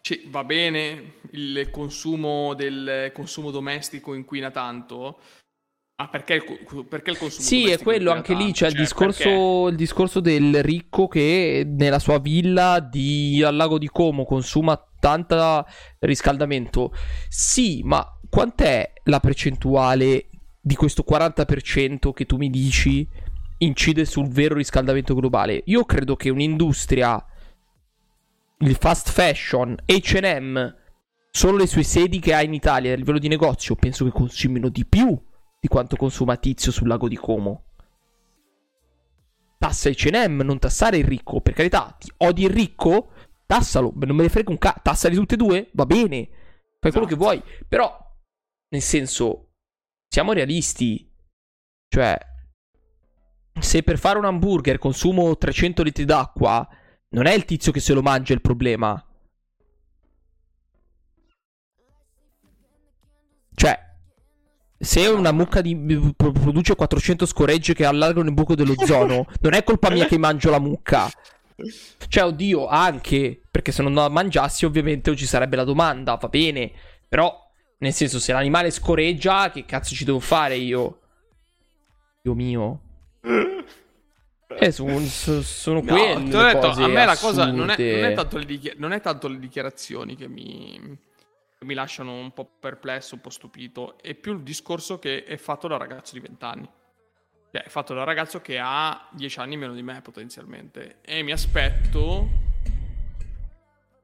Cioè, 0.00 0.22
va 0.26 0.44
bene 0.44 1.14
il 1.32 1.68
consumo 1.72 2.54
del 2.54 3.10
consumo 3.12 3.50
domestico 3.50 4.14
inquina 4.14 4.52
tanto, 4.52 5.18
ma 5.98 6.08
perché 6.08 6.34
il, 6.34 6.86
perché 6.86 7.12
il 7.12 7.18
consumo 7.18 7.42
Sì, 7.42 7.70
è 7.70 7.78
quello, 7.78 8.10
anche 8.10 8.34
lì 8.34 8.48
c'è 8.48 8.52
cioè, 8.52 8.68
il, 8.68 8.74
discorso, 8.74 9.68
il, 9.68 9.76
discorso, 9.76 10.20
del 10.20 10.62
ricco 10.62 11.08
che 11.08 11.66
nella 11.66 11.98
sua 11.98 12.18
villa 12.18 12.80
di, 12.80 13.42
al 13.42 13.56
lago 13.56 13.78
di 13.78 13.88
Como 13.88 14.26
consuma 14.26 14.78
tanta 15.00 15.64
riscaldamento. 16.00 16.92
Sì, 17.28 17.80
ma 17.82 18.06
quant'è 18.28 18.92
la 19.04 19.20
percentuale 19.20 20.28
di 20.60 20.74
questo 20.74 21.02
40% 21.08 22.12
che 22.12 22.26
tu 22.26 22.36
mi 22.36 22.50
dici 22.50 23.08
incide 23.58 24.04
sul 24.04 24.28
vero 24.28 24.56
riscaldamento 24.56 25.14
globale? 25.14 25.62
Io 25.64 25.86
credo 25.86 26.14
che 26.14 26.28
un'industria, 26.28 27.24
il 28.58 28.74
fast 28.74 29.08
fashion, 29.08 29.74
HM, 29.86 30.76
solo 31.30 31.56
le 31.56 31.66
sue 31.66 31.84
sedi 31.84 32.18
che 32.18 32.34
ha 32.34 32.42
in 32.42 32.52
Italia 32.52 32.92
a 32.92 32.96
livello 32.96 33.18
di 33.18 33.28
negozio, 33.28 33.76
penso 33.76 34.04
che 34.04 34.10
consumino 34.10 34.68
di 34.68 34.84
più 34.84 35.18
di 35.58 35.68
quanto 35.68 35.96
consuma 35.96 36.36
Tizio 36.36 36.72
sul 36.72 36.88
lago 36.88 37.08
di 37.08 37.16
Como. 37.16 37.64
Tassa 39.58 39.88
H&M, 39.88 40.42
non 40.42 40.58
tassare 40.58 40.98
il 40.98 41.04
ricco, 41.04 41.40
per 41.40 41.54
carità, 41.54 41.96
ti 41.98 42.12
odi 42.18 42.44
il 42.44 42.50
ricco? 42.50 43.10
tassalo, 43.46 43.92
non 43.94 44.16
me 44.16 44.24
ne 44.24 44.28
frega 44.28 44.50
un 44.50 44.58
cazzo, 44.58 44.80
tassali 44.82 45.14
tutte 45.14 45.34
e 45.34 45.38
due, 45.38 45.70
va 45.72 45.86
bene, 45.86 46.28
fai 46.80 46.90
quello 46.90 47.06
che 47.06 47.14
esatto. 47.14 47.16
vuoi, 47.16 47.42
però, 47.66 47.96
nel 48.68 48.82
senso, 48.82 49.52
siamo 50.08 50.32
realisti, 50.32 51.08
cioè, 51.88 52.18
se 53.58 53.82
per 53.82 53.98
fare 53.98 54.18
un 54.18 54.24
hamburger 54.24 54.78
consumo 54.78 55.36
300 55.36 55.82
litri 55.82 56.04
d'acqua, 56.04 56.68
non 57.10 57.26
è 57.26 57.32
il 57.32 57.44
tizio 57.44 57.72
che 57.72 57.80
se 57.80 57.94
lo 57.94 58.02
mangia 58.02 58.34
il 58.34 58.40
problema. 58.40 59.00
Cioè, 63.54 63.85
se 64.78 65.06
una 65.06 65.32
mucca 65.32 65.60
di, 65.60 66.14
produce 66.16 66.74
400 66.74 67.26
scoregge 67.26 67.74
che 67.74 67.84
allargano 67.84 68.28
il 68.28 68.34
buco 68.34 68.54
dell'ozono, 68.54 69.26
non 69.40 69.52
è 69.54 69.64
colpa 69.64 69.90
mia 69.90 70.06
che 70.06 70.18
mangio 70.18 70.50
la 70.50 70.60
mucca. 70.60 71.10
Cioè, 72.08 72.24
oddio, 72.24 72.66
anche 72.66 73.40
perché 73.50 73.72
se 73.72 73.82
non 73.82 73.94
la 73.94 74.08
mangiassi, 74.08 74.66
ovviamente 74.66 75.16
ci 75.16 75.26
sarebbe 75.26 75.56
la 75.56 75.64
domanda, 75.64 76.16
va 76.16 76.28
bene. 76.28 76.70
Però, 77.08 77.34
nel 77.78 77.92
senso, 77.92 78.18
se 78.18 78.32
l'animale 78.32 78.70
scoreggia, 78.70 79.50
che 79.50 79.64
cazzo 79.64 79.94
ci 79.94 80.04
devo 80.04 80.20
fare 80.20 80.56
io? 80.56 81.00
Dio 82.22 82.34
mio. 82.34 82.80
Eh, 84.48 84.70
sono, 84.70 84.98
sono 85.00 85.80
no, 85.80 85.92
quelle 85.92 86.22
detto, 86.22 86.68
a 86.68 86.88
me 86.88 87.04
la 87.04 87.16
cosa 87.16 87.50
non 87.50 87.70
è, 87.70 87.76
non, 87.76 88.04
è 88.04 88.14
tanto 88.14 88.38
dichiar- 88.38 88.78
non 88.78 88.92
è, 88.92 89.00
tanto 89.00 89.28
le 89.28 89.38
dichiarazioni 89.38 90.14
che 90.14 90.28
mi, 90.28 90.80
mi 91.60 91.74
lasciano 91.74 92.12
un 92.14 92.32
po' 92.32 92.44
perplesso, 92.44 93.14
un 93.14 93.20
po' 93.20 93.30
stupito, 93.30 93.98
è 93.98 94.14
più 94.14 94.34
il 94.34 94.42
discorso 94.42 94.98
che 94.98 95.24
è 95.24 95.36
fatto 95.36 95.68
da 95.68 95.76
ragazzo 95.76 96.14
di 96.14 96.20
20 96.20 96.44
anni. 96.44 96.68
Cioè, 97.50 97.62
è 97.62 97.68
fatto 97.68 97.94
da 97.94 98.04
ragazzo 98.04 98.40
che 98.40 98.58
ha 98.58 99.08
10 99.12 99.38
anni 99.38 99.56
meno 99.56 99.72
di 99.72 99.82
me 99.82 100.02
potenzialmente. 100.02 100.98
E 101.00 101.22
mi 101.22 101.32
aspetto 101.32 102.44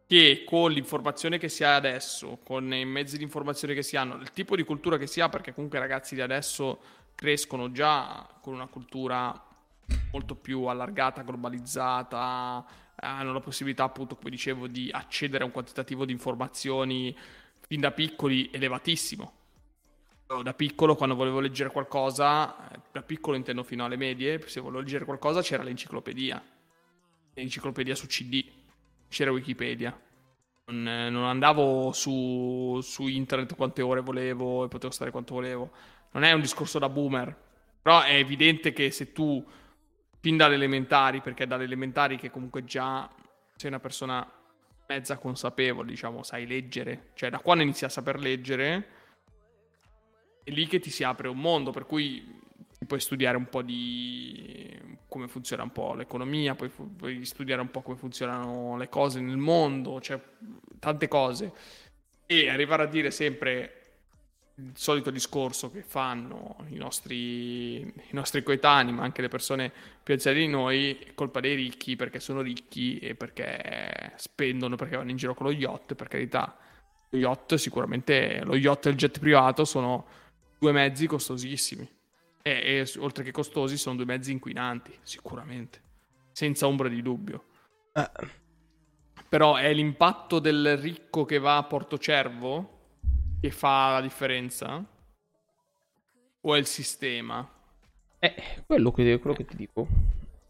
che 0.06 0.44
con 0.46 0.72
l'informazione 0.72 1.38
che 1.38 1.48
si 1.48 1.64
ha 1.64 1.74
adesso, 1.74 2.38
con 2.42 2.72
i 2.72 2.84
mezzi 2.84 3.16
di 3.18 3.22
informazione 3.22 3.74
che 3.74 3.82
si 3.82 3.96
hanno, 3.96 4.14
il 4.16 4.30
tipo 4.30 4.56
di 4.56 4.62
cultura 4.62 4.96
che 4.96 5.06
si 5.06 5.20
ha, 5.20 5.28
perché 5.28 5.52
comunque 5.52 5.78
i 5.78 5.82
ragazzi 5.82 6.14
di 6.14 6.20
adesso 6.20 6.80
crescono 7.14 7.70
già 7.70 8.26
con 8.40 8.54
una 8.54 8.66
cultura 8.66 9.48
molto 10.12 10.34
più 10.34 10.64
allargata, 10.64 11.22
globalizzata, 11.22 12.64
hanno 12.96 13.32
la 13.32 13.40
possibilità 13.40 13.84
appunto, 13.84 14.16
come 14.16 14.30
dicevo, 14.30 14.66
di 14.66 14.90
accedere 14.92 15.42
a 15.42 15.46
un 15.46 15.52
quantitativo 15.52 16.04
di 16.04 16.12
informazioni 16.12 17.16
fin 17.72 17.80
da 17.80 17.90
piccoli 17.90 18.50
elevatissimo 18.52 19.32
da 20.42 20.52
piccolo 20.52 20.94
quando 20.94 21.14
volevo 21.14 21.40
leggere 21.40 21.70
qualcosa, 21.70 22.70
eh, 22.70 22.80
da 22.90 23.02
piccolo 23.02 23.36
intendo 23.36 23.62
fino 23.62 23.84
alle 23.84 23.96
medie, 23.96 24.46
se 24.46 24.60
volevo 24.60 24.80
leggere 24.80 25.06
qualcosa 25.06 25.40
c'era 25.42 25.62
l'enciclopedia, 25.62 26.42
l'enciclopedia 27.32 27.94
su 27.94 28.06
CD, 28.06 28.44
c'era 29.08 29.30
Wikipedia. 29.30 29.98
Non, 30.66 30.86
eh, 30.88 31.10
non 31.10 31.24
andavo 31.24 31.92
su, 31.92 32.78
su, 32.82 33.06
internet 33.08 33.56
quante 33.56 33.82
ore 33.82 34.00
volevo 34.00 34.64
e 34.64 34.68
potevo 34.68 34.92
stare 34.92 35.10
quanto 35.10 35.34
volevo. 35.34 35.70
Non 36.12 36.24
è 36.24 36.32
un 36.32 36.40
discorso 36.40 36.78
da 36.78 36.88
boomer, 36.88 37.36
però 37.80 38.02
è 38.02 38.14
evidente 38.14 38.72
che 38.72 38.90
se 38.90 39.12
tu 39.12 39.44
fin 40.18 40.36
dalle 40.38 40.54
elementari, 40.54 41.20
perché 41.20 41.46
dalle 41.46 41.64
elementari 41.64 42.16
che 42.16 42.30
comunque 42.30 42.64
già 42.64 43.10
sei 43.56 43.68
una 43.68 43.80
persona 43.80 44.41
mezza 44.92 45.18
consapevole, 45.18 45.88
diciamo, 45.88 46.22
sai 46.22 46.46
leggere, 46.46 47.10
cioè 47.14 47.30
da 47.30 47.38
quando 47.38 47.62
inizi 47.62 47.84
a 47.84 47.88
saper 47.88 48.18
leggere, 48.18 48.86
è 50.44 50.50
lì 50.50 50.66
che 50.66 50.78
ti 50.78 50.90
si 50.90 51.04
apre 51.04 51.28
un 51.28 51.38
mondo, 51.38 51.70
per 51.70 51.86
cui 51.86 52.40
puoi 52.86 53.00
studiare 53.00 53.36
un 53.36 53.48
po' 53.48 53.62
di 53.62 54.80
come 55.08 55.28
funziona 55.28 55.62
un 55.62 55.72
po' 55.72 55.94
l'economia, 55.94 56.54
puoi, 56.54 56.70
puoi 56.70 57.24
studiare 57.24 57.60
un 57.60 57.70
po' 57.70 57.82
come 57.82 57.96
funzionano 57.96 58.76
le 58.76 58.88
cose 58.88 59.20
nel 59.20 59.36
mondo, 59.36 60.00
cioè 60.00 60.20
tante 60.78 61.08
cose. 61.08 61.52
E 62.26 62.48
arrivare 62.48 62.84
a 62.84 62.86
dire 62.86 63.10
sempre 63.10 63.81
il 64.56 64.72
solito 64.74 65.10
discorso 65.10 65.70
che 65.70 65.82
fanno 65.82 66.56
i 66.68 66.76
nostri, 66.76 67.80
i 67.80 68.10
nostri 68.10 68.42
coetanei, 68.42 68.92
ma 68.92 69.02
anche 69.02 69.22
le 69.22 69.28
persone 69.28 69.72
più 70.02 70.14
anziane 70.14 70.38
di 70.38 70.46
noi, 70.46 70.98
è 70.98 71.14
colpa 71.14 71.40
dei 71.40 71.54
ricchi 71.54 71.96
perché 71.96 72.20
sono 72.20 72.42
ricchi 72.42 72.98
e 72.98 73.14
perché 73.14 74.12
spendono, 74.16 74.76
perché 74.76 74.96
vanno 74.96 75.10
in 75.10 75.16
giro 75.16 75.34
con 75.34 75.46
lo 75.46 75.52
yacht, 75.52 75.94
per 75.94 76.08
carità. 76.08 76.56
Lo 77.08 77.18
yacht 77.18 77.54
sicuramente, 77.54 78.42
lo 78.44 78.54
yacht 78.56 78.86
e 78.86 78.90
il 78.90 78.96
jet 78.96 79.18
privato 79.18 79.64
sono 79.64 80.06
due 80.58 80.72
mezzi 80.72 81.06
costosissimi. 81.06 81.88
E, 82.42 82.50
e 82.50 82.92
oltre 82.98 83.24
che 83.24 83.30
costosi 83.30 83.76
sono 83.76 83.96
due 83.96 84.04
mezzi 84.04 84.32
inquinanti, 84.32 84.96
sicuramente. 85.02 85.80
Senza 86.32 86.66
ombra 86.66 86.88
di 86.88 87.00
dubbio. 87.00 87.44
Eh. 87.92 88.10
Però 89.28 89.56
è 89.56 89.72
l'impatto 89.72 90.38
del 90.40 90.76
ricco 90.76 91.24
che 91.24 91.38
va 91.38 91.56
a 91.56 91.62
Portocervo 91.62 92.80
che 93.42 93.50
fa 93.50 93.94
la 93.94 94.00
differenza? 94.00 94.84
O 96.42 96.54
è 96.54 96.58
il 96.58 96.66
sistema? 96.66 97.44
Eh, 98.20 98.34
quello 98.64 98.92
che, 98.92 99.18
quello 99.18 99.34
che 99.34 99.44
ti 99.44 99.56
dico. 99.56 99.88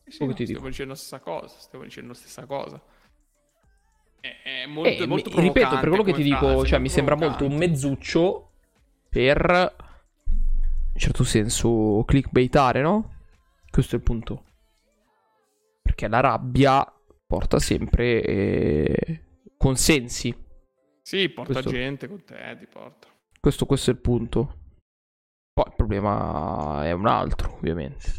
Sì, 0.04 0.18
quello 0.18 0.32
no, 0.32 0.36
ti 0.36 0.44
stiamo 0.44 0.60
dico. 0.60 0.68
dicendo 0.68 0.92
la 0.92 0.98
stessa 0.98 1.20
cosa. 1.20 1.58
Stiamo 1.58 1.84
dicendo 1.86 2.08
la 2.10 2.14
stessa 2.18 2.44
cosa. 2.44 2.82
È, 4.20 4.42
è 4.44 4.66
molto, 4.66 5.04
eh, 5.04 5.06
molto 5.06 5.30
mi, 5.30 5.40
Ripeto, 5.40 5.78
per 5.78 5.88
quello 5.88 6.02
che 6.02 6.12
ti 6.12 6.28
frase, 6.28 6.46
dico, 6.46 6.66
cioè, 6.66 6.78
mi 6.80 6.90
sembra 6.90 7.16
molto 7.16 7.46
un 7.46 7.56
mezzuccio 7.56 8.50
per, 9.08 9.74
in 10.92 11.00
certo 11.00 11.24
senso, 11.24 12.04
clickbaitare, 12.04 12.82
no? 12.82 13.14
Questo 13.70 13.94
è 13.94 13.98
il 13.98 14.04
punto. 14.04 14.44
Perché 15.80 16.08
la 16.08 16.20
rabbia 16.20 16.84
porta 17.26 17.58
sempre 17.58 18.22
eh, 18.22 19.24
consensi. 19.56 20.40
Sì, 21.02 21.28
porta 21.28 21.52
questo, 21.52 21.70
gente 21.70 22.08
con 22.08 22.24
te, 22.24 22.56
ti 22.58 22.66
porta. 22.66 23.08
Questo, 23.40 23.66
questo 23.66 23.90
è 23.90 23.94
il 23.94 24.00
punto. 24.00 24.58
Poi 25.52 25.64
il 25.66 25.74
problema 25.76 26.86
è 26.86 26.92
un 26.92 27.06
altro, 27.06 27.56
ovviamente. 27.56 28.10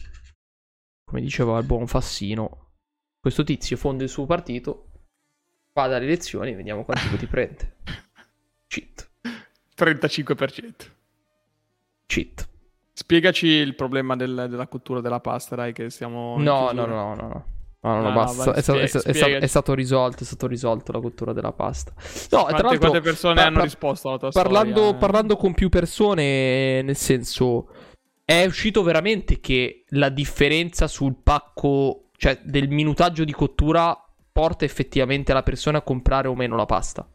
Come 1.05 1.22
diceva 1.22 1.57
il 1.57 1.65
buon 1.65 1.88
Fassino, 1.88 2.73
questo 3.19 3.43
tizio 3.43 3.77
fonda 3.77 4.03
il 4.03 4.10
suo 4.10 4.26
partito, 4.26 4.91
va 5.73 5.88
dalle 5.88 6.05
elezioni 6.05 6.51
e 6.51 6.55
vediamo 6.55 6.84
quanti 6.84 7.07
voti 7.10 7.26
prende. 7.26 7.77
Cheat. 8.68 9.11
35%. 9.77 10.91
Cheat. 12.05 12.49
Spiegaci 12.91 13.47
il 13.47 13.76
problema 13.76 14.15
del, 14.15 14.47
della 14.49 14.68
cottura 14.68 15.01
della 15.01 15.19
pasta, 15.19 15.55
dai, 15.55 15.73
che 15.73 15.89
stiamo... 15.89 16.38
No, 16.38 16.72
no, 16.72 16.85
no, 16.85 17.15
no, 17.15 17.27
no. 17.27 17.45
No, 17.84 17.95
no, 17.95 18.01
no, 18.01 18.14
basta. 18.14 18.45
No, 18.45 18.51
è, 18.53 18.61
stato, 18.61 18.80
spiega, 18.80 18.85
è, 18.85 18.88
stato, 18.88 19.38
è, 19.43 19.47
stato, 19.47 19.73
risolto, 19.73 20.23
è 20.23 20.26
stato 20.26 20.47
risolto 20.47 20.91
la 20.93 21.01
cottura 21.01 21.34
della 21.34 21.51
pasta. 21.51 21.91
No, 22.31 22.43
quante, 22.43 22.53
tra 22.53 22.68
l'altro, 22.69 22.77
quante 22.77 23.01
persone 23.01 23.35
par- 23.35 23.45
hanno 23.45 23.61
risposto 23.61 24.07
alla 24.07 24.18
tua 24.18 24.30
parlando, 24.31 24.81
storia? 24.81 24.99
Parlando 24.99 25.35
con 25.35 25.53
più 25.53 25.68
persone, 25.68 26.81
nel 26.81 26.95
senso, 26.95 27.68
è 28.23 28.45
uscito 28.45 28.84
veramente 28.84 29.41
che 29.41 29.84
la 29.89 30.07
differenza 30.07 30.88
sul 30.88 31.18
pacco, 31.22 32.10
cioè 32.15 32.39
del 32.41 32.69
minutaggio 32.69 33.26
di 33.26 33.34
cottura, 33.34 34.01
porta 34.31 34.64
effettivamente 34.64 35.34
la 35.34 35.43
persona 35.43 35.80
a 35.80 35.81
comprare 35.81 36.30
o 36.30 36.35
meno 36.35 36.55
la 36.55 36.65
pasta. 36.65 37.05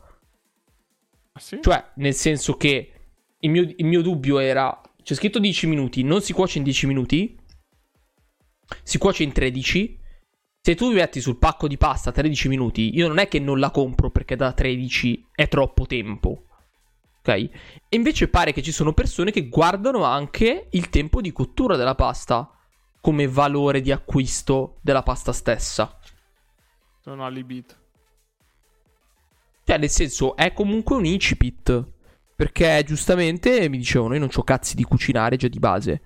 Ah, 1.32 1.40
sì? 1.40 1.60
Cioè, 1.62 1.92
nel 1.94 2.14
senso 2.14 2.58
che 2.58 2.92
il 3.38 3.50
mio, 3.50 3.62
il 3.62 3.86
mio 3.86 4.02
dubbio 4.02 4.38
era, 4.38 4.78
c'è 5.02 5.14
scritto 5.14 5.38
10 5.38 5.66
minuti, 5.66 6.02
non 6.02 6.20
si 6.20 6.34
cuoce 6.34 6.58
in 6.58 6.64
10 6.64 6.86
minuti, 6.86 7.38
si 8.82 8.98
cuoce 8.98 9.22
in 9.22 9.32
13 9.32 9.97
se 10.60 10.74
tu 10.74 10.88
mi 10.88 10.94
metti 10.94 11.20
sul 11.20 11.38
pacco 11.38 11.66
di 11.66 11.76
pasta 11.76 12.12
13 12.12 12.48
minuti, 12.48 12.94
io 12.94 13.08
non 13.08 13.18
è 13.18 13.28
che 13.28 13.38
non 13.38 13.58
la 13.58 13.70
compro 13.70 14.10
perché 14.10 14.36
da 14.36 14.52
13 14.52 15.28
è 15.34 15.48
troppo 15.48 15.86
tempo. 15.86 16.44
Ok? 17.20 17.28
E 17.28 17.50
invece 17.90 18.28
pare 18.28 18.52
che 18.52 18.62
ci 18.62 18.72
sono 18.72 18.92
persone 18.92 19.30
che 19.30 19.48
guardano 19.48 20.04
anche 20.04 20.68
il 20.70 20.88
tempo 20.90 21.20
di 21.20 21.32
cottura 21.32 21.76
della 21.76 21.94
pasta 21.94 22.50
come 23.00 23.26
valore 23.28 23.80
di 23.80 23.92
acquisto 23.92 24.78
della 24.82 25.02
pasta 25.02 25.32
stessa. 25.32 25.98
Sono 27.00 27.24
allibito. 27.24 27.74
Cioè, 29.64 29.78
nel 29.78 29.90
senso, 29.90 30.36
è 30.36 30.52
comunque 30.52 30.96
un 30.96 31.04
incipit. 31.04 31.86
Perché 32.34 32.84
giustamente 32.86 33.68
mi 33.68 33.78
dicevano, 33.78 34.14
io 34.14 34.20
non 34.20 34.28
ho 34.32 34.42
cazzi 34.44 34.76
di 34.76 34.84
cucinare 34.84 35.36
già 35.36 35.48
di 35.48 35.58
base. 35.58 36.00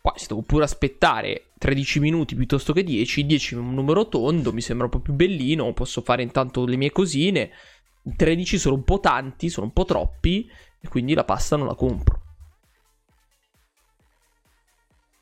Poi 0.00 0.12
si 0.16 0.26
devo 0.26 0.42
pure 0.42 0.64
aspettare 0.64 1.49
13 1.60 2.00
minuti 2.00 2.34
piuttosto 2.34 2.72
che 2.72 2.82
10. 2.82 3.26
10 3.26 3.54
è 3.54 3.58
un 3.58 3.74
numero 3.74 4.08
tondo, 4.08 4.50
mi 4.50 4.62
sembra 4.62 4.86
un 4.86 4.92
po' 4.92 5.00
più 5.00 5.12
bellino. 5.12 5.74
Posso 5.74 6.00
fare 6.00 6.22
intanto 6.22 6.64
le 6.64 6.76
mie 6.76 6.90
cosine. 6.90 7.50
13 8.16 8.56
sono 8.56 8.76
un 8.76 8.82
po' 8.82 8.98
tanti, 8.98 9.50
sono 9.50 9.66
un 9.66 9.72
po' 9.74 9.84
troppi. 9.84 10.50
E 10.80 10.88
quindi 10.88 11.12
la 11.12 11.24
pasta 11.24 11.56
non 11.56 11.66
la 11.66 11.74
compro. 11.74 12.22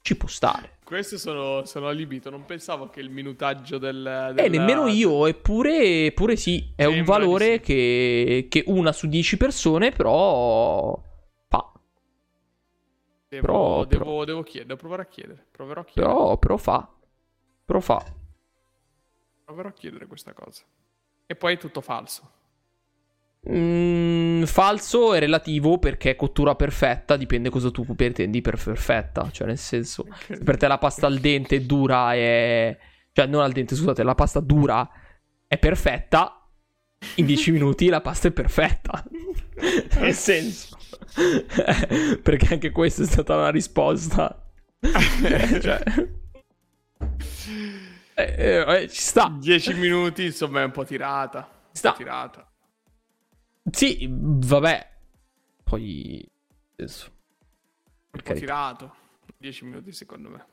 Ci 0.01 0.17
può 0.17 0.29
stare. 0.29 0.77
Questo 0.85 1.19
sono, 1.19 1.65
sono 1.65 1.89
allibito. 1.89 2.31
Non 2.31 2.45
pensavo 2.45 2.89
che 2.89 3.01
il 3.01 3.11
minutaggio 3.11 3.79
del. 3.79 4.33
del... 4.37 4.45
Eh, 4.45 4.49
nemmeno 4.49 4.87
io. 4.87 5.27
Eppure, 5.27 6.07
eppure 6.07 6.37
sì. 6.37 6.73
È 6.77 6.85
Sembra 6.85 6.99
un 7.01 7.05
valore 7.05 7.55
sì. 7.55 7.61
che, 7.63 8.47
che 8.49 8.63
una 8.69 8.93
su 8.93 9.09
10 9.09 9.37
persone, 9.37 9.91
però 9.91 11.03
Devo, 13.29 13.47
però, 13.47 13.85
devo, 13.85 14.05
però... 14.05 14.25
devo 14.25 14.43
chiedere, 14.43 14.69
devo 14.69 14.81
provare 14.81 15.03
a 15.03 15.07
chiedere. 15.07 15.47
Proverò 15.51 15.83
a 15.83 15.85
chiedere. 15.85 16.15
Però, 16.15 16.39
però 16.39 16.57
fa. 16.57 16.91
Però 17.65 17.81
fa. 17.81 18.03
Proverò 19.45 19.69
a 19.69 19.73
chiedere 19.73 20.07
questa 20.07 20.33
cosa. 20.33 20.65
E 21.27 21.37
poi 21.37 21.55
è 21.55 21.59
tutto 21.59 21.83
falso. 21.83 22.37
Mm, 23.51 24.45
falso 24.45 25.15
è 25.15 25.21
relativo 25.21 25.79
perché 25.79 26.17
cottura 26.17 26.57
perfetta 26.57 27.17
dipende 27.17 27.51
cosa 27.51 27.71
tu 27.71 27.85
pretendi 27.95 28.41
per 28.41 28.61
perfetta. 28.63 29.31
Cioè, 29.31 29.47
nel 29.47 29.59
senso, 29.59 30.07
okay. 30.09 30.43
per 30.43 30.57
te 30.57 30.67
la 30.67 30.79
pasta 30.79 31.07
al 31.07 31.19
dente 31.19 31.67
dura 31.67 32.15
è. 32.15 32.79
Cioè, 33.13 33.27
non 33.27 33.43
al 33.43 33.53
dente, 33.53 33.77
scusate, 33.77 34.03
la 34.03 34.15
pasta 34.15 34.41
dura 34.41 34.89
è 35.47 35.59
perfetta. 35.59 36.49
In 37.17 37.27
10 37.27 37.51
minuti 37.53 37.89
la 37.89 38.01
pasta 38.01 38.29
è 38.29 38.33
perfetta. 38.33 39.05
nel 40.01 40.15
senso. 40.15 40.78
Perché 42.23 42.55
anche 42.55 42.71
questa 42.71 43.03
è 43.03 43.07
stata 43.07 43.37
una 43.37 43.51
risposta. 43.51 44.51
cioè... 45.61 45.83
Eh, 48.15 48.35
eh, 48.37 48.83
eh, 48.83 48.89
ci 48.89 49.01
sta. 49.01 49.29
10 49.39 49.75
minuti, 49.75 50.25
insomma, 50.25 50.63
è 50.63 50.65
un 50.65 50.73
po' 50.73 50.85
tirata. 50.85 51.49
Sta. 51.71 51.93
Po 51.93 51.99
tirata. 51.99 52.51
Sì, 53.71 54.09
vabbè. 54.11 54.91
Poi... 55.63 56.29
Adesso. 56.77 57.11
Un 58.11 58.21
po' 58.21 58.33
tirato. 58.33 58.95
10 59.37 59.65
minuti, 59.67 59.93
secondo 59.93 60.31
me. 60.31 60.45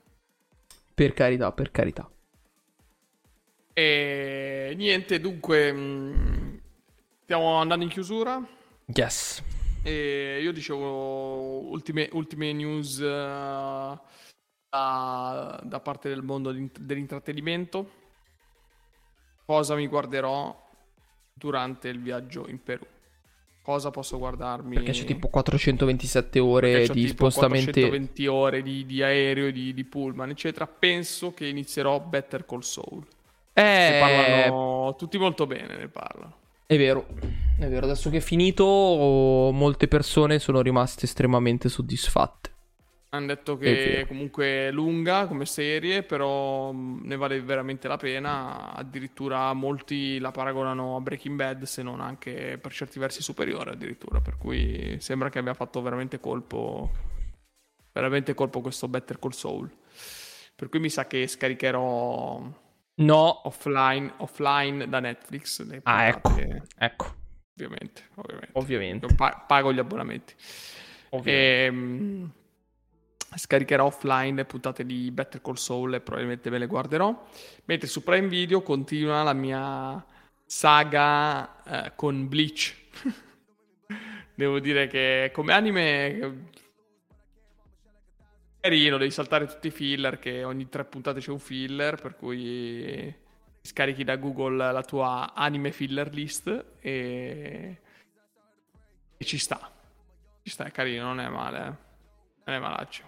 Per 0.94 1.14
carità, 1.14 1.52
per 1.52 1.72
carità. 1.72 2.10
E 3.74 4.74
niente, 4.78 5.20
dunque... 5.20 5.74
Mm, 5.74 6.57
stiamo 7.24 7.56
andando 7.56 7.84
in 7.84 7.90
chiusura. 7.90 8.40
Yes. 8.94 9.41
E 9.88 10.40
io 10.41 10.52
dicevo 10.52 11.70
ultime, 11.70 12.10
ultime 12.14 12.52
news 12.53 12.98
uh, 12.98 13.99
da, 14.68 15.62
da, 15.64 15.80
parte 15.80 16.10
del 16.10 16.24
mondo 16.24 16.52
dell'intrattenimento. 16.52 17.91
Cosa 19.45 19.76
mi 19.76 19.86
guarderò 19.86 20.60
durante 21.32 21.90
il 21.90 22.02
viaggio 22.02 22.48
in 22.48 22.64
Perù? 22.64 22.84
Cosa 23.62 23.91
posso 23.91 24.18
guardarmi? 24.18 24.74
Perché 24.74 24.91
c'è 24.91 25.03
tipo 25.03 25.28
427 25.28 26.40
ore 26.40 26.88
di 26.88 27.07
spostamenti. 27.07 27.82
420 27.82 28.26
ore 28.26 28.64
di, 28.64 28.88
di 28.88 29.03
aereo, 29.03 29.52
di, 29.52 29.72
di, 29.72 29.84
pullman, 29.84 30.32
eccetera. 30.32 30.66
Penso 30.66 31.32
che 31.32 31.45
inizierò 31.45 31.99
Better 31.99 32.44
Call 32.44 32.62
Saul. 32.62 33.06
Eh... 33.53 33.62
Ne 33.62 33.99
parlano 33.99 34.95
tutti 34.95 35.20
molto 35.20 35.45
bene, 35.45 35.78
ne 35.78 35.88
parlano. 35.90 36.44
È 36.68 36.78
vero, 36.78 37.06
è 37.60 37.68
vero. 37.68 37.86
Adesso 37.86 38.10
che 38.10 38.18
è 38.18 38.22
finito, 38.22 38.66
molte 38.66 39.88
persone 39.88 40.40
sono 40.40 40.62
rimaste 40.62 41.06
estremamente 41.06 41.70
soddisfatte. 41.70 42.54
Hanno 43.10 43.28
detto 43.28 43.56
che 43.56 44.02
è 44.02 44.08
comunque 44.08 44.72
lunga 44.72 45.28
come 45.28 45.46
serie, 45.46 46.04
però 46.04 46.72
ne 46.74 47.16
vale 47.16 47.40
veramente 47.42 47.88
la 47.88 47.98
pena. 47.98 48.74
Addirittura 48.74 49.54
molti 49.54 50.20
la 50.20 50.32
paragonano 50.32 50.96
a 50.96 51.02
Breaking 51.02 51.36
Bad, 51.38 51.64
se 51.64 51.84
non 51.84 52.02
anche 52.02 52.58
per 52.60 52.74
certi 52.74 52.98
versi 53.00 53.22
superiore 53.22 53.72
addirittura. 53.72 54.20
Per 54.20 54.36
cui 54.38 54.98
sembra 55.00 55.30
che 55.30 55.40
abbia 55.40 55.54
fatto 55.54 55.82
veramente 55.82 56.20
colpo. 56.20 56.92
Veramente 57.94 58.34
colpo 58.34 58.60
questo 58.60 58.88
Better 58.88 59.20
Call 59.20 59.32
Saul. 59.32 59.70
Per 60.56 60.68
cui 60.68 60.80
mi 60.80 60.90
sa 60.90 61.06
che 61.06 61.28
scaricherò 61.28 62.64
No. 62.96 63.42
offline, 63.48 64.12
offline 64.18 64.88
da 64.88 65.00
Netflix. 65.00 65.62
le 65.66 65.82
Ah, 65.84 66.08
ecco. 66.08 66.30
puntate, 66.30 66.64
Ecco. 66.78 67.16
Ovviamente, 67.58 68.04
ovviamente. 68.16 68.52
Ovviamente. 68.54 69.08
Pa- 69.16 69.44
pago 69.48 69.72
gli 69.74 69.80
abbonamenti. 69.80 70.34
Ovviamente. 71.10 71.66
Ehm, 71.66 72.32
scaricherò 73.36 73.86
offline 73.86 74.36
le 74.36 74.46
puntate 74.46 74.86
di 74.86 75.10
Better 75.12 75.42
Call 75.42 75.56
Saul 75.56 75.94
e 75.96 76.02
probabilmente 76.02 76.50
me 76.50 76.58
le 76.58 76.68
guarderò. 76.68 77.26
Mentre 77.66 77.88
su 77.88 78.04
Prime 78.04 78.28
Video 78.28 78.62
continua 78.62 79.24
la 79.24 79.34
mia 79.34 80.06
saga 80.46 81.64
eh, 81.88 81.94
con 81.96 82.28
Bleach. 82.28 82.76
Devo 84.36 84.60
dire 84.60 84.88
che 84.88 85.32
come 85.34 85.54
anime 85.54 86.48
carino, 88.66 88.98
devi 88.98 89.12
saltare 89.12 89.46
tutti 89.46 89.68
i 89.68 89.72
filler, 89.72 90.18
che 90.18 90.44
ogni 90.44 90.68
tre 90.70 90.86
puntate 90.86 91.20
c'è 91.20 91.30
un 91.30 91.38
filler, 91.38 92.02
per 92.02 92.16
cui 92.16 93.14
scarichi 93.62 94.04
da 94.04 94.16
Google 94.16 94.72
la 94.72 94.82
tua 94.82 95.34
anime 95.36 95.72
filler 95.72 96.12
list 96.12 96.48
e, 96.80 97.82
e 99.18 99.26
ci 99.26 99.38
sta. 99.38 99.72
Ci 100.42 100.50
sta, 100.50 100.66
è 100.66 100.72
carino, 100.72 101.06
non 101.06 101.20
è 101.20 101.28
male. 101.28 101.60
eh. 101.60 101.74
Non 102.46 102.56
è 102.56 102.60
malaccio. 102.60 103.04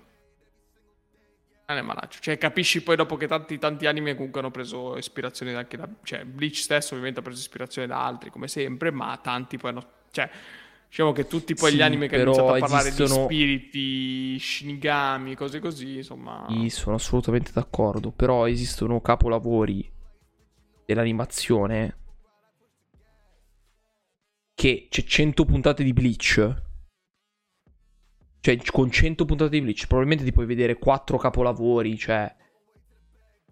Non 1.66 1.78
è 1.78 1.82
malaccio. 1.82 2.20
Cioè, 2.22 2.38
capisci 2.38 2.84
poi 2.84 2.96
dopo 2.96 3.18
che 3.18 3.26
tanti, 3.26 3.58
tanti 3.58 3.88
anime 3.88 4.14
comunque 4.14 4.42
hanno 4.42 4.52
preso 4.52 4.96
ispirazione 4.96 5.56
anche 5.56 5.76
da... 5.76 5.90
Cioè, 6.04 6.24
Bleach 6.24 6.58
stesso 6.58 6.90
ovviamente 6.92 7.20
ha 7.20 7.24
preso 7.24 7.40
ispirazione 7.40 7.88
da 7.88 8.06
altri, 8.06 8.30
come 8.30 8.48
sempre, 8.48 8.92
ma 8.92 9.18
tanti 9.18 9.58
poi 9.58 9.72
hanno... 9.72 9.90
Cioè, 10.12 10.30
diciamo 10.90 11.12
che 11.12 11.28
tutti 11.28 11.54
poi 11.54 11.72
Sì, 11.72 11.78
gli 11.78 11.82
anime 11.82 12.08
che 12.08 12.16
hanno 12.16 12.26
iniziato 12.26 12.54
a 12.54 12.60
parlare 12.60 12.88
esistono- 12.90 13.28
di 13.28 13.36
spiriti, 13.36 14.40
shinigami, 14.40 15.36
cose 15.36 15.60
così, 15.60 15.98
insomma... 15.98 16.46
Sì, 16.50 16.70
sono 16.70 16.96
assolutamente 16.96 17.52
d'accordo. 17.54 18.12
Però 18.12 18.48
esistono 18.48 19.02
capolavori 19.02 19.90
dell'animazione 20.86 21.98
che 24.56 24.88
c'è 24.90 25.04
100 25.04 25.46
puntate 25.46 25.84
di 25.84 25.94
Bleach. 25.94 26.66
Cioè, 28.40 28.58
con 28.72 28.90
100 28.90 29.26
puntate 29.26 29.52
di 29.52 29.62
Bleach, 29.62 29.86
probabilmente 29.86 30.24
ti 30.24 30.32
puoi 30.32 30.48
vedere 30.48 30.78
4 30.80 31.18
capolavori. 31.18 31.96
Cioè, 31.96 32.36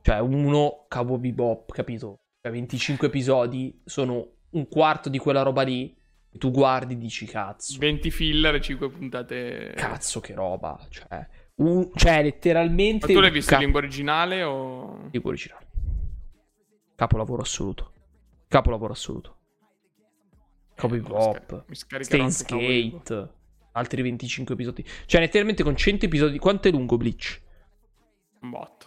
cioè 0.01 0.19
uno, 0.19 0.85
Cabo 0.87 1.19
Bebop, 1.19 1.71
capito? 1.73 2.21
Cioè, 2.41 2.51
25 2.51 3.07
episodi 3.07 3.81
sono 3.85 4.25
un 4.51 4.67
quarto 4.67 5.09
di 5.09 5.19
quella 5.19 5.43
roba 5.43 5.61
lì. 5.61 5.95
Tu 6.37 6.51
guardi 6.51 6.93
e 6.93 6.97
dici, 6.97 7.25
cazzo. 7.25 7.77
20 7.79 8.11
filler 8.11 8.55
e 8.55 8.61
5 8.61 8.89
puntate... 8.89 9.73
Cazzo, 9.75 10.19
che 10.19 10.33
roba. 10.33 10.77
Cioè, 10.89 11.27
un- 11.55 11.89
cioè 11.95 12.21
letteralmente. 12.23 13.07
Ma 13.07 13.13
tu 13.13 13.19
l'hai 13.19 13.31
visto 13.31 13.49
ca- 13.51 13.55
in 13.55 13.61
lingua 13.61 13.79
originale 13.79 14.43
o... 14.43 15.07
Lingua 15.11 15.29
originale. 15.31 15.65
Capolavoro 16.95 17.41
assoluto. 17.41 17.91
Capolavoro 18.47 18.93
assoluto. 18.93 19.37
Cowboy 20.75 20.99
Eh, 20.99 21.63
mi 21.67 21.75
scar- 21.75 22.03
Stains. 22.03 22.45
Gate. 22.45 23.29
Altri 23.71 24.01
25 24.01 24.53
episodi. 24.55 24.85
Cioè, 25.05 25.21
letteralmente 25.21 25.63
con 25.63 25.75
100 25.75 26.05
episodi. 26.05 26.37
Quanto 26.37 26.67
è 26.67 26.71
lungo 26.71 26.97
Bleach? 26.97 27.41
Un 28.41 28.49
botto. 28.49 28.85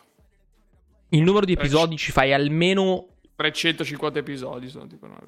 Il 1.10 1.22
numero 1.22 1.46
di 1.46 1.52
episodi 1.52 1.96
ci 1.96 2.12
fai 2.12 2.32
almeno. 2.32 3.06
350 3.36 4.18
episodi 4.18 4.68
sono 4.68 4.86
tipo... 4.86 5.06
no, 5.06 5.18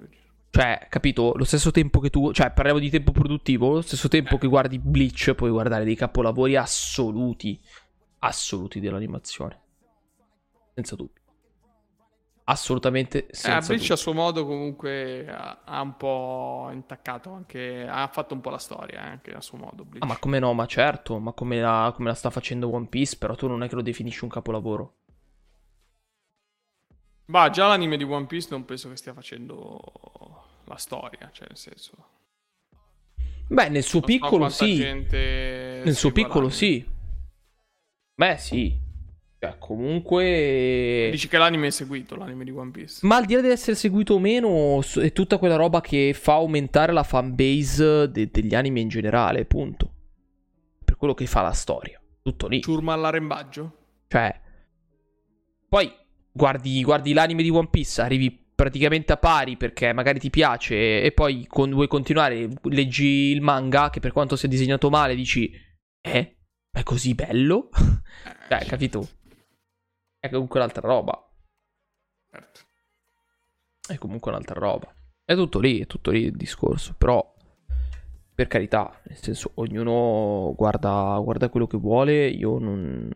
Cioè, 0.52 0.86
capito? 0.90 1.32
Lo 1.36 1.44
stesso 1.44 1.70
tempo 1.70 2.00
che 2.00 2.10
tu. 2.10 2.32
Cioè, 2.32 2.50
parliamo 2.52 2.80
di 2.80 2.90
tempo 2.90 3.12
produttivo. 3.12 3.72
Lo 3.74 3.80
stesso 3.82 4.08
tempo 4.08 4.34
Eh. 4.34 4.38
che 4.38 4.46
guardi 4.48 4.78
Bleach, 4.78 5.34
puoi 5.34 5.50
guardare 5.50 5.84
dei 5.84 5.94
capolavori 5.94 6.56
assoluti. 6.56 7.60
Assoluti 8.20 8.80
dell'animazione. 8.80 9.60
Senza 10.74 10.96
dubbio. 10.96 11.18
Assolutamente 12.44 13.26
Eh, 13.28 13.34
senza 13.34 13.68
Bleach 13.68 13.80
dubbio. 13.82 13.94
a 13.94 13.96
suo 13.96 14.12
modo 14.12 14.44
comunque 14.44 15.24
ha, 15.28 15.60
ha 15.64 15.80
un 15.80 15.96
po' 15.96 16.68
intaccato 16.72 17.30
anche... 17.32 17.86
Ha 17.88 18.08
fatto 18.08 18.34
un 18.34 18.40
po' 18.40 18.50
la 18.50 18.58
storia 18.58 19.04
eh, 19.04 19.08
anche 19.08 19.30
a 19.32 19.40
suo 19.40 19.56
modo. 19.56 19.84
Bleach. 19.84 20.02
Ah, 20.04 20.08
ma 20.08 20.18
come 20.18 20.40
no? 20.40 20.52
Ma 20.52 20.66
certo, 20.66 21.18
ma 21.20 21.32
come 21.32 21.60
la, 21.60 21.92
come 21.94 22.08
la 22.08 22.14
sta 22.14 22.28
facendo 22.30 22.72
One 22.74 22.86
Piece, 22.88 23.16
però 23.18 23.36
tu 23.36 23.46
non 23.46 23.62
è 23.62 23.68
che 23.68 23.76
lo 23.76 23.82
definisci 23.82 24.24
un 24.24 24.30
capolavoro. 24.30 24.94
Bah, 27.30 27.48
già 27.48 27.68
l'anime 27.68 27.96
di 27.96 28.02
One 28.02 28.26
Piece 28.26 28.48
non 28.50 28.64
penso 28.64 28.88
che 28.88 28.96
stia 28.96 29.14
facendo 29.14 29.80
la 30.64 30.74
storia, 30.74 31.30
cioè 31.32 31.46
nel 31.46 31.56
senso... 31.56 31.92
Beh, 33.46 33.68
nel 33.68 33.84
suo 33.84 34.00
non 34.00 34.08
so 34.08 34.14
piccolo 34.14 34.36
quanta 34.38 34.64
sì. 34.64 34.78
Nel 34.82 35.94
suo 35.94 36.10
piccolo 36.10 36.48
l'anime. 36.48 36.52
sì. 36.52 36.88
Beh, 38.16 38.36
sì. 38.36 38.76
Cioè, 39.38 39.56
comunque... 39.58 41.08
Dici 41.12 41.28
che 41.28 41.38
l'anime 41.38 41.68
è 41.68 41.70
seguito, 41.70 42.16
l'anime 42.16 42.42
di 42.42 42.50
One 42.50 42.72
Piece. 42.72 43.06
Ma 43.06 43.16
al 43.16 43.26
di 43.26 43.34
là 43.34 43.40
di 43.40 43.48
essere 43.48 43.76
seguito 43.76 44.14
o 44.14 44.18
meno, 44.18 44.80
è 44.80 45.12
tutta 45.12 45.38
quella 45.38 45.54
roba 45.54 45.80
che 45.80 46.12
fa 46.12 46.32
aumentare 46.32 46.92
la 46.92 47.04
fanbase 47.04 48.10
de- 48.10 48.28
degli 48.28 48.56
anime 48.56 48.80
in 48.80 48.88
generale, 48.88 49.44
punto. 49.44 49.92
Per 50.84 50.96
quello 50.96 51.14
che 51.14 51.26
fa 51.26 51.42
la 51.42 51.52
storia. 51.52 52.00
Tutto 52.22 52.48
lì. 52.48 52.60
Ciurma 52.60 52.92
all'arembaggio? 52.92 53.76
Cioè, 54.08 54.40
poi 55.68 55.98
guardi, 56.32 56.82
guardi 56.82 57.12
l'anime 57.12 57.42
di 57.42 57.50
One 57.50 57.68
Piece, 57.68 58.00
arrivi 58.00 58.30
praticamente 58.54 59.12
a 59.12 59.16
pari 59.16 59.56
perché 59.56 59.92
magari 59.92 60.18
ti 60.18 60.28
piace 60.30 61.02
e 61.02 61.12
poi 61.12 61.46
con- 61.46 61.70
vuoi 61.70 61.88
continuare, 61.88 62.48
leggi 62.64 63.30
il 63.32 63.40
manga 63.40 63.88
che 63.90 64.00
per 64.00 64.12
quanto 64.12 64.36
sia 64.36 64.48
disegnato 64.48 64.90
male 64.90 65.14
dici, 65.14 65.50
eh, 66.00 66.36
ma 66.72 66.80
è 66.80 66.82
così 66.82 67.14
bello? 67.14 67.70
Eh, 67.70 68.48
Cioè, 68.50 68.66
capito? 68.66 69.08
È 70.18 70.28
comunque 70.28 70.58
un'altra 70.60 70.86
roba. 70.86 71.30
certo. 72.30 72.60
È 73.88 73.96
comunque 73.96 74.30
un'altra 74.30 74.58
roba. 74.60 74.92
È 75.24 75.34
tutto 75.34 75.58
lì, 75.60 75.80
è 75.80 75.86
tutto 75.86 76.10
lì 76.10 76.24
il 76.24 76.36
discorso. 76.36 76.94
Però, 76.98 77.34
per 78.34 78.46
carità, 78.46 79.00
nel 79.06 79.16
senso, 79.16 79.52
ognuno 79.54 80.52
guarda, 80.56 81.18
guarda 81.22 81.48
quello 81.48 81.66
che 81.66 81.76
vuole. 81.78 82.26
Io 82.28 82.58
non. 82.58 83.10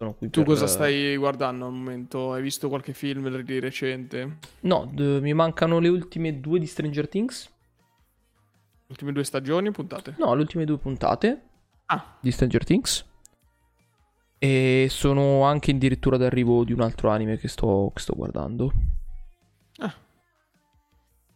Sono 0.00 0.14
qui 0.14 0.30
Tu 0.30 0.40
per- 0.40 0.48
cosa 0.48 0.66
stai 0.66 1.14
guardando 1.18 1.66
al 1.66 1.72
momento? 1.72 2.32
Hai 2.32 2.40
visto 2.40 2.70
qualche 2.70 2.94
film 2.94 3.28
di 3.42 3.58
recente? 3.60 4.38
No, 4.60 4.88
d- 4.90 5.18
mi 5.20 5.34
mancano 5.34 5.78
le 5.78 5.88
ultime 5.88 6.40
due 6.40 6.58
di 6.58 6.64
Stranger 6.64 7.06
Things. 7.06 7.44
Le 7.44 8.86
ultime 8.88 9.12
due 9.12 9.24
stagioni 9.24 9.70
puntate? 9.72 10.14
No, 10.16 10.32
le 10.34 10.40
ultime 10.40 10.64
due 10.64 10.78
puntate 10.78 11.42
Ah, 11.84 12.16
di 12.18 12.30
Stranger 12.30 12.64
Things. 12.64 13.04
E 14.38 14.86
sono 14.88 15.42
anche 15.42 15.72
addirittura 15.72 16.16
d'arrivo 16.16 16.64
di 16.64 16.72
un 16.72 16.80
altro 16.80 17.10
anime 17.10 17.36
che 17.36 17.48
sto, 17.48 17.90
che 17.94 18.00
sto 18.00 18.14
guardando. 18.16 18.72
Ah. 19.80 19.94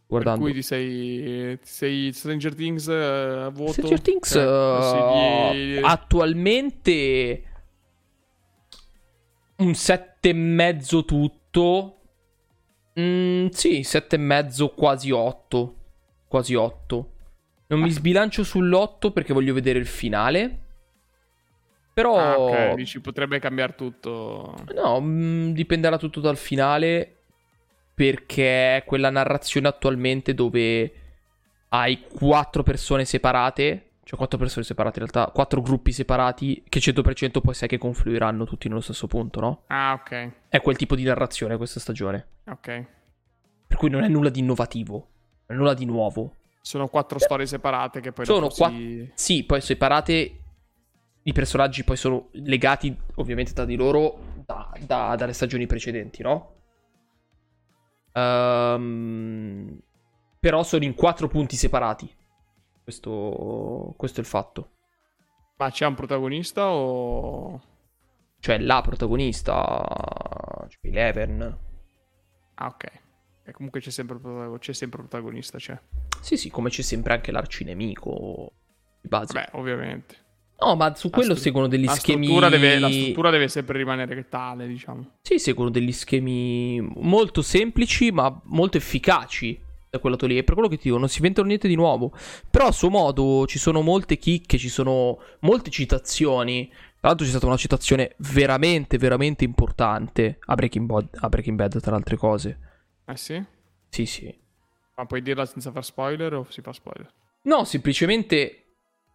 Guardando. 0.07 0.41
per 0.43 0.51
cui 0.51 0.59
ti 0.59 0.65
sei, 0.65 1.55
ti 1.59 1.67
sei 1.67 2.11
Stranger 2.11 2.55
Things 2.55 2.87
eh, 2.87 2.93
a 3.43 3.49
voto? 3.49 3.73
Stranger 3.73 4.01
Things 4.01 4.27
Cioè, 4.31 4.41
eh, 4.43 5.51
consigli- 5.51 5.79
attualmente 5.83 7.43
un 9.57 9.73
sette 9.73 10.29
e 10.29 10.33
mezzo 10.33 11.05
tutto. 11.05 11.91
Mm, 12.99 13.47
sì, 13.47 13.83
sette 13.83 14.15
e 14.15 14.19
mezzo, 14.19 14.69
quasi 14.69 15.11
8. 15.11 15.75
Quasi 16.27 16.55
8. 16.55 17.11
Non 17.67 17.79
mi 17.79 17.89
Ah. 17.89 17.91
sbilancio 17.91 18.43
sull'8 18.43 19.11
perché 19.11 19.33
voglio 19.33 19.53
vedere 19.53 19.79
il 19.79 19.87
finale. 19.87 20.59
Però 21.93 22.17
Ah, 22.17 22.39
ok, 22.39 22.73
dici 22.75 22.99
potrebbe 22.99 23.39
cambiare 23.39 23.73
tutto. 23.75 24.53
No, 24.73 24.99
mm, 25.01 25.51
dipenderà 25.51 25.97
tutto 25.97 26.19
dal 26.19 26.37
finale. 26.37 27.11
Perché 27.95 28.77
è 28.77 28.83
quella 28.83 29.09
narrazione 29.09 29.69
attualmente 29.69 30.33
dove 30.33 30.93
hai 31.69 32.01
quattro 32.01 32.61
persone 32.63 33.05
separate. 33.05 33.91
Cioè, 34.07 34.17
quattro 34.19 34.37
persone 34.37 34.63
separate 34.63 34.99
in 34.99 35.07
realtà. 35.09 35.31
Quattro 35.33 35.61
gruppi 35.61 35.91
separati. 35.91 36.63
Che 36.69 36.79
100% 36.79 37.41
poi 37.41 37.53
sai 37.55 37.67
che 37.67 37.79
confluiranno 37.79 38.45
tutti 38.45 38.67
nello 38.67 38.79
stesso 38.81 39.07
punto, 39.07 39.39
no? 39.39 39.63
Ah, 39.67 39.93
ok, 39.93 40.31
È 40.47 40.61
quel 40.61 40.75
tipo 40.77 40.95
di 40.95 41.03
narrazione 41.03 41.57
questa 41.57 41.79
stagione. 41.79 42.27
ok. 42.47 42.85
Per 43.67 43.77
cui 43.77 43.89
non 43.89 44.03
è 44.03 44.07
nulla 44.07 44.29
di 44.29 44.39
innovativo. 44.41 44.93
Non 45.47 45.57
è 45.57 45.59
nulla 45.59 45.73
di 45.73 45.85
nuovo. 45.85 46.35
Sono 46.61 46.87
quattro 46.87 47.17
storie 47.17 47.47
separate 47.47 47.99
che 47.99 48.11
poi 48.11 48.25
Sono 48.25 48.41
dopo 48.41 48.53
qua- 48.55 48.69
si... 48.69 49.11
Sì, 49.15 49.43
poi 49.43 49.59
separate. 49.59 50.39
I 51.23 51.33
personaggi 51.33 51.83
poi 51.83 51.97
sono 51.97 52.27
legati 52.33 52.95
ovviamente 53.15 53.53
tra 53.53 53.65
di 53.65 53.75
loro 53.75 54.19
da- 54.45 54.71
da- 54.85 55.15
dalle 55.17 55.33
stagioni 55.33 55.65
precedenti, 55.65 56.21
no? 56.21 56.53
Ehm, 58.45 59.79
però 60.39 60.61
sono 60.63 60.83
in 60.83 60.93
quattro 60.93 61.27
punti 61.27 61.55
separati. 61.55 62.09
Questo, 62.85 63.95
questo 63.97 64.19
è 64.19 64.21
il 64.21 64.29
fatto. 64.29 64.73
Ma 65.57 65.71
c'è 65.71 65.87
un 65.87 65.95
protagonista 65.95 66.69
o... 66.69 67.59
Cioè, 68.39 68.59
la 68.59 68.81
protagonista, 68.81 69.83
cioè 70.67 70.79
Eleven. 70.81 71.57
Ah, 72.53 72.67
ok. 72.67 72.91
E 73.43 73.51
comunque 73.53 73.79
c'è 73.79 73.89
sempre, 73.89 74.19
c'è 74.59 74.73
sempre 74.73 75.01
il 75.01 75.07
protagonista, 75.07 75.57
c'è. 75.57 75.75
Sì, 76.21 76.37
sì, 76.37 76.51
come 76.51 76.69
c'è 76.69 76.83
sempre 76.83 77.13
anche 77.13 77.31
l'arcinemico 77.31 78.51
di 79.01 79.07
base. 79.07 79.33
Beh, 79.33 79.57
ovviamente. 79.57 80.23
No, 80.59 80.75
ma 80.75 80.93
su 80.93 81.09
quello 81.09 81.29
stru- 81.29 81.41
seguono 81.41 81.67
degli 81.67 81.85
la 81.85 81.95
schemi. 81.95 82.27
Struttura 82.27 82.49
deve, 82.49 82.77
la 82.77 82.91
struttura 82.91 83.29
deve 83.31 83.47
sempre 83.47 83.79
rimanere 83.79 84.29
tale, 84.29 84.67
diciamo. 84.67 85.17
Sì, 85.23 85.39
seguono 85.39 85.71
degli 85.71 85.91
schemi 85.91 86.79
molto 86.81 87.41
semplici, 87.41 88.11
ma 88.11 88.41
molto 88.43 88.77
efficaci. 88.77 89.59
Da 89.95 89.99
quel 89.99 90.13
lato 90.13 90.25
lì. 90.25 90.37
E 90.37 90.43
per 90.43 90.53
quello 90.53 90.69
che 90.69 90.77
ti 90.77 90.83
dico, 90.83 90.97
non 90.97 91.07
si 91.07 91.17
inventano 91.17 91.47
niente 91.47 91.67
di 91.67 91.75
nuovo. 91.75 92.11
Però 92.49 92.67
a 92.67 92.71
suo 92.71 92.89
modo 92.89 93.45
ci 93.47 93.57
sono 93.57 93.81
molte 93.81 94.17
chicche, 94.17 94.57
ci 94.57 94.69
sono 94.69 95.19
molte 95.41 95.69
citazioni. 95.69 96.67
Tra 96.67 97.09
l'altro 97.09 97.25
c'è 97.25 97.31
stata 97.31 97.45
una 97.45 97.57
citazione 97.57 98.15
veramente, 98.17 98.97
veramente 98.97 99.43
importante 99.43 100.39
a 100.45 100.55
Breaking, 100.55 100.85
Bad, 100.85 101.07
a 101.19 101.29
Breaking 101.29 101.55
Bad, 101.55 101.79
tra 101.79 101.91
le 101.91 101.97
altre 101.97 102.17
cose. 102.17 102.59
Eh 103.05 103.15
sì? 103.15 103.43
Sì, 103.89 104.05
sì. 104.05 104.37
Ma 104.97 105.05
puoi 105.05 105.21
dirla 105.21 105.45
senza 105.45 105.71
far 105.71 105.83
spoiler 105.83 106.33
o 106.33 106.47
si 106.49 106.61
fa 106.61 106.73
spoiler? 106.73 107.11
No, 107.43 107.63
semplicemente 107.63 108.63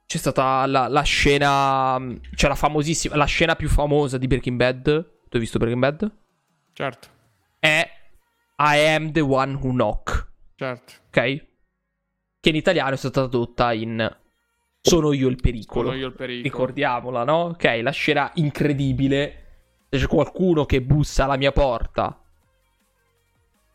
c'è 0.06 0.18
stata 0.18 0.64
la, 0.66 0.88
la 0.88 1.02
scena. 1.02 2.00
Cioè, 2.34 2.48
la 2.48 2.56
famosissima. 2.56 3.16
La 3.16 3.24
scena 3.24 3.56
più 3.56 3.68
famosa 3.68 4.18
di 4.18 4.26
Breaking 4.26 4.56
Bad. 4.56 4.82
Tu 4.84 5.36
hai 5.36 5.40
visto 5.40 5.58
Breaking 5.58 5.80
Bad? 5.80 6.10
Certo, 6.72 7.08
È 7.58 7.88
I 8.58 8.76
am 8.86 9.12
the 9.12 9.20
one 9.20 9.54
who 9.54 9.70
knock. 9.70 10.28
Certo. 10.60 10.92
Ok? 11.06 11.46
Che 12.40 12.48
in 12.48 12.54
italiano 12.54 12.92
è 12.92 12.96
stata 12.96 13.20
tradotta 13.20 13.72
in 13.72 14.18
Sono 14.82 15.12
io 15.12 15.28
il 15.28 15.36
pericolo. 15.36 15.88
Sono 15.88 15.98
io 15.98 16.06
il 16.06 16.14
pericolo. 16.14 16.42
Ricordiamola, 16.42 17.24
no? 17.24 17.40
Ok, 17.44 17.80
la 17.82 17.90
scena 17.90 18.30
incredibile. 18.34 19.36
C'è 19.88 20.06
qualcuno 20.06 20.66
che 20.66 20.82
bussa 20.82 21.24
alla 21.24 21.36
mia 21.36 21.52
porta. 21.52 22.22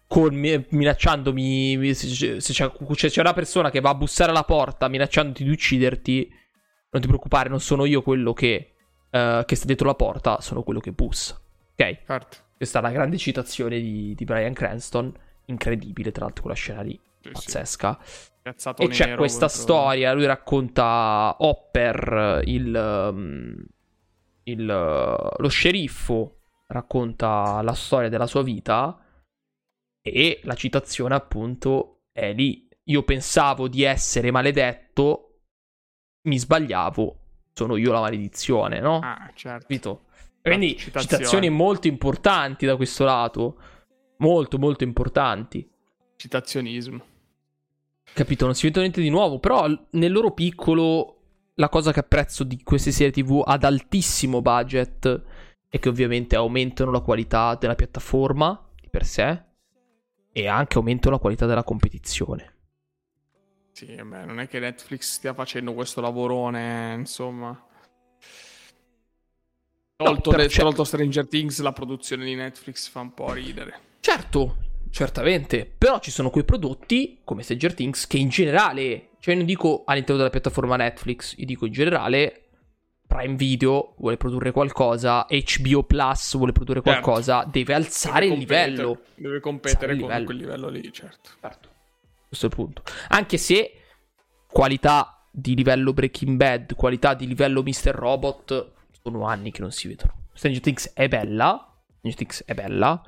Con, 0.08 0.36
mi- 0.36 0.66
minacciandomi. 0.70 1.94
Se, 1.94 2.40
se 2.40 2.54
c'è, 2.54 2.72
se 2.94 3.10
c'è 3.10 3.20
una 3.20 3.34
persona 3.34 3.70
che 3.70 3.82
va 3.82 3.90
a 3.90 3.96
bussare 3.96 4.32
alla 4.32 4.44
porta 4.44 4.88
minacciandoti 4.88 5.44
di 5.44 5.50
ucciderti. 5.50 6.30
Non 6.92 7.02
ti 7.02 7.08
preoccupare, 7.08 7.50
non 7.50 7.60
sono 7.60 7.86
io 7.86 8.02
quello 8.02 8.32
che, 8.34 8.76
eh, 9.10 9.44
che 9.46 9.56
sta 9.56 9.66
dietro 9.66 9.88
la 9.88 9.96
porta, 9.96 10.40
sono 10.40 10.64
quello 10.64 10.80
che 10.80 10.92
bussa. 10.92 11.40
Ok? 11.74 11.98
Certo. 12.06 12.38
Questa 12.56 12.80
è 12.80 12.82
una 12.82 12.92
grande 12.92 13.18
citazione 13.18 13.80
di, 13.80 14.16
di 14.16 14.24
Brian 14.24 14.54
Cranston. 14.54 15.14
Incredibile, 15.46 16.12
tra 16.12 16.26
l'altro, 16.26 16.44
quella 16.44 16.58
scena 16.58 16.82
lì. 16.82 17.00
Sì, 17.22 17.28
sì. 17.28 17.32
Pazzesca. 17.32 18.00
Piazzatone 18.42 18.90
E 18.90 18.92
c'è 18.92 19.16
questa 19.16 19.48
contro- 19.48 19.62
storia. 19.62 20.14
Lui 20.14 20.26
racconta 20.26 21.36
Hopper, 21.40 22.42
il, 22.46 23.10
um, 23.12 23.66
il, 24.44 24.62
uh, 24.62 25.42
lo 25.42 25.48
sceriffo, 25.48 26.40
racconta 26.68 27.62
la 27.62 27.74
storia 27.74 28.10
della 28.10 28.28
sua 28.28 28.44
vita. 28.44 29.00
E 30.02 30.40
la 30.44 30.54
citazione, 30.54 31.16
appunto, 31.16 32.04
è 32.12 32.32
lì. 32.34 32.68
Io 32.90 33.02
pensavo 33.04 33.68
di 33.68 33.82
essere 33.82 34.30
maledetto, 34.30 35.40
mi 36.28 36.38
sbagliavo, 36.38 37.18
sono 37.52 37.78
io 37.78 37.92
la 37.92 38.02
maledizione, 38.02 38.80
no? 38.80 39.00
Ah, 39.00 39.32
certo. 39.34 39.62
Capito? 39.68 40.04
Quindi 40.44 40.78
citazioni 40.78 41.50
molto 41.50 41.88
importanti 41.88 42.68
da 42.68 42.76
questo 42.76 43.04
lato. 43.04 43.58
Molto, 44.18 44.58
molto 44.58 44.84
importanti. 44.84 45.68
Citazionismo. 46.16 47.04
Capito? 48.14 48.46
Non 48.46 48.56
si 48.56 48.68
vede 48.68 48.80
niente 48.80 49.02
di 49.02 49.10
nuovo. 49.10 49.40
Però 49.40 49.68
nel 49.92 50.12
loro 50.12 50.32
piccolo, 50.32 51.18
la 51.56 51.70
cosa 51.70 51.92
che 51.92 52.00
apprezzo 52.00 52.44
di 52.44 52.62
queste 52.64 52.92
serie 52.92 53.12
TV 53.12 53.42
ad 53.46 53.64
altissimo 53.64 54.42
budget 54.42 55.24
è 55.68 55.80
che 55.80 55.90
ovviamente 55.90 56.36
aumentano 56.36 56.92
la 56.92 57.02
qualità 57.02 57.56
della 57.56 57.76
piattaforma 57.76 58.70
di 58.80 58.90
per 58.90 59.06
sé 59.06 59.44
e 60.32 60.48
anche 60.48 60.78
aumentano 60.78 61.16
la 61.16 61.22
qualità 61.22 61.46
della 61.46 61.64
competizione. 61.64 62.54
Sì, 63.72 63.88
beh, 63.88 64.24
non 64.24 64.40
è 64.40 64.48
che 64.48 64.60
Netflix 64.60 65.16
stia 65.16 65.34
facendo 65.34 65.74
questo 65.74 66.00
lavorone, 66.00 66.94
insomma. 66.98 67.62
Tolto, 69.98 70.32
c'è- 70.32 70.62
tolto 70.62 70.84
Stranger 70.86 71.28
Things, 71.28 71.60
la 71.62 71.74
produzione 71.74 72.24
di 72.24 72.36
Netflix 72.36 72.90
fa 72.90 73.02
un 73.02 73.14
po' 73.14 73.34
ridere. 73.34 73.80
Certo, 74.06 74.58
certamente. 74.92 75.66
Però 75.66 75.98
ci 75.98 76.12
sono 76.12 76.30
quei 76.30 76.44
prodotti 76.44 77.22
come 77.24 77.42
Stranger 77.42 77.74
Things 77.74 78.06
che 78.06 78.20
in 78.20 78.30
generale, 78.30 79.10
cioè 79.20 79.34
non 79.34 79.46
dico 79.46 79.82
all'interno 79.84 80.18
della 80.18 80.30
piattaforma 80.30 80.76
Netflix, 80.76 81.34
io 81.38 81.46
dico 81.48 81.66
in 81.66 81.72
generale 81.72 82.50
Prime 83.08 83.34
Video 83.34 83.96
vuole 83.98 84.16
produrre 84.18 84.52
qualcosa, 84.52 85.26
HBO 85.28 85.82
Plus 85.82 86.38
vuole 86.38 86.52
produrre 86.52 86.84
Certo. 86.84 87.02
qualcosa, 87.02 87.48
deve 87.52 87.74
alzare 87.74 88.26
il 88.28 88.38
Deve 88.38 88.46
competere- 88.46 88.70
livello. 88.70 89.00
Deve 89.16 89.40
competere 89.40 89.92
Alzare 89.94 89.94
il 90.12 90.16
con 90.18 90.26
quel 90.26 90.38
livello 90.38 90.70
lì, 90.70 90.94
certo. 90.94 91.30
Certo. 91.42 91.70
Questo 92.28 92.46
è 92.46 92.50
il 92.50 92.56
punto. 92.56 92.84
Anche 93.08 93.38
se 93.40 93.72
qualità 94.48 95.26
di 95.32 95.56
livello 95.56 95.94
Breaking 95.94 96.38
Bad, 96.38 96.76
qualità 96.76 97.16
di 97.16 97.26
livello 97.26 97.64
Mr. 97.64 97.90
Robot, 97.90 98.72
sono 99.02 99.26
anni 99.26 99.50
che 99.50 99.62
non 99.62 99.72
si 99.72 99.88
vedono. 99.88 100.28
Stranger 100.34 100.62
Things 100.62 100.94
è 100.94 101.08
bella, 101.08 101.76
Stranger 101.98 102.16
Things 102.20 102.44
è 102.46 102.54
bella, 102.54 103.02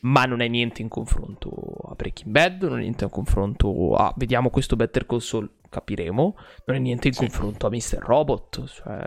ma 0.00 0.24
non 0.24 0.40
è 0.40 0.48
niente 0.48 0.82
in 0.82 0.88
confronto 0.88 1.50
a 1.88 1.94
Breaking 1.94 2.30
Bad, 2.30 2.62
non 2.62 2.78
è 2.78 2.82
niente 2.82 3.04
in 3.04 3.10
confronto 3.10 3.94
a... 3.94 4.12
Vediamo 4.16 4.50
questo 4.50 4.76
Better 4.76 5.06
Call 5.06 5.18
Saul, 5.18 5.50
capiremo. 5.68 6.36
Non 6.66 6.76
è 6.76 6.78
niente 6.80 7.08
in 7.08 7.14
Sì. 7.14 7.20
confronto 7.20 7.66
a 7.66 7.70
Mr. 7.70 7.98
Robot, 7.98 8.64
cioè... 8.66 9.04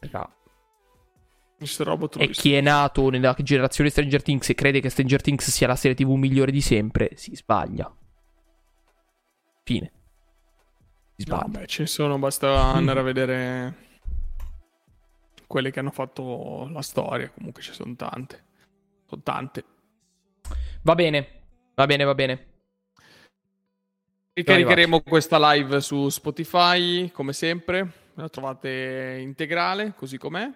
raga, 0.00 0.34
Mr. 1.58 1.84
Robot 1.84 2.16
e 2.18 2.28
chi 2.30 2.54
è 2.54 2.60
nato 2.62 3.10
nella 3.10 3.36
generazione 3.38 3.90
Stranger 3.90 4.22
Things 4.22 4.48
e 4.48 4.54
crede 4.54 4.80
che 4.80 4.88
Stranger 4.88 5.20
Things 5.20 5.50
sia 5.50 5.66
la 5.66 5.76
serie 5.76 5.94
TV 5.94 6.08
migliore 6.12 6.50
di 6.52 6.62
sempre, 6.62 7.10
si 7.16 7.36
sbaglia. 7.36 7.94
Fine. 9.64 9.92
Si 11.16 11.28
No, 11.28 11.36
sbaglia. 11.36 11.58
beh, 11.58 11.66
ce 11.66 11.82
ne 11.82 11.88
sono, 11.88 12.18
basta 12.18 12.62
andare 12.72 13.00
a 13.00 13.02
vedere 13.02 13.74
quelle 15.46 15.70
che 15.70 15.80
hanno 15.80 15.90
fatto 15.90 16.66
la 16.72 16.80
storia. 16.80 17.30
Comunque 17.30 17.60
ci 17.62 17.72
sono 17.72 17.94
tante. 17.94 18.44
Sono 19.06 19.20
tante. 19.22 19.64
Va 20.82 20.94
bene, 20.94 21.28
va 21.74 21.84
bene, 21.84 22.04
va 22.04 22.14
bene. 22.14 22.46
Ricaricheremo 24.32 25.02
questa 25.02 25.52
live 25.52 25.82
su 25.82 26.08
Spotify, 26.08 27.10
come 27.10 27.34
sempre. 27.34 27.92
La 28.14 28.30
trovate 28.30 29.18
integrale, 29.20 29.92
così 29.94 30.16
com'è. 30.16 30.50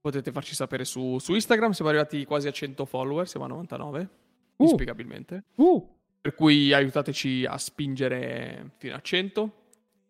Potete 0.00 0.30
farci 0.30 0.54
sapere 0.54 0.84
su, 0.84 1.18
su 1.18 1.34
Instagram. 1.34 1.72
Siamo 1.72 1.90
arrivati 1.90 2.24
quasi 2.24 2.46
a 2.46 2.52
100 2.52 2.84
follower, 2.84 3.28
siamo 3.28 3.46
a 3.46 3.48
99. 3.48 4.08
Uh. 4.56 4.64
Inspiegabilmente. 4.64 5.44
Uh, 5.56 5.96
Per 6.20 6.34
cui 6.36 6.72
aiutateci 6.72 7.44
a 7.48 7.58
spingere 7.58 8.70
fino 8.76 8.94
a 8.94 9.00
100 9.00 9.52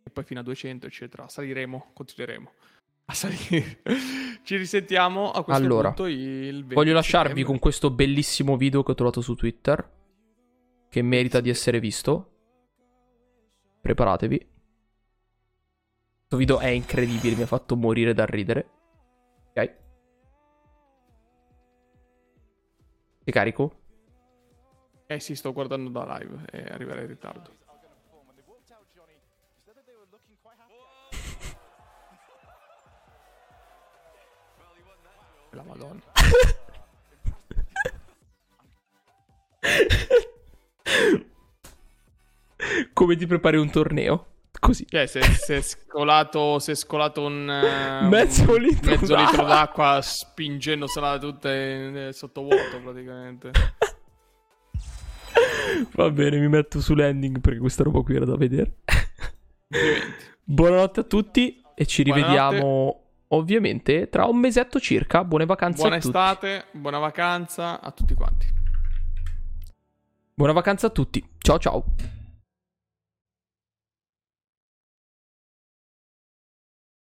e 0.03 0.11
poi 0.11 0.25
fino 0.25 0.41
a 0.41 0.43
200, 0.43 0.87
eccetera. 0.87 1.27
Saliremo, 1.27 1.93
continueremo 1.95 2.53
a 3.11 3.15
salire. 3.15 3.83
Ci 4.43 4.57
risentiamo 4.57 5.31
a 5.31 5.45
questo 5.45 5.63
Allora, 5.63 5.89
punto 5.89 6.07
il 6.07 6.61
20 6.61 6.75
voglio 6.75 6.95
lasciarvi 6.95 7.29
settembre. 7.29 7.51
con 7.53 7.59
questo 7.59 7.91
bellissimo 7.91 8.57
video 8.57 8.83
che 8.83 8.91
ho 8.93 8.95
trovato 8.95 9.21
su 9.21 9.35
Twitter. 9.35 9.99
Che 10.89 11.03
merita 11.03 11.41
di 11.41 11.51
essere 11.51 11.79
visto. 11.79 12.27
Preparatevi. 13.81 14.39
Questo 16.19 16.37
video 16.37 16.59
è 16.59 16.69
incredibile, 16.69 17.37
mi 17.37 17.43
ha 17.43 17.47
fatto 17.47 17.77
morire 17.77 18.13
dal 18.15 18.27
ridere. 18.27 18.71
Ok. 19.51 19.77
Ti 23.25 23.31
carico? 23.33 23.75
Eh 25.07 25.21
sì, 25.21 25.35
sto 25.35 25.53
guardando 25.53 25.91
da 25.91 26.19
live 26.19 26.45
e 26.51 26.63
arriverà 26.73 27.01
in 27.01 27.09
ritardo. 27.09 27.59
La 35.53 35.63
madonna. 35.67 36.01
Come 42.93 43.17
ti 43.17 43.27
prepari 43.27 43.57
un 43.57 43.71
torneo? 43.71 44.27
Così. 44.59 44.85
Cioè, 44.89 45.07
se 45.07 45.21
è 45.57 45.61
scolato, 45.63 46.61
è 46.65 46.75
scolato 46.75 47.25
un, 47.25 47.49
eh, 47.49 48.07
Mezzo 48.09 48.51
un- 48.53 48.61
litro 48.61 48.91
mezzo 48.91 49.07
d'acqua. 49.15 49.31
litro 49.31 49.47
d'acqua 49.47 50.01
spingendosela 50.03 51.19
tutte 51.19 52.09
eh, 52.09 52.13
sotto 52.13 52.43
vuoto 52.43 52.79
praticamente. 52.83 53.51
Va 55.93 56.11
bene, 56.11 56.39
mi 56.39 56.49
metto 56.49 56.81
su 56.81 56.95
landing 56.95 57.41
perché 57.41 57.59
questa 57.59 57.85
roba 57.85 58.03
qui 58.03 58.17
era 58.17 58.27
da 58.27 58.37
vedere. 58.37 58.75
Buonanotte 60.45 61.01
a 61.01 61.05
tutti 61.05 61.63
e 61.75 61.87
ci 61.87 62.03
Buonanotte. 62.03 62.33
rivediamo 62.33 63.05
ovviamente 63.33 64.09
tra 64.09 64.27
un 64.27 64.39
mesetto 64.39 64.79
circa. 64.81 65.25
Buone 65.25 65.47
vacanze 65.47 65.81
Buona 65.81 65.97
a 65.97 66.01
tutti. 66.01 66.17
estate, 66.17 66.65
buona 66.73 66.99
vacanza 66.99 67.81
a 67.81 67.91
tutti 67.91 68.15
quanti. 68.15 68.47
Buona 70.35 70.53
vacanza 70.53 70.87
a 70.87 70.91
tutti. 70.91 71.23
Ciao 71.39 71.59
ciao. 71.59 71.85